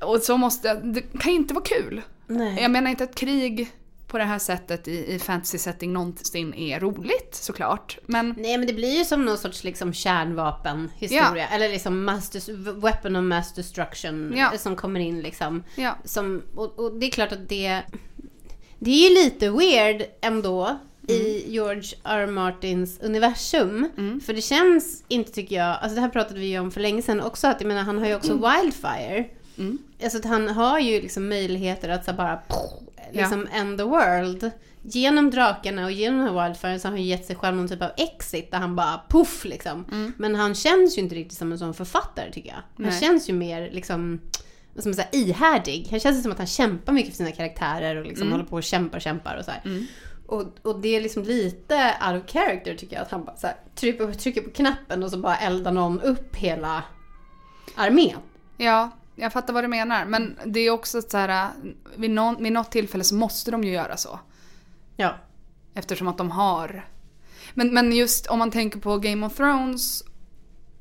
Och 0.00 0.20
så 0.20 0.36
måste, 0.36 0.74
det 0.74 1.00
kan 1.00 1.32
ju 1.32 1.38
inte 1.38 1.54
vara 1.54 1.64
kul. 1.64 2.02
Nej. 2.26 2.58
Jag 2.62 2.70
menar 2.70 2.90
inte 2.90 3.04
att 3.04 3.14
krig 3.14 3.70
på 4.06 4.18
det 4.18 4.24
här 4.24 4.38
sättet 4.38 4.88
i, 4.88 5.14
i 5.14 5.18
fantasy 5.18 5.58
setting 5.58 5.92
någonsin 5.92 6.54
är 6.54 6.80
roligt 6.80 7.28
såklart. 7.34 7.98
Men 8.06 8.34
Nej 8.38 8.58
men 8.58 8.66
det 8.66 8.72
blir 8.72 8.98
ju 8.98 9.04
som 9.04 9.24
någon 9.24 9.38
sorts 9.38 9.64
liksom 9.64 9.92
kärnvapenhistoria. 9.92 11.48
Eller 11.48 11.68
liksom 11.68 12.04
mass 12.04 12.30
des- 12.30 12.48
weapon 12.82 13.16
of 13.16 13.22
mass 13.22 13.54
destruction 13.54 14.34
Ja. 14.36 14.52
som 14.58 14.76
kommer 14.76 15.00
in 15.00 15.20
liksom. 15.20 15.62
ja, 15.76 15.96
Som, 16.04 16.42
och, 16.54 16.78
och 16.78 16.98
det 16.98 17.06
är 17.06 17.10
klart 17.10 17.32
att 17.32 17.48
det... 17.48 17.82
Det 18.78 18.90
är 18.90 19.08
ju 19.08 19.14
lite 19.24 19.50
weird 19.50 20.02
ändå 20.20 20.78
i 21.08 21.52
George 21.52 21.82
R. 22.04 22.26
Martins 22.26 23.00
universum. 23.00 23.90
För 24.26 24.32
det 24.34 24.42
känns 24.42 25.04
inte 25.08 25.32
tycker 25.32 25.56
jag, 25.56 25.66
alltså 25.80 25.94
det 25.94 26.00
här 26.00 26.08
pratade 26.08 26.40
vi 26.40 26.46
ju 26.46 26.58
om 26.58 26.70
för 26.70 26.80
länge 26.80 27.02
sedan 27.02 27.20
också, 27.20 27.46
att 27.46 27.60
jag 27.60 27.68
menar 27.68 27.82
han 27.82 27.98
har 27.98 28.06
ju 28.06 28.14
också 28.14 28.32
Wildfire. 28.32 29.24
Mm. 29.58 29.78
Alltså 30.02 30.18
att 30.18 30.24
han 30.24 30.48
har 30.48 30.78
ju 30.78 31.00
liksom 31.00 31.28
möjligheter 31.28 31.88
att 31.88 32.04
så 32.04 32.12
bara 32.12 32.40
liksom 33.12 33.48
end 33.52 33.78
the 33.78 33.84
world. 33.84 34.50
Genom 34.82 35.30
drakarna 35.30 35.84
och 35.84 35.92
genom 35.92 36.20
här 36.20 36.44
Wildfire 36.44 36.78
så 36.78 36.88
har 36.88 36.92
han 36.92 37.02
gett 37.02 37.24
sig 37.24 37.36
själv 37.36 37.56
någon 37.56 37.68
typ 37.68 37.82
av 37.82 37.90
exit 37.96 38.50
där 38.50 38.58
han 38.58 38.76
bara 38.76 39.00
puff 39.08 39.44
liksom. 39.44 39.84
Mm. 39.92 40.12
Men 40.16 40.34
han 40.34 40.54
känns 40.54 40.98
ju 40.98 41.02
inte 41.02 41.14
riktigt 41.14 41.38
som 41.38 41.52
en 41.52 41.58
sån 41.58 41.74
författare 41.74 42.32
tycker 42.32 42.48
jag. 42.48 42.56
Han 42.56 42.92
Nej. 42.92 43.00
känns 43.00 43.28
ju 43.28 43.32
mer 43.32 43.70
liksom 43.70 44.20
ska 44.78 44.88
man 44.88 44.94
säga, 44.94 45.08
ihärdig. 45.12 45.86
Han 45.90 46.00
känns 46.00 46.22
som 46.22 46.32
att 46.32 46.38
han 46.38 46.46
kämpar 46.46 46.92
mycket 46.92 47.10
för 47.10 47.16
sina 47.16 47.32
karaktärer 47.32 47.96
och 47.96 48.06
liksom 48.06 48.32
håller 48.32 48.44
på 48.44 48.56
och 48.56 48.62
kämpar 48.62 48.98
och 48.98 49.02
kämpar 49.02 49.36
och 49.36 49.44
så 49.44 49.50
här. 49.50 49.86
Och, 50.26 50.44
och 50.62 50.80
det 50.80 50.96
är 50.96 51.00
liksom 51.00 51.22
lite 51.22 51.94
out 52.06 52.24
of 52.24 52.30
character 52.30 52.74
tycker 52.74 52.96
jag. 52.96 53.02
Att 53.02 53.10
han 53.10 53.24
bara 53.24 53.36
så 53.36 53.46
här, 53.46 53.56
trycker, 53.74 54.12
trycker 54.12 54.40
på 54.40 54.50
knappen 54.50 55.02
och 55.02 55.10
så 55.10 55.18
bara 55.18 55.36
eldar 55.36 55.72
någon 55.72 56.00
upp 56.00 56.36
hela 56.36 56.84
armén. 57.74 58.18
Ja, 58.56 58.90
jag 59.16 59.32
fattar 59.32 59.52
vad 59.54 59.64
du 59.64 59.68
menar. 59.68 60.04
Men 60.04 60.38
det 60.46 60.60
är 60.60 60.70
också 60.70 61.02
så 61.02 61.16
här, 61.18 61.50
vid, 61.96 62.10
någon, 62.10 62.42
vid 62.42 62.52
något 62.52 62.70
tillfälle 62.70 63.04
så 63.04 63.14
måste 63.14 63.50
de 63.50 63.64
ju 63.64 63.72
göra 63.72 63.96
så. 63.96 64.20
Ja. 64.96 65.14
Eftersom 65.74 66.08
att 66.08 66.18
de 66.18 66.30
har... 66.30 66.88
Men, 67.54 67.74
men 67.74 67.92
just 67.92 68.26
om 68.26 68.38
man 68.38 68.50
tänker 68.50 68.78
på 68.78 68.98
Game 68.98 69.26
of 69.26 69.34
Thrones, 69.36 70.02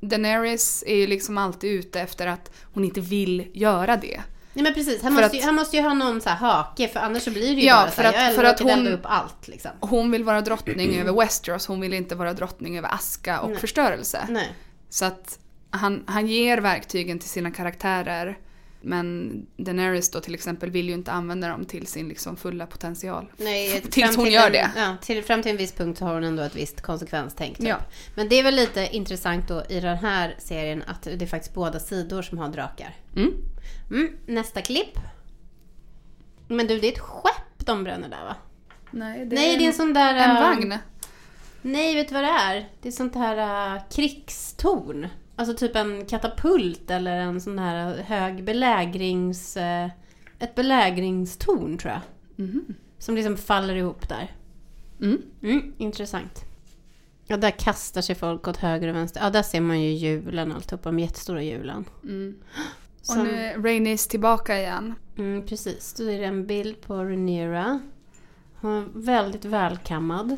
Daenerys 0.02 0.84
är 0.88 0.96
ju 0.96 1.08
liksom 1.08 1.38
alltid 1.38 1.72
ute 1.80 2.02
efter 2.02 2.28
att 2.28 2.52
hon 2.74 2.84
inte 2.84 3.02
vill 3.02 3.52
göra 3.54 3.98
det. 3.98 4.22
Nej 4.54 4.64
men 4.64 4.74
precis, 4.74 5.02
han 5.04 5.16
För 5.16 5.22
måste, 5.22 5.36
ju, 5.38 5.42
att- 5.42 5.46
han 5.46 5.56
måste 5.56 5.78
ju 5.78 5.84
ha 5.84 5.94
någon 5.94 6.22
så 6.22 6.30
här 6.30 6.36
hake 6.38 6.88
för 6.88 7.00
annars 7.00 7.24
så 7.24 7.32
blir 7.32 7.56
det 7.56 7.62
ju 7.62 7.68
Ja, 7.68 7.76
bara 7.82 7.92
för 7.92 8.04
så 8.04 8.08
här, 8.08 8.10
att- 8.10 8.26
jag 8.26 8.36
för 8.36 8.44
att 8.44 8.60
hon- 8.60 8.88
upp 8.88 9.02
allt 9.04 9.48
liksom. 9.48 9.72
Hon 9.80 10.12
vill 10.12 10.24
vara 10.24 10.42
drottning 10.42 10.96
över 11.00 11.14
Westeros, 11.14 11.68
hon 11.68 11.82
vill 11.82 11.94
inte 11.94 12.16
vara 12.16 12.34
drottning 12.34 12.78
över 12.78 12.94
aska 12.94 13.40
och 13.40 13.50
Nej. 13.50 13.60
förstörelse. 13.60 14.26
Nej. 14.30 14.54
Så 14.90 15.06
att 15.06 15.40
han, 15.74 16.04
han 16.08 16.28
ger 16.28 16.58
verktygen 16.58 17.20
till 17.20 17.30
sina 17.30 17.52
karaktärer. 17.52 18.38
Men 18.82 19.48
Daenerys 19.58 20.12
då 20.12 20.20
till 20.20 20.34
exempel 20.34 20.70
vill 20.72 20.88
ju 20.88 20.94
inte 20.94 21.12
använda 21.12 21.48
dem 21.48 21.66
till 21.66 21.88
sin 21.88 22.08
liksom 22.08 22.38
fulla 22.38 22.66
potential. 22.66 23.32
Nej, 23.38 23.82
Tills 23.92 24.16
hon 24.16 24.26
till 24.26 24.34
gör 24.34 24.46
en, 24.46 24.52
det. 24.52 24.72
Ja, 24.76 24.96
till, 25.02 25.24
fram 25.24 25.42
till 25.42 25.52
en 25.52 25.58
viss 25.58 25.72
punkt 25.72 25.98
så 25.98 26.06
har 26.06 26.14
hon 26.14 26.24
ändå 26.24 26.44
ett 26.44 26.56
visst 26.56 26.82
konsekvenstänk. 26.82 27.58
Typ. 27.58 27.68
Ja. 27.68 27.78
Men 28.16 28.30
det 28.30 28.40
är 28.40 28.44
väl 28.44 28.56
lite 28.56 28.90
intressant 28.92 29.48
då 29.48 29.64
i 29.70 29.80
den 29.80 29.98
här 29.98 30.36
serien 30.40 30.84
att 30.88 31.04
det 31.04 31.22
är 31.22 31.28
faktiskt 31.28 31.54
båda 31.54 31.80
sidor 31.80 32.22
som 32.22 32.38
har 32.38 32.50
drakar. 32.50 32.96
Mm. 33.16 33.34
Mm, 33.92 34.18
nästa 34.26 34.62
klipp. 34.62 35.00
Men 36.48 36.68
du, 36.68 36.80
det 36.80 36.88
är 36.88 36.92
ett 36.92 37.00
skepp 37.00 37.66
de 37.66 37.84
bränner 37.84 38.10
där 38.10 38.24
va? 38.24 38.36
Nej, 38.92 39.26
det 39.26 39.36
Nej, 39.36 39.58
det 39.58 39.64
är 39.64 39.68
en 39.68 39.74
sån 39.74 39.94
där... 39.94 40.16
en 40.16 40.38
äh, 40.38 40.42
vagn. 40.42 40.78
Nej, 41.62 41.96
vet 41.96 42.08
du 42.08 42.14
vad 42.14 42.24
det 42.24 42.30
är? 42.30 42.70
Det 42.82 42.88
är 42.88 42.92
sånt 42.92 43.16
här 43.16 43.76
äh, 43.76 43.82
krigstorn. 43.90 45.08
Alltså 45.36 45.56
typ 45.56 45.76
en 45.76 46.06
katapult 46.06 46.92
eller 46.92 47.18
en 47.18 47.42
sån 47.42 47.60
här 47.60 47.98
hög 47.98 48.44
belägrings... 48.44 49.58
äh, 49.58 49.90
ett 50.40 50.56
belägringstorn 50.56 51.78
tror 51.78 51.94
jag. 51.94 52.02
Mhm. 52.46 52.66
Som 52.98 53.16
liksom 53.16 53.38
faller 53.38 53.76
ihop 53.76 54.10
där. 54.10 54.32
Mm. 55.02 55.22
Mm, 55.42 55.74
intressant. 55.78 56.42
Ja, 57.28 57.38
där 57.38 57.52
kastar 57.52 58.02
sig 58.02 58.16
folk 58.16 58.48
åt 58.48 58.58
höger 58.58 58.88
och 58.88 58.96
vänster. 58.96 59.22
Ja, 59.22 59.30
där 59.30 59.44
ser 59.44 59.62
man 59.62 59.82
ju 59.82 59.90
hjulen 59.92 60.52
alltihopa, 60.52 60.90
de 60.90 61.00
jättestora 61.00 61.42
hjulen. 61.44 61.86
Mm. 62.04 62.36
Och 63.00 63.06
Som- 63.06 63.24
nu 63.24 63.32
är 63.36 63.58
Rhaenys 63.58 64.08
tillbaka 64.08 64.60
igen. 64.60 64.96
Mm, 65.18 65.46
precis. 65.46 65.94
Då 65.94 66.04
är 66.12 66.20
det 66.20 66.26
en 66.26 66.48
bild 66.48 66.82
på 66.82 66.94
Rhaenyra. 66.96 67.80
Hon 68.56 68.72
är 68.72 68.86
väldigt 68.94 69.46
välkammad. 69.46 70.38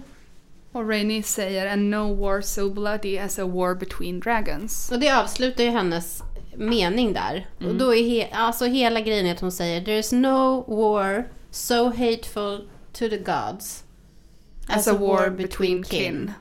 Och 0.76 0.90
Rhaenys 0.90 1.28
säger 1.28 1.74
“And 1.74 1.90
no 1.90 2.16
war 2.16 2.42
so 2.42 2.70
bloody 2.70 3.18
as 3.18 3.40
a 3.40 3.46
war 3.46 3.76
between 3.76 4.20
dragons”. 4.20 4.92
Och 4.92 5.00
det 5.00 5.10
avslutar 5.10 5.64
ju 5.64 5.70
hennes 5.70 6.24
mening 6.56 7.14
där. 7.14 7.48
Och 7.60 7.76
då 7.76 7.96
är 7.96 8.04
he- 8.04 8.28
alltså 8.32 8.66
hela 8.66 9.02
grejen 9.02 9.26
är 9.26 9.32
att 9.32 9.40
hon 9.40 9.52
säger 9.52 9.82
“There's 9.82 10.16
no 10.16 10.66
war 10.76 11.28
so 11.52 11.86
hateful 11.86 12.68
to 12.94 13.10
the 13.10 13.18
gods 13.18 13.84
As, 14.68 14.88
a 14.88 14.94
war 14.94 15.30
between 15.30 15.84
kin. 15.84 16.32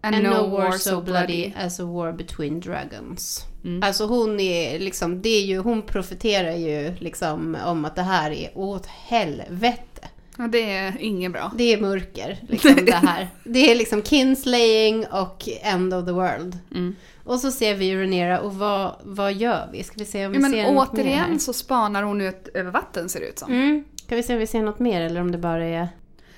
And, 0.00 0.22
no 0.22 0.48
war 0.50 0.72
so 0.72 1.00
bloody 1.00 1.52
as 1.56 1.80
a 1.80 1.84
war 1.84 2.12
between 2.12 2.60
dragons. 2.60 3.44
Mm. 3.64 3.82
Alltså 3.82 4.06
hon 4.06 4.40
är 4.40 4.78
liksom, 4.78 5.22
det 5.22 5.28
är 5.28 5.44
ju, 5.44 5.58
hon 5.58 5.82
profiterar 5.82 6.54
ju 6.56 6.94
liksom 6.98 7.56
om 7.66 7.84
att 7.84 7.96
det 7.96 8.02
här 8.02 8.30
är 8.30 8.58
åt 8.58 8.86
helvete. 8.86 10.08
Ja, 10.38 10.46
det 10.46 10.72
är 10.72 10.96
inget 11.00 11.32
bra. 11.32 11.52
Det 11.56 11.72
är 11.72 11.80
mörker, 11.80 12.38
liksom 12.48 12.76
det 12.84 12.92
här. 12.92 13.28
Det 13.44 13.70
är 13.70 13.74
liksom 13.74 14.02
kinslaying 14.02 15.06
och 15.06 15.48
end 15.62 15.94
of 15.94 16.04
the 16.04 16.12
world. 16.12 16.58
Mm. 16.74 16.96
Och 17.24 17.40
så 17.40 17.50
ser 17.50 17.74
vi 17.74 17.96
Rhaenyra 17.96 18.40
och 18.40 18.54
vad, 18.54 18.94
vad 19.02 19.32
gör 19.32 19.68
vi? 19.72 19.82
Ska 19.82 19.94
vi 19.98 20.04
se 20.04 20.26
om 20.26 20.32
vi 20.32 20.38
Ja, 20.38 20.44
ser 20.44 20.50
men 20.50 20.74
något 20.74 20.92
mer 20.92 21.02
återigen 21.02 21.40
så 21.40 21.52
spanar 21.52 22.02
hon 22.02 22.20
ut 22.20 22.48
över 22.54 22.70
vatten 22.70 23.08
ser 23.08 23.20
det 23.20 23.26
ut 23.26 23.38
som. 23.38 23.52
Mm. 23.52 23.84
Ska 23.96 24.16
vi 24.16 24.22
se 24.22 24.32
om 24.32 24.38
vi 24.38 24.46
ser 24.46 24.62
något 24.62 24.78
mer 24.78 25.00
eller 25.00 25.20
om 25.20 25.32
det 25.32 25.38
bara 25.38 25.64
är... 25.64 25.88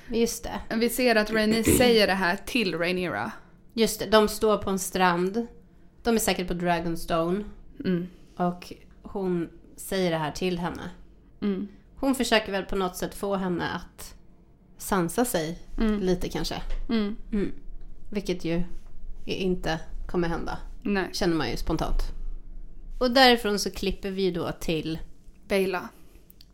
Just 0.09 0.45
det. 0.45 0.77
Vi 0.77 0.89
ser 0.89 1.17
att 1.17 1.31
Rhaenys 1.31 1.77
säger 1.77 2.07
det 2.07 2.13
här 2.13 2.39
till 2.47 2.79
Rhaenyra. 2.79 3.33
Just 3.73 4.01
det, 4.01 4.07
de 4.07 4.29
står 4.29 4.59
på 4.59 4.71
en 4.71 4.79
strand. 4.79 5.47
De 6.03 6.15
är 6.15 6.19
säkert 6.19 6.49
på 6.49 6.55
Dragonstone. 6.55 7.45
Mm. 7.85 8.07
Och 8.37 8.73
hon 9.03 9.49
säger 9.77 10.11
det 10.11 10.17
här 10.17 10.33
till 10.33 10.59
henne. 10.59 10.91
Mm. 11.43 11.69
Hon 12.07 12.15
försöker 12.15 12.53
väl 12.53 12.65
på 12.65 12.77
något 12.77 12.97
sätt 12.97 13.15
få 13.15 13.37
henne 13.37 13.69
att 13.71 14.15
sansa 14.79 15.25
sig 15.25 15.59
Mm. 15.79 16.01
lite 16.01 16.29
kanske. 16.29 16.63
Mm. 16.89 17.17
Mm. 17.33 17.53
Vilket 18.11 18.45
ju 18.45 18.63
inte 19.25 19.81
kommer 20.09 20.29
hända. 20.29 20.59
Nej. 20.83 21.09
Känner 21.13 21.37
man 21.37 21.51
ju 21.51 21.57
spontant. 21.57 22.01
Och 23.01 23.11
därifrån 23.11 23.59
så 23.59 23.71
klipper 23.71 24.11
vi 24.11 24.31
då 24.31 24.53
till 24.61 24.99
Bela. 25.49 25.89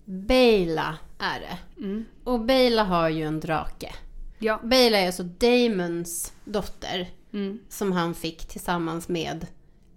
Bela 0.04 0.98
är 1.18 1.40
det. 1.40 1.58
Mm. 1.84 2.04
Och 2.24 2.40
Bela 2.40 2.84
har 2.84 3.08
ju 3.08 3.24
en 3.24 3.40
drake. 3.40 3.94
Ja. 4.38 4.60
Bela 4.64 4.98
är 4.98 5.06
alltså 5.06 5.22
Damons 5.22 6.32
dotter. 6.44 7.10
Mm. 7.32 7.58
Som 7.68 7.92
han 7.92 8.14
fick 8.14 8.46
tillsammans 8.48 9.08
med 9.08 9.46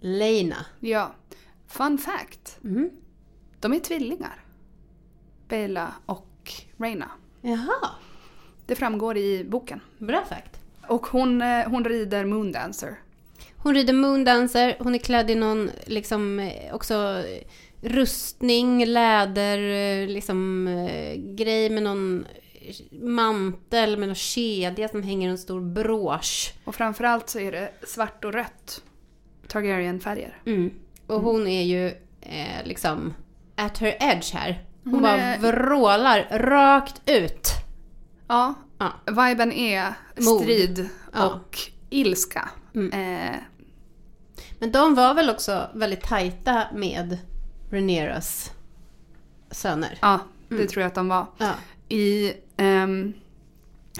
Lena. 0.00 0.66
Ja. 0.80 1.14
Fun 1.66 1.98
fact. 1.98 2.58
Mm. 2.64 2.90
De 3.60 3.72
är 3.72 3.80
tvillingar. 3.80 4.42
Bela 5.48 5.92
och 6.06 6.52
Reina. 6.76 7.10
Jaha, 7.40 7.90
Det 8.66 8.74
framgår 8.74 9.16
i 9.16 9.44
boken. 9.44 9.80
bra 9.98 10.24
fakt. 10.28 10.60
Och 10.88 11.06
hon, 11.06 11.42
eh, 11.42 11.68
hon 11.68 11.84
rider 11.84 12.24
Moondancer. 12.24 12.98
Hon 13.56 13.74
rider 13.74 13.92
Moondancer, 13.94 14.76
hon 14.78 14.94
är 14.94 14.98
klädd 14.98 15.30
i 15.30 15.34
någon 15.34 15.70
liksom 15.86 16.38
eh, 16.40 16.74
också 16.74 16.94
eh, 16.94 17.42
rustning, 17.88 18.86
läder, 18.86 19.58
liksom 20.06 20.66
grej 21.36 21.70
med 21.70 21.82
någon 21.82 22.26
mantel 22.90 23.96
med 23.96 24.08
någon 24.08 24.14
kedja 24.14 24.88
som 24.88 25.02
hänger 25.02 25.28
i 25.28 25.30
en 25.30 25.38
stor 25.38 25.60
brosch. 25.60 26.54
Och 26.64 26.74
framförallt 26.74 27.28
så 27.28 27.38
är 27.38 27.52
det 27.52 27.72
svart 27.86 28.24
och 28.24 28.32
rött. 28.32 28.82
Targaryen-färger. 29.48 30.38
Mm. 30.46 30.70
Och 31.06 31.20
hon 31.20 31.46
är 31.46 31.62
ju 31.62 31.86
eh, 32.20 32.64
liksom 32.64 33.14
at 33.54 33.78
her 33.78 33.96
edge 34.00 34.34
här. 34.34 34.64
Hon, 34.86 34.94
Hon 34.94 35.02
bara 35.02 35.12
är- 35.20 35.38
vrålar 35.38 36.28
rakt 36.30 37.02
ut. 37.06 37.48
Ja. 38.28 38.54
Ja. 38.78 38.92
Viben 39.06 39.52
är 39.52 39.94
strid 40.40 40.88
Ja. 41.12 41.26
och 41.26 41.58
ilska. 41.90 42.48
Mm. 42.74 42.92
Eh, 43.26 43.36
Men 44.58 44.72
de 44.72 44.94
var 44.94 45.14
väl 45.14 45.30
också 45.30 45.70
väldigt 45.74 46.02
tajta 46.02 46.62
med 46.74 47.18
Rhaenyras 47.70 48.50
söner. 49.50 49.98
ja, 50.02 50.20
det 50.48 50.66
tror 50.66 50.80
jag 50.82 50.88
att 50.88 50.94
de 50.94 51.08
var. 51.08 51.26
Ja. 51.38 51.50
I, 51.88 52.32
ehm, 52.56 53.12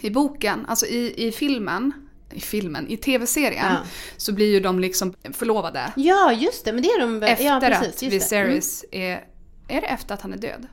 i 0.02 0.10
boken, 0.10 0.66
alltså 0.68 0.86
i, 0.86 1.26
i 1.28 1.32
filmen, 1.32 1.92
i 2.30 2.40
filmen, 2.40 2.88
i 2.88 2.96
tv-serien 2.96 3.66
Ja. 3.72 3.76
så 4.16 4.32
blir 4.32 4.52
ju 4.52 4.60
de 4.60 4.80
liksom 4.80 5.14
förlovade. 5.32 5.92
ja, 5.96 6.32
just 6.32 6.64
det. 6.64 6.72
Men 6.72 6.82
det 6.82 6.88
är 6.88 7.00
de 7.00 7.18
väl? 7.20 7.30
Efter 7.30 7.44
ja, 7.44 7.56
att 7.56 7.62
precis, 7.62 8.00
det. 8.00 8.06
Mm. 8.06 8.10
Viserys 8.18 8.84
är... 8.92 9.24
Är 9.68 9.80
det 9.80 9.86
efter 9.86 10.14
att 10.14 10.22
han 10.22 10.32
är 10.32 10.36
död? 10.38 10.66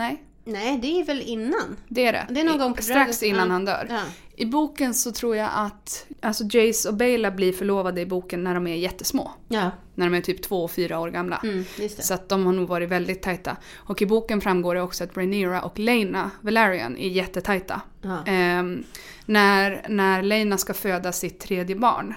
Nej, 0.00 0.22
Nej, 0.44 0.78
det 0.78 1.00
är 1.00 1.04
väl 1.04 1.20
innan. 1.22 1.76
det 1.88 2.06
är 2.06 2.12
det. 2.12 2.26
Det 2.30 2.40
är 2.40 2.44
någon 2.44 2.58
gång 2.58 2.74
på 2.74 2.82
Strax 2.82 3.22
innan 3.22 3.46
ja. 3.46 3.52
han 3.52 3.64
dör. 3.64 3.86
Ja. 3.90 4.00
I 4.36 4.46
boken 4.46 4.94
så 4.94 5.12
tror 5.12 5.36
jag 5.36 5.50
att 5.54 6.06
alltså 6.20 6.44
Jace 6.50 6.88
och 6.88 6.94
Bela 6.94 7.30
blir 7.30 7.52
förlovade 7.52 8.00
i 8.00 8.06
boken 8.06 8.44
när 8.44 8.54
de 8.54 8.66
är 8.66 8.74
jättesmå. 8.76 9.30
Ja, 9.48 9.70
När 9.94 10.06
de 10.10 10.16
är 10.16 10.20
typ 10.20 10.42
två 10.42 10.64
och 10.64 10.70
fyra 10.70 11.00
år 11.00 11.08
gamla. 11.10 11.40
mm. 11.42 11.64
Så 11.98 12.14
att 12.14 12.28
de 12.28 12.46
har 12.46 12.52
nog 12.52 12.68
varit 12.68 12.88
väldigt 12.88 13.22
tajta. 13.22 13.56
Och 13.76 14.02
i 14.02 14.06
boken 14.06 14.40
framgår 14.40 14.74
det 14.74 14.82
också 14.82 15.04
att 15.04 15.16
Rhaenyra 15.16 15.62
och 15.62 15.78
Lena 15.78 16.30
Valerian 16.40 16.96
är 16.96 17.08
jättetajta. 17.08 17.80
Ja. 18.02 18.18
Ehm, 18.26 18.84
när, 19.26 19.86
när 19.88 20.22
Lena 20.22 20.58
ska 20.58 20.74
föda 20.74 21.12
sitt 21.12 21.40
tredje 21.40 21.76
barn 21.76 22.14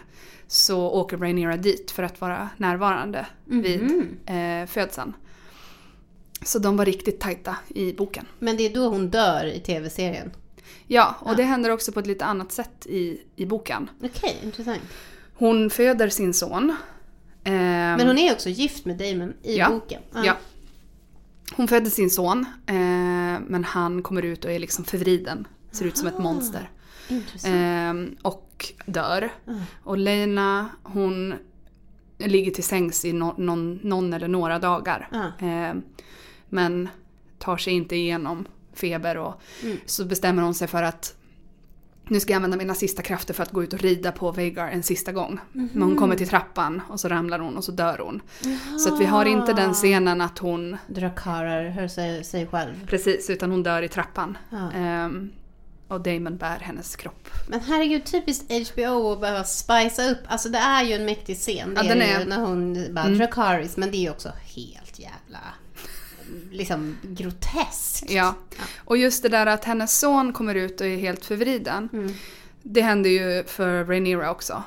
så 0.47 0.89
åker 0.91 1.17
Rhaenyra 1.17 1.57
dit 1.57 1.91
för 1.91 2.03
att 2.03 2.21
vara 2.21 2.49
närvarande 2.57 3.25
vid 3.45 3.81
Mhm. 3.81 4.17
eh, 4.25 4.67
födseln. 4.67 5.13
Så 6.45 6.59
de 6.59 6.77
var 6.77 6.85
riktigt 6.85 7.19
tajta 7.19 7.55
i 7.75 7.93
boken. 7.93 8.25
Men 8.39 8.57
det 8.57 8.63
är 8.65 8.73
då 8.73 8.87
hon 8.89 9.09
dör 9.09 9.45
i 9.45 9.59
tv-serien. 9.59 10.31
Ja, 10.87 11.15
och 11.19 11.31
Ja. 11.31 11.35
det 11.35 11.43
händer 11.43 11.69
också 11.69 11.91
på 11.91 11.99
ett 11.99 12.07
lite 12.07 12.25
annat 12.25 12.51
sätt 12.51 12.85
i, 12.85 13.21
i 13.35 13.45
boken. 13.45 13.89
Okej, 14.03 14.37
intressant. 14.43 14.81
Hon 15.35 15.69
föder 15.69 16.09
sin 16.09 16.33
son. 16.33 16.75
Ehm, 17.43 17.53
Men 17.97 18.07
hon 18.07 18.17
är 18.17 18.33
också 18.33 18.49
gift 18.49 18.85
med 18.85 18.97
Damon 18.97 19.33
i 19.43 19.57
Ja, 19.57 19.69
boken. 19.69 20.01
Ja. 20.23 20.37
Hon 21.55 21.67
födde 21.67 21.89
sin 21.89 22.09
son, 22.09 22.45
eh, 22.65 22.75
men 23.47 23.63
han 23.63 24.03
kommer 24.03 24.21
ut 24.21 24.45
och 24.45 24.51
är 24.51 24.59
liksom 24.59 24.85
förvriden. 24.85 25.47
Ser 25.71 25.85
ut 25.85 25.97
som 25.97 26.07
ett 26.07 26.13
Aha. 26.13 26.23
monster. 26.23 26.69
Eh, 27.45 27.93
och 28.21 28.73
dör. 28.85 29.29
Ja. 29.45 29.53
Och 29.83 29.97
Lena, 29.97 30.69
hon 30.83 31.33
ligger 32.17 32.51
till 32.51 32.63
sängs 32.63 33.05
i 33.05 33.11
no- 33.11 33.39
någon, 33.39 33.79
någon 33.83 34.13
eller 34.13 34.27
några 34.27 34.59
dagar. 34.59 35.09
Ja. 35.11 35.47
Eh, 35.47 35.73
men 36.53 36.89
tar 37.39 37.57
sig 37.57 37.73
inte 37.73 37.95
igenom 37.95 38.45
feber 38.73 39.17
och 39.17 39.41
Mm. 39.63 39.77
så 39.85 40.05
bestämmer 40.05 40.43
hon 40.43 40.53
sig 40.53 40.67
för 40.67 40.83
att 40.83 41.15
nu 42.07 42.19
ska 42.19 42.33
jag 42.33 42.35
använda 42.35 42.57
mina 42.57 42.75
sista 42.75 43.01
krafter 43.01 43.33
för 43.33 43.43
att 43.43 43.51
gå 43.51 43.63
ut 43.63 43.73
och 43.73 43.79
rida 43.79 44.11
på 44.11 44.31
Veigar 44.31 44.67
en 44.69 44.83
sista 44.83 45.11
gång. 45.11 45.39
Men 45.51 45.81
hon 45.81 45.95
kommer 45.95 46.15
till 46.15 46.27
trappan 46.27 46.81
och 46.89 46.99
så 46.99 47.07
ramlar 47.07 47.39
hon 47.39 47.57
och 47.57 47.63
så 47.63 47.71
dör 47.71 47.97
hon. 47.97 48.21
Så 48.79 48.93
att 48.93 49.01
vi 49.01 49.05
har 49.05 49.25
inte 49.25 49.53
den 49.53 49.73
scenen 49.73 50.21
att 50.21 50.39
hon 50.39 50.77
Drakarar 50.87 51.87
sig, 51.87 52.23
sig 52.23 52.47
själv. 52.47 52.87
Precis, 52.87 53.29
utan 53.29 53.51
hon 53.51 53.63
dör 53.63 53.81
i 53.81 53.87
trappan. 53.87 54.37
Ja. 54.49 54.71
Ehm, 54.71 55.31
och 55.87 56.01
Damon 56.01 56.37
bär 56.37 56.57
hennes 56.59 56.95
kropp. 56.95 57.29
Men 57.47 57.59
herregud, 57.59 58.05
typiskt 58.05 58.51
HBO 58.73 59.11
att 59.11 59.21
behöva 59.21 59.43
spicea 59.43 60.11
upp. 60.11 60.19
Alltså 60.27 60.49
det 60.49 60.57
är 60.57 60.83
ju 60.83 60.93
en 60.93 61.05
mäktig 61.05 61.37
scen. 61.37 61.73
Det 61.73 61.81
Ja, 61.81 61.83
är 61.91 61.95
den 61.95 62.01
är- 62.01 62.19
ju 62.19 62.25
när 62.25 62.39
hon 62.39 62.87
bara 62.93 63.05
Mm. 63.05 63.17
Dracarys. 63.17 63.77
Men 63.77 63.91
det 63.91 63.97
är 63.97 64.01
ju 64.01 64.09
också 64.09 64.29
helt 64.55 64.99
jävla 64.99 65.39
liksom 66.53 66.97
groteskt. 67.03 68.11
Ja. 68.11 68.35
Och 68.77 68.97
just 68.97 69.23
det 69.23 69.29
där 69.29 69.45
att 69.45 69.65
hennes 69.65 69.99
son 69.99 70.33
kommer 70.33 70.55
ut 70.55 70.81
och 70.81 70.87
är 70.87 70.97
helt 70.97 71.25
förvriden. 71.25 71.89
Mm. 71.93 72.13
Det 72.63 72.81
händer 72.81 73.09
ju 73.09 73.43
för 73.43 73.83
Rhaenyra 73.85 74.31
också. 74.31 74.63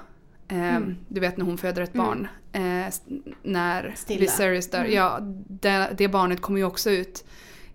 Ehm, 0.48 0.60
Mm. 0.76 0.96
Du 1.08 1.20
vet 1.20 1.36
när 1.36 1.44
hon 1.44 1.58
föder 1.58 1.82
ett 1.82 1.92
barn. 1.92 2.28
Eh, 2.52 2.92
när 3.42 3.94
Stilla. 3.96 4.20
Viserys 4.20 4.70
dör. 4.70 4.78
Mm. 4.80 4.92
Ja, 4.92 5.18
det, 5.48 5.90
det 5.98 6.08
barnet 6.08 6.40
kommer 6.42 6.58
ju 6.58 6.64
också 6.64 6.90
ut 6.90 7.24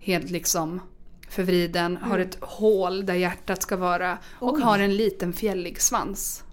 helt 0.00 0.30
liksom 0.30 0.80
förvriden. 1.28 1.96
Har 1.96 2.14
Mm. 2.16 2.28
ett 2.28 2.36
hål 2.40 3.06
där 3.06 3.14
hjärtat 3.14 3.62
ska 3.62 3.76
vara. 3.76 4.18
Och 4.38 4.54
Oj. 4.54 4.62
har 4.62 4.78
en 4.78 4.96
liten 4.96 5.32
fjällig 5.32 5.80
svans. 5.82 6.44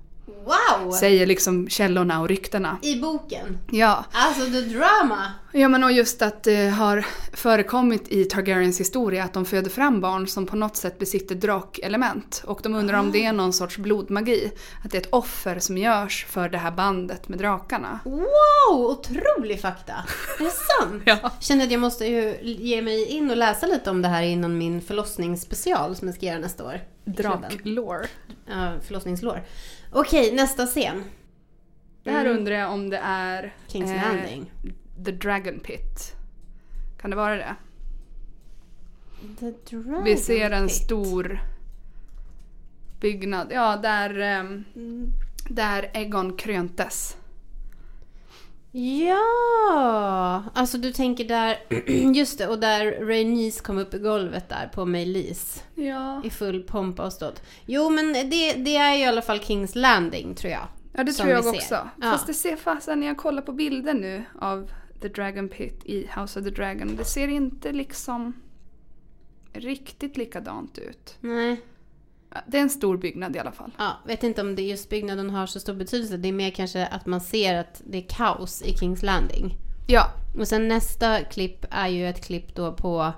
Wow! 0.46 0.92
Säger 0.92 1.26
liksom 1.26 1.70
källorna 1.70 2.22
och 2.22 2.28
ryktena. 2.28 2.78
I 2.82 3.00
boken. 3.00 3.58
Ja. 3.72 4.06
Alltså 4.12 4.46
the 4.46 4.62
drama. 4.62 5.32
Ja 5.52 5.68
men 5.68 5.84
och 5.84 5.92
just 5.92 6.22
att 6.22 6.44
det 6.44 6.70
har 6.70 7.06
förekommit 7.34 8.08
i 8.08 8.26
Targaryens 8.26 8.80
historia 8.80 9.24
att 9.24 9.34
de 9.34 9.46
föder 9.46 9.70
fram 9.70 10.02
barn 10.02 10.28
som 10.28 10.46
på 10.46 10.56
något 10.56 10.76
sätt 10.78 11.00
besitter 11.00 11.36
drakelement. 11.36 12.44
Och 12.46 12.60
de 12.64 12.76
undrar 12.76 13.00
om 13.00 13.12
det 13.12 13.26
är 13.26 13.34
någon 13.34 13.54
sorts 13.54 13.78
blodmagi. 13.78 14.52
Att 14.86 14.92
det 14.92 14.98
är 14.98 15.02
ett 15.02 15.14
offer 15.14 15.60
som 15.60 15.78
görs 15.78 16.26
för 16.30 16.50
det 16.50 16.58
här 16.58 16.72
bandet 16.72 17.30
med 17.30 17.40
drakarna. 17.40 18.00
Wow! 18.06 18.86
Otrolig 18.86 19.62
fakta. 19.62 19.94
Är 20.40 20.44
det 20.44 20.52
sant? 20.52 21.04
Ja. 21.06 21.32
Känner 21.40 21.66
att 21.66 21.72
jag 21.72 21.82
måste 21.82 22.06
ju 22.06 22.38
ge 22.42 22.82
mig 22.82 23.06
in 23.06 23.32
och 23.32 23.38
läsa 23.38 23.68
lite 23.68 23.90
om 23.90 24.02
det 24.02 24.08
här 24.08 24.24
innan 24.24 24.58
min 24.58 24.82
förlossningsspecial 24.82 25.96
som 25.96 26.08
jag 26.08 26.16
ska 26.16 26.26
göra 26.26 26.40
nästa 26.40 26.66
år. 26.66 26.82
Draklore. 27.06 28.08
Ja, 28.50 28.74
förlossningslår. 28.88 29.44
Okej, 29.92 30.36
nästa 30.36 30.66
scen. 30.66 31.04
Det 32.04 32.12
här 32.12 32.26
Mm. 32.26 32.38
undrar 32.38 32.56
jag 32.56 32.72
om 32.74 32.90
det 32.90 32.98
är 33.04 33.54
Kings 33.68 33.92
eh, 33.92 34.02
Landing. 34.02 34.52
The 35.06 35.12
Dragon 35.12 35.60
Pit. 35.60 36.16
Kan 37.02 37.10
det 37.10 37.16
vara 37.16 37.36
det? 37.36 37.56
The 39.40 39.52
Dragon 39.76 40.04
Vi 40.04 40.18
ser 40.18 40.52
en 40.52 40.68
Pit. 40.68 40.76
stor 40.76 41.40
byggnad. 43.00 43.48
Ja, 43.52 43.78
där, 43.78 44.10
Mm. 44.76 45.12
där 45.50 45.92
Egon 45.94 46.38
kröntes. 46.38 47.18
Ja, 48.72 50.44
alltså 50.54 50.78
du 50.78 50.92
tänker 50.94 51.26
där, 51.26 51.58
just 52.14 52.38
det, 52.38 52.48
och 52.48 52.60
där 52.60 52.86
Rhaenys 52.92 53.62
kom 53.62 53.78
upp 53.78 53.94
i 53.94 54.00
golvet 54.00 54.50
där 54.50 54.68
på 54.74 54.86
Mejlis 54.86 55.64
Ja. 55.76 56.22
i 56.26 56.30
full 56.30 56.64
pompa 56.64 57.06
och 57.06 57.14
ståt. 57.14 57.42
Jo, 57.66 57.90
men 57.90 58.14
det, 58.14 58.54
det 58.54 58.76
är 58.76 58.96
ju 58.96 59.02
i 59.02 59.06
alla 59.06 59.22
fall 59.22 59.40
Kings 59.40 59.76
Landing 59.76 60.36
tror 60.36 60.52
jag. 60.52 60.68
Ja 60.94 61.04
det 61.04 61.12
tror 61.14 61.30
jag 61.30 61.48
också. 61.48 61.76
Ja. 62.02 62.12
Fast 62.12 62.28
det 62.28 62.34
ser 62.34 62.56
fasen 62.56 63.00
när 63.00 63.08
jag 63.08 63.18
kollar 63.18 63.42
på 63.42 63.52
bilder 63.52 63.94
nu 63.94 64.24
av 64.42 64.72
The 65.02 65.08
Dragon 65.08 65.50
Pit 65.50 65.86
i 65.86 66.10
House 66.16 66.40
of 66.40 66.46
the 66.46 66.52
Dragon. 66.52 66.96
Det 66.96 67.06
ser 67.06 67.28
inte 67.28 67.72
liksom 67.72 68.34
riktigt 69.54 70.18
likadant 70.18 70.78
ut. 70.78 71.18
Nej, 71.20 71.62
Det 72.48 72.58
är 72.58 72.62
en 72.62 72.70
stor 72.70 72.98
byggnad 72.98 73.36
i 73.36 73.40
alla 73.40 73.52
fall. 73.52 73.72
ja, 73.78 73.98
vet 74.06 74.24
inte 74.24 74.42
om 74.42 74.56
det 74.56 74.62
just 74.62 74.90
byggnaden 74.90 75.30
har 75.30 75.48
så 75.48 75.60
stor 75.60 75.74
betydelse. 75.74 76.18
Det 76.18 76.28
är 76.28 76.34
mer 76.34 76.52
kanske 76.52 76.86
att 76.86 77.06
man 77.06 77.22
ser 77.22 77.56
att 77.56 77.82
det 77.86 77.98
är 77.98 78.08
kaos 78.10 78.62
i 78.62 78.78
Kings 78.78 79.04
Landing. 79.04 79.58
Ja, 79.88 80.12
Och 80.40 80.48
sen 80.48 80.68
nästa 80.68 81.24
klipp 81.24 81.66
är 81.70 81.88
ju 81.88 82.10
ett 82.10 82.26
klipp 82.26 82.56
då 82.56 82.74
på 82.74 83.14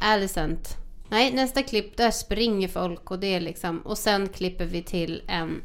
Alicent 0.00 0.76
Nej, 1.08 1.32
nästa 1.32 1.62
klipp 1.62 1.96
där 1.96 2.10
springer 2.10 2.68
folk 2.68 3.10
och 3.10 3.18
det 3.18 3.34
är 3.34 3.40
liksom... 3.40 3.78
Och 3.78 3.98
sen 3.98 4.28
klipper 4.28 4.64
vi 4.64 4.82
till 4.82 5.22
en 5.28 5.62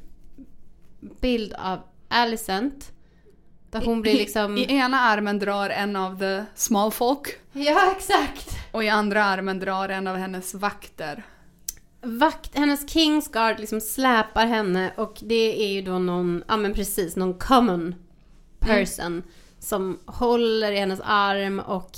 bild 1.22 1.54
av 1.54 1.80
Alicent. 2.08 2.92
Där 3.70 3.86
hon 3.86 4.02
blir 4.02 4.14
liksom... 4.14 4.58
I 4.58 4.66
ena 4.74 5.00
armen 5.00 5.40
drar 5.40 5.70
en 5.70 5.96
av 5.96 6.20
the 6.20 6.44
small 6.56 6.92
folk 6.92 7.28
Ja, 7.52 7.94
exakt! 7.98 8.58
och 8.72 8.84
i 8.84 8.90
andra 8.90 9.24
armen 9.24 9.60
drar 9.60 9.90
en 9.90 10.08
av 10.08 10.16
hennes 10.16 10.54
vakter. 10.54 11.24
Vakt, 12.04 12.56
hennes 12.56 12.90
Kingsguard 12.90 13.60
liksom 13.60 13.82
släpar 13.82 14.46
henne 14.46 14.92
och 14.98 15.20
det 15.22 15.64
är 15.64 15.72
ju 15.74 15.82
då 15.82 16.00
någon, 16.00 16.44
ja 16.48 16.58
men 16.58 16.74
precis, 16.74 17.16
någon 17.16 17.34
common 17.34 17.96
person 18.60 19.24
som 19.60 20.00
håller 20.06 20.72
i 20.72 20.78
hennes 20.80 21.00
arm 21.04 21.60
och 21.60 21.92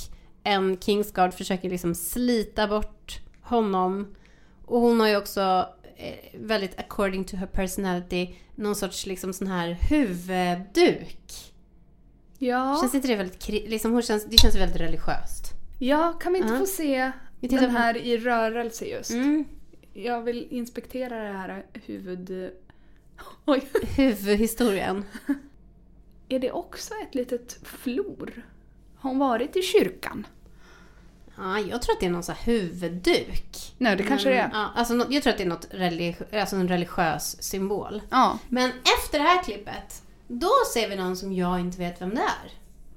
en 0.44 0.78
Kingsguard 0.78 1.34
försöker 1.34 1.70
liksom 1.70 1.96
slita 1.96 2.68
bort 2.68 3.20
honom. 3.42 4.16
Och 4.66 4.80
hon 4.82 5.00
har 5.00 5.08
ju 5.08 5.18
också 5.18 5.68
eh, 5.98 6.40
väldigt 6.40 6.80
according 6.80 7.24
to 7.26 7.36
her 7.36 7.48
personality 7.48 8.36
någon 8.56 8.76
sorts 8.76 9.06
liksom 9.06 9.34
sån 9.34 9.48
här 9.48 9.78
huvudduk. 9.90 11.54
Ja. 12.38 12.78
Känns 12.82 12.96
inte 12.96 13.08
det 13.08 13.16
väldigt, 13.16 13.48
liksom 13.48 13.92
hon 13.92 14.02
känns, 14.02 14.26
det 14.26 14.38
känns 14.38 14.56
väldigt 14.56 14.82
religiöst. 14.82 15.54
ja, 15.80 16.14
kan 16.14 16.34
vi 16.34 16.40
inte 16.40 16.54
Ja. 16.54 16.60
få 16.60 16.66
se 16.66 17.12
den 17.40 17.70
här 17.70 17.98
i 17.98 18.18
rörelse 18.18 18.86
just? 18.86 19.12
Mm. 19.12 19.46
Jag 19.94 20.22
vill 20.22 20.48
inspektera 20.49 21.24
det 21.24 21.38
här 21.38 21.65
huvud... 21.74 22.52
Oj. 23.45 23.68
Huvudhistorien. 23.98 25.06
Är 26.30 26.40
det 26.40 26.52
också 26.52 26.94
ett 27.07 27.15
litet 27.15 27.60
flor? 27.64 28.45
Har 28.95 29.10
hon 29.10 29.20
varit 29.20 29.56
i 29.56 29.61
kyrkan? 29.61 30.28
Ja, 31.38 31.60
jag 31.60 31.82
tror 31.82 31.94
att 31.95 31.99
det 31.99 32.06
är 32.06 32.10
någon 32.10 32.24
sån 32.24 32.36
här 32.36 32.45
huvudduk. 32.45 33.74
Nej, 33.78 33.95
det 33.95 34.03
kanske 34.03 34.30
det 34.30 34.36
är. 34.38 34.49
Ja, 34.53 34.70
alltså, 34.76 35.07
jag 35.10 35.24
tror 35.24 35.32
att 35.32 35.38
det 35.38 35.44
är 35.44 35.48
något 35.48 35.68
religi- 35.72 36.40
alltså 36.40 36.56
en 36.56 36.68
religiös 36.68 37.44
symbol. 37.44 38.02
Ja. 38.10 38.40
Men 38.49 38.70
efter 38.99 39.20
det 39.20 39.26
här 39.26 39.44
klippet, 39.44 40.03
då 40.28 40.49
ser 40.74 40.90
vi 40.90 40.95
någon 40.95 41.18
som 41.18 41.34
jag 41.34 41.60
inte 41.60 41.78
vet 41.78 42.02
vem 42.02 42.10
det 42.15 42.22
är. 42.22 42.52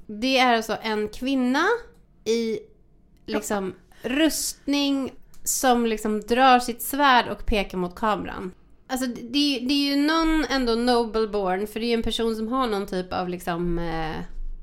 Det 0.07 0.39
är 0.39 0.55
alltså 0.57 0.77
en 0.83 1.09
kvinna 1.09 1.65
i 2.25 2.59
liksom 3.27 3.75
rustning 4.03 5.13
som 5.49 5.87
liksom 5.87 6.21
drar 6.21 6.59
sitt 6.59 6.83
svärd 6.83 7.29
och 7.29 7.47
pekar 7.47 7.79
mot 7.79 7.95
kameran. 7.95 8.53
Alltså 8.89 9.07
det, 9.07 9.59
det, 9.69 9.75
är 9.75 9.97
ju- 9.97 10.07
någon 10.07 10.45
ändå 10.51 10.75
noble 10.75 11.27
born, 11.27 11.67
för 11.67 11.81
det 11.81 11.87
är 11.87 11.89
ju 11.89 11.95
en 11.95 12.03
person 12.03 12.37
som 12.37 12.49
har 12.49 12.67
någon 12.67 12.87
typ 12.87 13.13
av 13.13 13.29
liksom, 13.29 13.79
eh, 13.79 14.17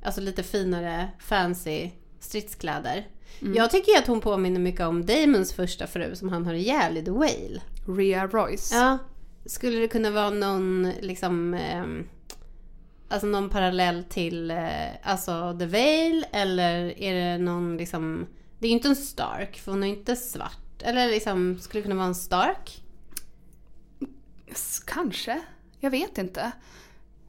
alltså 0.03 0.21
lite 0.21 0.43
finare 0.43 1.09
fancy 1.19 1.89
stridskläder. 2.19 3.07
Jag 3.55 3.71
tycker 3.71 3.97
att 3.99 4.07
hon 4.07 4.21
påminner 4.21 4.59
mycket 4.59 4.81
om 4.81 5.05
Damons 5.05 5.53
första 5.53 5.87
fru 5.87 6.15
som 6.15 6.29
han 6.29 6.45
har 6.45 6.53
ihjäl 6.53 6.97
i 6.97 7.05
The 7.05 7.11
Whale. 7.11 7.61
Rhea 7.87 8.27
Royce. 8.27 8.71
Ja. 8.75 8.97
Skulle 9.45 9.77
det 9.79 9.87
kunna 9.87 10.11
vara 10.11 10.29
någon 10.29 10.91
liksom 11.01 11.53
ehm, 11.53 12.07
Alltså 13.09 13.27
någon 13.27 13.49
parallell 13.49 14.03
till 14.03 14.51
eh, 14.51 14.57
alltså 15.03 15.55
The 15.59 15.65
Veil 15.65 16.25
eller 16.31 16.99
är 16.99 17.13
det 17.13 17.37
någon 17.37 17.77
liksom 17.77 18.27
Det 18.59 18.67
är 18.67 18.69
ju 18.69 18.75
inte 18.75 18.87
en 18.87 18.95
Stark 18.95 19.59
för 19.59 19.71
hon 19.71 19.83
är 19.83 19.87
inte 19.87 20.15
svart. 20.15 20.62
Eller 20.79 21.07
liksom 21.07 21.59
skulle 21.59 21.79
det 21.79 21.83
kunna 21.83 21.95
vara 21.95 22.07
en 22.07 22.15
Stark? 22.15 22.83
Kanske. 24.85 25.41
Jag 25.79 25.91
vet 25.91 26.17
inte. 26.17 26.51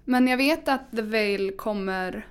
Men 0.05 0.29
jag 0.29 0.37
vet 0.37 0.69
att 0.69 0.91
The 0.91 1.03
Veil 1.03 1.57
kommer 1.57 2.27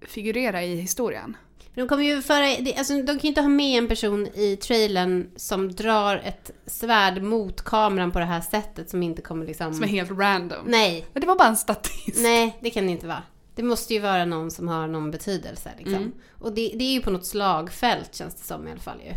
figurera 0.00 0.62
i 0.62 0.76
historien. 0.76 1.36
De 1.74 1.88
kommer 1.88 2.04
ju 2.04 2.22
föra, 2.22 2.72
alltså 2.78 2.94
de 2.94 3.06
kan 3.06 3.18
ju 3.18 3.28
inte 3.28 3.40
ha 3.40 3.48
med 3.48 3.78
en 3.78 3.88
person 3.88 4.26
i 4.26 4.56
trailern 4.56 5.30
som 5.36 5.72
drar 5.72 6.16
ett 6.16 6.50
svärd 6.66 7.22
mot 7.22 7.62
kameran 7.62 8.12
på 8.12 8.18
det 8.18 8.24
här 8.24 8.40
sättet 8.40 8.90
som 8.90 9.02
inte 9.02 9.22
kommer 9.22 9.46
liksom... 9.46 9.74
Som 9.74 9.84
är 9.84 9.88
helt 9.88 10.10
random. 10.10 10.64
Nej, 10.66 11.06
Men 11.12 11.20
det 11.20 11.26
var 11.26 11.36
bara 11.36 11.48
en 11.48 11.56
statist. 11.56 12.22
Nej, 12.22 12.58
det 12.60 12.70
kan 12.70 12.86
det 12.86 12.92
inte 12.92 13.06
vara. 13.06 13.22
Det 13.54 13.62
måste 13.62 13.94
ju 13.94 14.00
vara 14.00 14.24
någon 14.24 14.50
som 14.50 14.68
har 14.68 14.86
någon 14.86 15.10
betydelse. 15.10 15.70
Liksom. 15.78 15.94
Mm. 15.94 16.12
Och 16.38 16.52
det, 16.52 16.72
det 16.74 16.84
är 16.84 16.92
ju 16.92 17.00
på 17.00 17.10
något 17.10 17.26
slagfält 17.26 18.14
känns 18.14 18.34
det 18.34 18.44
som 18.44 18.68
i 18.68 18.70
alla 18.70 18.80
fall 18.80 19.00
ju. 19.04 19.12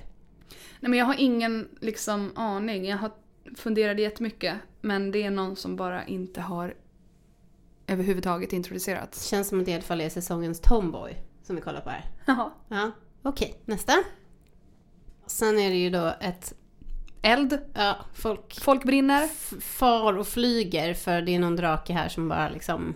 Nej 0.79 0.89
men 0.89 0.99
jag 0.99 1.05
har 1.05 1.15
ingen 1.17 1.69
liksom 1.81 2.31
aning. 2.35 2.85
Jag 2.85 2.97
har 2.97 3.11
funderat 3.55 3.99
jättemycket. 3.99 4.55
Men 4.81 5.11
det 5.11 5.23
är 5.23 5.31
någon 5.31 5.55
som 5.55 5.75
bara 5.75 6.05
inte 6.05 6.41
har 6.41 6.73
överhuvudtaget 7.87 8.53
introducerats. 8.53 9.25
Känns 9.27 9.47
som 9.49 9.59
att 9.59 9.65
det 9.65 9.71
i 9.71 9.73
alla 9.73 9.83
fall 9.83 10.01
är 10.01 10.09
säsongens 10.09 10.59
Tomboy 10.59 11.17
som 11.43 11.55
vi 11.55 11.61
kollar 11.61 11.81
på 11.81 11.89
här. 11.89 12.05
Jaha. 12.25 12.51
Ja, 12.67 12.91
okej. 13.21 13.61
Nästa. 13.65 13.93
Sen 15.25 15.59
är 15.59 15.69
det 15.69 15.75
ju 15.77 15.89
då 15.89 16.13
ett, 16.21 16.53
Eld. 17.21 17.59
ja, 17.73 17.95
folk 18.13 18.59
Folk 18.61 18.83
brinner. 18.83 19.27
far 19.61 20.17
och 20.17 20.27
flyger 20.27 20.93
för 20.93 21.21
det 21.21 21.35
är 21.35 21.39
någon 21.39 21.55
drake 21.55 21.93
här 21.93 22.09
som 22.09 22.29
bara 22.29 22.49
liksom 22.49 22.95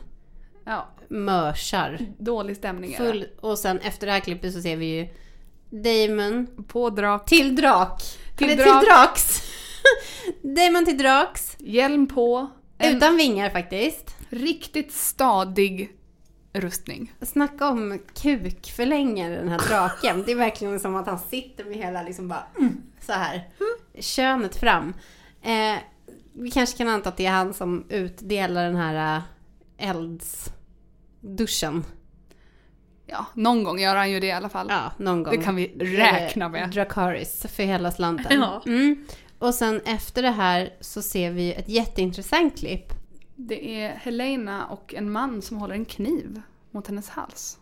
Ja, 0.65 0.87
mörsar. 1.07 1.99
dålig 2.19 2.57
stämning. 2.57 2.93
Full, 2.97 3.25
och 3.39 3.59
sen 3.59 3.79
efter 3.79 4.07
det 4.07 4.13
här 4.13 4.19
klippet 4.19 4.53
så 4.53 4.61
ser 4.61 4.77
vi 4.77 4.85
ju 4.85 5.07
Damon 5.71 6.47
På 6.67 6.89
drak. 6.89 7.25
till 7.25 7.55
drak. 7.55 8.03
Till 8.37 8.49
Eller 8.49 8.65
drak. 8.65 8.79
till 8.79 8.89
draks. 8.89 9.41
Damon 10.41 10.85
till 10.85 10.97
draks. 10.97 11.55
Hjälm 11.59 12.07
på. 12.07 12.49
En 12.77 12.97
Utan 12.97 13.15
vingar 13.17 13.49
faktiskt. 13.49 14.15
riktigt 14.29 14.93
stadig 14.93 15.91
rustning. 16.53 17.13
Snacka 17.21 17.67
om 17.69 17.99
kukförlängare 18.21 19.35
den 19.35 19.49
här 19.49 19.59
draken. 19.69 20.23
Det 20.25 20.31
är 20.31 20.35
verkligen 20.35 20.79
som 20.79 20.95
att 20.95 21.07
han 21.07 21.19
sitter 21.19 21.65
med 21.65 21.77
hela 21.77 22.03
liksom 22.03 22.27
bara 22.27 22.43
mm, 22.59 22.81
så 23.01 23.13
här. 23.13 23.49
Könet 23.99 24.55
fram. 24.55 24.93
Eh, 25.41 25.75
vi 26.33 26.51
kanske 26.51 26.77
kan 26.77 26.87
anta 26.87 27.09
att 27.09 27.17
det 27.17 27.25
är 27.25 27.31
han 27.31 27.53
som 27.53 27.85
utdelar 27.89 28.65
den 28.65 28.75
här 28.75 29.17
eh, 29.77 29.89
eldsduschen. 29.89 31.83
Ja, 33.11 33.25
någon 33.33 33.63
gång 33.63 33.79
gör 33.79 33.95
han 33.95 34.11
ju 34.11 34.19
det 34.19 34.27
i 34.27 34.31
alla 34.31 34.49
fall. 34.49 34.67
Ja, 34.69 34.91
någon 34.97 35.23
gång. 35.23 35.37
Det 35.37 35.43
kan 35.43 35.55
vi 35.55 35.67
räkna 35.79 36.49
med. 36.49 36.69
Dracaris 36.69 37.45
för 37.55 37.63
hela 37.63 37.91
slanten. 37.91 38.25
Ja. 38.41 38.61
Mm. 38.65 39.05
Och 39.39 39.53
sen 39.53 39.81
efter 39.85 40.21
det 40.21 40.29
här 40.31 40.73
så 40.79 41.01
ser 41.01 41.31
vi 41.31 41.53
ett 41.53 41.69
jätteintressant 41.69 42.57
klipp. 42.59 42.93
Det 43.35 43.81
är 43.83 43.89
Helena 43.89 44.65
och 44.65 44.93
en 44.93 45.11
man 45.11 45.41
som 45.41 45.57
håller 45.57 45.75
en 45.75 45.85
kniv 45.85 46.41
mot 46.71 46.87
hennes 46.87 47.09
hals. 47.09 47.57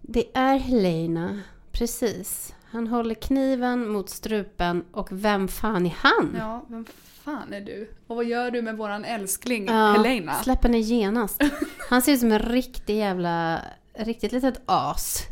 Det 0.00 0.24
är 0.34 0.56
Helena, 0.58 1.40
precis. 1.72 2.54
Han 2.70 2.86
håller 2.86 3.14
kniven 3.14 3.88
mot 3.88 4.10
strupen 4.10 4.84
och 4.92 5.08
vem 5.10 5.48
fan 5.48 5.86
är 5.86 5.96
han? 5.98 6.36
Ja, 6.38 6.64
vem 6.68 6.84
fan 7.24 7.52
är 7.52 7.60
du? 7.60 7.90
Och 8.06 8.16
vad 8.16 8.24
gör 8.24 8.50
du 8.50 8.62
med 8.62 8.76
våran 8.76 9.04
älskling 9.04 9.66
Ja, 9.66 9.92
Helena? 9.92 10.34
Släpp 10.34 10.62
henne 10.62 10.78
genast. 10.78 11.42
Han 11.90 12.02
ser 12.02 12.12
ut 12.12 12.20
som 12.20 12.32
en 12.32 12.38
riktig 12.38 12.96
jävla, 12.96 13.60
riktigt 13.98 14.32
litet 14.32 14.60
as. 14.66 15.22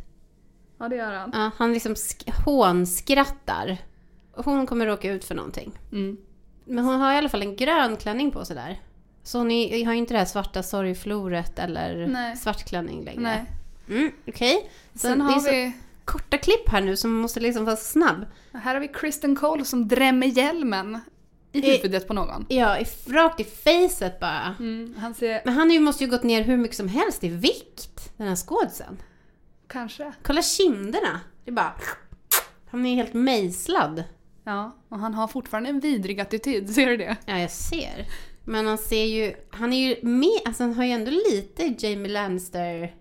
Ja, 0.78 0.88
det 0.88 0.96
gör 0.96 1.12
han. 1.12 1.30
Ja, 1.34 1.50
han 1.56 1.72
liksom 1.72 1.94
sk- 1.94 2.32
hånskrattar. 2.44 3.78
Hon 4.32 4.66
kommer 4.66 4.86
råka 4.86 5.10
ut 5.12 5.24
för 5.24 5.34
någonting. 5.34 5.72
Mm. 5.92 6.16
Men 6.64 6.84
hon 6.84 7.00
har 7.00 7.12
i 7.14 7.16
alla 7.16 7.28
fall 7.28 7.42
en 7.42 7.56
grön 7.56 7.96
klänning 7.96 8.30
på 8.30 8.44
sig 8.44 8.56
där. 8.56 8.80
Så 9.22 9.38
hon 9.38 9.50
är, 9.50 9.84
har 9.86 9.92
ju 9.92 9.98
inte 9.98 10.14
det 10.14 10.18
här 10.18 10.26
svarta 10.26 10.62
sorgfloret 10.62 11.58
eller 11.58 12.06
Nej. 12.06 12.36
svart 12.36 12.64
klänning 12.68 13.04
längre. 13.04 13.20
Nej. 13.20 13.44
Mm, 13.88 14.12
Okej. 14.28 14.70
Så 14.92 14.98
Sen 14.98 15.20
har 15.20 15.40
vi... 15.50 15.72
korta 16.04 16.38
klipp 16.38 16.68
här 16.68 16.80
nu 16.80 16.96
som 16.96 17.12
måste 17.14 17.40
liksom 17.40 17.64
vara 17.64 17.76
snabb. 17.76 18.24
Här 18.52 18.74
har 18.74 18.80
vi 18.80 18.88
Kristen 18.88 19.36
Cole 19.36 19.64
som 19.64 19.88
drämmer 19.88 20.26
hjälmen 20.26 21.00
i 21.52 21.60
huvudet 21.72 22.08
på 22.08 22.14
någon. 22.14 22.46
Ja, 22.48 22.78
i, 22.78 22.84
rakt 23.06 23.40
i 23.40 23.44
facet 23.44 24.20
bara. 24.20 24.54
Mm, 24.58 24.94
han 24.98 25.14
ser... 25.14 25.42
Men 25.44 25.54
han 25.54 25.70
ju- 25.70 25.80
måste 25.80 26.04
ju 26.04 26.10
gått 26.10 26.22
ner 26.22 26.42
hur 26.44 26.56
mycket 26.56 26.76
som 26.76 26.88
helst 26.88 27.24
i 27.24 27.28
vikt, 27.28 27.95
den 28.16 28.28
här 28.28 28.36
skådisen. 28.36 29.02
Kanske. 29.68 30.12
Kolla 30.22 30.42
kinderna. 30.42 31.20
Det 31.44 31.50
är 31.50 31.54
bara... 31.54 31.74
Han 32.70 32.86
är 32.86 32.94
helt 32.94 33.14
mejslad. 33.14 34.04
Ja, 34.44 34.76
och 34.88 34.98
han 34.98 35.14
har 35.14 35.28
fortfarande 35.28 35.70
en 35.70 35.80
vidrig 35.80 36.20
attityd, 36.20 36.74
ser 36.74 36.86
du 36.86 36.96
det? 36.96 37.16
Ja, 37.26 37.38
jag 37.38 37.50
ser. 37.50 38.06
Men 38.44 38.66
han 38.66 38.78
ser 38.78 39.04
ju... 39.04 39.34
Han 39.50 39.72
är 39.72 39.88
ju 39.88 40.08
med... 40.08 40.40
Alltså 40.44 40.62
han 40.62 40.74
har 40.74 40.84
ju 40.84 40.90
ändå 40.90 41.10
lite 41.10 41.74
Jamie 41.78 42.12
Lannister... 42.12 42.94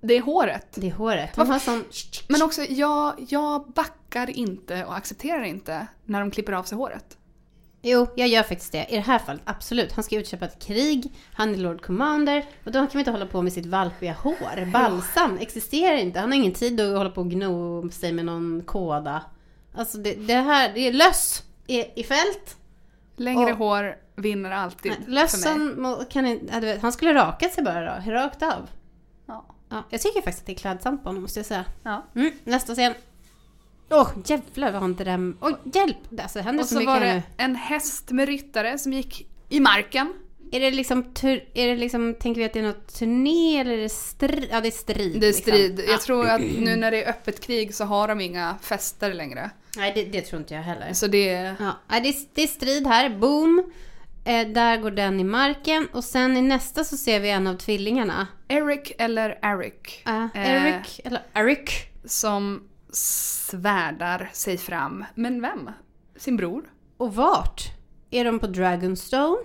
Det 0.00 0.14
är 0.14 0.22
håret. 0.22 0.68
Det 0.74 0.92
håret. 0.92 1.36
Han 1.36 1.50
har 1.50 1.58
sån... 1.58 1.84
Men 2.28 2.42
också, 2.42 2.62
jag, 2.62 3.26
jag 3.28 3.72
backar 3.72 4.30
inte 4.30 4.84
och 4.84 4.96
accepterar 4.96 5.42
inte 5.42 5.86
när 6.04 6.20
de 6.20 6.30
klipper 6.30 6.52
av 6.52 6.62
sig 6.62 6.78
håret. 6.78 7.18
Jo, 7.86 8.06
jag 8.16 8.28
gör 8.28 8.42
faktiskt 8.42 8.72
det. 8.72 8.86
I 8.88 8.94
det 8.94 9.00
här 9.00 9.18
fallet, 9.18 9.42
absolut. 9.44 9.92
Han 9.92 10.04
ska 10.04 10.16
utköpa 10.16 10.44
ett 10.44 10.62
krig, 10.66 11.12
han 11.34 11.54
är 11.54 11.58
Lord 11.58 11.82
Commander 11.82 12.44
och 12.64 12.72
då 12.72 12.78
kan 12.78 12.88
vi 12.92 12.98
inte 12.98 13.10
hålla 13.10 13.26
på 13.26 13.42
med 13.42 13.52
sitt 13.52 13.66
valpiga 13.66 14.12
hår. 14.12 14.72
Balsam 14.72 15.38
existerar 15.40 15.96
inte. 15.96 16.20
Han 16.20 16.30
har 16.30 16.36
ingen 16.36 16.52
tid 16.52 16.80
att 16.80 16.96
hålla 16.98 17.10
på 17.10 17.20
och 17.20 17.30
gno 17.30 17.90
sig 17.90 18.12
med 18.12 18.24
någon 18.24 18.62
kåda. 18.66 19.24
Alltså 19.74 19.98
det, 19.98 20.14
det 20.14 20.34
här, 20.34 20.72
det 20.74 20.80
är 20.80 20.92
löss 20.92 21.42
i, 21.66 22.00
i 22.00 22.04
fält. 22.04 22.56
Längre 23.16 23.52
Och- 23.52 23.58
hår 23.58 23.96
vinner 24.16 24.50
alltid 24.50 24.92
Nej. 24.92 25.14
Lössen 25.14 25.96
kan 26.10 26.26
inte, 26.26 26.78
han 26.82 26.92
skulle 26.92 27.14
rakat 27.14 27.52
sig 27.52 27.64
bara 27.64 27.80
då, 28.04 28.10
rakt 28.10 28.42
av. 28.42 28.68
Ja. 29.26 29.44
Ja, 29.68 29.82
jag 29.90 30.00
tycker 30.00 30.20
faktiskt 30.22 30.40
att 30.40 30.46
det 30.46 30.52
är 30.52 30.56
klädsamt 30.56 31.02
på 31.02 31.08
honom 31.08 31.22
måste 31.22 31.38
jag 31.38 31.46
säga. 31.46 31.64
Ja. 31.82 32.06
Mm, 32.14 32.30
nästa 32.44 32.74
scen. 32.74 32.94
Åh 33.90 34.10
jävlar 34.26 34.72
vad 34.72 34.84
inte 34.84 35.04
den... 35.04 35.36
Åh 35.40 35.50
hjälp! 35.74 35.96
Alltså 36.18 36.38
det 36.38 36.44
händer 36.44 36.62
Och 36.62 36.68
så, 36.68 36.74
så 36.74 36.86
var 36.86 37.00
det 37.00 37.14
nu. 37.14 37.22
en 37.36 37.56
häst 37.56 38.10
med 38.10 38.28
ryttare 38.28 38.78
som 38.78 38.92
gick 38.92 39.28
i 39.48 39.60
marken. 39.60 40.12
Är 40.52 40.60
det 40.60 40.70
liksom, 40.70 41.02
tur, 41.14 41.44
är 41.54 41.66
det 41.66 41.76
liksom, 41.76 42.14
tänker 42.20 42.40
vi 42.40 42.44
att 42.44 42.52
det 42.52 42.58
är 42.58 42.62
något 42.62 42.94
turné 42.98 43.60
eller 43.60 43.72
är 43.72 43.82
det 43.82 43.88
strid? 43.88 44.48
Ja 44.50 44.60
det 44.60 44.68
är 44.68 44.70
strid. 44.70 45.20
Det 45.20 45.26
är 45.26 45.32
liksom. 45.32 45.42
strid. 45.42 45.80
Ja. 45.86 45.92
Jag 45.92 46.00
tror 46.00 46.28
att 46.28 46.40
nu 46.40 46.76
när 46.76 46.90
det 46.90 47.04
är 47.04 47.10
öppet 47.10 47.46
krig 47.46 47.74
så 47.74 47.84
har 47.84 48.08
de 48.08 48.20
inga 48.20 48.56
fester 48.62 49.14
längre. 49.14 49.50
Nej 49.76 49.92
det, 49.94 50.04
det 50.04 50.20
tror 50.20 50.40
inte 50.40 50.54
jag 50.54 50.62
heller. 50.62 50.92
Så 50.92 51.06
det 51.06 51.28
är... 51.28 51.56
Ja, 51.60 51.98
det, 52.00 52.08
är, 52.08 52.14
det 52.34 52.42
är 52.42 52.46
strid 52.46 52.86
här, 52.86 53.10
boom. 53.10 53.72
Eh, 54.24 54.48
där 54.48 54.76
går 54.76 54.90
den 54.90 55.20
i 55.20 55.24
marken 55.24 55.88
och 55.92 56.04
sen 56.04 56.36
i 56.36 56.42
nästa 56.42 56.84
så 56.84 56.96
ser 56.96 57.20
vi 57.20 57.30
en 57.30 57.46
av 57.46 57.54
tvillingarna. 57.56 58.26
Eric 58.48 58.92
eller 58.98 59.38
Eric. 59.42 60.02
Uh, 60.08 60.26
Eh. 60.34 60.66
Eric, 60.74 61.00
eller 61.04 61.22
Eric. 61.34 61.70
Som 62.04 62.68
svärdar 62.94 64.30
sig 64.32 64.58
fram. 64.58 65.04
Men 65.14 65.42
vem? 65.42 65.70
Sin 66.16 66.36
bror? 66.36 66.64
Och 66.96 67.14
vart? 67.14 67.62
Är 68.10 68.24
de 68.24 68.38
på 68.38 68.46
Dragonstone? 68.46 69.36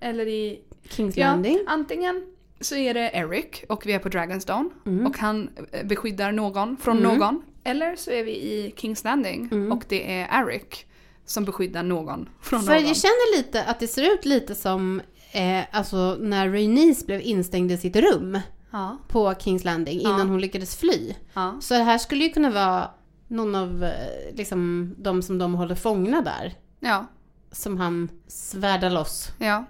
Eller 0.00 0.26
i... 0.28 0.60
Kings 0.88 1.16
Ja, 1.16 1.26
Landing? 1.26 1.58
antingen 1.66 2.26
så 2.60 2.74
är 2.76 2.94
det 2.94 3.10
Eric 3.14 3.64
och 3.68 3.86
vi 3.86 3.92
är 3.92 3.98
på 3.98 4.08
Dragonstone 4.08 4.70
Mm. 4.86 5.06
och 5.06 5.18
han 5.18 5.50
eh, 5.72 5.86
beskyddar 5.86 6.32
någon 6.32 6.76
från 6.76 6.96
någon. 6.96 7.42
Eller 7.64 7.96
så 7.96 8.10
är 8.10 8.24
vi 8.24 8.30
i 8.32 8.74
Kings 8.76 9.04
Landing 9.04 9.48
Mm. 9.52 9.72
och 9.72 9.82
det 9.88 10.12
är 10.20 10.42
Eric 10.42 10.84
som 11.24 11.44
beskyddar 11.44 11.82
någon 11.82 12.28
från 12.42 12.62
För 12.62 12.72
någon. 12.74 12.86
jag 12.86 12.96
känner 12.96 13.36
lite 13.36 13.64
att 13.64 13.80
det 13.80 13.86
ser 13.86 14.14
ut 14.14 14.24
lite 14.24 14.54
som 14.54 15.00
eh, 15.32 15.60
alltså 15.72 16.16
när 16.20 16.48
Rhaenys 16.48 17.06
blev 17.06 17.20
instängd 17.20 17.72
i 17.72 17.76
sitt 17.76 17.96
rum 17.96 18.38
Ja, 18.70 18.98
på 19.08 19.34
Kings 19.38 19.64
Landing 19.64 20.00
innan 20.00 20.18
Ja. 20.18 20.24
hon 20.24 20.40
lyckades 20.40 20.76
fly. 20.76 21.14
ja. 21.34 21.56
Så 21.60 21.74
det 21.74 21.82
här 21.82 21.98
skulle 21.98 22.24
ju 22.24 22.30
kunna 22.30 22.50
vara 22.50 22.90
någon 23.28 23.54
av 23.54 23.84
eh, 23.84 24.34
liksom, 24.34 24.94
de 24.98 25.22
som 25.22 25.38
de 25.38 25.54
håller 25.54 25.74
fångna 25.74 26.20
där. 26.22 26.54
ja, 26.80 27.06
Som 27.52 27.76
han 27.76 28.08
svärdar 28.26 28.90
loss. 28.90 29.28
ja. 29.38 29.64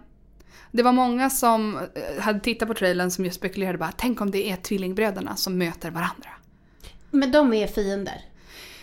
Det 0.73 0.83
var 0.83 0.93
många 0.93 1.31
som 1.31 1.77
eh, 1.79 2.23
hade 2.23 2.41
tittat 2.41 2.69
på 2.69 2.75
trailern 2.75 3.11
som 3.11 3.25
just 3.25 3.37
spekulerade 3.37 3.79
bara 3.79 3.93
tänk 3.97 4.21
om 4.21 4.31
det 4.31 4.51
är 4.51 4.57
tvillingbröderna 4.57 5.37
som 5.37 5.59
möter 5.59 5.91
varandra. 5.91 6.31
Men 7.11 7.33
de 7.33 7.53
är 7.55 7.67
fiender. 7.67 8.25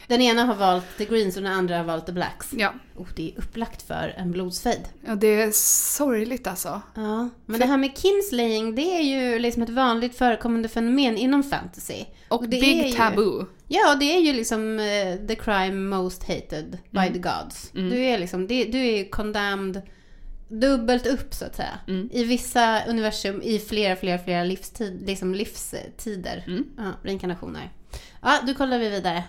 Den 0.07 0.21
ena 0.21 0.43
har 0.43 0.55
valt 0.55 0.85
the 0.97 1.05
greens 1.05 1.37
och 1.37 1.43
den 1.43 1.51
andra 1.51 1.77
har 1.77 1.83
valt 1.83 2.05
the 2.05 2.11
blacks. 2.11 2.47
Ja, 2.51 2.73
Oh, 2.95 3.07
det 3.15 3.31
är 3.31 3.39
upplagt 3.39 3.81
för 3.81 4.13
en 4.17 4.31
blodsfejd. 4.31 4.81
och 5.07 5.17
det 5.17 5.27
är 5.41 5.51
sorgligt 5.97 6.47
alltså. 6.47 6.81
Ja, 6.95 7.29
men 7.45 7.59
det 7.59 7.65
här 7.65 7.77
med 7.77 7.97
kinslaying 7.97 8.75
det 8.75 8.81
är 8.81 9.01
ju 9.01 9.39
liksom 9.39 9.63
ett 9.63 9.69
vanligt 9.69 10.17
förekommande 10.17 10.69
fenomen 10.69 11.17
inom 11.17 11.43
fantasy. 11.43 12.05
Och 12.29 12.49
det 12.49 12.57
är 12.57 12.61
big 12.61 12.85
ju- 12.85 12.91
taboo. 12.91 13.45
Ja, 13.67 13.95
det 13.95 14.05
är 14.15 14.19
ju 14.19 14.33
liksom 14.33 14.79
eh, 14.79 15.27
the 15.27 15.35
crime 15.35 15.71
most 15.97 16.23
hated 16.23 16.77
by 16.91 16.99
Mm. 16.99 17.13
the 17.13 17.19
gods. 17.19 17.69
Du 17.73 17.99
är 17.99 18.17
liksom, 18.17 18.47
det, 18.47 18.63
du 18.65 18.77
är 18.87 19.09
condemned 19.09 19.81
dubbelt 20.49 21.07
upp 21.07 21.33
så 21.33 21.45
att 21.45 21.55
säga. 21.55 21.79
Mm. 21.87 22.09
I 22.13 22.23
vissa 22.23 22.85
universum, 22.85 23.41
i 23.41 23.59
flera, 23.59 23.95
flera, 23.95 24.17
flera 24.19 24.43
livstid, 24.43 25.03
liksom 25.05 25.35
livstider. 25.35 26.43
Mm. 26.47 26.65
Ja, 26.77 26.91
reinkarnationer. 27.03 27.71
Ja, 28.21 28.39
då 28.47 28.53
kollar 28.53 28.79
vi 28.79 28.89
vidare. 28.89 29.23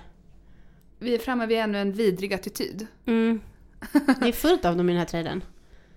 Vi 0.99 1.15
är 1.15 1.19
framme 1.19 1.47
vid 1.47 1.59
ännu 1.59 1.79
en 1.79 1.93
vidrig 1.93 2.35
attityd. 2.35 2.87
Mm. 3.07 3.41
Det 4.21 4.29
är 4.29 4.33
fullt 4.33 4.65
av 4.65 4.77
dem 4.77 4.89
i 4.89 4.93
den 4.93 4.99
här 4.99 5.07
trailern. 5.07 5.45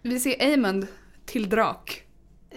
Vi 0.01 0.19
ser 0.19 0.53
Amund 0.53 0.87
till 1.25 1.49
drak. 1.49 2.03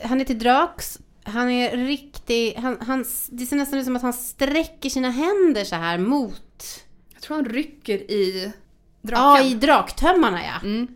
Han 0.03 0.21
är 0.21 0.25
till 0.25 0.39
drax. 0.39 0.99
Han 1.25 1.51
är 1.51 1.77
riktig... 1.77 2.55
Han, 2.55 2.77
han, 2.81 3.05
det 3.31 3.47
ser 3.47 3.57
nästan 3.57 3.79
ut 3.79 3.85
som 3.85 3.97
att 3.97 4.03
han 4.03 4.13
sträcker 4.13 4.91
sina 4.91 5.11
händer 5.11 5.65
så 5.65 5.77
här 5.77 5.99
mot... 5.99 6.85
Jag 7.13 7.23
tror 7.23 7.37
han 7.37 7.45
rycker 7.45 8.11
i 8.11 8.53
draken. 9.03 9.45
Ja, 9.45 9.51
i 9.51 9.55
draktömmarna 9.55 10.41
ja. 10.45 10.69
Mm. 10.69 10.87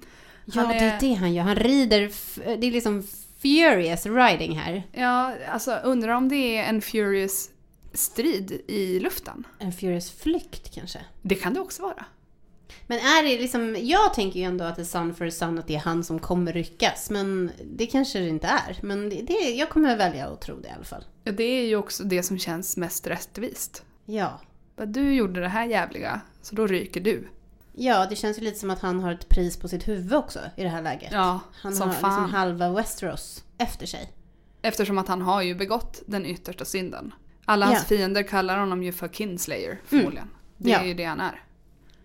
Ja, 0.45 0.61
Han 0.61 0.69
det 0.69 0.75
är- 0.75 0.95
är 0.97 1.01
det 1.01 1.15
han 1.15 1.35
gör. 1.35 1.43
Han 1.45 1.57
rider... 1.57 2.11
Det 2.59 2.67
är 2.67 2.73
liksom 2.73 3.03
furious 3.43 4.07
riding 4.07 4.59
här. 4.59 4.83
Ja, 4.93 5.35
alltså 5.53 5.73
undrar 5.85 6.13
om 6.13 6.29
det 6.29 6.57
är 6.59 6.65
en 6.65 6.81
Furious 6.83 7.51
strid 7.93 8.61
i 8.67 9.01
luften. 9.01 9.47
En 9.59 9.73
furious 9.73 10.11
flykt 10.11 10.75
kanske. 10.75 11.01
Det 11.23 11.35
kan 11.35 11.55
det 11.55 11.61
också 11.61 11.83
vara. 11.83 12.05
Men 12.87 12.99
är 12.99 13.23
det 13.23 13.39
liksom... 13.39 13.77
Jag 13.81 14.15
tänker 14.15 14.41
ju 14.41 14.45
ändå 14.47 14.65
att 14.65 14.77
det 14.77 14.83
är 14.83 14.85
Sun 14.85 15.15
for 15.15 15.31
Sun, 15.31 15.59
att 15.59 15.67
det 15.67 15.75
är 15.75 15.79
han 15.81 16.05
som 16.05 16.19
kommer 16.19 16.53
ryckas. 16.53 17.11
Men 17.11 17.51
det 17.65 17.87
kanske 17.87 18.19
det 18.19 18.29
inte 18.29 18.47
är. 18.47 18.79
Men 18.83 19.09
det, 19.11 19.23
det, 19.23 19.33
jag 19.35 19.71
kommer 19.71 19.97
välja 19.97 20.27
att 20.27 20.41
tro 20.41 20.61
det 20.61 20.69
i 20.69 20.71
alla 20.71 20.85
fall. 20.85 21.05
Ja, 21.25 21.33
det 21.33 21.43
är 21.45 21.67
ju 21.67 21.77
också 21.77 22.05
det 22.05 22.23
som 22.23 22.39
känns 22.39 22.77
mest 22.77 23.07
rättvist. 23.07 23.83
Ja. 24.05 24.41
Du 24.87 25.15
gjorde 25.15 25.41
det 25.41 25.49
här 25.49 25.67
jävliga, 25.67 26.21
så 26.43 26.55
då 26.55 26.67
ryker 26.67 27.01
du. 27.01 27.29
Ja, 27.73 28.07
det 28.11 28.17
känns 28.17 28.39
ju 28.39 28.43
lite 28.43 28.59
som 28.59 28.71
att 28.71 28.81
han 28.81 29.01
har 29.01 29.13
ett 29.13 29.29
pris 29.29 29.57
på 29.57 29.69
sitt 29.69 29.89
huvud 29.89 30.15
också 30.15 30.39
i 30.57 30.63
det 30.63 30.69
här 30.69 30.83
läget. 30.83 31.13
Ja, 31.13 31.41
Han 31.55 31.75
som 31.75 31.89
har 31.89 31.95
fan. 31.95 32.23
liksom 32.23 32.35
halva 32.35 32.71
Westeros 32.73 33.45
efter 33.59 33.87
sig. 33.87 34.13
Eftersom 34.63 34.99
att 34.99 35.09
han 35.09 35.23
har 35.23 35.43
ju 35.43 35.55
begått 35.55 36.03
den 36.07 36.27
yttersta 36.27 36.65
synden. 36.65 37.15
Alla 37.49 37.67
hans 37.67 37.79
Ja. 37.91 37.97
fiender 37.97 38.23
kallar 38.23 38.59
honom 38.59 38.83
ju 38.83 38.93
för 38.93 39.09
Kinslayer 39.09 39.81
förmodligen. 39.87 40.31
Det 40.57 40.71
Ja. 40.71 40.79
är 40.79 40.85
ju 40.85 40.95
det 40.95 41.05
han 41.05 41.21
är. 41.21 41.43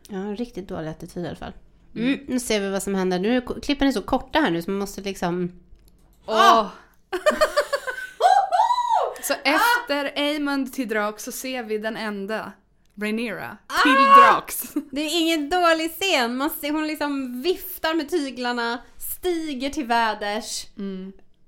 Ja, 0.09 0.17
en 0.17 0.35
riktigt 0.37 0.67
dålig 0.67 0.89
attityd 0.89 1.25
i 1.25 1.27
alla 1.27 1.35
fall. 1.35 1.53
Mm, 1.95 2.19
nu 2.27 2.39
ser 2.39 2.59
vi 2.59 2.69
vad 2.69 2.83
som 2.83 2.95
händer. 2.95 3.19
Nu 3.19 3.41
klippen 3.61 3.87
är 3.87 3.91
så 3.91 4.01
korta 4.01 4.39
här 4.39 4.51
nu 4.51 4.61
så 4.61 4.71
man 4.71 4.79
måste 4.79 5.01
liksom... 5.01 5.51
Åh! 6.25 6.67
så 9.23 9.33
efter 9.43 10.35
Amund 10.35 10.73
till 10.73 10.87
drak 10.87 11.19
så 11.19 11.31
ser 11.31 11.63
vi 11.63 11.77
den 11.77 11.97
enda 11.97 12.51
Rhaenyra 12.95 13.57
till 13.83 13.91
drax. 13.93 14.73
Det 14.91 15.01
är 15.01 15.21
ingen 15.21 15.49
dålig 15.49 15.91
scen. 15.91 16.35
Man 16.37 16.49
ser, 16.49 16.71
hon 16.71 16.87
liksom 16.87 17.41
viftar 17.41 17.93
med 17.93 18.09
tyglarna, 18.09 18.77
stiger 18.97 19.69
till 19.69 19.85
väders. 19.85 20.65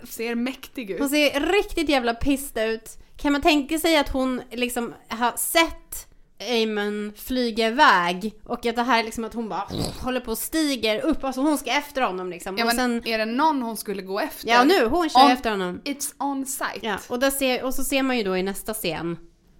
Ser 0.03 0.35
mäktig 0.35 0.91
ut. 0.91 0.99
Hon 0.99 1.09
ser 1.09 1.39
riktigt 1.39 1.89
jävla 1.89 2.13
pissed 2.13 2.69
ut. 2.69 2.97
Kan 3.17 3.31
man 3.31 3.41
tänka 3.41 3.79
sig 3.79 3.97
att 3.97 4.09
hon 4.09 4.41
liksom 4.51 4.93
har 5.09 5.33
sett 5.37 6.07
Aemon 6.39 7.13
flyga 7.17 7.67
iväg 7.67 8.33
och 8.43 8.65
att 8.65 8.75
det 8.75 8.83
här 8.83 8.99
är 8.99 9.03
liksom 9.03 9.23
att 9.23 9.33
hon 9.33 9.49
bara 9.49 9.67
håller 10.01 10.19
på 10.19 10.31
och 10.31 10.37
stiger 10.37 10.99
upp, 11.05 11.23
alltså 11.23 11.41
hon 11.41 11.57
ska 11.57 11.71
efter 11.71 12.01
honom 12.01 12.29
liksom. 12.29 12.57
Ja, 12.57 12.65
och 12.65 12.71
sen, 12.71 13.01
är 13.07 13.17
det 13.17 13.25
någon 13.25 13.61
hon 13.61 13.77
skulle 13.77 14.01
gå 14.01 14.19
efter? 14.19 14.47
ja 14.47 14.63
nu, 14.63 14.85
hon 14.85 15.09
kör 15.09 15.25
On- 15.25 15.31
efter 15.31 15.51
honom. 15.51 15.81
It's 15.85 16.13
on 16.19 16.45
sight. 16.45 16.83
Ja, 16.83 16.97
och, 17.09 17.23
ser, 17.33 17.63
och 17.63 17.73
så 17.73 17.83
ser 17.83 18.03
man 18.03 18.17
ju 18.17 18.23
då 18.23 18.37
i 18.37 18.43
nästa 18.43 18.73
scen, 18.73 19.17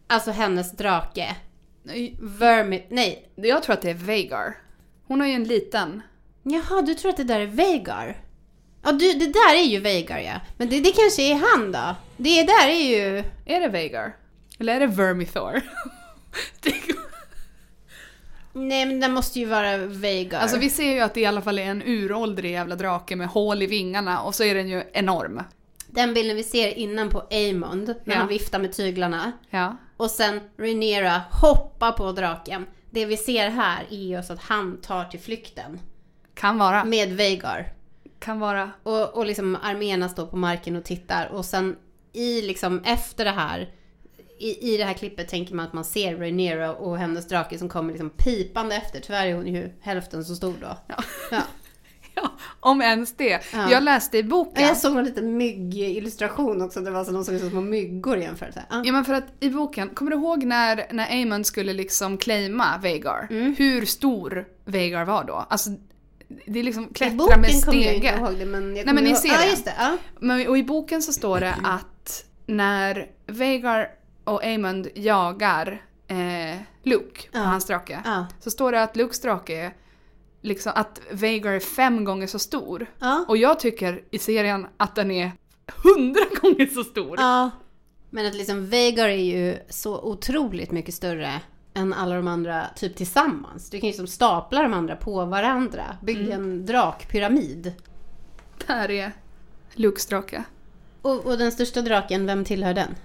alltså 0.07 0.31
hennes 0.31 0.71
drake. 0.71 1.35
Nej, 1.83 2.15
Vermit, 2.21 2.87
nej. 2.89 3.31
Jag 3.35 3.63
tror 3.63 3.73
att 3.73 3.81
det 3.81 3.89
är 3.89 3.93
Vagar. 3.93 4.57
Hon 5.07 5.19
har 5.19 5.27
ju 5.27 5.33
en 5.33 5.43
liten. 5.43 6.01
Jaha, 6.43 6.81
du 6.81 6.93
tror 6.95 7.09
att 7.09 7.17
det 7.17 7.23
där 7.23 7.39
är 7.39 7.47
Vagar? 7.47 8.17
Ja, 8.83 8.91
du, 8.91 9.13
det 9.13 9.25
där 9.33 9.55
är 9.55 9.63
ju 9.63 9.79
Vagar 9.79 10.19
ja. 10.19 10.39
Men 10.57 10.69
det, 10.69 10.79
det 10.79 10.91
kanske 10.91 11.21
är 11.21 11.35
han 11.35 11.71
då? 11.71 11.95
Det 12.17 12.43
där 12.43 12.67
är 12.67 12.89
ju... 12.89 13.23
Är 13.45 13.59
det 13.61 13.67
Vagar? 13.69 14.15
Eller 14.59 14.75
är 14.75 14.79
det 14.79 14.87
Vermithor? 14.87 15.61
Nej 18.53 18.85
men 18.85 18.99
det 18.99 19.09
måste 19.09 19.39
ju 19.39 19.45
vara 19.45 19.77
Vagar. 19.77 20.39
alltså 20.39 20.57
vi 20.57 20.69
ser 20.69 20.93
ju 20.93 20.99
att 20.99 21.13
det 21.13 21.21
i 21.21 21.25
alla 21.25 21.41
fall 21.41 21.59
är 21.59 21.63
en 21.65 21.81
uråldrig 21.85 22.51
jävla 22.51 22.75
drake 22.75 23.15
med 23.15 23.27
hål 23.27 23.61
i 23.61 23.67
vingarna 23.67 24.21
och 24.21 24.35
så 24.35 24.43
är 24.43 24.55
den 24.55 24.69
ju 24.69 24.83
enorm. 24.93 25.41
Den 25.87 26.13
bilden 26.13 26.35
vi 26.35 26.43
ser 26.43 26.67
innan 26.77 27.09
på 27.09 27.23
Aemond, 27.31 27.87
när 28.03 28.13
Ja. 28.13 28.19
han 28.19 28.27
viftar 28.27 28.59
med 28.59 28.73
tyglarna. 28.73 29.31
Ja. 29.49 29.77
Och 29.97 30.11
sen 30.11 30.39
Rhaenyra 30.57 31.21
hoppar 31.41 31.91
på 31.91 32.11
draken. 32.11 32.65
Det 32.89 33.05
vi 33.05 33.17
ser 33.17 33.49
här 33.49 33.83
är 33.89 33.95
ju 33.97 34.15
alltså 34.15 34.33
att 34.33 34.41
han 34.41 34.81
tar 34.81 35.05
till 35.05 35.19
flykten. 35.19 35.79
Kan 36.33 36.57
vara. 36.57 36.83
Med 36.85 37.17
Vagar. 37.17 37.73
Kan 38.19 38.39
vara. 38.39 38.71
Och, 38.83 39.17
och 39.17 39.25
liksom 39.25 39.57
arméerna 39.63 40.09
står 40.09 40.25
på 40.25 40.37
marken 40.37 40.75
och 40.75 40.83
tittar. 40.83 41.27
Och 41.27 41.45
sen 41.45 41.75
i 42.15 42.41
liksom 42.41 42.81
efter 42.83 43.25
det 43.25 43.31
här. 43.31 43.69
I, 44.39 44.73
I 44.73 44.77
det 44.77 44.83
här 44.83 44.93
klippet 44.93 45.27
tänker 45.29 45.55
man 45.55 45.65
att 45.65 45.73
man 45.73 45.85
ser 45.85 46.15
Rhaenyra 46.15 46.73
och 46.75 46.97
hennes 46.97 47.27
drake 47.27 47.57
som 47.57 47.69
kommer 47.69 47.91
liksom 47.91 48.09
pipande 48.09 48.75
efter. 48.75 48.99
Tyvärr 48.99 49.25
är 49.27 49.33
hon 49.35 49.47
ju 49.47 49.69
hälften 49.81 50.25
så 50.25 50.35
stor 50.35 50.53
då. 50.61 50.77
Ja. 50.87 50.95
Ja. 51.31 51.41
Ja, 52.17 52.31
om 52.59 52.81
ens 52.81 53.13
det. 53.17 53.41
Ja. 53.53 53.71
Jag 53.71 53.83
läste 53.83 54.17
i 54.17 54.23
boken. 54.23 54.63
Jag 54.63 54.77
såg 54.77 54.97
en 54.97 55.05
liten 55.05 55.37
myggillustration 55.37 56.61
också. 56.61 56.81
Det 56.81 56.91
var 56.91 57.03
så 57.03 57.11
de 57.11 57.25
såg 57.25 57.35
ut 57.35 57.41
som 57.41 57.49
små 57.49 57.61
myggor 57.61 58.17
jämfört. 58.17 58.49
Ja. 58.55 58.81
Ja 58.85 58.91
men 58.91 59.05
för 59.05 59.13
att 59.13 59.23
i 59.39 59.49
boken, 59.49 59.89
kommer 59.89 60.11
du 60.11 60.17
ihåg 60.17 60.43
när, 60.43 60.87
när 60.91 61.05
Aemon 61.09 61.43
skulle 61.43 61.73
liksom 61.73 62.17
claima 62.17 62.77
Vagar? 62.83 63.27
Mm. 63.31 63.55
Hur 63.57 63.85
stor 63.85 64.45
Vagar 64.65 65.05
var 65.05 65.23
då? 65.23 65.45
Alltså, 65.49 65.69
det 66.47 66.59
är 66.59 66.63
liksom 66.63 66.87
I 66.91 66.93
klättra 66.93 67.15
boken 67.15 67.41
med 67.41 67.63
kommer 67.65 67.77
jag 67.83 67.93
inte 67.95 68.07
stege. 68.07 68.17
ihåg 68.17 68.39
det 68.39 68.45
men 68.45 68.75
jag 68.75 68.85
Nej, 68.85 68.95
men 68.95 69.05
i 69.05 69.09
ihåg... 69.09 69.17
serien. 69.17 69.39
Ja 69.41 69.49
just 69.49 69.65
det. 69.65 69.73
Ja. 69.77 69.97
Men, 70.19 70.47
och 70.47 70.57
i 70.57 70.63
boken 70.63 71.01
så 71.01 71.13
står 71.13 71.39
det 71.39 71.55
att 71.63 71.87
när 72.45 73.07
Vagar 73.27 73.89
och 74.23 74.43
Aemond 74.43 74.87
jagar 74.95 75.81
eh, 76.07 76.59
Luke 76.83 77.21
på 77.31 77.37
Ja. 77.37 77.39
hans 77.39 77.65
drake. 77.65 78.01
Ja. 78.05 78.25
Så 78.39 78.51
står 78.51 78.71
det 78.71 78.83
att 78.83 78.95
Lukes 78.95 79.21
drake 79.21 79.55
är 79.55 79.73
liksom 80.41 80.71
att 80.75 81.01
Vagar 81.11 81.51
är 81.51 81.59
fem 81.59 82.03
gånger 82.05 82.27
så 82.27 82.39
stor. 82.39 82.85
Ja. 82.99 83.25
Och 83.27 83.37
jag 83.37 83.59
tycker 83.59 84.03
i 84.11 84.19
serien 84.19 84.67
att 84.77 84.95
den 84.95 85.11
är 85.11 85.31
hundra 85.83 86.21
gånger 86.41 86.65
så 86.65 86.83
stor. 86.83 87.15
ja. 87.19 87.49
Men 88.09 88.25
att 88.25 88.35
liksom 88.35 88.65
Vagar 88.69 89.07
är 89.09 89.23
ju 89.23 89.57
så 89.69 90.01
otroligt 90.01 90.71
mycket 90.71 90.93
större 90.95 91.41
än 91.73 91.93
alla 91.93 92.15
de 92.15 92.27
andra 92.27 92.65
typ 92.75 92.95
tillsammans. 92.95 93.69
Du 93.69 93.79
kan 93.79 93.87
ju 93.87 93.91
liksom 93.91 94.07
stapla 94.07 94.61
de 94.63 94.73
andra 94.73 94.95
på 94.95 95.25
varandra. 95.25 95.97
Bygga 96.03 96.35
en 96.35 96.65
drakpyramid. 96.65 97.73
Där 98.67 98.91
är 98.91 99.11
Lukes 99.73 100.05
drake. 100.05 100.43
Och, 101.05 101.25
och 101.25 101.37
den 101.37 101.51
största 101.51 101.81
draken, 101.81 102.25
vem 102.25 102.45
tillhör 102.45 102.73
den? 102.73 102.95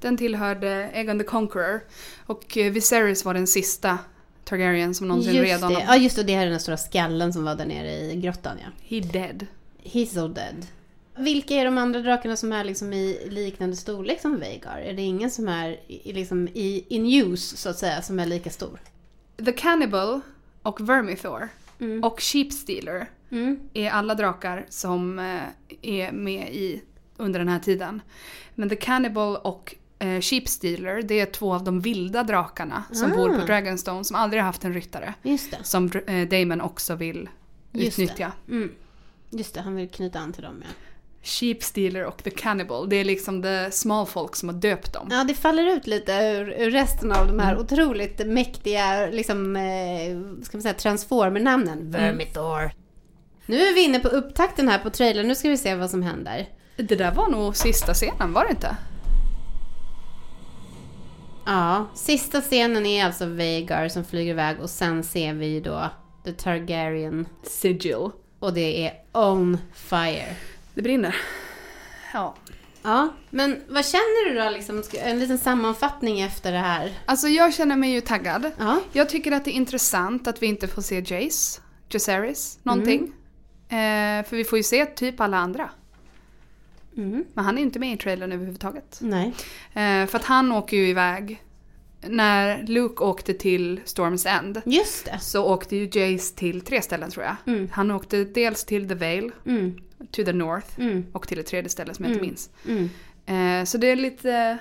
Den 0.00 0.16
tillhörde 0.16 0.90
Aegon 0.94 1.18
the 1.18 1.24
Conqueror. 1.24 1.80
Och 2.26 2.58
eh, 2.58 2.72
Viserys 2.72 3.24
var 3.24 3.34
den 3.34 3.46
sista 3.46 3.98
Targaryen 4.44 4.94
som 4.94 5.08
någonsin 5.08 5.32
red 5.32 5.48
Just 5.48 5.62
honom. 5.62 5.78
det. 5.78 5.84
Ja, 5.88 5.96
just 5.96 6.16
det. 6.16 6.22
Det 6.22 6.34
här 6.34 6.46
är 6.46 6.50
den 6.50 6.60
stora 6.60 6.76
skallen 6.76 7.32
som 7.32 7.44
var 7.44 7.54
där 7.54 7.66
nere 7.66 7.92
i 7.92 8.16
grottan, 8.16 8.56
ja. 8.64 8.68
He 8.82 9.00
dead. 9.00 9.46
He's 9.82 10.06
so 10.14 10.28
dead. 10.28 10.66
Vilka 11.16 11.54
är 11.54 11.64
de 11.64 11.78
andra 11.78 12.00
drakarna 12.00 12.36
som 12.36 12.52
är 12.52 12.64
liksom 12.64 12.92
i 12.92 13.26
liknande 13.30 13.76
storlek 13.76 14.20
som 14.20 14.38
Veigar? 14.40 14.78
Är 14.78 14.92
det 14.92 15.02
ingen 15.02 15.30
som 15.30 15.48
är 15.48 15.80
i, 15.88 16.12
liksom 16.12 16.48
i, 16.48 16.84
in 16.88 17.06
use, 17.32 17.56
så 17.56 17.68
att 17.68 17.78
säga, 17.78 18.02
som 18.02 18.20
är 18.20 18.26
lika 18.26 18.50
stor? 18.50 18.80
The 19.44 19.52
Cannibal 19.52 20.20
och 20.62 20.80
Vermithor 20.88 21.48
Mm. 21.80 22.04
och 22.04 22.20
Sheepstealer 22.22 23.06
Mm. 23.30 23.60
är 23.74 23.90
alla 23.90 24.14
drakar 24.14 24.66
som 24.68 25.18
eh, 25.18 25.42
är 25.82 26.12
med 26.12 26.54
i 26.54 26.82
under 27.20 27.38
den 27.38 27.48
här 27.48 27.58
tiden. 27.58 28.02
Men 28.54 28.68
The 28.68 28.76
Cannibal 28.76 29.36
och 29.36 29.74
eh, 29.98 30.20
Sheepstealer, 30.20 31.02
det 31.02 31.20
är 31.20 31.26
två 31.26 31.54
av 31.54 31.64
de 31.64 31.80
vilda 31.80 32.22
drakarna 32.22 32.82
som 32.92 33.12
Ah. 33.12 33.16
bor 33.16 33.28
på 33.38 33.46
Dragonstone 33.46 34.04
som 34.04 34.16
aldrig 34.16 34.42
har 34.42 34.46
haft 34.46 34.64
en 34.64 34.74
ryttare. 34.74 35.14
Det. 35.22 35.38
Som 35.62 35.90
eh, 36.06 36.28
Damon 36.28 36.60
också 36.60 36.94
vill 36.94 37.28
Just 37.72 37.96
det. 37.96 38.02
utnyttja. 38.02 38.32
Mm. 38.48 38.72
Just 39.30 39.54
det, 39.54 39.60
han 39.60 39.74
vill 39.76 39.88
knyta 39.88 40.18
an 40.18 40.32
till 40.32 40.42
dem, 40.42 40.62
ja. 40.62 40.68
Sheepstealer 41.22 42.04
och 42.04 42.22
The 42.24 42.30
Cannibal, 42.30 42.88
det 42.88 42.96
är 42.96 43.04
liksom 43.04 43.42
the 43.42 43.70
small 43.70 44.06
folk 44.06 44.36
som 44.36 44.48
har 44.48 44.56
döpt 44.56 44.92
dem. 44.92 45.08
Ja, 45.10 45.24
det 45.24 45.34
faller 45.34 45.66
ut 45.76 45.86
lite 45.86 46.12
ur, 46.12 46.50
ur 46.62 46.70
resten 46.70 47.12
av 47.12 47.26
de 47.26 47.38
här 47.38 47.58
otroligt 47.58 48.26
mäktiga, 48.26 49.06
liksom, 49.06 49.56
eh, 49.56 50.42
ska 50.42 50.56
man 50.56 50.62
säga, 50.62 50.74
transformer-namnen. 50.74 51.90
Vermithor. 51.90 52.70
Nu 53.46 53.56
är 53.60 53.74
vi 53.74 53.84
inne 53.84 53.98
på 54.00 54.08
upptakten 54.08 54.68
här 54.68 54.78
på 54.78 54.90
trailern, 54.90 55.28
nu 55.28 55.34
ska 55.34 55.48
vi 55.48 55.56
se 55.56 55.74
vad 55.74 55.90
som 55.90 56.02
händer. 56.02 56.48
Det 56.82 56.96
där 56.96 57.14
var 57.14 57.28
nog 57.28 57.56
sista 57.56 57.94
scenen, 57.94 58.32
var 58.32 58.44
det 58.44 58.50
inte? 58.50 58.76
Ja, 61.46 61.86
sista 61.94 62.40
scenen 62.40 62.86
är 62.86 63.04
alltså 63.06 63.26
Veigar 63.26 63.88
som 63.88 64.04
flyger 64.04 64.30
iväg 64.30 64.60
och 64.60 64.70
sen 64.70 65.04
ser 65.04 65.34
vi 65.34 65.60
då 65.60 65.90
The 66.24 66.32
Targaryen 66.32 67.26
Sigil. 67.42 68.10
och 68.38 68.52
det 68.54 68.86
är 68.86 68.92
On 69.12 69.58
Fire. 69.74 70.36
Det 70.74 70.82
brinner. 70.82 71.16
Ja. 72.12 72.34
Ja, 72.82 73.08
men 73.30 73.60
vad 73.68 73.86
känner 73.86 74.28
du 74.30 74.38
då 74.40 74.50
liksom? 74.50 74.82
En 75.02 75.18
liten 75.18 75.38
sammanfattning 75.38 76.20
efter 76.20 76.52
det 76.52 76.58
här. 76.58 76.98
Alltså 77.06 77.28
jag 77.28 77.54
känner 77.54 77.76
mig 77.76 77.90
ju 77.92 78.00
taggad. 78.00 78.50
Ja, 78.58 78.80
Jag 78.92 79.08
tycker 79.08 79.32
att 79.32 79.44
det 79.44 79.50
är 79.50 79.56
intressant 79.56 80.28
att 80.28 80.42
vi 80.42 80.46
inte 80.46 80.68
får 80.68 80.82
se 80.82 80.98
Jace, 81.06 81.60
Jaceres, 81.90 82.58
någonting. 82.62 83.12
Eh, 83.68 84.24
för 84.26 84.36
vi 84.36 84.44
får 84.44 84.58
ju 84.58 84.62
se 84.62 84.86
typ 84.86 85.20
alla 85.20 85.36
andra. 85.36 85.70
Mm. 87.02 87.24
Men 87.34 87.44
han 87.44 87.58
är 87.58 87.62
inte 87.62 87.78
med 87.78 87.92
i 87.92 87.96
trailern 87.96 88.32
överhuvudtaget. 88.32 88.98
nej. 89.02 89.26
Eh, 89.74 90.06
för 90.06 90.16
att 90.16 90.24
han 90.24 90.52
åker 90.52 90.76
ju 90.76 90.88
iväg. 90.88 91.42
När 92.06 92.66
Luke 92.66 93.04
åkte 93.04 93.34
till 93.34 93.80
Storm's 93.84 94.28
End 94.38 94.62
Just 94.66 95.04
det. 95.04 95.18
så 95.20 95.44
åkte 95.44 95.76
ju 95.76 95.84
Jace 95.92 96.34
till 96.36 96.60
tre 96.60 96.82
ställen 96.82 97.10
tror 97.10 97.24
jag. 97.24 97.36
Mm. 97.46 97.68
Han 97.72 97.90
åkte 97.90 98.24
dels 98.24 98.64
till 98.64 98.88
The 98.88 98.94
Vale, 98.94 99.30
Mm. 99.46 99.78
to 100.10 100.24
the 100.24 100.32
North 100.32 100.80
Mm. 100.80 101.06
och 101.12 101.28
till 101.28 101.38
ett 101.38 101.46
tredje 101.46 101.68
ställe 101.70 101.94
som 101.94 102.04
jag 102.04 102.12
inte 102.12 102.18
Mm. 102.20 102.28
minns. 102.30 102.50
Mm. 103.26 103.60
Eh, 103.60 103.64
så 103.64 103.78
det 103.78 103.86
är 103.86 103.96
lite 103.96 104.58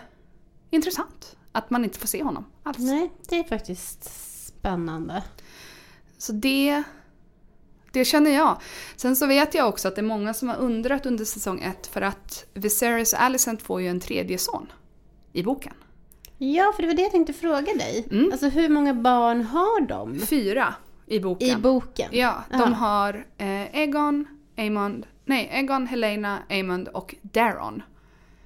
intressant 0.69 1.35
att 1.51 1.69
man 1.69 1.83
inte 1.83 1.99
får 1.99 2.07
se 2.07 2.23
honom 2.23 2.45
alls. 2.63 2.77
Nej, 2.79 3.11
det 3.29 3.35
är 3.39 3.43
faktiskt 3.43 4.03
spännande. 4.47 5.23
Så 6.17 6.33
det, 6.33 6.83
det 7.91 8.05
känner 8.05 8.31
jag. 8.31 8.61
Sen 8.95 9.15
så 9.15 9.25
vet 9.27 9.53
jag 9.53 9.67
också 9.69 9.87
att 9.87 9.95
det 9.95 10.01
är 10.01 10.05
många 10.05 10.33
som 10.33 10.49
har 10.49 10.55
undrat 10.57 11.05
under 11.05 11.25
säsong 11.25 11.59
ett 11.61 11.87
för 11.87 12.01
att 12.01 12.45
Viserys 12.53 13.13
och 13.13 13.21
Alicent 13.21 13.61
får 13.61 13.81
ju 13.81 13.87
en 13.87 13.99
tredje 13.99 14.37
son 14.37 14.67
i 15.33 15.43
boken. 15.43 15.73
Ja, 16.37 16.73
för 16.75 16.81
det 16.83 16.87
var 16.87 16.95
det 16.95 17.01
jag 17.01 17.11
tänkte 17.11 17.33
fråga 17.33 17.73
dig. 17.73 18.07
Mm. 18.11 18.29
Alltså 18.31 18.49
hur 18.49 18.69
många 18.69 18.93
barn 18.93 19.43
har 19.43 19.81
de 19.87 20.19
Fyra 20.19 20.73
i 21.05 21.19
boken. 21.19 21.47
i 21.47 21.55
boken? 21.55 22.09
Ja, 22.11 22.43
de 22.51 22.57
Ja. 22.59 22.65
har 22.65 23.25
eh, 23.37 23.75
Egon, 23.79 24.25
Aemond, 24.57 25.05
nej, 25.25 25.49
Egon, 25.53 25.87
Helena, 25.87 26.39
Aemond 26.49 26.87
och 26.87 27.15
Daron. 27.21 27.83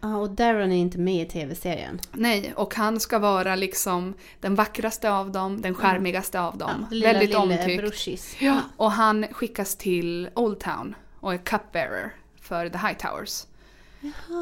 Ja, 0.03 0.17
och 0.17 0.29
Darren 0.29 0.71
är 0.71 0.75
inte 0.77 0.97
med 0.97 1.21
i 1.27 1.29
tv-serien. 1.29 1.99
Nej, 2.11 2.53
och 2.55 2.75
han 2.75 2.99
ska 2.99 3.19
vara 3.19 3.55
liksom 3.55 4.13
den 4.39 4.55
vackraste 4.55 5.11
av 5.11 5.31
dem, 5.31 5.61
den 5.61 5.75
charmigaste 5.75 6.39
av 6.41 6.57
dem. 6.57 6.69
Ja, 6.81 6.87
lilla, 6.95 7.07
Väldigt 7.07 7.29
lilla 7.29 7.39
omtyckt. 7.41 7.81
brorsis. 7.81 8.35
Ja, 8.39 8.59
och 8.77 8.91
han 8.91 9.25
skickas 9.31 9.75
till 9.75 10.29
Old 10.35 10.59
Town 10.59 10.95
och 11.19 11.33
är 11.33 11.37
cupbearer 11.37 12.13
för 12.41 12.69
The 12.69 12.77
High 12.77 12.93
Towers. 12.97 13.43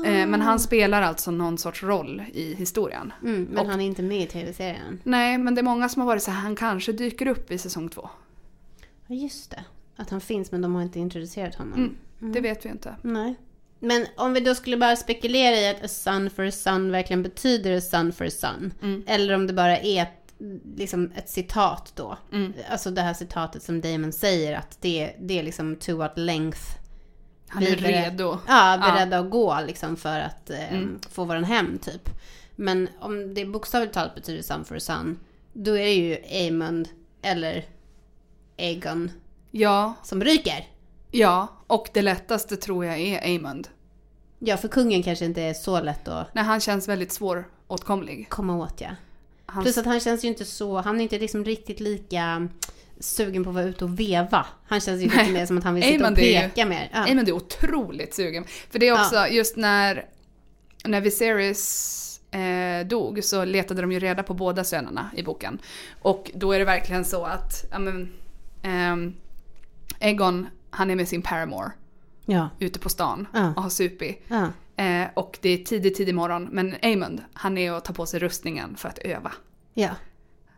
Eh, 0.06 0.28
men 0.28 0.42
han 0.42 0.60
spelar 0.60 1.02
alltså 1.02 1.32
någon 1.32 1.58
sorts 1.58 1.84
roll 1.84 2.24
i 2.34 2.54
historien. 2.56 3.14
Mm, 3.24 3.44
men 3.52 3.60
Och- 3.66 3.72
han 3.72 3.82
är 3.82 3.86
inte 3.86 4.02
med 4.02 4.22
i 4.22 4.26
tv-serien. 4.28 5.00
Nej, 5.04 5.38
men 5.38 5.56
det 5.56 5.62
är 5.62 5.64
många 5.64 5.90
som 5.90 6.00
har 6.00 6.08
varit 6.08 6.24
så 6.24 6.32
här, 6.32 6.42
han 6.42 6.56
kanske 6.56 6.92
dyker 6.92 7.28
upp 7.28 7.52
i 7.52 7.58
säsong 7.58 7.90
två. 7.90 8.10
Ja, 9.08 9.16
just 9.16 9.52
det. 9.52 9.64
Att 9.96 10.10
han 10.10 10.22
finns 10.22 10.52
men 10.52 10.62
de 10.62 10.76
har 10.76 10.82
inte 10.82 11.00
introducerat 11.00 11.56
honom. 11.56 11.96
Mm. 12.20 12.34
Det 12.34 12.42
vet 12.42 12.66
vi 12.66 12.70
inte. 12.70 12.96
Nej. 13.02 13.36
Men 13.84 14.06
om 14.16 14.34
vi 14.34 14.40
då 14.40 14.56
skulle 14.56 14.78
bara 14.78 14.96
spekulera 14.96 15.56
i 15.56 15.70
att 15.70 15.84
a 15.84 15.88
son 15.88 16.30
for 16.30 16.44
a 16.46 16.52
son 16.52 16.92
verkligen 16.92 17.24
betyder 17.24 17.78
a 17.78 17.82
son 17.82 18.12
for 18.12 18.26
a 18.26 18.30
son. 18.32 18.74
Mm. 18.82 19.04
Eller 19.08 19.34
om 19.34 19.48
det 19.48 19.54
bara 19.54 19.78
är 19.78 20.02
ett, 20.02 20.34
liksom 20.78 21.12
ett 21.16 21.30
citat 21.30 21.94
då. 21.96 22.18
Mm. 22.34 22.54
Alltså 22.70 22.92
det 22.92 23.02
här 23.02 23.14
citatet 23.14 23.64
som 23.64 23.82
Damon 23.82 24.12
säger 24.14 24.58
att 24.58 24.78
det, 24.82 25.14
det 25.20 25.40
är 25.40 25.44
liksom 25.44 25.76
to 25.76 25.96
what 25.96 26.18
length. 26.18 26.60
Han 27.48 27.64
är 27.64 27.76
redo. 27.76 28.40
Ja, 28.48 28.78
beredda 28.96 29.20
att 29.20 29.30
gå 29.30 29.60
liksom 29.68 29.98
för 29.98 30.20
att 30.20 30.50
eh, 30.50 30.74
Mm. 30.74 31.00
få 31.12 31.24
våran 31.26 31.44
hem 31.44 31.78
typ. 31.80 32.10
Men 32.56 32.88
om 33.00 33.34
det 33.34 33.46
bokstavligt 33.46 33.94
talat 33.94 34.16
betyder 34.16 34.42
son 34.42 34.66
for 34.66 34.76
a 34.76 34.80
son. 34.80 35.20
Då 35.54 35.72
är 35.78 35.84
det 35.86 35.94
ju 35.94 36.16
Aemond 36.32 36.90
eller 37.22 37.66
Aegon 38.60 39.12
Ja, 39.52 39.94
som 40.04 40.24
ryker. 40.24 40.68
Ja, 41.12 41.48
och 41.68 41.90
det 41.94 42.02
lättaste 42.02 42.58
tror 42.58 42.86
jag 42.86 43.00
är 43.00 43.22
Aemond. 43.22 43.68
Ja, 44.40 44.58
för 44.58 44.68
kungen 44.68 45.04
kanske 45.04 45.26
inte 45.26 45.42
är 45.42 45.54
så 45.54 45.82
lätt 45.82 46.08
att 46.08 46.36
När 46.36 46.44
han 46.44 46.60
känns 46.60 46.88
väldigt 46.88 47.12
svåråtkomlig. 47.12 48.30
komma 48.30 48.56
åt 48.58 48.82
ja. 48.82 48.90
Han, 49.46 49.64
Plus 49.64 49.78
att 49.78 49.86
han 49.86 50.00
känns 50.00 50.24
ju 50.24 50.28
inte 50.28 50.46
så, 50.46 50.78
han 50.82 51.00
är 51.00 51.04
inte 51.04 51.20
liksom 51.20 51.46
riktigt 51.46 51.80
lika 51.80 52.48
sugen 53.00 53.44
på 53.44 53.50
att 53.50 53.54
vara 53.56 53.66
ute 53.66 53.84
och 53.84 54.00
veva. 54.00 54.46
Han 54.68 54.80
känns 54.82 55.02
ju 55.02 55.06
lite 55.06 55.16
Nej. 55.18 55.32
mer 55.32 55.46
som 55.46 55.58
att 55.58 55.64
han 55.64 55.74
vill 55.76 55.84
sitta 55.84 56.12
och 56.12 56.20
är 56.20 56.24
ju- 56.44 56.50
peka 56.50 56.66
mer. 56.66 56.90
Ja. 56.94 57.00
Aemond 57.06 57.30
är 57.30 57.32
otroligt 57.34 58.14
sugen. 58.14 58.44
För 58.70 58.80
det 58.80 58.88
är 58.88 58.94
också 58.94 59.28
just 59.28 59.56
när, 59.58 60.06
när 60.86 61.02
Viserys 61.02 62.22
eh, 62.32 62.88
dog 62.88 63.24
så 63.24 63.46
letade 63.46 63.82
de 63.82 63.92
ju 63.92 64.00
reda 64.00 64.24
på 64.24 64.34
båda 64.34 64.64
sönerna 64.64 65.12
i 65.16 65.24
boken. 65.24 65.60
Och 66.02 66.32
då 66.34 66.52
är 66.52 66.60
det 66.60 66.66
verkligen 66.66 67.06
så 67.06 67.26
att, 67.26 67.66
ja 67.72 67.80
men, 67.80 68.14
ehm, 68.64 69.14
Egon, 70.00 70.48
han 70.72 70.90
är 70.90 70.96
med 70.96 71.08
sin 71.08 71.22
paramour 71.22 71.72
Ja. 72.26 72.50
ute 72.60 72.80
på 72.80 72.90
stan 72.90 73.28
Ja. 73.34 73.54
och 73.56 73.64
har 73.64 73.70
supit. 73.70 74.24
ja. 74.28 74.48
Eh, 74.84 75.08
och 75.14 75.38
det 75.42 75.50
är 75.50 75.58
tidig, 75.58 75.96
tidig 75.96 76.16
morgon. 76.16 76.50
Men 76.52 76.76
Aemond, 76.82 77.22
han 77.34 77.58
är 77.58 77.76
och 77.76 77.84
tar 77.84 77.94
på 77.94 78.06
sig 78.06 78.20
rustningen 78.20 78.76
för 78.76 78.90
att 78.90 78.98
öva. 78.98 79.32
Ja. 79.74 79.90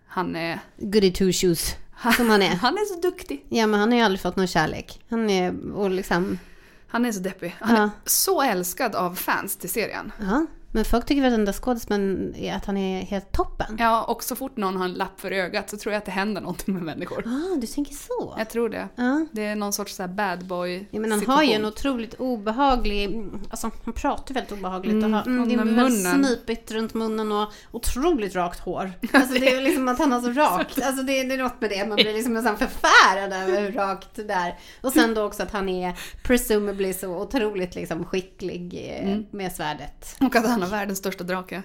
Han 0.07 0.35
är, 0.35 0.59
Goody 0.77 1.11
two 1.13 1.31
shoes. 1.31 1.75
Som 2.17 2.29
han 2.29 2.41
är. 2.41 2.49
han 2.55 2.73
är 2.73 2.85
så 2.95 2.99
duktig. 2.99 3.45
Ja, 3.49 3.67
men 3.67 3.79
han 3.79 3.91
har 3.91 3.97
ju 3.99 4.03
aldrig 4.05 4.21
fått 4.21 4.35
någon 4.35 4.47
kärlek. 4.47 5.01
Han 5.09 5.29
är, 5.29 5.71
och 5.75 5.89
liksom, 5.89 6.39
Han 6.87 7.05
är 7.05 7.11
så 7.11 7.19
deppig. 7.19 7.55
Han 7.59 7.75
Ja. 7.75 7.83
är 7.83 7.89
så 8.05 8.41
älskad 8.41 8.95
av 8.95 9.15
fans 9.15 9.57
till 9.57 9.69
serien. 9.69 10.11
ja. 10.21 10.45
Men 10.75 10.85
folk 10.85 11.05
tycker 11.05 11.21
väl 11.21 11.31
att 11.33 11.37
den 11.37 11.45
där 11.45 11.53
skådespelaren 11.53 12.35
är 12.35 12.55
att 12.55 12.65
han 12.65 12.77
är 12.77 13.01
helt 13.01 13.31
toppen. 13.31 13.75
Ja, 13.79 14.03
och 14.03 14.23
så 14.23 14.35
fort 14.35 14.57
någon 14.57 14.77
har 14.77 14.85
en 14.85 14.93
lapp 14.93 15.19
för 15.19 15.31
ögat 15.31 15.69
så 15.69 15.77
tror 15.77 15.93
jag 15.93 15.97
att 15.97 16.05
det 16.05 16.11
händer 16.11 16.41
någonting 16.41 16.73
med 16.73 16.83
människor. 16.83 17.23
Ah, 17.27 17.55
du 17.55 17.67
tänker 17.67 17.93
så? 17.93 18.35
Jag 18.37 18.49
tror 18.49 18.69
det. 18.69 18.87
Ja. 18.95 19.25
Det 19.31 19.45
är 19.45 19.55
någon 19.55 19.73
sorts 19.73 19.95
så 19.95 20.03
här 20.03 20.07
bad 20.09 20.45
boy 20.45 20.87
Ja, 20.91 20.99
men 20.99 21.11
han 21.11 21.25
har 21.27 21.43
ju 21.43 21.53
en 21.53 21.65
otroligt 21.65 22.13
obehaglig, 22.13 23.23
alltså 23.49 23.71
han 23.83 23.93
pratar 23.93 24.33
väldigt 24.33 24.51
obehagligt 24.51 24.93
och 24.95 24.99
Mm, 25.03 25.13
har, 25.13 25.21
mm, 25.21 25.41
och 25.41 25.47
det 25.47 25.53
är 25.53 25.57
väldigt 25.57 25.75
munnen. 26.03 26.25
snipigt 26.25 26.71
runt 26.71 26.93
munnen 26.93 27.31
och 27.31 27.51
otroligt 27.71 28.35
rakt 28.35 28.59
hår. 28.59 28.91
Alltså 29.13 29.39
det 29.39 29.53
är 29.53 29.61
liksom 29.61 29.87
att 29.87 29.99
han 29.99 30.11
har 30.11 30.21
så 30.21 30.31
rakt, 30.41 30.81
alltså 30.81 31.03
det, 31.03 31.23
det 31.23 31.33
är 31.33 31.37
något 31.43 31.61
med 31.61 31.69
det, 31.69 31.85
man 31.87 31.95
blir 31.95 32.13
liksom 32.13 32.33
nästan 32.33 32.57
förfärad 32.57 33.33
över 33.33 33.61
hur 33.61 33.71
rakt 33.71 34.09
det 34.15 34.23
där. 34.23 34.59
Och 34.81 34.91
sen 34.93 35.13
då 35.13 35.23
också 35.23 35.43
att 35.43 35.51
han 35.51 35.69
är 35.69 35.93
presumably 36.23 36.93
så 36.93 37.07
otroligt 37.21 37.75
liksom 37.75 38.05
skicklig 38.05 38.73
eh, 38.99 39.03
Mm. 39.03 39.25
med 39.31 39.51
svärdet. 39.51 40.15
Och 40.19 40.35
att 40.35 40.45
han 40.47 40.62
har 40.63 40.69
världens 40.71 40.99
största 40.99 41.23
drake. 41.23 41.63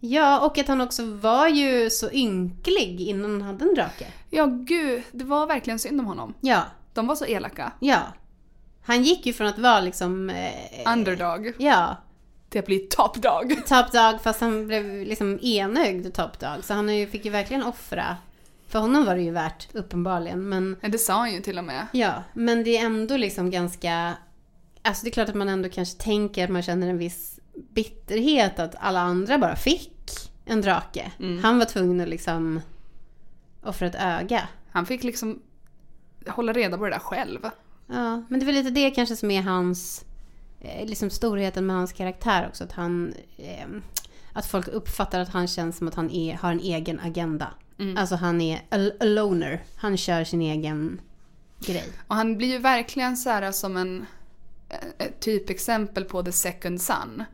Ja, 0.00 0.40
och 0.46 0.58
att 0.58 0.68
han 0.68 0.80
också 0.80 1.04
var 1.14 1.48
ju 1.48 1.90
så 1.90 2.10
ynklig 2.12 3.00
innan 3.00 3.30
han 3.30 3.42
hade 3.42 3.64
en 3.64 3.74
drake. 3.74 4.06
Ja, 4.30 4.46
gud. 4.46 5.02
Det 5.12 5.24
var 5.24 5.46
verkligen 5.46 5.78
synd 5.78 6.00
om 6.00 6.06
honom. 6.06 6.34
Ja, 6.40 6.62
De 6.94 7.06
var 7.06 7.14
så 7.16 7.26
elaka. 7.26 7.72
ja. 7.80 7.98
Han 8.82 9.02
gick 9.02 9.26
ju 9.26 9.32
från 9.32 9.46
att 9.46 9.58
vara 9.58 9.80
liksom... 9.80 10.30
Eh, 10.30 10.92
Underdog. 10.92 11.52
Ja. 11.58 11.96
till 12.48 12.58
att 12.58 12.66
bli 12.66 12.78
top 12.78 13.14
dog. 13.22 13.56
Top 13.66 13.92
Dog 13.92 14.20
fast 14.22 14.40
han 14.40 14.66
blev 14.66 14.84
liksom 15.06 15.38
enögd 15.42 16.14
Top 16.14 16.38
Dog. 16.38 16.64
Så 16.64 16.74
han 16.74 16.88
fick 16.88 17.24
ju 17.24 17.30
verkligen 17.30 17.62
offra. 17.62 18.16
För 18.68 18.78
honom 18.78 19.04
var 19.04 19.14
det 19.16 19.22
ju 19.22 19.30
värt 19.30 19.68
uppenbarligen. 19.74 20.48
Men 20.48 20.76
Ja, 20.80 20.88
Det 20.88 20.98
sa 20.98 21.12
han 21.14 21.32
ju 21.32 21.40
till 21.40 21.58
och 21.58 21.64
med. 21.64 21.86
ja, 21.92 22.22
men 22.34 22.64
det 22.64 22.78
är 22.78 22.86
ändå 22.86 23.16
liksom 23.16 23.50
ganska... 23.50 24.14
Alltså 24.82 25.04
det 25.04 25.08
är 25.08 25.12
klart 25.12 25.28
att 25.28 25.34
man 25.34 25.48
ändå 25.48 25.68
kanske 25.68 26.02
tänker 26.02 26.44
att 26.44 26.50
man 26.50 26.62
känner 26.62 26.88
en 26.88 26.98
viss 26.98 27.37
bitterhet 27.72 28.58
att 28.58 28.74
alla 28.78 29.00
andra 29.00 29.38
bara 29.38 29.56
fick 29.56 29.92
en 30.44 30.60
drake. 30.60 31.12
Mm. 31.18 31.44
Han 31.44 31.58
var 31.58 31.64
tvungen 31.64 32.00
att 32.00 32.08
liksom 32.08 32.60
offra 33.62 33.86
ett 33.86 33.94
öga. 33.94 34.48
Han 34.70 34.86
fick 34.86 35.04
liksom 35.04 35.42
hålla 36.26 36.52
reda 36.52 36.78
på 36.78 36.84
det 36.84 36.90
där 36.90 36.98
själv. 36.98 37.40
Ja, 37.86 38.22
men 38.28 38.40
det 38.40 38.44
är 38.44 38.46
väl 38.46 38.54
lite 38.54 38.70
det 38.70 38.90
kanske 38.90 39.16
som 39.16 39.30
är 39.30 39.42
hans... 39.42 40.04
eh, 40.60 40.86
Liksom 40.86 41.10
storheten 41.10 41.66
med 41.66 41.76
hans 41.76 41.92
karaktär 41.92 42.46
också. 42.48 42.64
Att 42.64 42.72
han... 42.72 43.14
Eh, 43.36 43.66
att 44.32 44.46
folk 44.46 44.68
uppfattar 44.68 45.20
att 45.20 45.28
han 45.28 45.48
känns 45.48 45.78
som 45.78 45.88
att 45.88 45.94
han 45.94 46.10
är, 46.10 46.34
har 46.34 46.52
en 46.52 46.60
egen 46.60 47.00
agenda. 47.00 47.48
Mm. 47.78 47.96
Alltså 47.96 48.14
han 48.16 48.40
är 48.40 48.56
a, 48.56 48.90
a 49.00 49.04
loner. 49.04 49.62
Han 49.76 49.96
kör 49.96 50.24
sin 50.24 50.42
egen 50.42 51.00
grej. 51.60 51.92
Och 52.06 52.14
han 52.16 52.36
blir 52.36 52.48
ju 52.48 52.58
verkligen 52.58 53.16
så 53.16 53.30
här 53.30 53.52
som 53.52 53.76
en 53.76 54.06
ett 54.98 55.20
typexempel 55.20 56.04
på 56.04 56.22
the 56.22 56.32
second 56.32 56.80
son. 56.80 57.24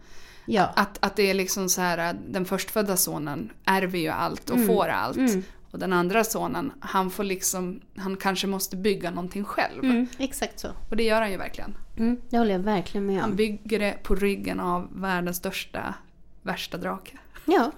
Ja. 0.47 0.73
Att, 0.77 0.99
att 1.01 1.17
det 1.17 1.31
är 1.31 1.35
liksom 1.35 1.69
så 1.69 1.81
här, 1.81 2.17
den 2.29 2.45
förstfödda 2.45 2.97
sonen 2.97 3.53
ärver 3.65 3.99
ju 3.99 4.09
allt 4.09 4.51
och 4.51 4.67
får 4.67 4.89
allt. 4.89 5.17
Mm. 5.17 5.43
Och 5.71 5.79
den 5.79 5.93
andra 5.93 6.25
sonen, 6.25 6.73
han 6.81 7.11
får 7.11 7.25
liksom, 7.25 7.81
han 7.97 8.17
kanske 8.17 8.47
måste 8.47 8.77
bygga 8.77 9.11
någonting 9.11 9.45
själv. 9.45 9.85
Mm, 9.85 10.07
exakt 10.19 10.61
så. 10.61 10.69
Och 10.91 10.97
det 10.97 11.03
gör 11.03 11.21
han 11.21 11.31
ju 11.31 11.37
verkligen. 11.37 11.77
Mm, 11.97 12.21
det 12.31 12.39
håller 12.39 12.53
jag 12.53 12.59
verkligen 12.59 13.07
med 13.07 13.21
Han 13.21 13.31
om. 13.31 13.37
bygger 13.37 13.79
det 13.79 14.03
på 14.03 14.15
ryggen 14.15 14.61
av 14.61 14.89
världens 15.01 15.37
största, 15.37 15.95
värsta 16.43 16.79
drake. 16.79 17.19
Ja, 17.45 17.71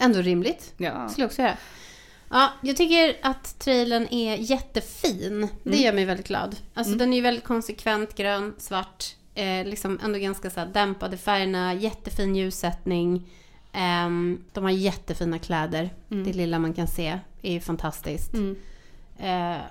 ändå 0.00 0.20
rimligt. 0.20 0.74
Ja. 0.76 1.08
skulle 1.08 1.22
jag 1.22 1.28
också 1.28 1.42
göra. 1.42 1.56
Ja, 2.30 2.52
jag 2.62 2.76
tycker 2.76 3.16
att 3.22 3.58
trailern 3.58 4.06
är 4.10 4.36
jättefin. 4.36 5.48
Det 5.62 5.76
gör 5.76 5.92
mig 5.92 6.04
väldigt 6.04 6.28
glad. 6.28 6.56
Alltså 6.74 6.94
den 6.94 7.12
är 7.12 7.16
ju 7.16 7.22
väldigt 7.22 7.44
konsekvent 7.44 8.14
grön, 8.14 8.54
svart. 8.58 9.04
Eh, 9.34 9.66
liksom 9.66 10.00
ändå 10.04 10.18
ganska 10.18 10.50
så 10.50 10.60
här 10.60 10.66
dämpade 10.66 11.16
färgerna, 11.16 11.74
jättefin 11.74 12.36
ljussättning. 12.36 13.28
Ehm, 13.72 14.44
de 14.52 14.64
har 14.64 14.70
jättefina 14.70 15.38
kläder. 15.38 15.90
Det 16.08 16.32
lilla 16.32 16.58
man 16.58 16.74
kan 16.74 16.86
se 16.86 17.18
är 17.42 17.52
ju 17.52 17.60
fantastiskt. 17.60 18.34
Mm. 18.34 18.56
Eh, 19.18 19.62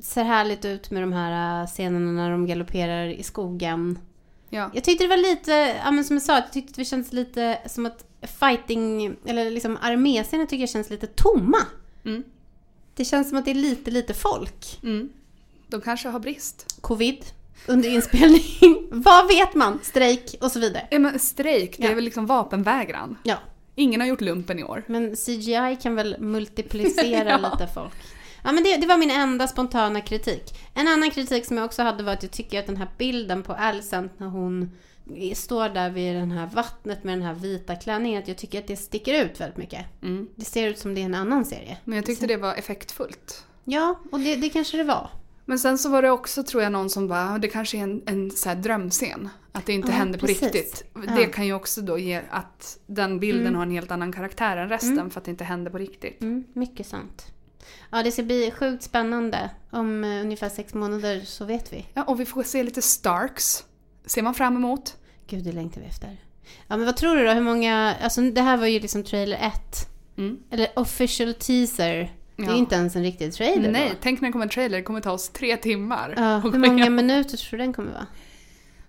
ser 0.00 0.24
härligt 0.24 0.64
ut 0.64 0.90
med 0.90 1.02
de 1.02 1.12
här 1.12 1.62
eh, 1.62 1.66
scenerna 1.66 2.12
när 2.12 2.30
de 2.30 2.46
galopperar 2.46 3.06
i 3.06 3.22
skogen. 3.22 3.98
Ja. 4.50 4.70
Jag 4.74 4.84
tyckte 4.84 5.04
det 5.04 5.08
var 5.08 5.30
lite, 5.30 5.52
ja 5.84 5.90
men 5.90 6.04
som 6.04 6.16
jag 6.16 6.22
sa, 6.22 6.34
jag 6.34 6.52
tyckte 6.52 6.80
det 6.80 6.84
känns 6.84 7.12
lite 7.12 7.58
som 7.66 7.86
att 7.86 8.04
fighting, 8.26 9.16
eller 9.26 9.50
liksom 9.50 9.78
arméscener 9.82 10.46
tycker 10.46 10.60
jag 10.62 10.68
känns 10.70 10.90
lite 10.90 11.06
tomma. 11.06 11.58
Mm. 12.04 12.24
Det 12.94 13.04
känns 13.04 13.28
som 13.28 13.38
att 13.38 13.44
det 13.44 13.50
är 13.50 13.54
lite, 13.54 13.90
lite 13.90 14.14
folk. 14.14 14.78
Mm. 14.82 15.08
De 15.68 15.80
kanske 15.80 16.08
har 16.08 16.20
brist. 16.20 16.76
Covid 16.80 17.24
under 17.66 17.88
inspelning, 17.88 18.88
vad 18.90 19.28
vet 19.28 19.54
man? 19.54 19.78
Strejk 19.82 20.34
och 20.40 20.50
så 20.50 20.60
vidare. 20.60 20.88
Ja, 20.90 20.98
men 20.98 21.18
strejk, 21.18 21.76
det 21.78 21.84
Ja. 21.84 21.90
är 21.90 21.94
väl 21.94 22.04
liksom 22.04 22.26
vapenvägran. 22.26 23.16
Ja, 23.22 23.36
Ingen 23.74 24.00
har 24.00 24.08
gjort 24.08 24.20
lumpen 24.20 24.58
i 24.58 24.64
år. 24.64 24.82
men 24.86 25.16
CGI 25.16 25.76
kan 25.82 25.94
väl 25.94 26.16
multiplicera 26.20 27.30
Ja. 27.30 27.36
lite 27.50 27.72
folk. 27.74 27.92
Ja 28.44 28.52
men 28.52 28.64
det, 28.64 28.76
det 28.76 28.86
var 28.86 28.96
min 28.96 29.10
enda 29.10 29.48
spontana 29.48 30.00
kritik. 30.00 30.42
En 30.74 30.88
annan 30.88 31.10
kritik 31.10 31.44
som 31.46 31.56
jag 31.56 31.64
också 31.66 31.82
hade 31.82 32.02
var 32.02 32.12
att 32.12 32.22
jag 32.22 32.32
tycker 32.32 32.60
att 32.60 32.66
den 32.66 32.76
här 32.76 32.88
bilden 32.98 33.42
på 33.42 33.52
Alicent 33.52 34.18
när 34.18 34.26
hon 34.26 34.70
står 35.34 35.68
där 35.68 35.90
vid 35.90 36.14
det 36.14 36.20
här 36.34 36.46
vattnet 36.54 37.04
med 37.04 37.18
den 37.18 37.22
här 37.26 37.34
vita 37.34 37.76
klänningen, 37.76 38.22
att 38.22 38.28
jag 38.28 38.36
tycker 38.38 38.58
att 38.58 38.66
det 38.66 38.76
sticker 38.76 39.24
ut 39.24 39.40
väldigt 39.40 39.56
mycket. 39.58 39.84
Mm. 40.02 40.28
Det 40.36 40.44
ser 40.44 40.68
ut 40.68 40.78
som 40.78 40.94
det 40.94 41.00
är 41.00 41.04
en 41.04 41.14
annan 41.14 41.44
serie. 41.44 41.76
Men 41.84 41.96
jag 41.96 42.06
tyckte 42.06 42.26
det 42.26 42.36
var 42.36 42.54
effektfullt. 42.54 43.44
Ja, 43.64 44.00
och 44.12 44.20
det, 44.20 44.36
det 44.36 44.48
kanske 44.48 44.76
det 44.76 44.84
var. 44.84 45.10
Men 45.46 45.58
sen 45.58 45.78
så 45.78 45.88
var 45.88 46.02
det 46.02 46.10
också, 46.10 46.42
tror 46.44 46.62
jag, 46.62 46.72
någon 46.72 46.90
som 46.90 47.08
bara, 47.08 47.38
det 47.38 47.48
kanske 47.48 47.78
är 47.78 47.82
en, 47.82 48.02
en 48.06 48.30
så 48.30 48.48
här 48.48 48.56
drömscen. 48.56 49.28
Att 49.52 49.66
det 49.66 49.72
inte 49.72 49.88
Ja, 49.88 49.94
händer 49.94 50.18
på 50.18 50.26
precis. 50.26 50.42
riktigt. 50.42 50.84
Ja. 50.94 51.00
Det 51.16 51.24
kan 51.26 51.46
ju 51.46 51.52
också 51.52 51.80
då 51.80 51.98
ge 51.98 52.20
att 52.30 52.78
den 52.86 53.20
bilden 53.20 53.42
Mm. 53.46 53.54
har 53.54 53.62
en 53.62 53.70
helt 53.70 53.90
annan 53.90 54.12
karaktär 54.12 54.56
än 54.56 54.68
resten 54.68 55.10
för 55.10 55.20
att 55.20 55.24
det 55.24 55.30
inte 55.30 55.44
händer 55.44 55.70
på 55.70 55.78
riktigt. 55.78 56.22
Mm, 56.22 56.44
mycket 56.52 56.86
sant. 56.86 57.26
Ja, 57.90 58.02
det 58.02 58.12
ska 58.12 58.22
bli 58.22 58.50
sjukt 58.50 58.82
spännande. 58.82 59.50
Om 59.70 60.04
eh, 60.04 60.20
ungefär 60.20 60.48
sex 60.48 60.74
månader 60.74 61.20
så 61.20 61.44
vet 61.44 61.72
vi. 61.72 61.86
Ja, 61.94 62.02
och 62.04 62.20
vi 62.20 62.24
får 62.26 62.42
se 62.42 62.62
lite 62.62 62.82
Starks. 62.82 63.64
Ser 64.06 64.22
man 64.22 64.34
fram 64.34 64.56
emot. 64.56 64.96
Gud, 65.26 65.44
det 65.44 65.52
längtar 65.52 65.80
vi 65.80 65.86
efter. 65.86 66.16
Ja, 66.68 66.76
men 66.76 66.86
vad 66.86 66.96
tror 66.96 67.16
du 67.16 67.24
då? 67.24 67.30
Hur 67.32 67.40
många... 67.40 67.94
Alltså 68.02 68.20
det 68.20 68.40
här 68.40 68.56
var 68.56 68.66
ju 68.66 68.80
liksom 68.80 69.02
trailer 69.04 69.36
1. 69.36 69.88
Mm. 70.16 70.38
Eller 70.50 70.68
official 70.76 71.34
teaser. 71.34 72.12
Det 72.36 72.42
är 72.42 72.56
inte 72.56 72.74
ens 72.74 72.96
en 72.96 73.02
riktig 73.02 73.32
trailer 73.32 73.70
Nej, 73.72 73.88
då. 73.88 73.96
tänk 74.02 74.20
när 74.20 74.28
det 74.28 74.32
kommer 74.32 74.44
en 74.44 74.48
trailer, 74.50 74.76
det 74.78 74.82
kommer 74.82 75.00
ta 75.00 75.10
oss 75.12 75.28
tre 75.28 75.56
timmar. 75.56 76.14
Ja, 76.16 76.38
hur 76.38 76.58
många 76.58 76.90
minuter 76.90 77.36
tror 77.36 77.50
du 77.58 77.64
den 77.64 77.72
kommer 77.72 77.92
vara? 77.92 78.06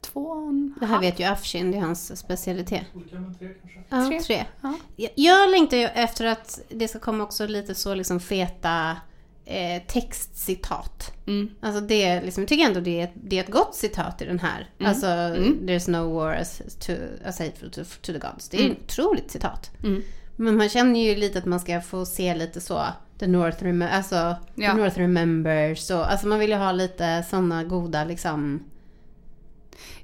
Två 0.01 0.19
och 0.21 0.47
en 0.49 0.73
Det 0.79 0.85
här 0.85 0.93
halv. 0.93 1.01
vet 1.05 1.19
ju 1.19 1.23
Afshin, 1.23 1.71
det 1.71 1.77
är 1.77 1.81
hans 1.81 2.19
specialitet. 2.19 2.83
Olika 2.95 3.15
med 3.15 3.39
tre 3.39 3.47
kanske? 3.61 3.79
Ja, 3.89 4.07
Tre. 4.07 4.21
tre. 4.21 4.45
Ja. 4.61 4.73
Jag- 4.95 5.11
Jag 5.15 5.49
längtar 5.51 5.77
ju 5.77 5.83
efter 5.83 6.25
att 6.25 6.59
det 6.69 6.87
ska 6.87 6.99
komma 6.99 7.23
också 7.23 7.47
lite 7.47 7.75
så 7.75 7.93
liksom 7.95 8.19
feta 8.19 8.97
eh, 9.45 9.81
textcitat. 9.87 11.13
Mm. 11.27 11.49
Alltså 11.61 11.81
det, 11.81 12.21
liksom, 12.21 12.41
jag 12.43 12.47
tycker 12.49 12.65
ändå 12.65 12.79
det 12.79 12.99
är, 12.99 13.03
ett, 13.03 13.13
det 13.15 13.37
är 13.39 13.43
ett 13.43 13.51
gott 13.51 13.75
citat 13.75 14.21
i 14.21 14.25
den 14.25 14.39
här. 14.39 14.69
Mm. 14.79 14.89
Alltså, 14.89 15.07
Mm. 15.07 15.59
there's 15.61 15.89
no 15.89 16.13
war 16.19 16.33
as, 16.33 16.61
to, 16.79 16.91
as 17.25 17.39
hateful 17.39 17.71
to, 17.71 17.83
to 18.01 18.13
the 18.13 18.19
gods. 18.19 18.49
Det 18.49 18.57
är 18.57 18.61
Mm. 18.65 18.71
ett 18.71 18.83
otroligt 18.83 19.31
citat. 19.31 19.71
Mm. 19.83 20.03
Men 20.35 20.57
man 20.57 20.69
känner 20.69 20.99
ju 20.99 21.15
lite 21.15 21.37
att 21.39 21.45
man 21.45 21.59
ska 21.59 21.81
få 21.81 22.05
se 22.05 22.35
lite 22.35 22.61
så, 22.61 22.83
the 23.19 23.27
North, 23.27 23.63
rem- 23.63 23.89
alltså, 23.91 24.15
Ja. 24.55 24.71
the 24.71 24.77
North 24.77 24.97
remembers. 24.97 25.91
Och, 25.91 26.11
alltså 26.11 26.27
man 26.27 26.39
vill 26.39 26.49
ju 26.49 26.55
ha 26.55 26.71
lite 26.71 27.25
sådana 27.29 27.63
goda 27.63 28.03
liksom... 28.03 28.63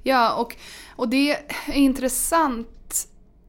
Ja, 0.02 0.34
och, 0.34 0.56
och 0.96 1.08
det 1.08 1.30
är 1.30 1.38
intressant 1.74 2.68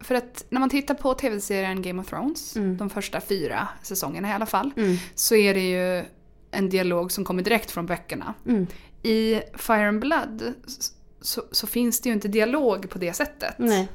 för 0.03 0.15
att 0.15 0.45
när 0.49 0.59
man 0.59 0.69
tittar 0.69 0.93
på 0.95 1.13
tv-serien 1.13 1.81
Game 1.81 2.01
of 2.01 2.07
Thrones, 2.09 2.55
Mm. 2.55 2.77
de 2.77 2.89
första 2.89 3.21
fyra 3.21 3.67
säsongerna 3.83 4.29
i 4.29 4.31
alla 4.31 4.45
fall, 4.45 4.71
Mm, 4.77 4.97
så 5.15 5.35
är 5.35 5.53
det 5.53 5.69
ju 5.69 6.05
en 6.51 6.69
dialog 6.69 7.11
som 7.11 7.25
kommer 7.25 7.43
direkt 7.43 7.71
från 7.71 7.85
böckerna. 7.85 8.33
mm, 8.47 8.67
I 9.03 9.41
Fire 9.55 9.87
and 9.87 9.99
Blood 9.99 10.53
så, 11.21 11.41
så 11.51 11.67
finns 11.67 12.01
det 12.01 12.09
ju 12.09 12.13
inte 12.15 12.27
dialog 12.27 12.89
på 12.89 12.97
det 12.99 13.13
sättet. 13.13 13.53
nej. 13.57 13.87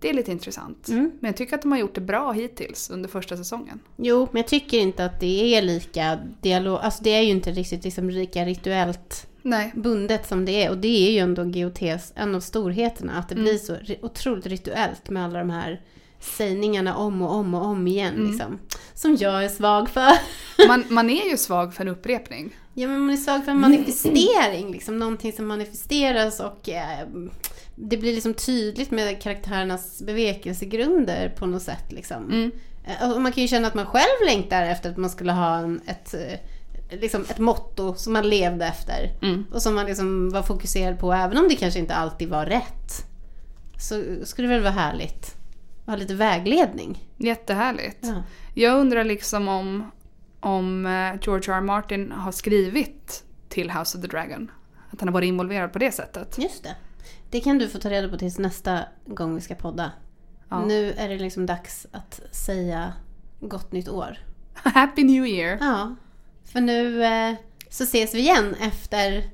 Det 0.00 0.08
är 0.10 0.14
lite 0.14 0.32
intressant. 0.32 0.88
Mm. 0.88 1.10
Men 1.20 1.28
jag 1.28 1.36
tycker 1.36 1.54
att 1.54 1.62
de 1.62 1.72
har 1.72 1.78
gjort 1.78 1.94
det 1.94 2.00
bra 2.00 2.32
hittills 2.32 2.90
under 2.90 3.08
första 3.08 3.36
säsongen. 3.36 3.80
Jo, 3.96 4.28
men 4.32 4.40
jag 4.42 4.48
tycker 4.48 4.78
inte 4.78 5.04
att 5.04 5.20
det 5.20 5.56
är 5.56 5.62
lika 5.62 6.18
dialog... 6.40 6.78
Alltså 6.82 7.02
det 7.02 7.10
är 7.10 7.20
ju 7.22 7.30
inte 7.30 7.50
riktigt 7.50 7.84
liksom 7.84 8.10
lika 8.10 8.44
rituellt 8.44 9.26
Nej. 9.42 9.72
bundet 9.74 10.28
som 10.28 10.44
det 10.44 10.64
är. 10.64 10.70
Och 10.70 10.78
det 10.78 11.08
är 11.08 11.12
ju 11.12 11.18
ändå 11.18 11.44
GOTs, 11.44 12.12
en 12.14 12.34
av 12.34 12.40
storheterna, 12.40 13.12
att 13.18 13.28
det 13.28 13.34
Mm. 13.34 13.44
blir 13.44 13.58
så 13.58 13.76
otroligt 14.02 14.46
rituellt 14.46 15.10
med 15.10 15.24
alla 15.24 15.38
de 15.38 15.50
här 15.50 15.80
sägningarna 16.20 16.96
om 16.96 17.22
och 17.22 17.34
om 17.34 17.54
och 17.54 17.64
om 17.66 17.86
igen. 17.86 18.14
Mm. 18.14 18.30
Liksom, 18.30 18.58
som 18.94 19.16
jag 19.20 19.44
är 19.44 19.48
svag 19.48 19.88
för. 19.88 20.10
Man, 20.68 20.84
man 20.88 21.10
är 21.10 21.30
ju 21.30 21.36
svag 21.36 21.74
för 21.74 21.82
en 21.84 21.88
upprepning. 21.88 22.56
Ja, 22.74 22.88
men 22.88 23.00
man 23.00 23.10
är 23.10 23.16
svag 23.16 23.44
för 23.44 23.52
en 23.52 23.60
manifestering. 23.60 24.72
Liksom, 24.72 24.98
någonting 24.98 25.32
som 25.32 25.46
manifesteras 25.46 26.40
och 26.40 26.68
eh, 26.68 27.06
det 27.74 27.96
blir 27.96 28.12
liksom 28.14 28.34
tydligt 28.34 28.90
med 28.90 29.22
karaktärernas 29.22 30.02
bevekelsegrunder 30.02 31.28
på 31.38 31.46
något 31.46 31.62
sätt. 31.62 31.92
Liksom. 31.92 32.24
Mm. 32.30 32.50
Eh, 32.84 33.12
Och 33.12 33.20
man 33.20 33.32
kan 33.32 33.42
ju 33.42 33.48
känna 33.48 33.68
att 33.68 33.74
man 33.74 33.86
själv 33.86 34.26
längtar 34.26 34.62
efter 34.62 34.90
att 34.90 34.96
man 34.96 35.10
skulle 35.10 35.32
ha 35.32 35.56
en, 35.58 35.80
ett, 35.86 36.14
eh, 36.14 36.38
liksom 37.00 37.22
ett 37.22 37.38
motto 37.38 37.94
som 37.94 38.12
man 38.12 38.28
levde 38.28 38.66
efter. 38.66 39.14
Mm. 39.22 39.46
Och 39.52 39.62
som 39.62 39.74
man 39.74 39.86
liksom 39.86 40.30
var 40.30 40.42
fokuserad 40.42 40.98
på, 40.98 41.12
även 41.12 41.38
om 41.38 41.48
det 41.48 41.54
kanske 41.54 41.80
inte 41.80 41.94
alltid 41.94 42.28
var 42.28 42.46
rätt. 42.46 43.06
Så 43.78 44.04
skulle 44.24 44.48
det 44.48 44.54
väl 44.54 44.62
vara 44.62 44.72
härligt 44.72 45.36
att 45.84 45.86
ha 45.86 45.96
lite 45.96 46.14
vägledning. 46.14 47.08
Jättehärligt. 47.16 47.98
Ja. 48.00 48.22
Jag 48.54 48.80
undrar 48.80 49.04
liksom 49.04 49.48
om, 49.48 49.90
om 50.40 50.86
eh, 50.86 51.20
George 51.22 51.52
R. 51.52 51.56
R. 51.56 51.60
Martin 51.60 52.12
har 52.12 52.32
skrivit 52.32 53.24
till 53.48 53.70
House 53.70 53.98
of 53.98 54.02
the 54.02 54.08
Dragon. 54.08 54.50
Att 54.90 55.00
han 55.00 55.08
har 55.08 55.12
varit 55.12 55.28
involverad 55.28 55.72
på 55.72 55.78
det 55.78 55.92
sättet. 55.92 56.38
Just 56.38 56.62
det. 56.62 56.76
Det 57.30 57.40
kan 57.40 57.58
du 57.58 57.68
få 57.68 57.78
ta 57.78 57.90
reda 57.90 58.08
på 58.08 58.18
tills 58.18 58.38
nästa 58.38 58.80
gång 59.06 59.34
vi 59.34 59.40
ska 59.40 59.54
podda. 59.54 59.92
Ja. 60.48 60.64
Nu 60.66 60.92
är 60.92 61.08
det 61.08 61.18
liksom 61.18 61.46
dags 61.46 61.86
att 61.92 62.20
säga 62.30 62.92
gott 63.40 63.72
nytt 63.72 63.88
år. 63.88 64.18
Happy 64.54 65.04
New 65.04 65.26
Year! 65.26 65.58
Ja, 65.60 65.96
för 66.52 66.60
nu 66.60 67.04
eh, 67.04 67.34
så 67.70 67.84
ses 67.84 68.14
vi 68.14 68.18
igen 68.18 68.54
efter 68.60 69.30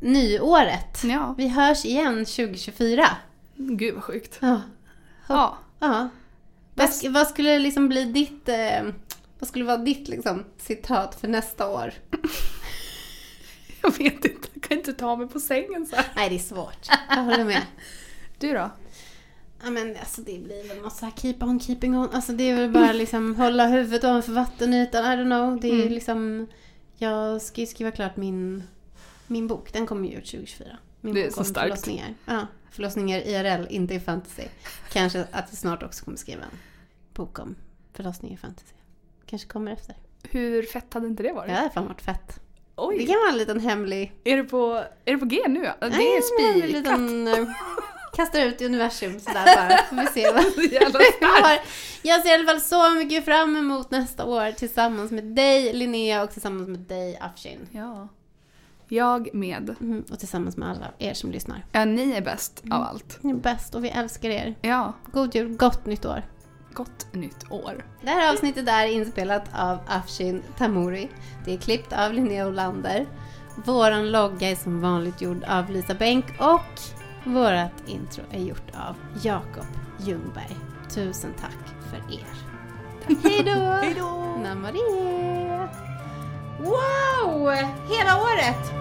nyåret. 0.00 1.04
Ja, 1.04 1.34
Vi 1.38 1.48
hörs 1.48 1.84
igen 1.84 2.24
2024. 2.24 3.06
gud 3.56 3.94
vad 3.94 4.04
sjukt. 4.04 4.38
Ja. 4.40 4.60
Ja. 5.28 5.58
ja. 5.80 6.08
Vad, 6.74 6.86
sk- 6.88 7.12
vad 7.12 7.26
skulle 7.28 7.58
liksom 7.58 7.88
bli 7.88 8.04
ditt, 8.04 8.48
eh, 8.48 8.82
vad 9.38 9.48
skulle 9.48 9.64
vara 9.64 9.76
ditt 9.76 10.08
liksom, 10.08 10.44
citat 10.58 11.14
för 11.20 11.28
nästa 11.28 11.68
år? 11.70 11.92
Jag 13.82 13.98
vet 13.98 14.24
inte, 14.24 14.48
jag 14.54 14.62
kan 14.62 14.78
inte 14.78 14.92
ta 14.92 15.16
mig 15.16 15.28
på 15.28 15.40
sängen 15.40 15.86
så 15.86 15.96
här. 15.96 16.06
Nej, 16.16 16.28
det 16.28 16.34
är 16.34 16.38
svårt. 16.38 16.88
Jag 17.08 17.16
håller 17.22 17.44
med. 17.44 17.62
Du 18.38 18.52
då? 18.52 18.70
Ja 19.64 19.70
men 19.70 19.96
alltså 20.00 20.20
det 20.20 20.38
blir 20.38 20.68
väl 20.68 20.80
massa 20.80 21.10
keep 21.16 21.36
on 21.40 21.60
keeping 21.60 21.98
on. 21.98 22.08
Alltså 22.12 22.32
det 22.32 22.50
är 22.50 22.54
väl 22.54 22.70
bara 22.70 22.92
liksom 22.92 23.36
hålla 23.40 23.66
huvudet 23.66 24.04
ovanför 24.04 24.32
vattenytan. 24.32 25.04
I 25.04 25.08
don't 25.08 25.24
know. 25.24 25.60
Det 25.60 25.68
är 25.68 25.74
Mm. 25.80 25.92
liksom... 25.92 26.46
Jag 26.96 27.42
ska 27.42 27.60
ju 27.60 27.66
skriva 27.66 27.90
klart 27.90 28.16
min, 28.16 28.62
min 29.26 29.46
bok. 29.46 29.72
Den 29.72 29.86
kommer 29.86 30.08
ju 30.08 30.14
ut 30.18 30.24
2024. 30.26 30.76
Min 31.00 31.14
Det 31.14 31.20
är 31.20 31.24
bok 31.24 31.34
så 31.34 31.40
om 31.40 31.44
starkt. 31.46 31.64
förlossningar. 31.68 32.14
Ja, 32.26 32.46
förlossningar 32.70 33.18
IRL, 33.18 33.66
inte 33.70 33.94
i 33.94 34.00
fantasy. 34.00 34.42
Kanske 34.92 35.20
att 35.20 35.46
jag 35.50 35.58
snart 35.58 35.82
också 35.82 36.04
kommer 36.04 36.16
skriva 36.18 36.42
en 36.42 36.58
bok 37.14 37.38
om 37.38 37.54
förlossningar 37.92 38.34
i 38.34 38.38
fantasy. 38.38 38.74
Kanske 39.26 39.48
kommer 39.48 39.72
efter. 39.72 39.96
Hur 40.22 40.62
fett 40.62 40.94
hade 40.94 41.06
inte 41.06 41.22
det 41.22 41.32
varit? 41.32 41.48
Ja, 41.50 41.54
det 41.54 41.60
hade 41.60 41.70
fan 41.74 41.86
varit 41.86 42.02
fett. 42.02 42.40
Oj! 42.76 42.98
Det 42.98 43.06
kan 43.06 43.16
vara 43.16 43.30
en 43.32 43.38
liten 43.38 43.60
hemlig... 43.60 44.12
Är 44.24 44.36
det 44.36 44.44
på, 44.44 44.84
är 45.04 45.12
det 45.12 45.18
på 45.18 45.24
G 45.26 45.38
nu? 45.48 45.60
Det 45.80 45.86
är 45.86 46.22
spikat. 46.22 47.46
Kastar 48.16 48.40
ut 48.40 48.60
i 48.60 48.66
universum 48.66 49.20
sådär 49.20 49.44
bara. 49.56 49.78
Får 49.78 49.96
vi 49.96 50.06
se 50.06 50.30
vad... 50.32 50.42
Har- 51.44 51.58
Jag 52.02 52.22
ser 52.22 52.30
i 52.30 52.34
alla 52.34 52.44
fall 52.44 52.60
så 52.60 52.90
mycket 52.90 53.24
fram 53.24 53.56
emot 53.56 53.90
nästa 53.90 54.24
år 54.24 54.52
tillsammans 54.52 55.10
med 55.10 55.24
dig 55.24 55.72
Linnea 55.72 56.22
och 56.22 56.30
tillsammans 56.30 56.68
med 56.68 56.78
dig 56.80 57.18
Afshin. 57.20 57.68
Ja. 57.70 58.08
Jag 58.88 59.34
med. 59.34 59.76
Mm, 59.80 60.04
och 60.10 60.18
tillsammans 60.18 60.56
med 60.56 60.68
alla 60.70 60.86
er 60.98 61.14
som 61.14 61.30
lyssnar. 61.30 61.64
Ja, 61.72 61.84
ni 61.84 62.12
är 62.12 62.20
bäst 62.20 62.60
Mm. 62.64 62.72
av 62.78 62.82
allt. 62.84 63.18
Ni 63.20 63.30
är 63.30 63.34
bäst 63.36 63.74
och 63.74 63.84
vi 63.84 63.88
älskar 63.88 64.28
er. 64.28 64.54
Ja. 64.60 64.92
God 65.12 65.34
jul, 65.34 65.56
gott 65.56 65.86
nytt 65.86 66.04
år. 66.04 66.22
Gott 66.72 67.06
nytt 67.12 67.50
år. 67.52 67.84
Det 68.02 68.10
här 68.10 68.32
avsnittet 68.32 68.68
är 68.68 68.86
inspelat 68.86 69.44
av 69.54 69.78
Afshin 69.86 70.42
Tamuri. 70.58 71.08
Det 71.44 71.52
är 71.54 71.58
klippt 71.58 71.92
av 71.92 72.12
Linnea 72.12 72.46
Olander. 72.46 73.06
Våran 73.64 74.10
logga 74.10 74.50
är 74.50 74.56
som 74.56 74.80
vanligt 74.80 75.20
gjord 75.20 75.44
av 75.44 75.70
Lisa 75.70 75.94
Bänk 75.94 76.24
och 76.38 76.80
vårat 77.24 77.72
intro 77.86 78.22
är 78.30 78.40
gjort 78.40 78.70
av 78.74 78.96
Jakob 79.22 79.66
Ljungberg. 79.98 80.56
Tusen 80.90 81.34
tack 81.40 81.90
för 81.90 81.96
er. 82.14 82.54
Hej 83.22 83.42
då! 83.44 83.50
Hejdå! 83.82 84.36
Namarie! 84.42 85.68
Wow! 86.58 87.50
Hela 87.88 88.22
året! 88.22 88.72